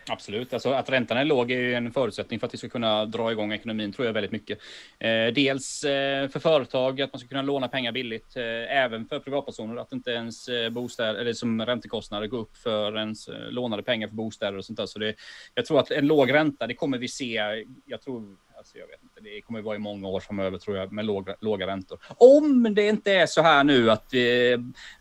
Absolut, 0.08 0.54
alltså 0.54 0.70
att 0.70 0.89
räntan 0.89 1.18
är 1.18 1.26
låg 1.26 1.51
är 1.51 1.60
ju 1.60 1.74
en 1.74 1.91
förutsättning 1.91 2.39
för 2.39 2.47
att 2.47 2.54
vi 2.54 2.58
ska 2.58 2.70
kunna 2.70 3.06
dra 3.06 3.32
igång 3.32 3.54
ekonomin 3.54 3.93
tror 3.93 4.06
jag 4.06 4.14
väldigt 4.14 4.32
mycket. 4.32 4.60
Eh, 4.99 5.28
dels 5.28 5.84
eh, 5.84 6.28
för 6.28 6.39
företag 6.39 7.01
att 7.01 7.14
man 7.14 7.20
ska 7.20 7.28
kunna 7.28 7.41
låna 7.41 7.68
pengar 7.68 7.91
billigt, 7.91 8.36
eh, 8.36 8.78
även 8.78 9.06
för 9.06 9.20
privatpersoner 9.20 9.82
att 9.82 9.93
inte 9.93 10.12
ens 10.12 10.47
eh, 10.47 10.70
bostäder 10.70 11.20
eller 11.20 11.34
som 11.34 11.66
räntekostnader 11.66 12.28
går 12.28 12.39
upp 12.39 12.58
för 12.58 12.97
ens 12.97 13.28
eh, 13.28 13.51
lånade 13.51 13.84
pengar 13.84 14.08
för 14.08 14.16
bostäder 14.16 14.58
och 14.58 14.66
sånt 14.66 14.78
där. 14.78 14.86
Så 14.86 14.99
det, 14.99 15.16
jag 15.56 15.66
tror 15.66 15.80
att 15.80 15.91
en 15.91 16.08
låg 16.08 16.34
ränta, 16.34 16.68
det 16.68 16.74
kommer 16.74 16.97
vi 16.97 17.08
se. 17.08 17.66
Jag 17.86 18.01
tror 18.01 18.38
Alltså 18.64 18.78
jag 18.78 18.88
vet 18.88 19.01
inte, 19.01 19.03
det 19.24 19.41
kommer 19.41 19.59
att 19.59 19.65
vara 19.65 19.76
i 19.76 19.80
många 19.80 20.07
år 20.07 20.19
framöver 20.19 20.57
tror 20.57 20.78
jag 20.78 20.91
med 20.91 21.05
låga, 21.05 21.36
låga 21.39 21.67
räntor. 21.67 21.99
Om 22.17 22.74
det 22.76 22.88
inte 22.88 23.13
är 23.13 23.26
så 23.26 23.41
här 23.41 23.63
nu 23.63 23.91
att, 23.91 24.13
eh, 24.13 24.21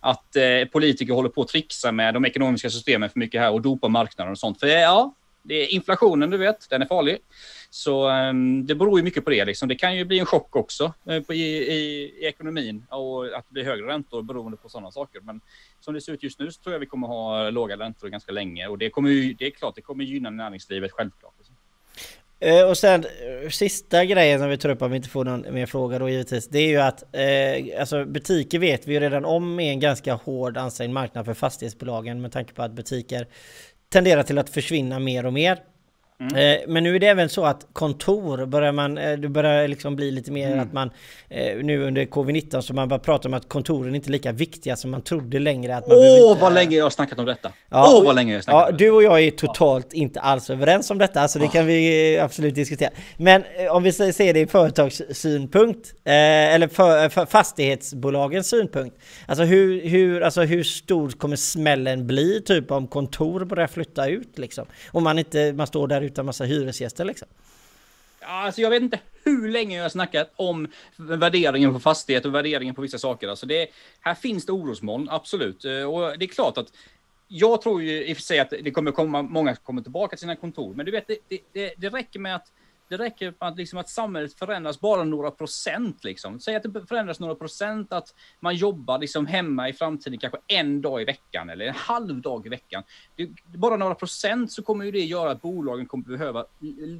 att 0.00 0.36
eh, 0.36 0.68
politiker 0.72 1.12
håller 1.12 1.28
på 1.28 1.42
att 1.42 1.48
trixa 1.48 1.92
med 1.92 2.14
de 2.14 2.24
ekonomiska 2.24 2.70
systemen 2.70 3.10
för 3.10 3.18
mycket 3.18 3.40
här 3.40 3.52
och 3.52 3.62
dopa 3.62 3.88
marknaden 3.88 4.32
och 4.32 4.38
sånt. 4.38 4.60
För 4.60 4.66
ja, 4.66 5.14
det 5.42 5.54
är 5.54 5.74
inflationen, 5.74 6.30
du 6.30 6.36
vet, 6.36 6.70
den 6.70 6.82
är 6.82 6.86
farlig. 6.86 7.18
Så 7.70 8.10
um, 8.10 8.66
det 8.66 8.74
beror 8.74 8.98
ju 8.98 9.04
mycket 9.04 9.24
på 9.24 9.30
det. 9.30 9.44
Liksom. 9.44 9.68
Det 9.68 9.74
kan 9.74 9.96
ju 9.96 10.04
bli 10.04 10.18
en 10.18 10.26
chock 10.26 10.56
också 10.56 10.92
uh, 11.10 11.20
på, 11.20 11.34
i, 11.34 11.40
i, 11.40 11.74
i, 12.20 12.26
ekonomin 12.26 12.86
och 12.90 13.24
att 13.24 13.44
det 13.48 13.52
blir 13.52 13.64
högre 13.64 13.86
räntor 13.86 14.22
beroende 14.22 14.56
på 14.56 14.68
sådana 14.68 14.90
saker. 14.90 15.20
Men 15.20 15.40
som 15.80 15.94
det 15.94 16.00
ser 16.00 16.12
ut 16.12 16.22
just 16.22 16.38
nu 16.38 16.50
så 16.50 16.62
tror 16.62 16.72
jag 16.72 16.80
vi 16.80 16.86
kommer 16.86 17.06
ha 17.06 17.50
låga 17.50 17.76
räntor 17.76 18.08
ganska 18.08 18.32
länge 18.32 18.66
och 18.66 18.78
det 18.78 18.90
kommer 18.90 19.10
ju, 19.10 19.34
det 19.34 19.46
är 19.46 19.50
klart, 19.50 19.74
det 19.74 19.80
kommer 19.80 20.04
gynna 20.04 20.30
näringslivet 20.30 20.92
självklart. 20.92 21.34
Eh, 22.42 22.68
och 22.68 22.78
sen 22.78 23.04
eh, 23.04 23.48
sista 23.48 24.04
grejen 24.04 24.40
som 24.40 24.48
vi 24.48 24.58
tar 24.58 24.68
upp 24.68 24.82
om 24.82 24.90
vi 24.90 24.96
inte 24.96 25.08
får 25.08 25.24
någon 25.24 25.54
mer 25.54 25.66
fråga 25.66 25.98
då 25.98 26.08
givetvis. 26.08 26.48
Det 26.48 26.58
är 26.58 26.68
ju 26.68 26.78
att 26.78 27.02
eh, 27.14 27.80
alltså 27.80 28.04
butiker 28.04 28.58
vet 28.58 28.86
vi 28.86 28.94
ju 28.94 29.00
redan 29.00 29.24
om 29.24 29.60
är 29.60 29.70
en 29.70 29.80
ganska 29.80 30.14
hård 30.14 30.56
ansträngd 30.56 30.94
marknad 30.94 31.24
för 31.24 31.34
fastighetsbolagen 31.34 32.20
med 32.20 32.32
tanke 32.32 32.54
på 32.54 32.62
att 32.62 32.72
butiker 32.72 33.26
tenderar 33.92 34.22
till 34.22 34.38
att 34.38 34.50
försvinna 34.50 34.98
mer 34.98 35.26
och 35.26 35.32
mer. 35.32 35.58
Mm. 36.30 36.60
Eh, 36.60 36.60
men 36.68 36.84
nu 36.84 36.96
är 36.96 37.00
det 37.00 37.06
även 37.06 37.28
så 37.28 37.44
att 37.44 37.66
kontor 37.72 38.46
börjar 38.46 38.72
man, 38.72 38.98
eh, 38.98 39.12
det 39.12 39.28
börjar 39.28 39.68
liksom 39.68 39.96
bli 39.96 40.10
lite 40.10 40.32
mer 40.32 40.46
mm. 40.46 40.60
att 40.60 40.72
man 40.72 40.90
eh, 41.28 41.56
nu 41.56 41.86
under 41.86 42.04
covid-19 42.04 42.60
så 42.60 42.74
man 42.74 42.88
bara 42.88 42.98
pratar 42.98 43.28
om 43.28 43.34
att 43.34 43.48
kontoren 43.48 43.94
inte 43.94 44.08
är 44.08 44.12
lika 44.12 44.32
viktiga 44.32 44.76
som 44.76 44.90
man 44.90 45.02
trodde 45.02 45.38
längre. 45.38 45.82
Åh, 45.86 45.94
oh, 45.94 46.40
vad 46.40 46.54
länge 46.54 46.76
jag 46.76 46.84
har 46.84 46.90
snackat 46.90 47.18
om 47.18 47.24
detta! 47.24 47.48
Åh, 47.48 47.54
ja, 47.70 47.98
oh, 47.98 48.04
vad 48.04 48.14
länge 48.14 48.32
jag 48.32 48.38
har 48.38 48.42
snackat 48.42 48.60
ja, 48.60 48.70
om! 48.70 48.76
Du 48.76 48.90
och 48.90 49.02
jag 49.02 49.20
är 49.20 49.30
totalt 49.30 49.86
ja. 49.90 49.98
inte 49.98 50.20
alls 50.20 50.50
överens 50.50 50.90
om 50.90 50.98
detta, 50.98 51.28
så 51.28 51.38
det 51.38 51.48
kan 51.48 51.66
vi 51.66 52.18
absolut 52.18 52.54
diskutera. 52.54 52.90
Men 53.16 53.44
om 53.70 53.82
vi 53.82 53.92
ser 53.92 54.34
det 54.34 54.40
i 54.40 54.46
företagssynpunkt, 54.46 55.94
eller 56.04 56.68
för, 56.68 57.08
för 57.08 57.26
fastighetsbolagens 57.26 58.48
synpunkt. 58.48 58.96
Alltså 59.26 59.44
hur, 59.44 59.88
hur, 59.88 60.20
alltså 60.20 60.42
hur 60.42 60.62
stor 60.62 61.10
kommer 61.10 61.36
smällen 61.36 62.06
bli 62.06 62.42
typ 62.44 62.70
om 62.70 62.86
kontor 62.86 63.44
börjar 63.44 63.66
flytta 63.66 64.08
ut 64.08 64.38
liksom? 64.38 64.66
Om 64.90 65.04
man 65.04 65.18
inte, 65.18 65.52
man 65.52 65.66
står 65.66 65.88
där 65.88 66.02
utan 66.12 66.26
massa 66.26 66.44
hyresgäster 66.44 67.04
liksom? 67.04 67.28
Alltså 68.20 68.60
jag 68.60 68.70
vet 68.70 68.82
inte 68.82 69.00
hur 69.24 69.48
länge 69.48 69.76
jag 69.76 69.84
har 69.84 69.88
snackat 69.88 70.32
om 70.36 70.68
värderingen 70.96 71.72
på 71.72 71.80
fastighet 71.80 72.24
och 72.24 72.34
värderingen 72.34 72.74
på 72.74 72.82
vissa 72.82 72.98
saker. 72.98 73.28
Alltså 73.28 73.46
det, 73.46 73.68
här 74.00 74.14
finns 74.14 74.46
det 74.46 74.52
orosmoln, 74.52 75.08
absolut. 75.10 75.64
Eh, 75.64 75.82
och 75.82 76.18
det 76.18 76.24
är 76.24 76.28
klart 76.28 76.58
att 76.58 76.72
jag 77.28 77.62
tror 77.62 77.82
ju 77.82 78.04
i 78.04 78.12
och 78.12 78.16
för 78.16 78.22
sig 78.22 78.38
att 78.38 78.50
det 78.50 78.70
kommer 78.70 78.90
komma, 78.90 79.22
många 79.22 79.56
kommer 79.56 79.82
tillbaka 79.82 80.16
till 80.16 80.20
sina 80.20 80.36
kontor, 80.36 80.74
men 80.74 80.86
du 80.86 80.92
vet, 80.92 81.06
det, 81.06 81.38
det, 81.52 81.74
det 81.76 81.88
räcker 81.88 82.18
med 82.18 82.36
att 82.36 82.52
det 82.92 83.04
räcker 83.04 83.34
att, 83.38 83.56
liksom, 83.56 83.78
att 83.78 83.88
samhället 83.88 84.38
förändras 84.38 84.80
bara 84.80 85.04
några 85.04 85.30
procent. 85.30 86.04
Liksom. 86.04 86.40
Säg 86.40 86.56
att 86.56 86.62
det 86.62 86.86
förändras 86.86 87.20
några 87.20 87.34
procent, 87.34 87.92
att 87.92 88.14
man 88.40 88.54
jobbar 88.54 88.98
liksom, 88.98 89.26
hemma 89.26 89.68
i 89.68 89.72
framtiden 89.72 90.18
kanske 90.18 90.38
en 90.46 90.82
dag 90.82 91.02
i 91.02 91.04
veckan 91.04 91.50
eller 91.50 91.66
en 91.66 91.74
halv 91.74 92.20
dag 92.20 92.46
i 92.46 92.48
veckan. 92.48 92.82
Det, 93.16 93.28
bara 93.44 93.76
några 93.76 93.94
procent 93.94 94.52
så 94.52 94.62
kommer 94.62 94.84
ju 94.84 94.90
det 94.90 95.00
göra 95.00 95.30
att 95.30 95.42
bolagen 95.42 95.86
kommer 95.86 96.04
behöva 96.04 96.44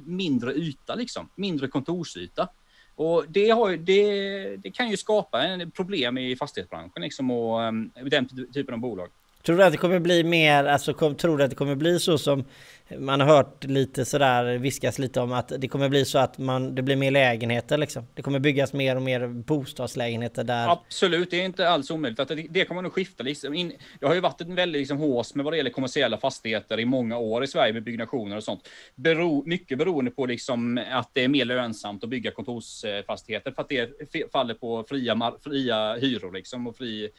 mindre 0.05 0.53
yta, 0.53 0.95
liksom, 0.95 1.29
mindre 1.35 1.67
kontorsyta. 1.67 2.49
Och 2.95 3.25
det, 3.27 3.49
har, 3.49 3.77
det, 3.77 4.57
det 4.57 4.71
kan 4.71 4.89
ju 4.89 4.97
skapa 4.97 5.43
en 5.43 5.71
problem 5.71 6.17
i 6.17 6.35
fastighetsbranschen 6.35 7.01
liksom, 7.01 7.31
och 7.31 7.59
um, 7.59 7.91
den 8.05 8.29
typen 8.53 8.73
av 8.73 8.79
bolag. 8.79 9.09
Tror 9.45 9.57
du 9.57 9.63
att 9.63 9.71
det 9.71 9.77
kommer 9.77 9.99
bli 9.99 10.23
mer, 10.23 10.65
alltså 10.65 10.93
tror 10.93 11.37
du 11.37 11.43
att 11.43 11.49
det 11.49 11.55
kommer 11.55 11.75
bli 11.75 11.99
så 11.99 12.17
som 12.17 12.43
man 12.89 13.19
har 13.19 13.27
hört 13.27 13.63
lite 13.63 14.05
sådär 14.05 14.57
viskas 14.57 14.99
lite 14.99 15.19
om 15.19 15.31
att 15.31 15.51
det 15.57 15.67
kommer 15.67 15.89
bli 15.89 16.05
så 16.05 16.17
att 16.17 16.37
man, 16.37 16.75
det 16.75 16.81
blir 16.81 16.95
mer 16.95 17.11
lägenheter 17.11 17.77
liksom. 17.77 18.07
Det 18.13 18.21
kommer 18.21 18.39
byggas 18.39 18.73
mer 18.73 18.95
och 18.95 19.01
mer 19.01 19.27
bostadslägenheter 19.27 20.43
där. 20.43 20.67
Absolut, 20.67 21.31
det 21.31 21.41
är 21.41 21.45
inte 21.45 21.69
alls 21.69 21.91
omöjligt. 21.91 22.19
Att 22.19 22.27
det, 22.27 22.47
det 22.49 22.65
kommer 22.65 22.81
nog 22.81 22.93
skifta. 22.93 23.23
Liksom. 23.23 23.53
In, 23.53 23.73
det 23.99 24.05
har 24.05 24.13
ju 24.13 24.19
varit 24.19 24.41
en 24.41 24.55
väldigt 24.55 24.79
liksom, 24.79 24.97
hås 24.97 25.35
med 25.35 25.43
vad 25.43 25.53
det 25.53 25.57
gäller 25.57 25.69
kommersiella 25.69 26.17
fastigheter 26.17 26.79
i 26.79 26.85
många 26.85 27.17
år 27.17 27.43
i 27.43 27.47
Sverige 27.47 27.73
med 27.73 27.83
byggnationer 27.83 28.37
och 28.37 28.43
sånt. 28.43 28.69
Bero, 28.95 29.43
mycket 29.45 29.77
beroende 29.77 30.11
på 30.11 30.25
liksom, 30.25 30.79
att 30.91 31.09
det 31.13 31.23
är 31.23 31.27
mer 31.27 31.45
lönsamt 31.45 32.03
att 32.03 32.09
bygga 32.09 32.31
kontorsfastigheter 32.31 33.51
för 33.51 33.61
att 33.61 33.69
det 33.69 34.31
faller 34.31 34.53
på 34.53 34.85
fria, 34.89 35.33
fria 35.43 35.95
hyror 35.95 36.31
liksom, 36.31 36.67
och 36.67 36.77
fri 36.77 37.09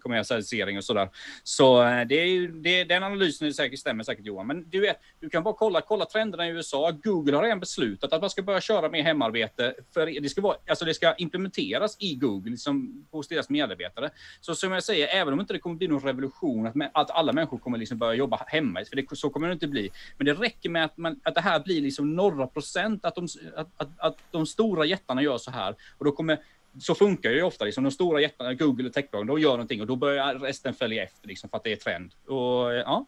kommersialisering 0.00 0.76
och 0.76 0.84
sådär. 0.84 1.08
Så 1.42 1.82
eh, 1.82 2.06
det 2.06 2.14
är 2.14 2.48
det, 2.48 2.84
den 2.84 3.02
analysen 3.02 3.48
är 3.48 3.52
säkert, 3.52 3.78
stämmer 3.78 4.04
säkert 4.04 4.26
Johan. 4.26 4.46
Men 4.46 4.70
du 4.70 4.80
vet, 4.80 4.96
du 5.20 5.30
kan 5.30 5.42
bara 5.42 5.54
kolla, 5.54 5.80
kolla 5.80 6.04
trenderna 6.04 6.48
i 6.48 6.50
USA. 6.50 6.90
Google 6.90 7.36
har 7.36 7.42
redan 7.42 7.60
beslutat 7.60 8.12
att 8.12 8.20
man 8.20 8.30
ska 8.30 8.42
börja 8.42 8.60
köra 8.60 8.88
mer 8.88 9.02
hemarbete. 9.02 9.74
För 9.94 10.20
det 10.20 10.28
ska, 10.28 10.40
vara, 10.40 10.56
alltså 10.68 10.84
det 10.84 10.94
ska 10.94 11.14
implementeras 11.14 11.96
i 11.98 12.14
Google 12.14 12.50
liksom, 12.50 13.06
hos 13.10 13.28
deras 13.28 13.50
medarbetare. 13.50 14.10
Så 14.40 14.54
som 14.54 14.72
jag 14.72 14.82
säger, 14.82 15.08
även 15.08 15.32
om 15.32 15.40
inte 15.40 15.52
det 15.52 15.58
kommer 15.58 15.76
bli 15.76 15.88
någon 15.88 16.02
revolution, 16.02 16.66
att, 16.66 16.74
att 16.94 17.10
alla 17.10 17.32
människor 17.32 17.58
kommer 17.58 17.78
liksom 17.78 17.98
börja 17.98 18.14
jobba 18.14 18.44
hemma, 18.46 18.84
för 18.84 18.96
det, 18.96 19.16
så 19.16 19.30
kommer 19.30 19.48
det 19.48 19.52
inte 19.52 19.68
bli. 19.68 19.90
Men 20.16 20.26
det 20.26 20.32
räcker 20.32 20.70
med 20.70 20.84
att, 20.84 20.96
man, 20.96 21.20
att 21.22 21.34
det 21.34 21.40
här 21.40 21.60
blir 21.60 21.80
liksom 21.80 22.14
några 22.16 22.46
procent, 22.46 23.04
att 23.04 23.14
de, 23.14 23.28
att, 23.56 23.68
att, 23.76 24.00
att 24.00 24.16
de 24.30 24.46
stora 24.46 24.84
jättarna 24.84 25.22
gör 25.22 25.38
så 25.38 25.50
här. 25.50 25.74
Och 25.98 26.04
då 26.04 26.12
kommer 26.12 26.38
så 26.78 26.94
funkar 26.94 27.30
ju 27.30 27.42
ofta. 27.42 27.64
Liksom, 27.64 27.84
de 27.84 27.90
stora 27.90 28.20
jättarna, 28.20 28.54
Google 28.54 28.88
och 28.88 28.92
techbolagen, 28.92 29.26
de 29.26 29.40
gör 29.40 29.50
någonting 29.50 29.80
och 29.80 29.86
då 29.86 29.96
börjar 29.96 30.34
resten 30.34 30.74
följa 30.74 31.02
efter 31.02 31.28
liksom, 31.28 31.50
för 31.50 31.56
att 31.56 31.64
det 31.64 31.72
är 31.72 31.76
trend. 31.76 32.12
Och 32.26 32.74
ja. 32.74 33.06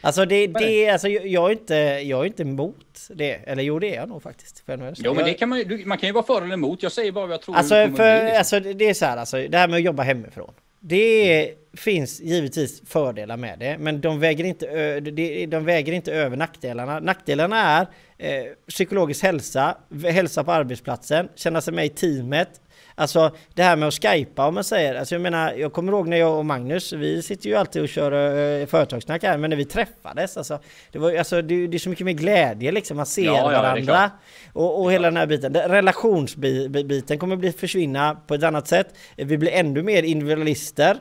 Alltså 0.00 0.24
det, 0.24 0.46
det 0.46 0.88
alltså 0.88 1.08
jag 1.08 1.48
är 1.48 1.52
inte, 1.52 1.74
jag 2.04 2.20
är 2.20 2.24
inte 2.24 2.42
emot 2.42 3.08
det. 3.08 3.32
Eller 3.32 3.62
jo 3.62 3.78
det 3.78 3.94
är 3.94 3.96
jag 3.96 4.08
nog 4.08 4.22
faktiskt. 4.22 4.60
För 4.66 4.94
jo 4.96 5.14
men 5.14 5.24
det 5.24 5.34
kan 5.34 5.48
man 5.48 5.58
ju, 5.58 5.86
man 5.86 5.98
kan 5.98 6.08
ju 6.08 6.12
vara 6.12 6.24
för 6.24 6.42
eller 6.42 6.54
emot. 6.54 6.82
Jag 6.82 6.92
säger 6.92 7.12
bara 7.12 7.26
vad 7.26 7.34
jag 7.34 7.42
tror. 7.42 7.56
Alltså, 7.56 7.74
för, 7.74 7.88
bli, 7.88 8.24
liksom. 8.24 8.38
alltså 8.38 8.60
det 8.60 8.88
är 8.88 8.94
så 8.94 9.04
här 9.04 9.16
alltså, 9.16 9.36
det 9.36 9.58
här 9.58 9.68
med 9.68 9.76
att 9.76 9.82
jobba 9.82 10.02
hemifrån. 10.02 10.54
Det 10.80 11.54
finns 11.76 12.20
givetvis 12.20 12.82
fördelar 12.86 13.36
med 13.36 13.58
det, 13.58 13.78
men 13.78 14.00
de 14.00 14.20
väger 14.20 14.44
inte, 14.44 15.00
de 15.46 15.64
väger 15.64 15.92
inte 15.92 16.12
över 16.12 16.36
nackdelarna. 16.36 17.00
Nackdelarna 17.00 17.56
är 17.56 17.88
eh, 18.18 18.44
psykologisk 18.68 19.22
hälsa, 19.22 19.76
hälsa 20.04 20.44
på 20.44 20.52
arbetsplatsen, 20.52 21.28
känna 21.34 21.60
sig 21.60 21.74
med 21.74 21.86
i 21.86 21.88
teamet, 21.88 22.60
Alltså 22.96 23.36
det 23.54 23.62
här 23.62 23.76
med 23.76 23.88
att 23.88 23.94
skypa 23.94 24.46
om 24.46 24.54
man 24.54 24.64
säger, 24.64 24.94
alltså 24.94 25.14
jag 25.14 25.22
menar, 25.22 25.52
jag 25.52 25.72
kommer 25.72 25.92
ihåg 25.92 26.08
när 26.08 26.16
jag 26.16 26.38
och 26.38 26.46
Magnus, 26.46 26.92
vi 26.92 27.22
sitter 27.22 27.48
ju 27.48 27.54
alltid 27.56 27.82
och 27.82 27.88
kör 27.88 28.12
uh, 28.12 28.66
företagssnack 28.66 29.22
här, 29.22 29.38
men 29.38 29.50
när 29.50 29.56
vi 29.56 29.64
träffades, 29.64 30.36
alltså, 30.36 30.58
det, 30.92 30.98
var, 30.98 31.14
alltså 31.14 31.42
det, 31.42 31.66
det 31.66 31.76
är 31.76 31.78
så 31.78 31.88
mycket 31.88 32.06
mer 32.06 32.12
glädje 32.12 32.72
liksom, 32.72 32.96
man 32.96 33.06
ser 33.06 33.24
ja, 33.24 33.44
varandra. 33.44 33.92
Ja, 33.92 34.10
och, 34.52 34.82
och 34.82 34.92
hela 34.92 35.08
den 35.08 35.16
här 35.16 35.26
biten, 35.26 35.54
relationsbiten 35.54 37.18
kommer 37.18 37.36
bli 37.36 37.52
försvinna 37.52 38.14
på 38.26 38.34
ett 38.34 38.42
annat 38.42 38.68
sätt. 38.68 38.94
Vi 39.16 39.38
blir 39.38 39.52
ännu 39.52 39.82
mer 39.82 40.02
individualister. 40.02 40.98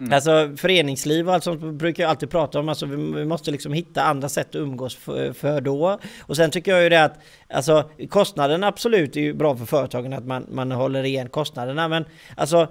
Mm. 0.00 0.12
Alltså 0.12 0.56
föreningsliv 0.56 1.28
och 1.28 1.34
allt 1.34 1.44
sånt 1.44 1.62
brukar 1.62 2.02
jag 2.02 2.10
alltid 2.10 2.30
prata 2.30 2.60
om. 2.60 2.68
Alltså 2.68 2.86
vi 2.86 3.24
måste 3.24 3.50
liksom 3.50 3.72
hitta 3.72 4.02
andra 4.02 4.28
sätt 4.28 4.48
att 4.48 4.54
umgås 4.54 4.96
för, 4.96 5.32
för 5.32 5.60
då. 5.60 5.98
Och 6.20 6.36
sen 6.36 6.50
tycker 6.50 6.72
jag 6.72 6.82
ju 6.82 6.88
det 6.88 7.04
att 7.04 7.18
alltså 7.48 7.90
kostnaden 8.08 8.64
absolut 8.64 9.16
är 9.16 9.20
ju 9.20 9.34
bra 9.34 9.56
för 9.56 9.64
företagen 9.64 10.12
att 10.12 10.26
man, 10.26 10.46
man 10.48 10.72
håller 10.72 11.04
igen 11.04 11.28
kostnaderna. 11.28 11.88
Men 11.88 12.04
alltså 12.36 12.68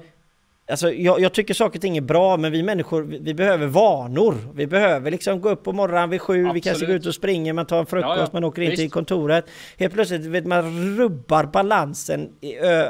Alltså 0.70 0.92
jag, 0.92 1.20
jag, 1.20 1.34
tycker 1.34 1.54
saker 1.54 1.78
och 1.78 1.82
ting 1.82 1.98
är 1.98 2.02
bra 2.02 2.38
men 2.38 2.52
vi 2.52 2.64
människor 2.64 3.04
vi, 3.04 3.20
vi, 3.20 3.34
behöver 3.34 3.68
vanor. 3.68 4.36
Vi 4.54 4.68
behöver 4.68 5.12
liksom 5.12 5.42
gå 5.42 5.50
upp 5.50 5.64
på 5.64 5.74
morgonen 5.74 6.10
vid 6.10 6.22
sju, 6.22 6.34
Absolut. 6.34 6.56
vi 6.56 6.62
kanske 6.62 6.86
går 6.86 6.96
ut 6.96 7.06
och 7.06 7.16
springer, 7.16 7.54
man 7.54 7.66
tar 7.66 7.80
en 7.80 7.86
frukost, 7.86 8.18
ja, 8.18 8.22
ja. 8.22 8.30
man 8.34 8.44
åker 8.44 8.62
in 8.62 8.70
Visst. 8.70 8.82
till 8.82 8.92
kontoret. 8.92 9.46
Helt 9.78 9.94
plötsligt 9.94 10.26
vet 10.26 10.46
man 10.46 10.98
rubbar 10.98 11.44
balansen. 11.44 12.30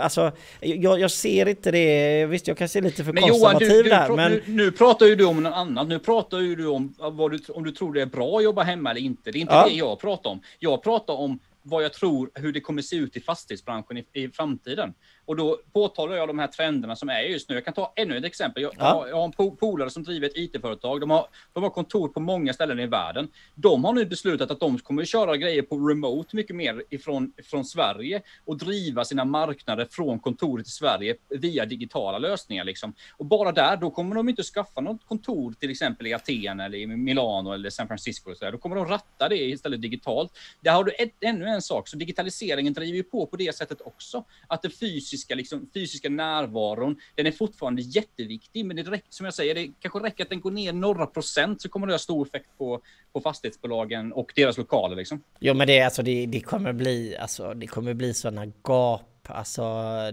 Alltså 0.02 0.32
jag, 0.60 1.00
jag, 1.00 1.12
ser 1.12 1.48
inte 1.48 1.72
det, 1.72 2.26
visst 2.26 2.48
jag 2.48 2.58
kan 2.58 2.70
se 2.70 2.82
lite 2.82 3.04
för 3.04 3.14
men 3.14 3.24
konservativ 3.24 3.68
Johan, 3.68 3.78
du, 3.78 3.84
du, 3.84 3.90
där 3.90 4.10
men... 4.10 4.32
Nu, 4.32 4.44
nu, 4.46 4.72
pratar 4.72 5.06
ju 5.06 5.16
du 5.16 5.26
om 5.26 5.44
något 5.44 5.54
annat, 5.54 5.88
nu 5.88 6.00
pratar 6.00 6.40
ju 6.40 6.56
du 6.56 6.68
om 6.68 6.94
vad 6.98 7.32
du, 7.32 7.40
om 7.50 7.64
du 7.64 7.72
tror 7.72 7.94
det 7.94 8.02
är 8.02 8.06
bra 8.06 8.38
att 8.38 8.44
jobba 8.44 8.64
hemma 8.64 8.92
eller 8.92 9.02
inte. 9.02 9.32
Det 9.32 9.38
är 9.38 9.42
inte 9.42 9.54
ja. 9.54 9.68
det 9.70 9.76
jag 9.76 10.00
pratar 10.00 10.30
om. 10.30 10.42
Jag 10.60 10.84
pratar 10.84 11.14
om 11.14 11.40
vad 11.64 11.84
jag 11.84 11.94
tror, 11.94 12.30
hur 12.34 12.54
det 12.54 12.62
kommer 12.62 12.82
se 12.82 12.96
ut 12.96 13.18
i 13.18 13.20
fastighetsbranschen 13.20 13.98
i, 13.98 14.06
i 14.14 14.30
framtiden. 14.30 14.94
Och 15.28 15.36
då 15.36 15.60
påtalar 15.74 16.16
jag 16.16 16.28
de 16.28 16.40
här 16.40 16.48
trenderna 16.48 16.96
som 16.96 17.10
är 17.10 17.20
just 17.20 17.50
nu. 17.50 17.56
Jag 17.56 17.66
kan 17.66 17.74
ta 17.74 17.94
ännu 17.96 18.18
ett 18.18 18.26
exempel. 18.26 18.64
Jag, 18.64 18.74
ja. 18.78 19.08
jag 19.08 19.16
har 19.16 19.24
en 19.24 19.56
polare 19.56 19.90
som 19.90 20.04
driver 20.04 20.28
ett 20.28 20.38
IT-företag. 20.38 21.02
De 21.02 21.10
har, 21.10 21.28
de 21.54 21.64
har 21.64 21.70
kontor 21.70 22.08
på 22.08 22.20
många 22.20 22.54
ställen 22.54 22.80
i 22.80 22.88
världen. 22.88 23.28
De 23.56 23.84
har 23.84 23.94
nu 23.94 24.06
beslutat 24.06 24.52
att 24.52 24.60
de 24.60 24.80
kommer 24.80 25.02
att 25.02 25.08
köra 25.08 25.38
grejer 25.38 25.62
på 25.62 25.76
remote 25.78 26.36
mycket 26.36 26.56
mer 26.56 26.84
ifrån, 26.90 27.34
ifrån 27.38 27.66
Sverige 27.66 28.22
och 28.46 28.58
driva 28.58 29.06
sina 29.06 29.26
marknader 29.26 29.88
från 29.92 30.20
kontoret 30.20 30.68
i 30.68 30.70
Sverige 30.70 31.16
via 31.30 31.66
digitala 31.66 32.18
lösningar. 32.18 32.64
Liksom. 32.64 32.94
Och 33.18 33.26
bara 33.26 33.52
där, 33.52 33.78
då 33.78 33.90
kommer 33.90 34.16
de 34.16 34.30
inte 34.30 34.44
skaffa 34.44 34.82
något 34.82 35.06
kontor 35.08 35.54
till 35.60 35.70
exempel 35.70 36.08
i 36.08 36.14
Aten 36.14 36.60
eller 36.60 36.78
i 36.78 36.88
Milano 36.88 37.52
eller 37.52 37.70
San 37.70 37.88
Francisco. 37.88 38.32
Och 38.32 38.38
så 38.38 38.46
där. 38.46 38.52
Då 38.52 38.58
kommer 38.58 38.76
de 38.76 38.86
ratta 38.86 39.30
det 39.30 39.38
istället 39.38 39.82
digitalt. 39.82 40.32
Där 40.62 40.72
har 40.72 40.84
du 40.84 40.92
ett, 40.92 41.14
ännu 41.22 41.46
en 41.46 41.62
sak. 41.62 41.88
Så 41.88 41.98
digitaliseringen 41.98 42.74
driver 42.74 42.98
ju 42.98 43.04
på 43.04 43.26
på 43.26 43.38
det 43.38 43.56
sättet 43.56 43.82
också. 43.82 44.24
Att 44.48 44.62
det 44.62 44.70
fysiskt 44.70 45.17
fysiska, 45.18 45.36
liksom, 45.36 45.70
fysiska 45.74 46.10
närvaron, 46.10 46.98
den 47.16 47.28
är 47.28 47.32
fortfarande 47.32 47.82
jätteviktig. 47.82 48.66
Men 48.66 48.76
det 48.76 48.84
räcker, 48.84 49.08
som 49.10 49.26
jag 49.26 49.34
säger, 49.34 49.56
det 49.56 49.72
kanske 49.80 50.00
räcker 50.00 50.24
att 50.24 50.30
den 50.30 50.42
går 50.42 50.52
ner 50.52 50.74
några 50.74 51.06
procent 51.06 51.62
så 51.62 51.70
kommer 51.70 51.88
det 51.88 51.94
ha 51.94 52.00
stor 52.00 52.28
effekt 52.28 52.50
på, 52.58 52.82
på 53.14 53.22
fastighetsbolagen 53.22 54.14
och 54.14 54.32
deras 54.36 54.58
lokaler. 54.58 54.96
Liksom. 54.96 55.24
Jo, 55.40 55.54
men 55.54 55.68
det, 55.68 55.82
alltså, 55.82 56.04
det, 56.04 56.26
det 56.26 56.40
kommer 56.40 56.74
bli, 56.74 57.18
alltså, 57.18 57.54
det 57.54 57.68
kommer 57.68 57.94
bli 57.94 58.14
sådana 58.14 58.46
gap 58.64 59.02
Alltså 59.28 59.64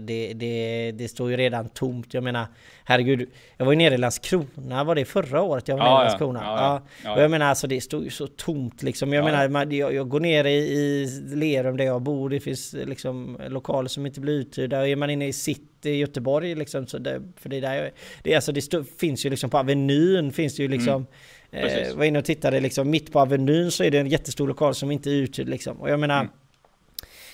det, 0.01 0.33
det, 0.33 0.91
det 0.91 1.07
står 1.07 1.31
ju 1.31 1.37
redan 1.37 1.69
tomt. 1.69 2.13
Jag 2.13 2.23
menar, 2.23 2.47
herregud. 2.83 3.29
Jag 3.57 3.65
var 3.65 3.71
ju 3.71 3.77
nere 3.77 3.93
i 3.93 3.97
Landskrona, 3.97 4.83
var 4.83 4.95
det 4.95 5.05
förra 5.05 5.41
året 5.41 5.67
jag 5.67 5.77
var 5.77 5.83
nere 5.83 6.01
i 6.01 6.05
Landskrona? 6.05 6.39
Ja, 6.43 6.57
ja, 6.57 6.81
ja, 7.03 7.15
Och 7.15 7.21
jag 7.21 7.31
menar 7.31 7.45
alltså 7.45 7.67
det 7.67 7.81
står 7.81 8.03
ju 8.03 8.09
så 8.09 8.27
tomt 8.27 8.83
liksom. 8.83 9.13
Jag 9.13 9.25
menar, 9.25 9.73
jag, 9.73 9.93
jag, 9.93 10.09
går 10.09 10.19
ner 10.19 10.45
i, 10.45 10.55
i 10.55 11.05
Lerum 11.35 11.77
där 11.77 11.85
jag 11.85 12.01
bor. 12.01 12.29
Det 12.29 12.39
finns 12.39 12.73
liksom 12.73 13.37
lokaler 13.47 13.89
som 13.89 14.05
inte 14.05 14.19
blir 14.19 14.33
uthyrda. 14.33 14.87
Är 14.87 14.95
man 14.95 15.09
inne 15.09 15.27
i 15.27 15.33
city 15.33 15.89
i 15.89 15.97
Göteborg 15.97 16.55
liksom, 16.55 16.87
så 16.87 16.97
det, 16.97 17.21
för 17.37 17.49
det 17.49 17.59
där, 17.59 17.91
det, 18.23 18.35
alltså, 18.35 18.51
det 18.51 18.61
stå, 18.61 18.83
finns 18.83 19.25
ju 19.25 19.29
liksom 19.29 19.49
på 19.49 19.57
Avenyn 19.57 20.31
finns 20.31 20.55
det 20.55 20.63
ju 20.63 20.69
liksom 20.69 21.07
mm. 21.51 21.87
eh, 21.89 21.95
var 21.95 22.05
inne 22.05 22.19
och 22.19 22.25
tittade 22.25 22.59
liksom 22.59 22.89
mitt 22.89 23.11
på 23.11 23.19
Avenyn 23.19 23.71
så 23.71 23.83
är 23.83 23.91
det 23.91 23.99
en 23.99 24.07
jättestor 24.07 24.47
lokal 24.47 24.75
som 24.75 24.91
inte 24.91 25.09
är 25.09 25.13
uthyrd 25.13 25.49
liksom. 25.49 25.81
Och 25.81 25.89
jag 25.89 25.99
menar 25.99 26.19
mm. 26.19 26.31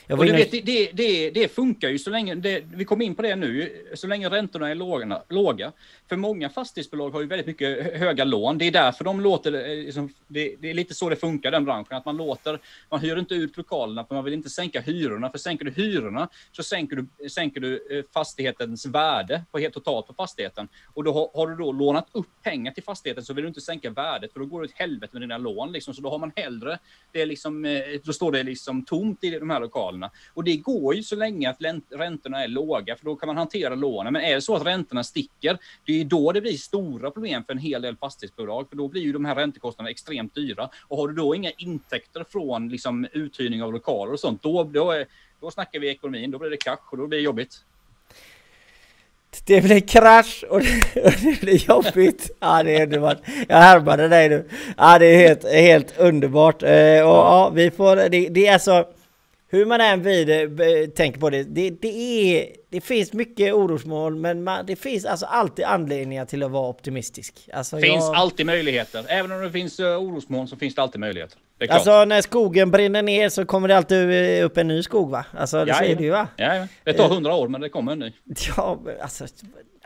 Och 0.09 0.25
du 0.25 0.31
vet, 0.31 0.51
det, 0.51 0.91
det, 0.93 1.29
det, 1.29 1.47
funkar 1.47 1.89
ju 1.89 1.99
så 1.99 2.09
länge, 2.09 2.35
det, 2.35 2.63
vi 2.73 2.85
kom 2.85 3.01
in 3.01 3.15
på 3.15 3.21
det 3.21 3.35
nu, 3.35 3.83
så 3.93 4.07
länge 4.07 4.29
räntorna 4.29 4.69
är 4.69 4.75
låga, 4.75 5.21
låga. 5.29 5.71
För 6.09 6.15
många 6.15 6.49
fastighetsbolag 6.49 7.09
har 7.09 7.21
ju 7.21 7.27
väldigt 7.27 7.47
mycket 7.47 7.99
höga 7.99 8.23
lån. 8.23 8.57
Det 8.57 8.65
är 8.65 8.71
därför 8.71 9.03
de 9.03 9.21
låter, 9.21 9.51
liksom, 9.83 10.13
det, 10.27 10.69
är 10.69 10.73
lite 10.73 10.93
så 10.93 11.09
det 11.09 11.15
funkar 11.15 11.51
den 11.51 11.65
branschen, 11.65 11.97
att 11.97 12.05
man 12.05 12.17
låter, 12.17 12.59
man 12.89 12.99
hyr 12.99 13.17
inte 13.17 13.35
ut 13.35 13.57
lokalerna 13.57 14.05
för 14.05 14.15
man 14.15 14.23
vill 14.23 14.33
inte 14.33 14.49
sänka 14.49 14.81
hyrorna. 14.81 15.29
För 15.29 15.37
sänker 15.37 15.65
du 15.65 15.71
hyrorna 15.71 16.29
så 16.51 16.63
sänker 16.63 16.95
du, 16.95 17.29
sänker 17.29 17.61
du 17.61 17.87
eh, 17.91 18.03
fastighetens 18.13 18.85
värde 18.85 19.43
på 19.51 19.59
helt 19.59 19.73
totalt 19.73 20.07
på 20.07 20.13
fastigheten. 20.13 20.67
Och 20.93 21.03
då 21.03 21.13
har, 21.13 21.29
har, 21.33 21.47
du 21.47 21.55
då 21.55 21.71
lånat 21.71 22.07
upp 22.11 22.27
pengar 22.43 22.71
till 22.71 22.83
fastigheten 22.83 23.23
så 23.23 23.33
vill 23.33 23.43
du 23.43 23.47
inte 23.47 23.61
sänka 23.61 23.89
värdet 23.89 24.33
för 24.33 24.39
då 24.39 24.45
går 24.45 24.61
det 24.61 24.65
åt 24.65 24.71
helvete 24.73 25.13
med 25.13 25.21
dina 25.21 25.37
lån. 25.37 25.71
Liksom. 25.71 25.93
Så 25.93 26.01
då 26.01 26.09
har 26.09 26.17
man 26.19 26.31
hellre, 26.35 26.79
det 27.11 27.21
är 27.21 27.25
liksom, 27.25 27.65
eh, 27.65 27.81
då 28.03 28.13
står 28.13 28.31
det 28.31 28.43
liksom 28.43 28.85
tomt 28.85 29.23
i 29.23 29.29
de 29.29 29.49
här 29.49 29.59
lokalerna 29.59 29.90
marginalerna. 29.91 30.11
Och 30.33 30.43
det 30.43 30.57
går 30.57 30.95
ju 30.95 31.03
så 31.03 31.15
länge 31.15 31.49
att 31.49 31.61
räntorna 31.89 32.43
är 32.43 32.47
låga, 32.47 32.95
för 32.95 33.05
då 33.05 33.15
kan 33.15 33.27
man 33.27 33.37
hantera 33.37 33.75
lånen. 33.75 34.13
Men 34.13 34.21
är 34.21 34.35
det 34.35 34.41
så 34.41 34.55
att 34.55 34.65
räntorna 34.65 35.03
sticker, 35.03 35.57
det 35.85 35.93
är 35.93 35.97
ju 35.97 36.03
då 36.03 36.31
det 36.31 36.41
blir 36.41 36.57
stora 36.57 37.11
problem 37.11 37.43
för 37.43 37.53
en 37.53 37.59
hel 37.59 37.81
del 37.81 37.97
fastighetsbolag, 37.97 38.69
för 38.69 38.75
då 38.75 38.87
blir 38.87 39.01
ju 39.01 39.11
de 39.11 39.25
här 39.25 39.35
räntekostnaderna 39.35 39.91
extremt 39.91 40.35
dyra. 40.35 40.69
Och 40.87 40.97
har 40.97 41.07
du 41.07 41.13
då 41.13 41.35
inga 41.35 41.51
intäkter 41.57 42.25
från 42.29 42.69
liksom, 42.69 43.07
uthyrning 43.13 43.63
av 43.63 43.73
lokaler 43.73 44.13
och 44.13 44.19
sånt, 44.19 44.43
då, 44.43 44.63
då, 44.63 44.91
är, 44.91 45.05
då 45.41 45.51
snackar 45.51 45.79
vi 45.79 45.89
ekonomin, 45.89 46.31
då 46.31 46.39
blir 46.39 46.49
det 46.49 46.57
krasch 46.57 46.91
och 46.91 46.97
då 46.97 47.07
blir 47.07 47.19
det 47.19 47.23
jobbigt. 47.23 47.63
Det 49.45 49.61
blir 49.61 49.79
krasch 49.79 50.43
och 50.49 50.59
det, 50.59 51.01
och 51.05 51.11
det 51.11 51.41
blir 51.41 51.69
jobbigt. 51.69 52.31
Ja, 52.39 52.63
det 52.63 52.77
är 52.77 52.83
underbart. 52.83 53.17
Jag 53.47 53.57
härmade 53.57 54.07
dig 54.07 54.29
nu. 54.29 54.49
Ja, 54.77 54.99
det 54.99 55.05
är 55.05 55.17
helt, 55.17 55.51
helt 55.51 55.97
underbart. 55.97 56.63
Eh, 56.63 56.69
och 56.69 57.17
ja, 57.17 57.51
vi 57.55 57.71
får, 57.71 57.95
det, 57.95 58.29
det 58.29 58.47
är 58.47 58.53
alltså 58.53 58.85
hur 59.51 59.65
man 59.65 59.81
än 59.81 60.03
vid, 60.03 60.29
eh, 60.29 60.89
tänker 60.95 61.19
på 61.19 61.29
det, 61.29 61.43
det, 61.43 61.69
det, 61.69 61.87
är, 61.87 62.47
det 62.69 62.81
finns 62.81 63.13
mycket 63.13 63.53
orosmoln 63.53 64.21
men 64.21 64.43
man, 64.43 64.65
det 64.65 64.75
finns 64.75 65.05
alltså 65.05 65.25
alltid 65.25 65.65
anledningar 65.65 66.25
till 66.25 66.43
att 66.43 66.51
vara 66.51 66.69
optimistisk. 66.69 67.49
Alltså 67.53 67.77
finns 67.77 68.05
jag... 68.05 68.15
alltid 68.15 68.45
möjligheter. 68.45 69.05
Även 69.07 69.31
om 69.31 69.41
det 69.41 69.51
finns 69.51 69.79
uh, 69.79 69.85
orosmoln 69.85 70.47
så 70.47 70.55
finns 70.55 70.75
det 70.75 70.81
alltid 70.81 70.99
möjligheter. 70.99 71.37
Det 71.57 71.69
alltså 71.69 72.05
när 72.05 72.21
skogen 72.21 72.71
brinner 72.71 73.01
ner 73.01 73.29
så 73.29 73.45
kommer 73.45 73.67
det 73.67 73.77
alltid 73.77 74.43
upp 74.43 74.57
en 74.57 74.67
ny 74.67 74.83
skog 74.83 75.09
va? 75.09 75.25
Alltså 75.37 75.65
det 75.65 75.73
säger 75.73 75.95
du 75.95 76.09
va? 76.09 76.27
Ja, 76.37 76.67
det 76.83 76.93
tar 76.93 77.07
hundra 77.07 77.35
år 77.35 77.47
men 77.47 77.61
det 77.61 77.69
kommer 77.69 77.91
en 77.91 77.99
ny. 77.99 78.13
Ja, 78.57 78.79
alltså 79.01 79.25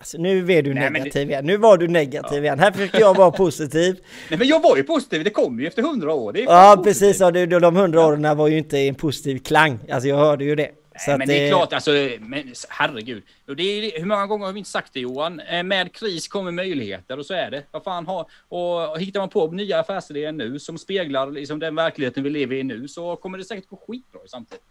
Alltså 0.06 0.18
nu 0.18 0.53
är 0.53 0.62
du 0.62 0.74
Nej, 0.74 0.89
negativ 0.89 1.28
det... 1.28 1.32
igen. 1.34 1.45
Nu 1.45 1.58
var 1.58 1.78
du 1.78 1.88
negativ 1.88 2.38
ja. 2.38 2.43
igen. 2.43 2.60
Här 2.60 2.72
försökte 2.72 2.97
jag 2.97 3.16
vara 3.18 3.32
positiv. 3.32 3.95
Nej 4.30 4.39
men 4.39 4.47
jag 4.47 4.62
var 4.62 4.78
ju 4.78 4.84
positiv. 4.84 5.24
Det 5.24 5.30
kom 5.30 5.60
ju 5.60 5.68
efter 5.68 5.82
hundra 5.82 6.14
år. 6.14 6.38
ja 6.39 6.82
precis. 6.84 7.20
Ja, 7.20 7.32
de 7.32 7.76
hundra 7.76 8.06
åren 8.06 8.38
var 8.38 8.47
ju 8.47 8.58
inte 8.58 8.80
en 8.80 8.95
positiv 8.95 9.39
klang. 9.39 9.80
Alltså 9.91 10.10
jag 10.10 10.18
hörde 10.18 10.43
ju 10.43 10.56
det. 10.56 10.72
Nej, 11.08 11.18
men 11.18 11.28
det 11.28 11.47
är 11.47 11.49
klart, 11.49 11.74
alltså, 11.74 11.91
men, 12.20 12.53
herregud. 12.70 13.24
Det 13.58 13.64
är, 13.64 13.99
hur 13.99 14.06
många 14.06 14.28
gånger 14.28 14.45
har 14.45 14.53
vi 14.53 14.60
inte 14.60 14.72
sagt 14.72 14.93
det 14.93 14.99
Johan? 14.99 15.39
Eh, 15.39 15.64
med 15.64 15.93
kris 15.93 16.28
kommer 16.28 16.51
möjligheter 16.51 17.20
och 17.20 17.26
så 17.26 17.34
är 17.34 17.51
det. 17.51 17.64
Vad 17.72 17.84
fan 17.84 18.08
har, 18.08 18.26
och 18.47 18.99
hittar 18.99 19.20
man 19.20 19.30
på 19.30 19.47
nya 19.47 19.80
affärsidéer 19.80 20.32
nu 20.32 20.60
som 20.60 20.78
speglar 20.78 21.32
liksom, 21.32 21.60
den 21.60 21.76
verkligheten 21.76 22.24
vi 22.24 22.30
lever 22.30 22.56
i 22.56 22.64
nu 22.64 22.88
så 22.88 23.16
kommer 23.16 23.38
det 23.38 23.43
säkert 23.43 23.68
gå 23.68 23.84
skitbra 23.88 24.20
i 24.26 24.30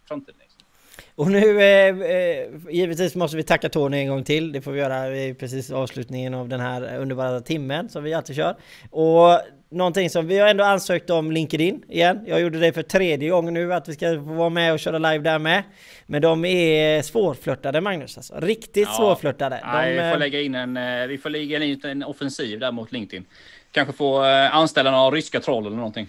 framtiden. 0.08 0.34
Liksom. 0.40 0.63
Och 1.16 1.30
nu, 1.30 1.62
eh, 1.62 1.98
eh, 1.98 2.48
givetvis 2.70 3.14
måste 3.14 3.36
vi 3.36 3.42
tacka 3.42 3.68
Tony 3.68 3.98
en 3.98 4.08
gång 4.08 4.24
till. 4.24 4.52
Det 4.52 4.60
får 4.60 4.72
vi 4.72 4.80
göra 4.80 5.16
i 5.16 5.34
precis 5.34 5.70
avslutningen 5.70 6.34
av 6.34 6.48
den 6.48 6.60
här 6.60 6.98
underbara 6.98 7.40
timmen 7.40 7.88
som 7.88 8.04
vi 8.04 8.14
alltid 8.14 8.36
kör. 8.36 8.56
Och 8.90 9.40
någonting 9.70 10.10
som 10.10 10.26
vi 10.26 10.38
har 10.38 10.48
ändå 10.48 10.64
ansökt 10.64 11.10
om 11.10 11.32
LinkedIn 11.32 11.82
igen. 11.88 12.24
Jag 12.26 12.40
gjorde 12.40 12.58
det 12.58 12.72
för 12.72 12.82
tredje 12.82 13.30
gången 13.30 13.54
nu 13.54 13.74
att 13.74 13.88
vi 13.88 13.92
ska 13.92 14.14
få 14.14 14.20
vara 14.20 14.48
med 14.48 14.72
och 14.72 14.78
köra 14.78 14.98
live 14.98 15.18
där 15.18 15.38
med. 15.38 15.62
Men 16.06 16.22
de 16.22 16.44
är 16.44 17.02
svårflörtade 17.02 17.80
Magnus 17.80 18.16
alltså. 18.16 18.34
Riktigt 18.40 18.88
ja, 18.88 18.96
svårflörtade. 18.96 19.60
Nej, 19.64 19.92
vi 19.92 19.98
får 19.98 20.06
eh, 20.06 20.18
lägga 20.18 20.40
in 20.40 20.54
en, 20.54 20.76
eh, 20.76 21.06
vi 21.06 21.18
får 21.18 21.30
lägga 21.30 21.64
in 21.64 21.80
en 21.84 22.02
offensiv 22.02 22.60
där 22.60 22.72
mot 22.72 22.92
LinkedIn. 22.92 23.24
Kanske 23.72 23.94
få 23.94 24.18
anställa 24.52 24.90
några 24.90 25.10
ryska 25.10 25.40
troll 25.40 25.66
eller 25.66 25.76
någonting 25.76 26.08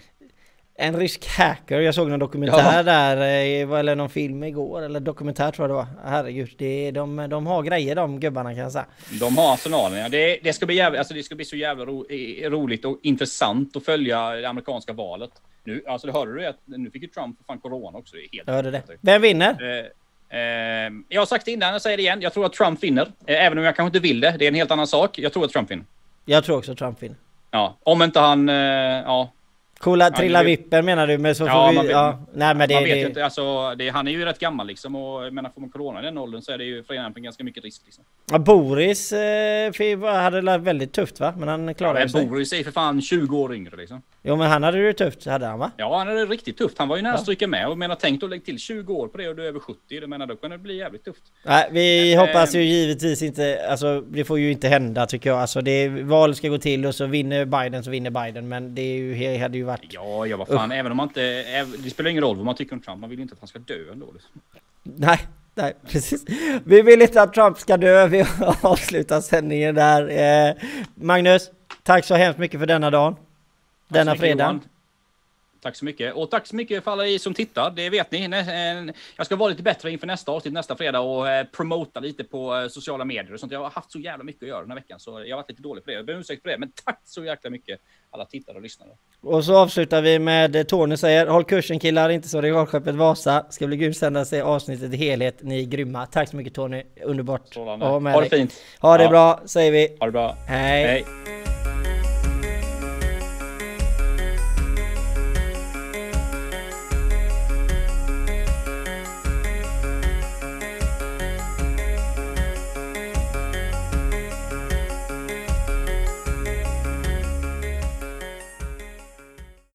en 0.78 0.96
rysk 0.96 1.26
hacker. 1.26 1.80
Jag 1.80 1.94
såg 1.94 2.08
någon 2.08 2.18
dokumentär 2.18 2.76
ja. 2.76 2.82
där, 2.82 3.16
eh, 3.16 3.78
eller 3.78 3.96
någon 3.96 4.10
film 4.10 4.44
igår, 4.44 4.82
eller 4.82 5.00
dokumentär 5.00 5.50
tror 5.50 5.68
jag 5.68 5.70
det 5.70 5.74
var. 5.74 6.10
Herregud, 6.10 6.54
det, 6.58 6.90
de, 6.90 7.26
de 7.30 7.46
har 7.46 7.62
grejer 7.62 7.94
de 7.94 8.20
gubbarna 8.20 8.50
kan 8.50 8.58
jag 8.58 8.72
säga. 8.72 8.86
De 9.20 9.38
har 9.38 9.54
arsenalen, 9.54 9.98
ja. 9.98 10.08
Det, 10.08 10.38
det, 10.42 10.52
ska 10.52 10.66
bli 10.66 10.74
jävla, 10.74 10.98
alltså 10.98 11.14
det 11.14 11.22
ska 11.22 11.34
bli 11.34 11.44
så 11.44 11.56
jävla 11.56 11.84
ro, 11.84 12.06
roligt 12.42 12.84
och 12.84 12.98
intressant 13.02 13.76
att 13.76 13.84
följa 13.84 14.30
det 14.30 14.48
amerikanska 14.48 14.92
valet. 14.92 15.30
Nu, 15.64 15.82
alltså 15.86 16.06
det 16.06 16.12
hörde 16.12 16.34
du 16.34 16.46
att 16.46 16.60
nu 16.64 16.90
fick 16.90 17.02
ju 17.02 17.08
Trump 17.08 17.38
för 17.38 17.44
fan 17.44 17.58
corona 17.58 17.98
också. 17.98 18.16
Det 18.16 18.22
är 18.22 18.28
helt 18.32 18.48
hörde 18.48 18.70
det. 18.70 18.82
Vem 19.00 19.22
vinner? 19.22 19.84
Eh, 20.30 20.40
eh, 20.40 20.92
jag 21.08 21.20
har 21.20 21.26
sagt 21.26 21.44
det 21.44 21.50
innan, 21.50 21.72
jag 21.72 21.82
säger 21.82 21.96
det 21.96 22.02
igen. 22.02 22.20
Jag 22.20 22.32
tror 22.32 22.46
att 22.46 22.52
Trump 22.52 22.82
vinner. 22.82 23.12
Eh, 23.26 23.44
även 23.44 23.58
om 23.58 23.64
jag 23.64 23.76
kanske 23.76 23.88
inte 23.88 24.08
vill 24.08 24.20
det. 24.20 24.36
Det 24.38 24.44
är 24.44 24.48
en 24.48 24.54
helt 24.54 24.70
annan 24.70 24.86
sak. 24.86 25.18
Jag 25.18 25.32
tror 25.32 25.44
att 25.44 25.52
Trump 25.52 25.70
vinner. 25.70 25.84
Jag 26.24 26.44
tror 26.44 26.58
också 26.58 26.72
att 26.72 26.78
Trump 26.78 27.02
vinner. 27.02 27.16
Ja, 27.50 27.76
om 27.82 28.02
inte 28.02 28.20
han, 28.20 28.48
eh, 28.48 28.54
ja, 28.54 29.32
Coola 29.78 30.10
trilla 30.10 30.42
vippen 30.42 30.84
menar 30.84 31.06
du? 31.06 31.18
Men 31.18 31.34
så 31.34 31.46
ja, 31.46 31.82
vi... 31.82 31.90
ja, 31.90 32.18
nej, 32.32 32.54
men 32.54 32.68
det, 32.68 32.74
man 32.74 32.84
vet 32.84 32.92
det, 32.92 33.00
ju 33.00 33.06
inte. 33.06 33.24
Alltså, 33.24 33.74
det, 33.74 33.88
han 33.88 34.08
är 34.08 34.12
ju 34.12 34.24
rätt 34.24 34.38
gammal 34.38 34.66
liksom. 34.66 34.96
Och 34.96 35.24
jag 35.24 35.32
menar, 35.32 35.50
får 35.50 35.60
man 35.60 35.70
corona 35.70 36.00
i 36.00 36.04
den 36.04 36.18
åldern 36.18 36.42
så 36.42 36.52
är 36.52 36.58
det 36.58 36.64
ju 36.64 36.84
förenat 36.84 37.14
med 37.14 37.22
ganska 37.22 37.44
mycket 37.44 37.64
risk. 37.64 37.82
Liksom. 37.84 38.04
Ja, 38.30 38.38
Boris 38.38 39.12
eh, 39.12 40.22
hade 40.22 40.40
det 40.40 40.58
väldigt 40.58 40.92
tufft 40.92 41.20
va? 41.20 41.34
Men 41.38 41.48
han 41.48 41.74
klarade 41.74 42.00
ja, 42.00 42.08
sig. 42.08 42.26
Boris 42.26 42.52
är 42.52 42.64
för 42.64 42.70
fan 42.70 43.02
20 43.02 43.38
år 43.38 43.54
yngre 43.54 43.76
liksom. 43.76 44.02
Jo 44.22 44.36
men 44.36 44.50
han 44.50 44.62
hade 44.62 44.86
det 44.86 44.92
tufft, 44.92 45.26
hade 45.26 45.46
han 45.46 45.58
va? 45.58 45.70
Ja 45.76 45.98
han 45.98 46.06
hade 46.06 46.20
det 46.20 46.32
riktigt 46.32 46.58
tufft. 46.58 46.78
Han 46.78 46.88
var 46.88 46.96
ju 46.96 47.02
nära 47.02 47.14
att 47.14 47.22
stryka 47.22 47.46
med. 47.46 47.68
Och 47.68 47.78
menar, 47.78 47.96
tänk 48.00 48.20
då 48.20 48.26
lägg 48.26 48.44
till 48.44 48.58
20 48.58 48.94
år 48.94 49.08
på 49.08 49.18
det 49.18 49.28
och 49.28 49.36
du 49.36 49.42
är 49.42 49.48
över 49.48 49.60
70. 49.60 49.78
Du 49.88 50.06
menar, 50.06 50.26
då 50.26 50.36
kan 50.36 50.50
det 50.50 50.58
bli 50.58 50.76
jävligt 50.76 51.04
tufft. 51.04 51.22
Nej, 51.44 51.68
vi 51.72 52.16
men, 52.16 52.26
hoppas 52.26 52.54
ju 52.54 52.62
givetvis 52.62 53.22
inte, 53.22 53.66
alltså 53.70 54.00
det 54.00 54.24
får 54.24 54.38
ju 54.38 54.52
inte 54.52 54.68
hända 54.68 55.06
tycker 55.06 55.30
jag. 55.30 55.38
Alltså 55.38 55.60
det, 55.60 55.88
valet 55.88 56.36
ska 56.36 56.48
gå 56.48 56.58
till 56.58 56.86
och 56.86 56.94
så 56.94 57.06
vinner 57.06 57.44
Biden 57.44 57.84
så 57.84 57.90
vinner 57.90 58.10
Biden. 58.10 58.48
Men 58.48 58.74
det 58.74 58.82
är 58.82 58.96
ju, 58.96 59.38
hade 59.38 59.58
ju 59.58 59.65
varit... 59.66 59.92
Ja, 59.92 60.26
ja 60.26 60.36
vad 60.36 60.48
fan, 60.48 60.72
även 60.72 60.92
om 60.92 60.96
man 60.96 61.08
inte, 61.08 61.64
det 61.78 61.90
spelar 61.90 62.10
ingen 62.10 62.22
roll 62.22 62.36
vad 62.36 62.44
man 62.44 62.54
tycker 62.54 62.74
om 62.74 62.80
Trump. 62.80 63.00
Man 63.00 63.10
vill 63.10 63.18
ju 63.18 63.22
inte 63.22 63.32
att 63.32 63.40
han 63.40 63.48
ska 63.48 63.58
dö 63.58 63.92
ändå. 63.92 64.12
Liksom. 64.12 64.40
Nej, 64.82 65.20
Nej, 65.58 65.74
precis. 65.86 66.24
Vi 66.64 66.82
vill 66.82 67.02
inte 67.02 67.22
att 67.22 67.34
Trump 67.34 67.58
ska 67.58 67.76
dö. 67.76 68.06
Vi 68.06 68.24
avslutar 68.62 69.20
sändningen 69.20 69.74
där. 69.74 70.08
Eh, 70.48 70.54
Magnus, 70.94 71.50
tack 71.82 72.04
så 72.04 72.14
hemskt 72.14 72.38
mycket 72.38 72.60
för 72.60 72.66
denna 72.66 72.90
dagen. 72.90 73.16
Denna 73.88 74.16
fredag. 74.16 74.60
Tack 75.60 75.76
så 75.76 75.84
mycket. 75.84 76.14
Och 76.14 76.30
tack 76.30 76.46
så 76.46 76.56
mycket 76.56 76.84
för 76.84 76.90
alla 76.90 77.06
er 77.06 77.18
som 77.18 77.34
tittar. 77.34 77.70
Det 77.70 77.90
vet 77.90 78.10
ni. 78.10 78.24
Eh, 78.24 78.94
jag 79.16 79.26
ska 79.26 79.36
vara 79.36 79.50
lite 79.50 79.62
bättre 79.62 79.90
inför 79.90 80.06
nästa 80.06 80.32
avsnitt 80.32 80.52
nästa 80.52 80.76
fredag 80.76 81.00
och 81.00 81.28
eh, 81.28 81.46
promota 81.46 82.00
lite 82.00 82.24
på 82.24 82.56
eh, 82.56 82.68
sociala 82.68 83.04
medier 83.04 83.34
och 83.34 83.40
sånt. 83.40 83.52
Jag 83.52 83.60
har 83.60 83.70
haft 83.70 83.90
så 83.90 83.98
jävla 83.98 84.24
mycket 84.24 84.42
att 84.42 84.48
göra 84.48 84.60
den 84.60 84.70
här 84.70 84.78
veckan 84.78 85.00
så 85.00 85.10
jag 85.10 85.36
har 85.36 85.42
varit 85.42 85.50
lite 85.50 85.62
dålig 85.62 85.84
på 85.84 85.90
det. 85.90 85.96
Jag 85.96 86.06
ber 86.06 86.14
om 86.14 86.20
ursäkt 86.20 86.42
för 86.42 86.48
det. 86.48 86.58
Men 86.58 86.72
tack 86.84 87.00
så 87.04 87.24
jäkla 87.24 87.50
mycket 87.50 87.80
alla 88.10 88.24
tittare 88.24 88.56
och 88.56 88.62
lyssnare. 88.62 88.90
Och 89.20 89.44
så 89.44 89.56
avslutar 89.56 90.02
vi 90.02 90.18
med 90.18 90.68
Tony 90.68 90.96
säger 90.96 91.26
Håll 91.26 91.44
kursen 91.44 91.78
killar, 91.78 92.08
inte 92.08 92.28
så 92.28 92.40
regalskeppet 92.40 92.94
Vasa. 92.94 93.46
Ska 93.50 93.66
bli 93.66 93.76
grymt 93.76 93.96
sända 93.96 94.24
sig 94.24 94.40
avsnittet 94.40 94.94
i 94.94 94.96
helhet. 94.96 95.38
Ni 95.40 95.62
är 95.62 95.66
grymma. 95.66 96.06
Tack 96.06 96.28
så 96.28 96.36
mycket 96.36 96.54
Tony. 96.54 96.82
Underbart. 97.02 97.54
Ha 97.54 98.20
det 98.20 98.30
fint. 98.30 98.62
Ha 98.80 98.96
det 98.96 99.04
ja. 99.04 99.10
bra 99.10 99.40
säger 99.44 99.72
vi. 99.72 99.96
Ha 100.00 100.06
det 100.06 100.12
bra. 100.12 100.36
Hej. 100.48 100.84
Hej. 100.86 102.05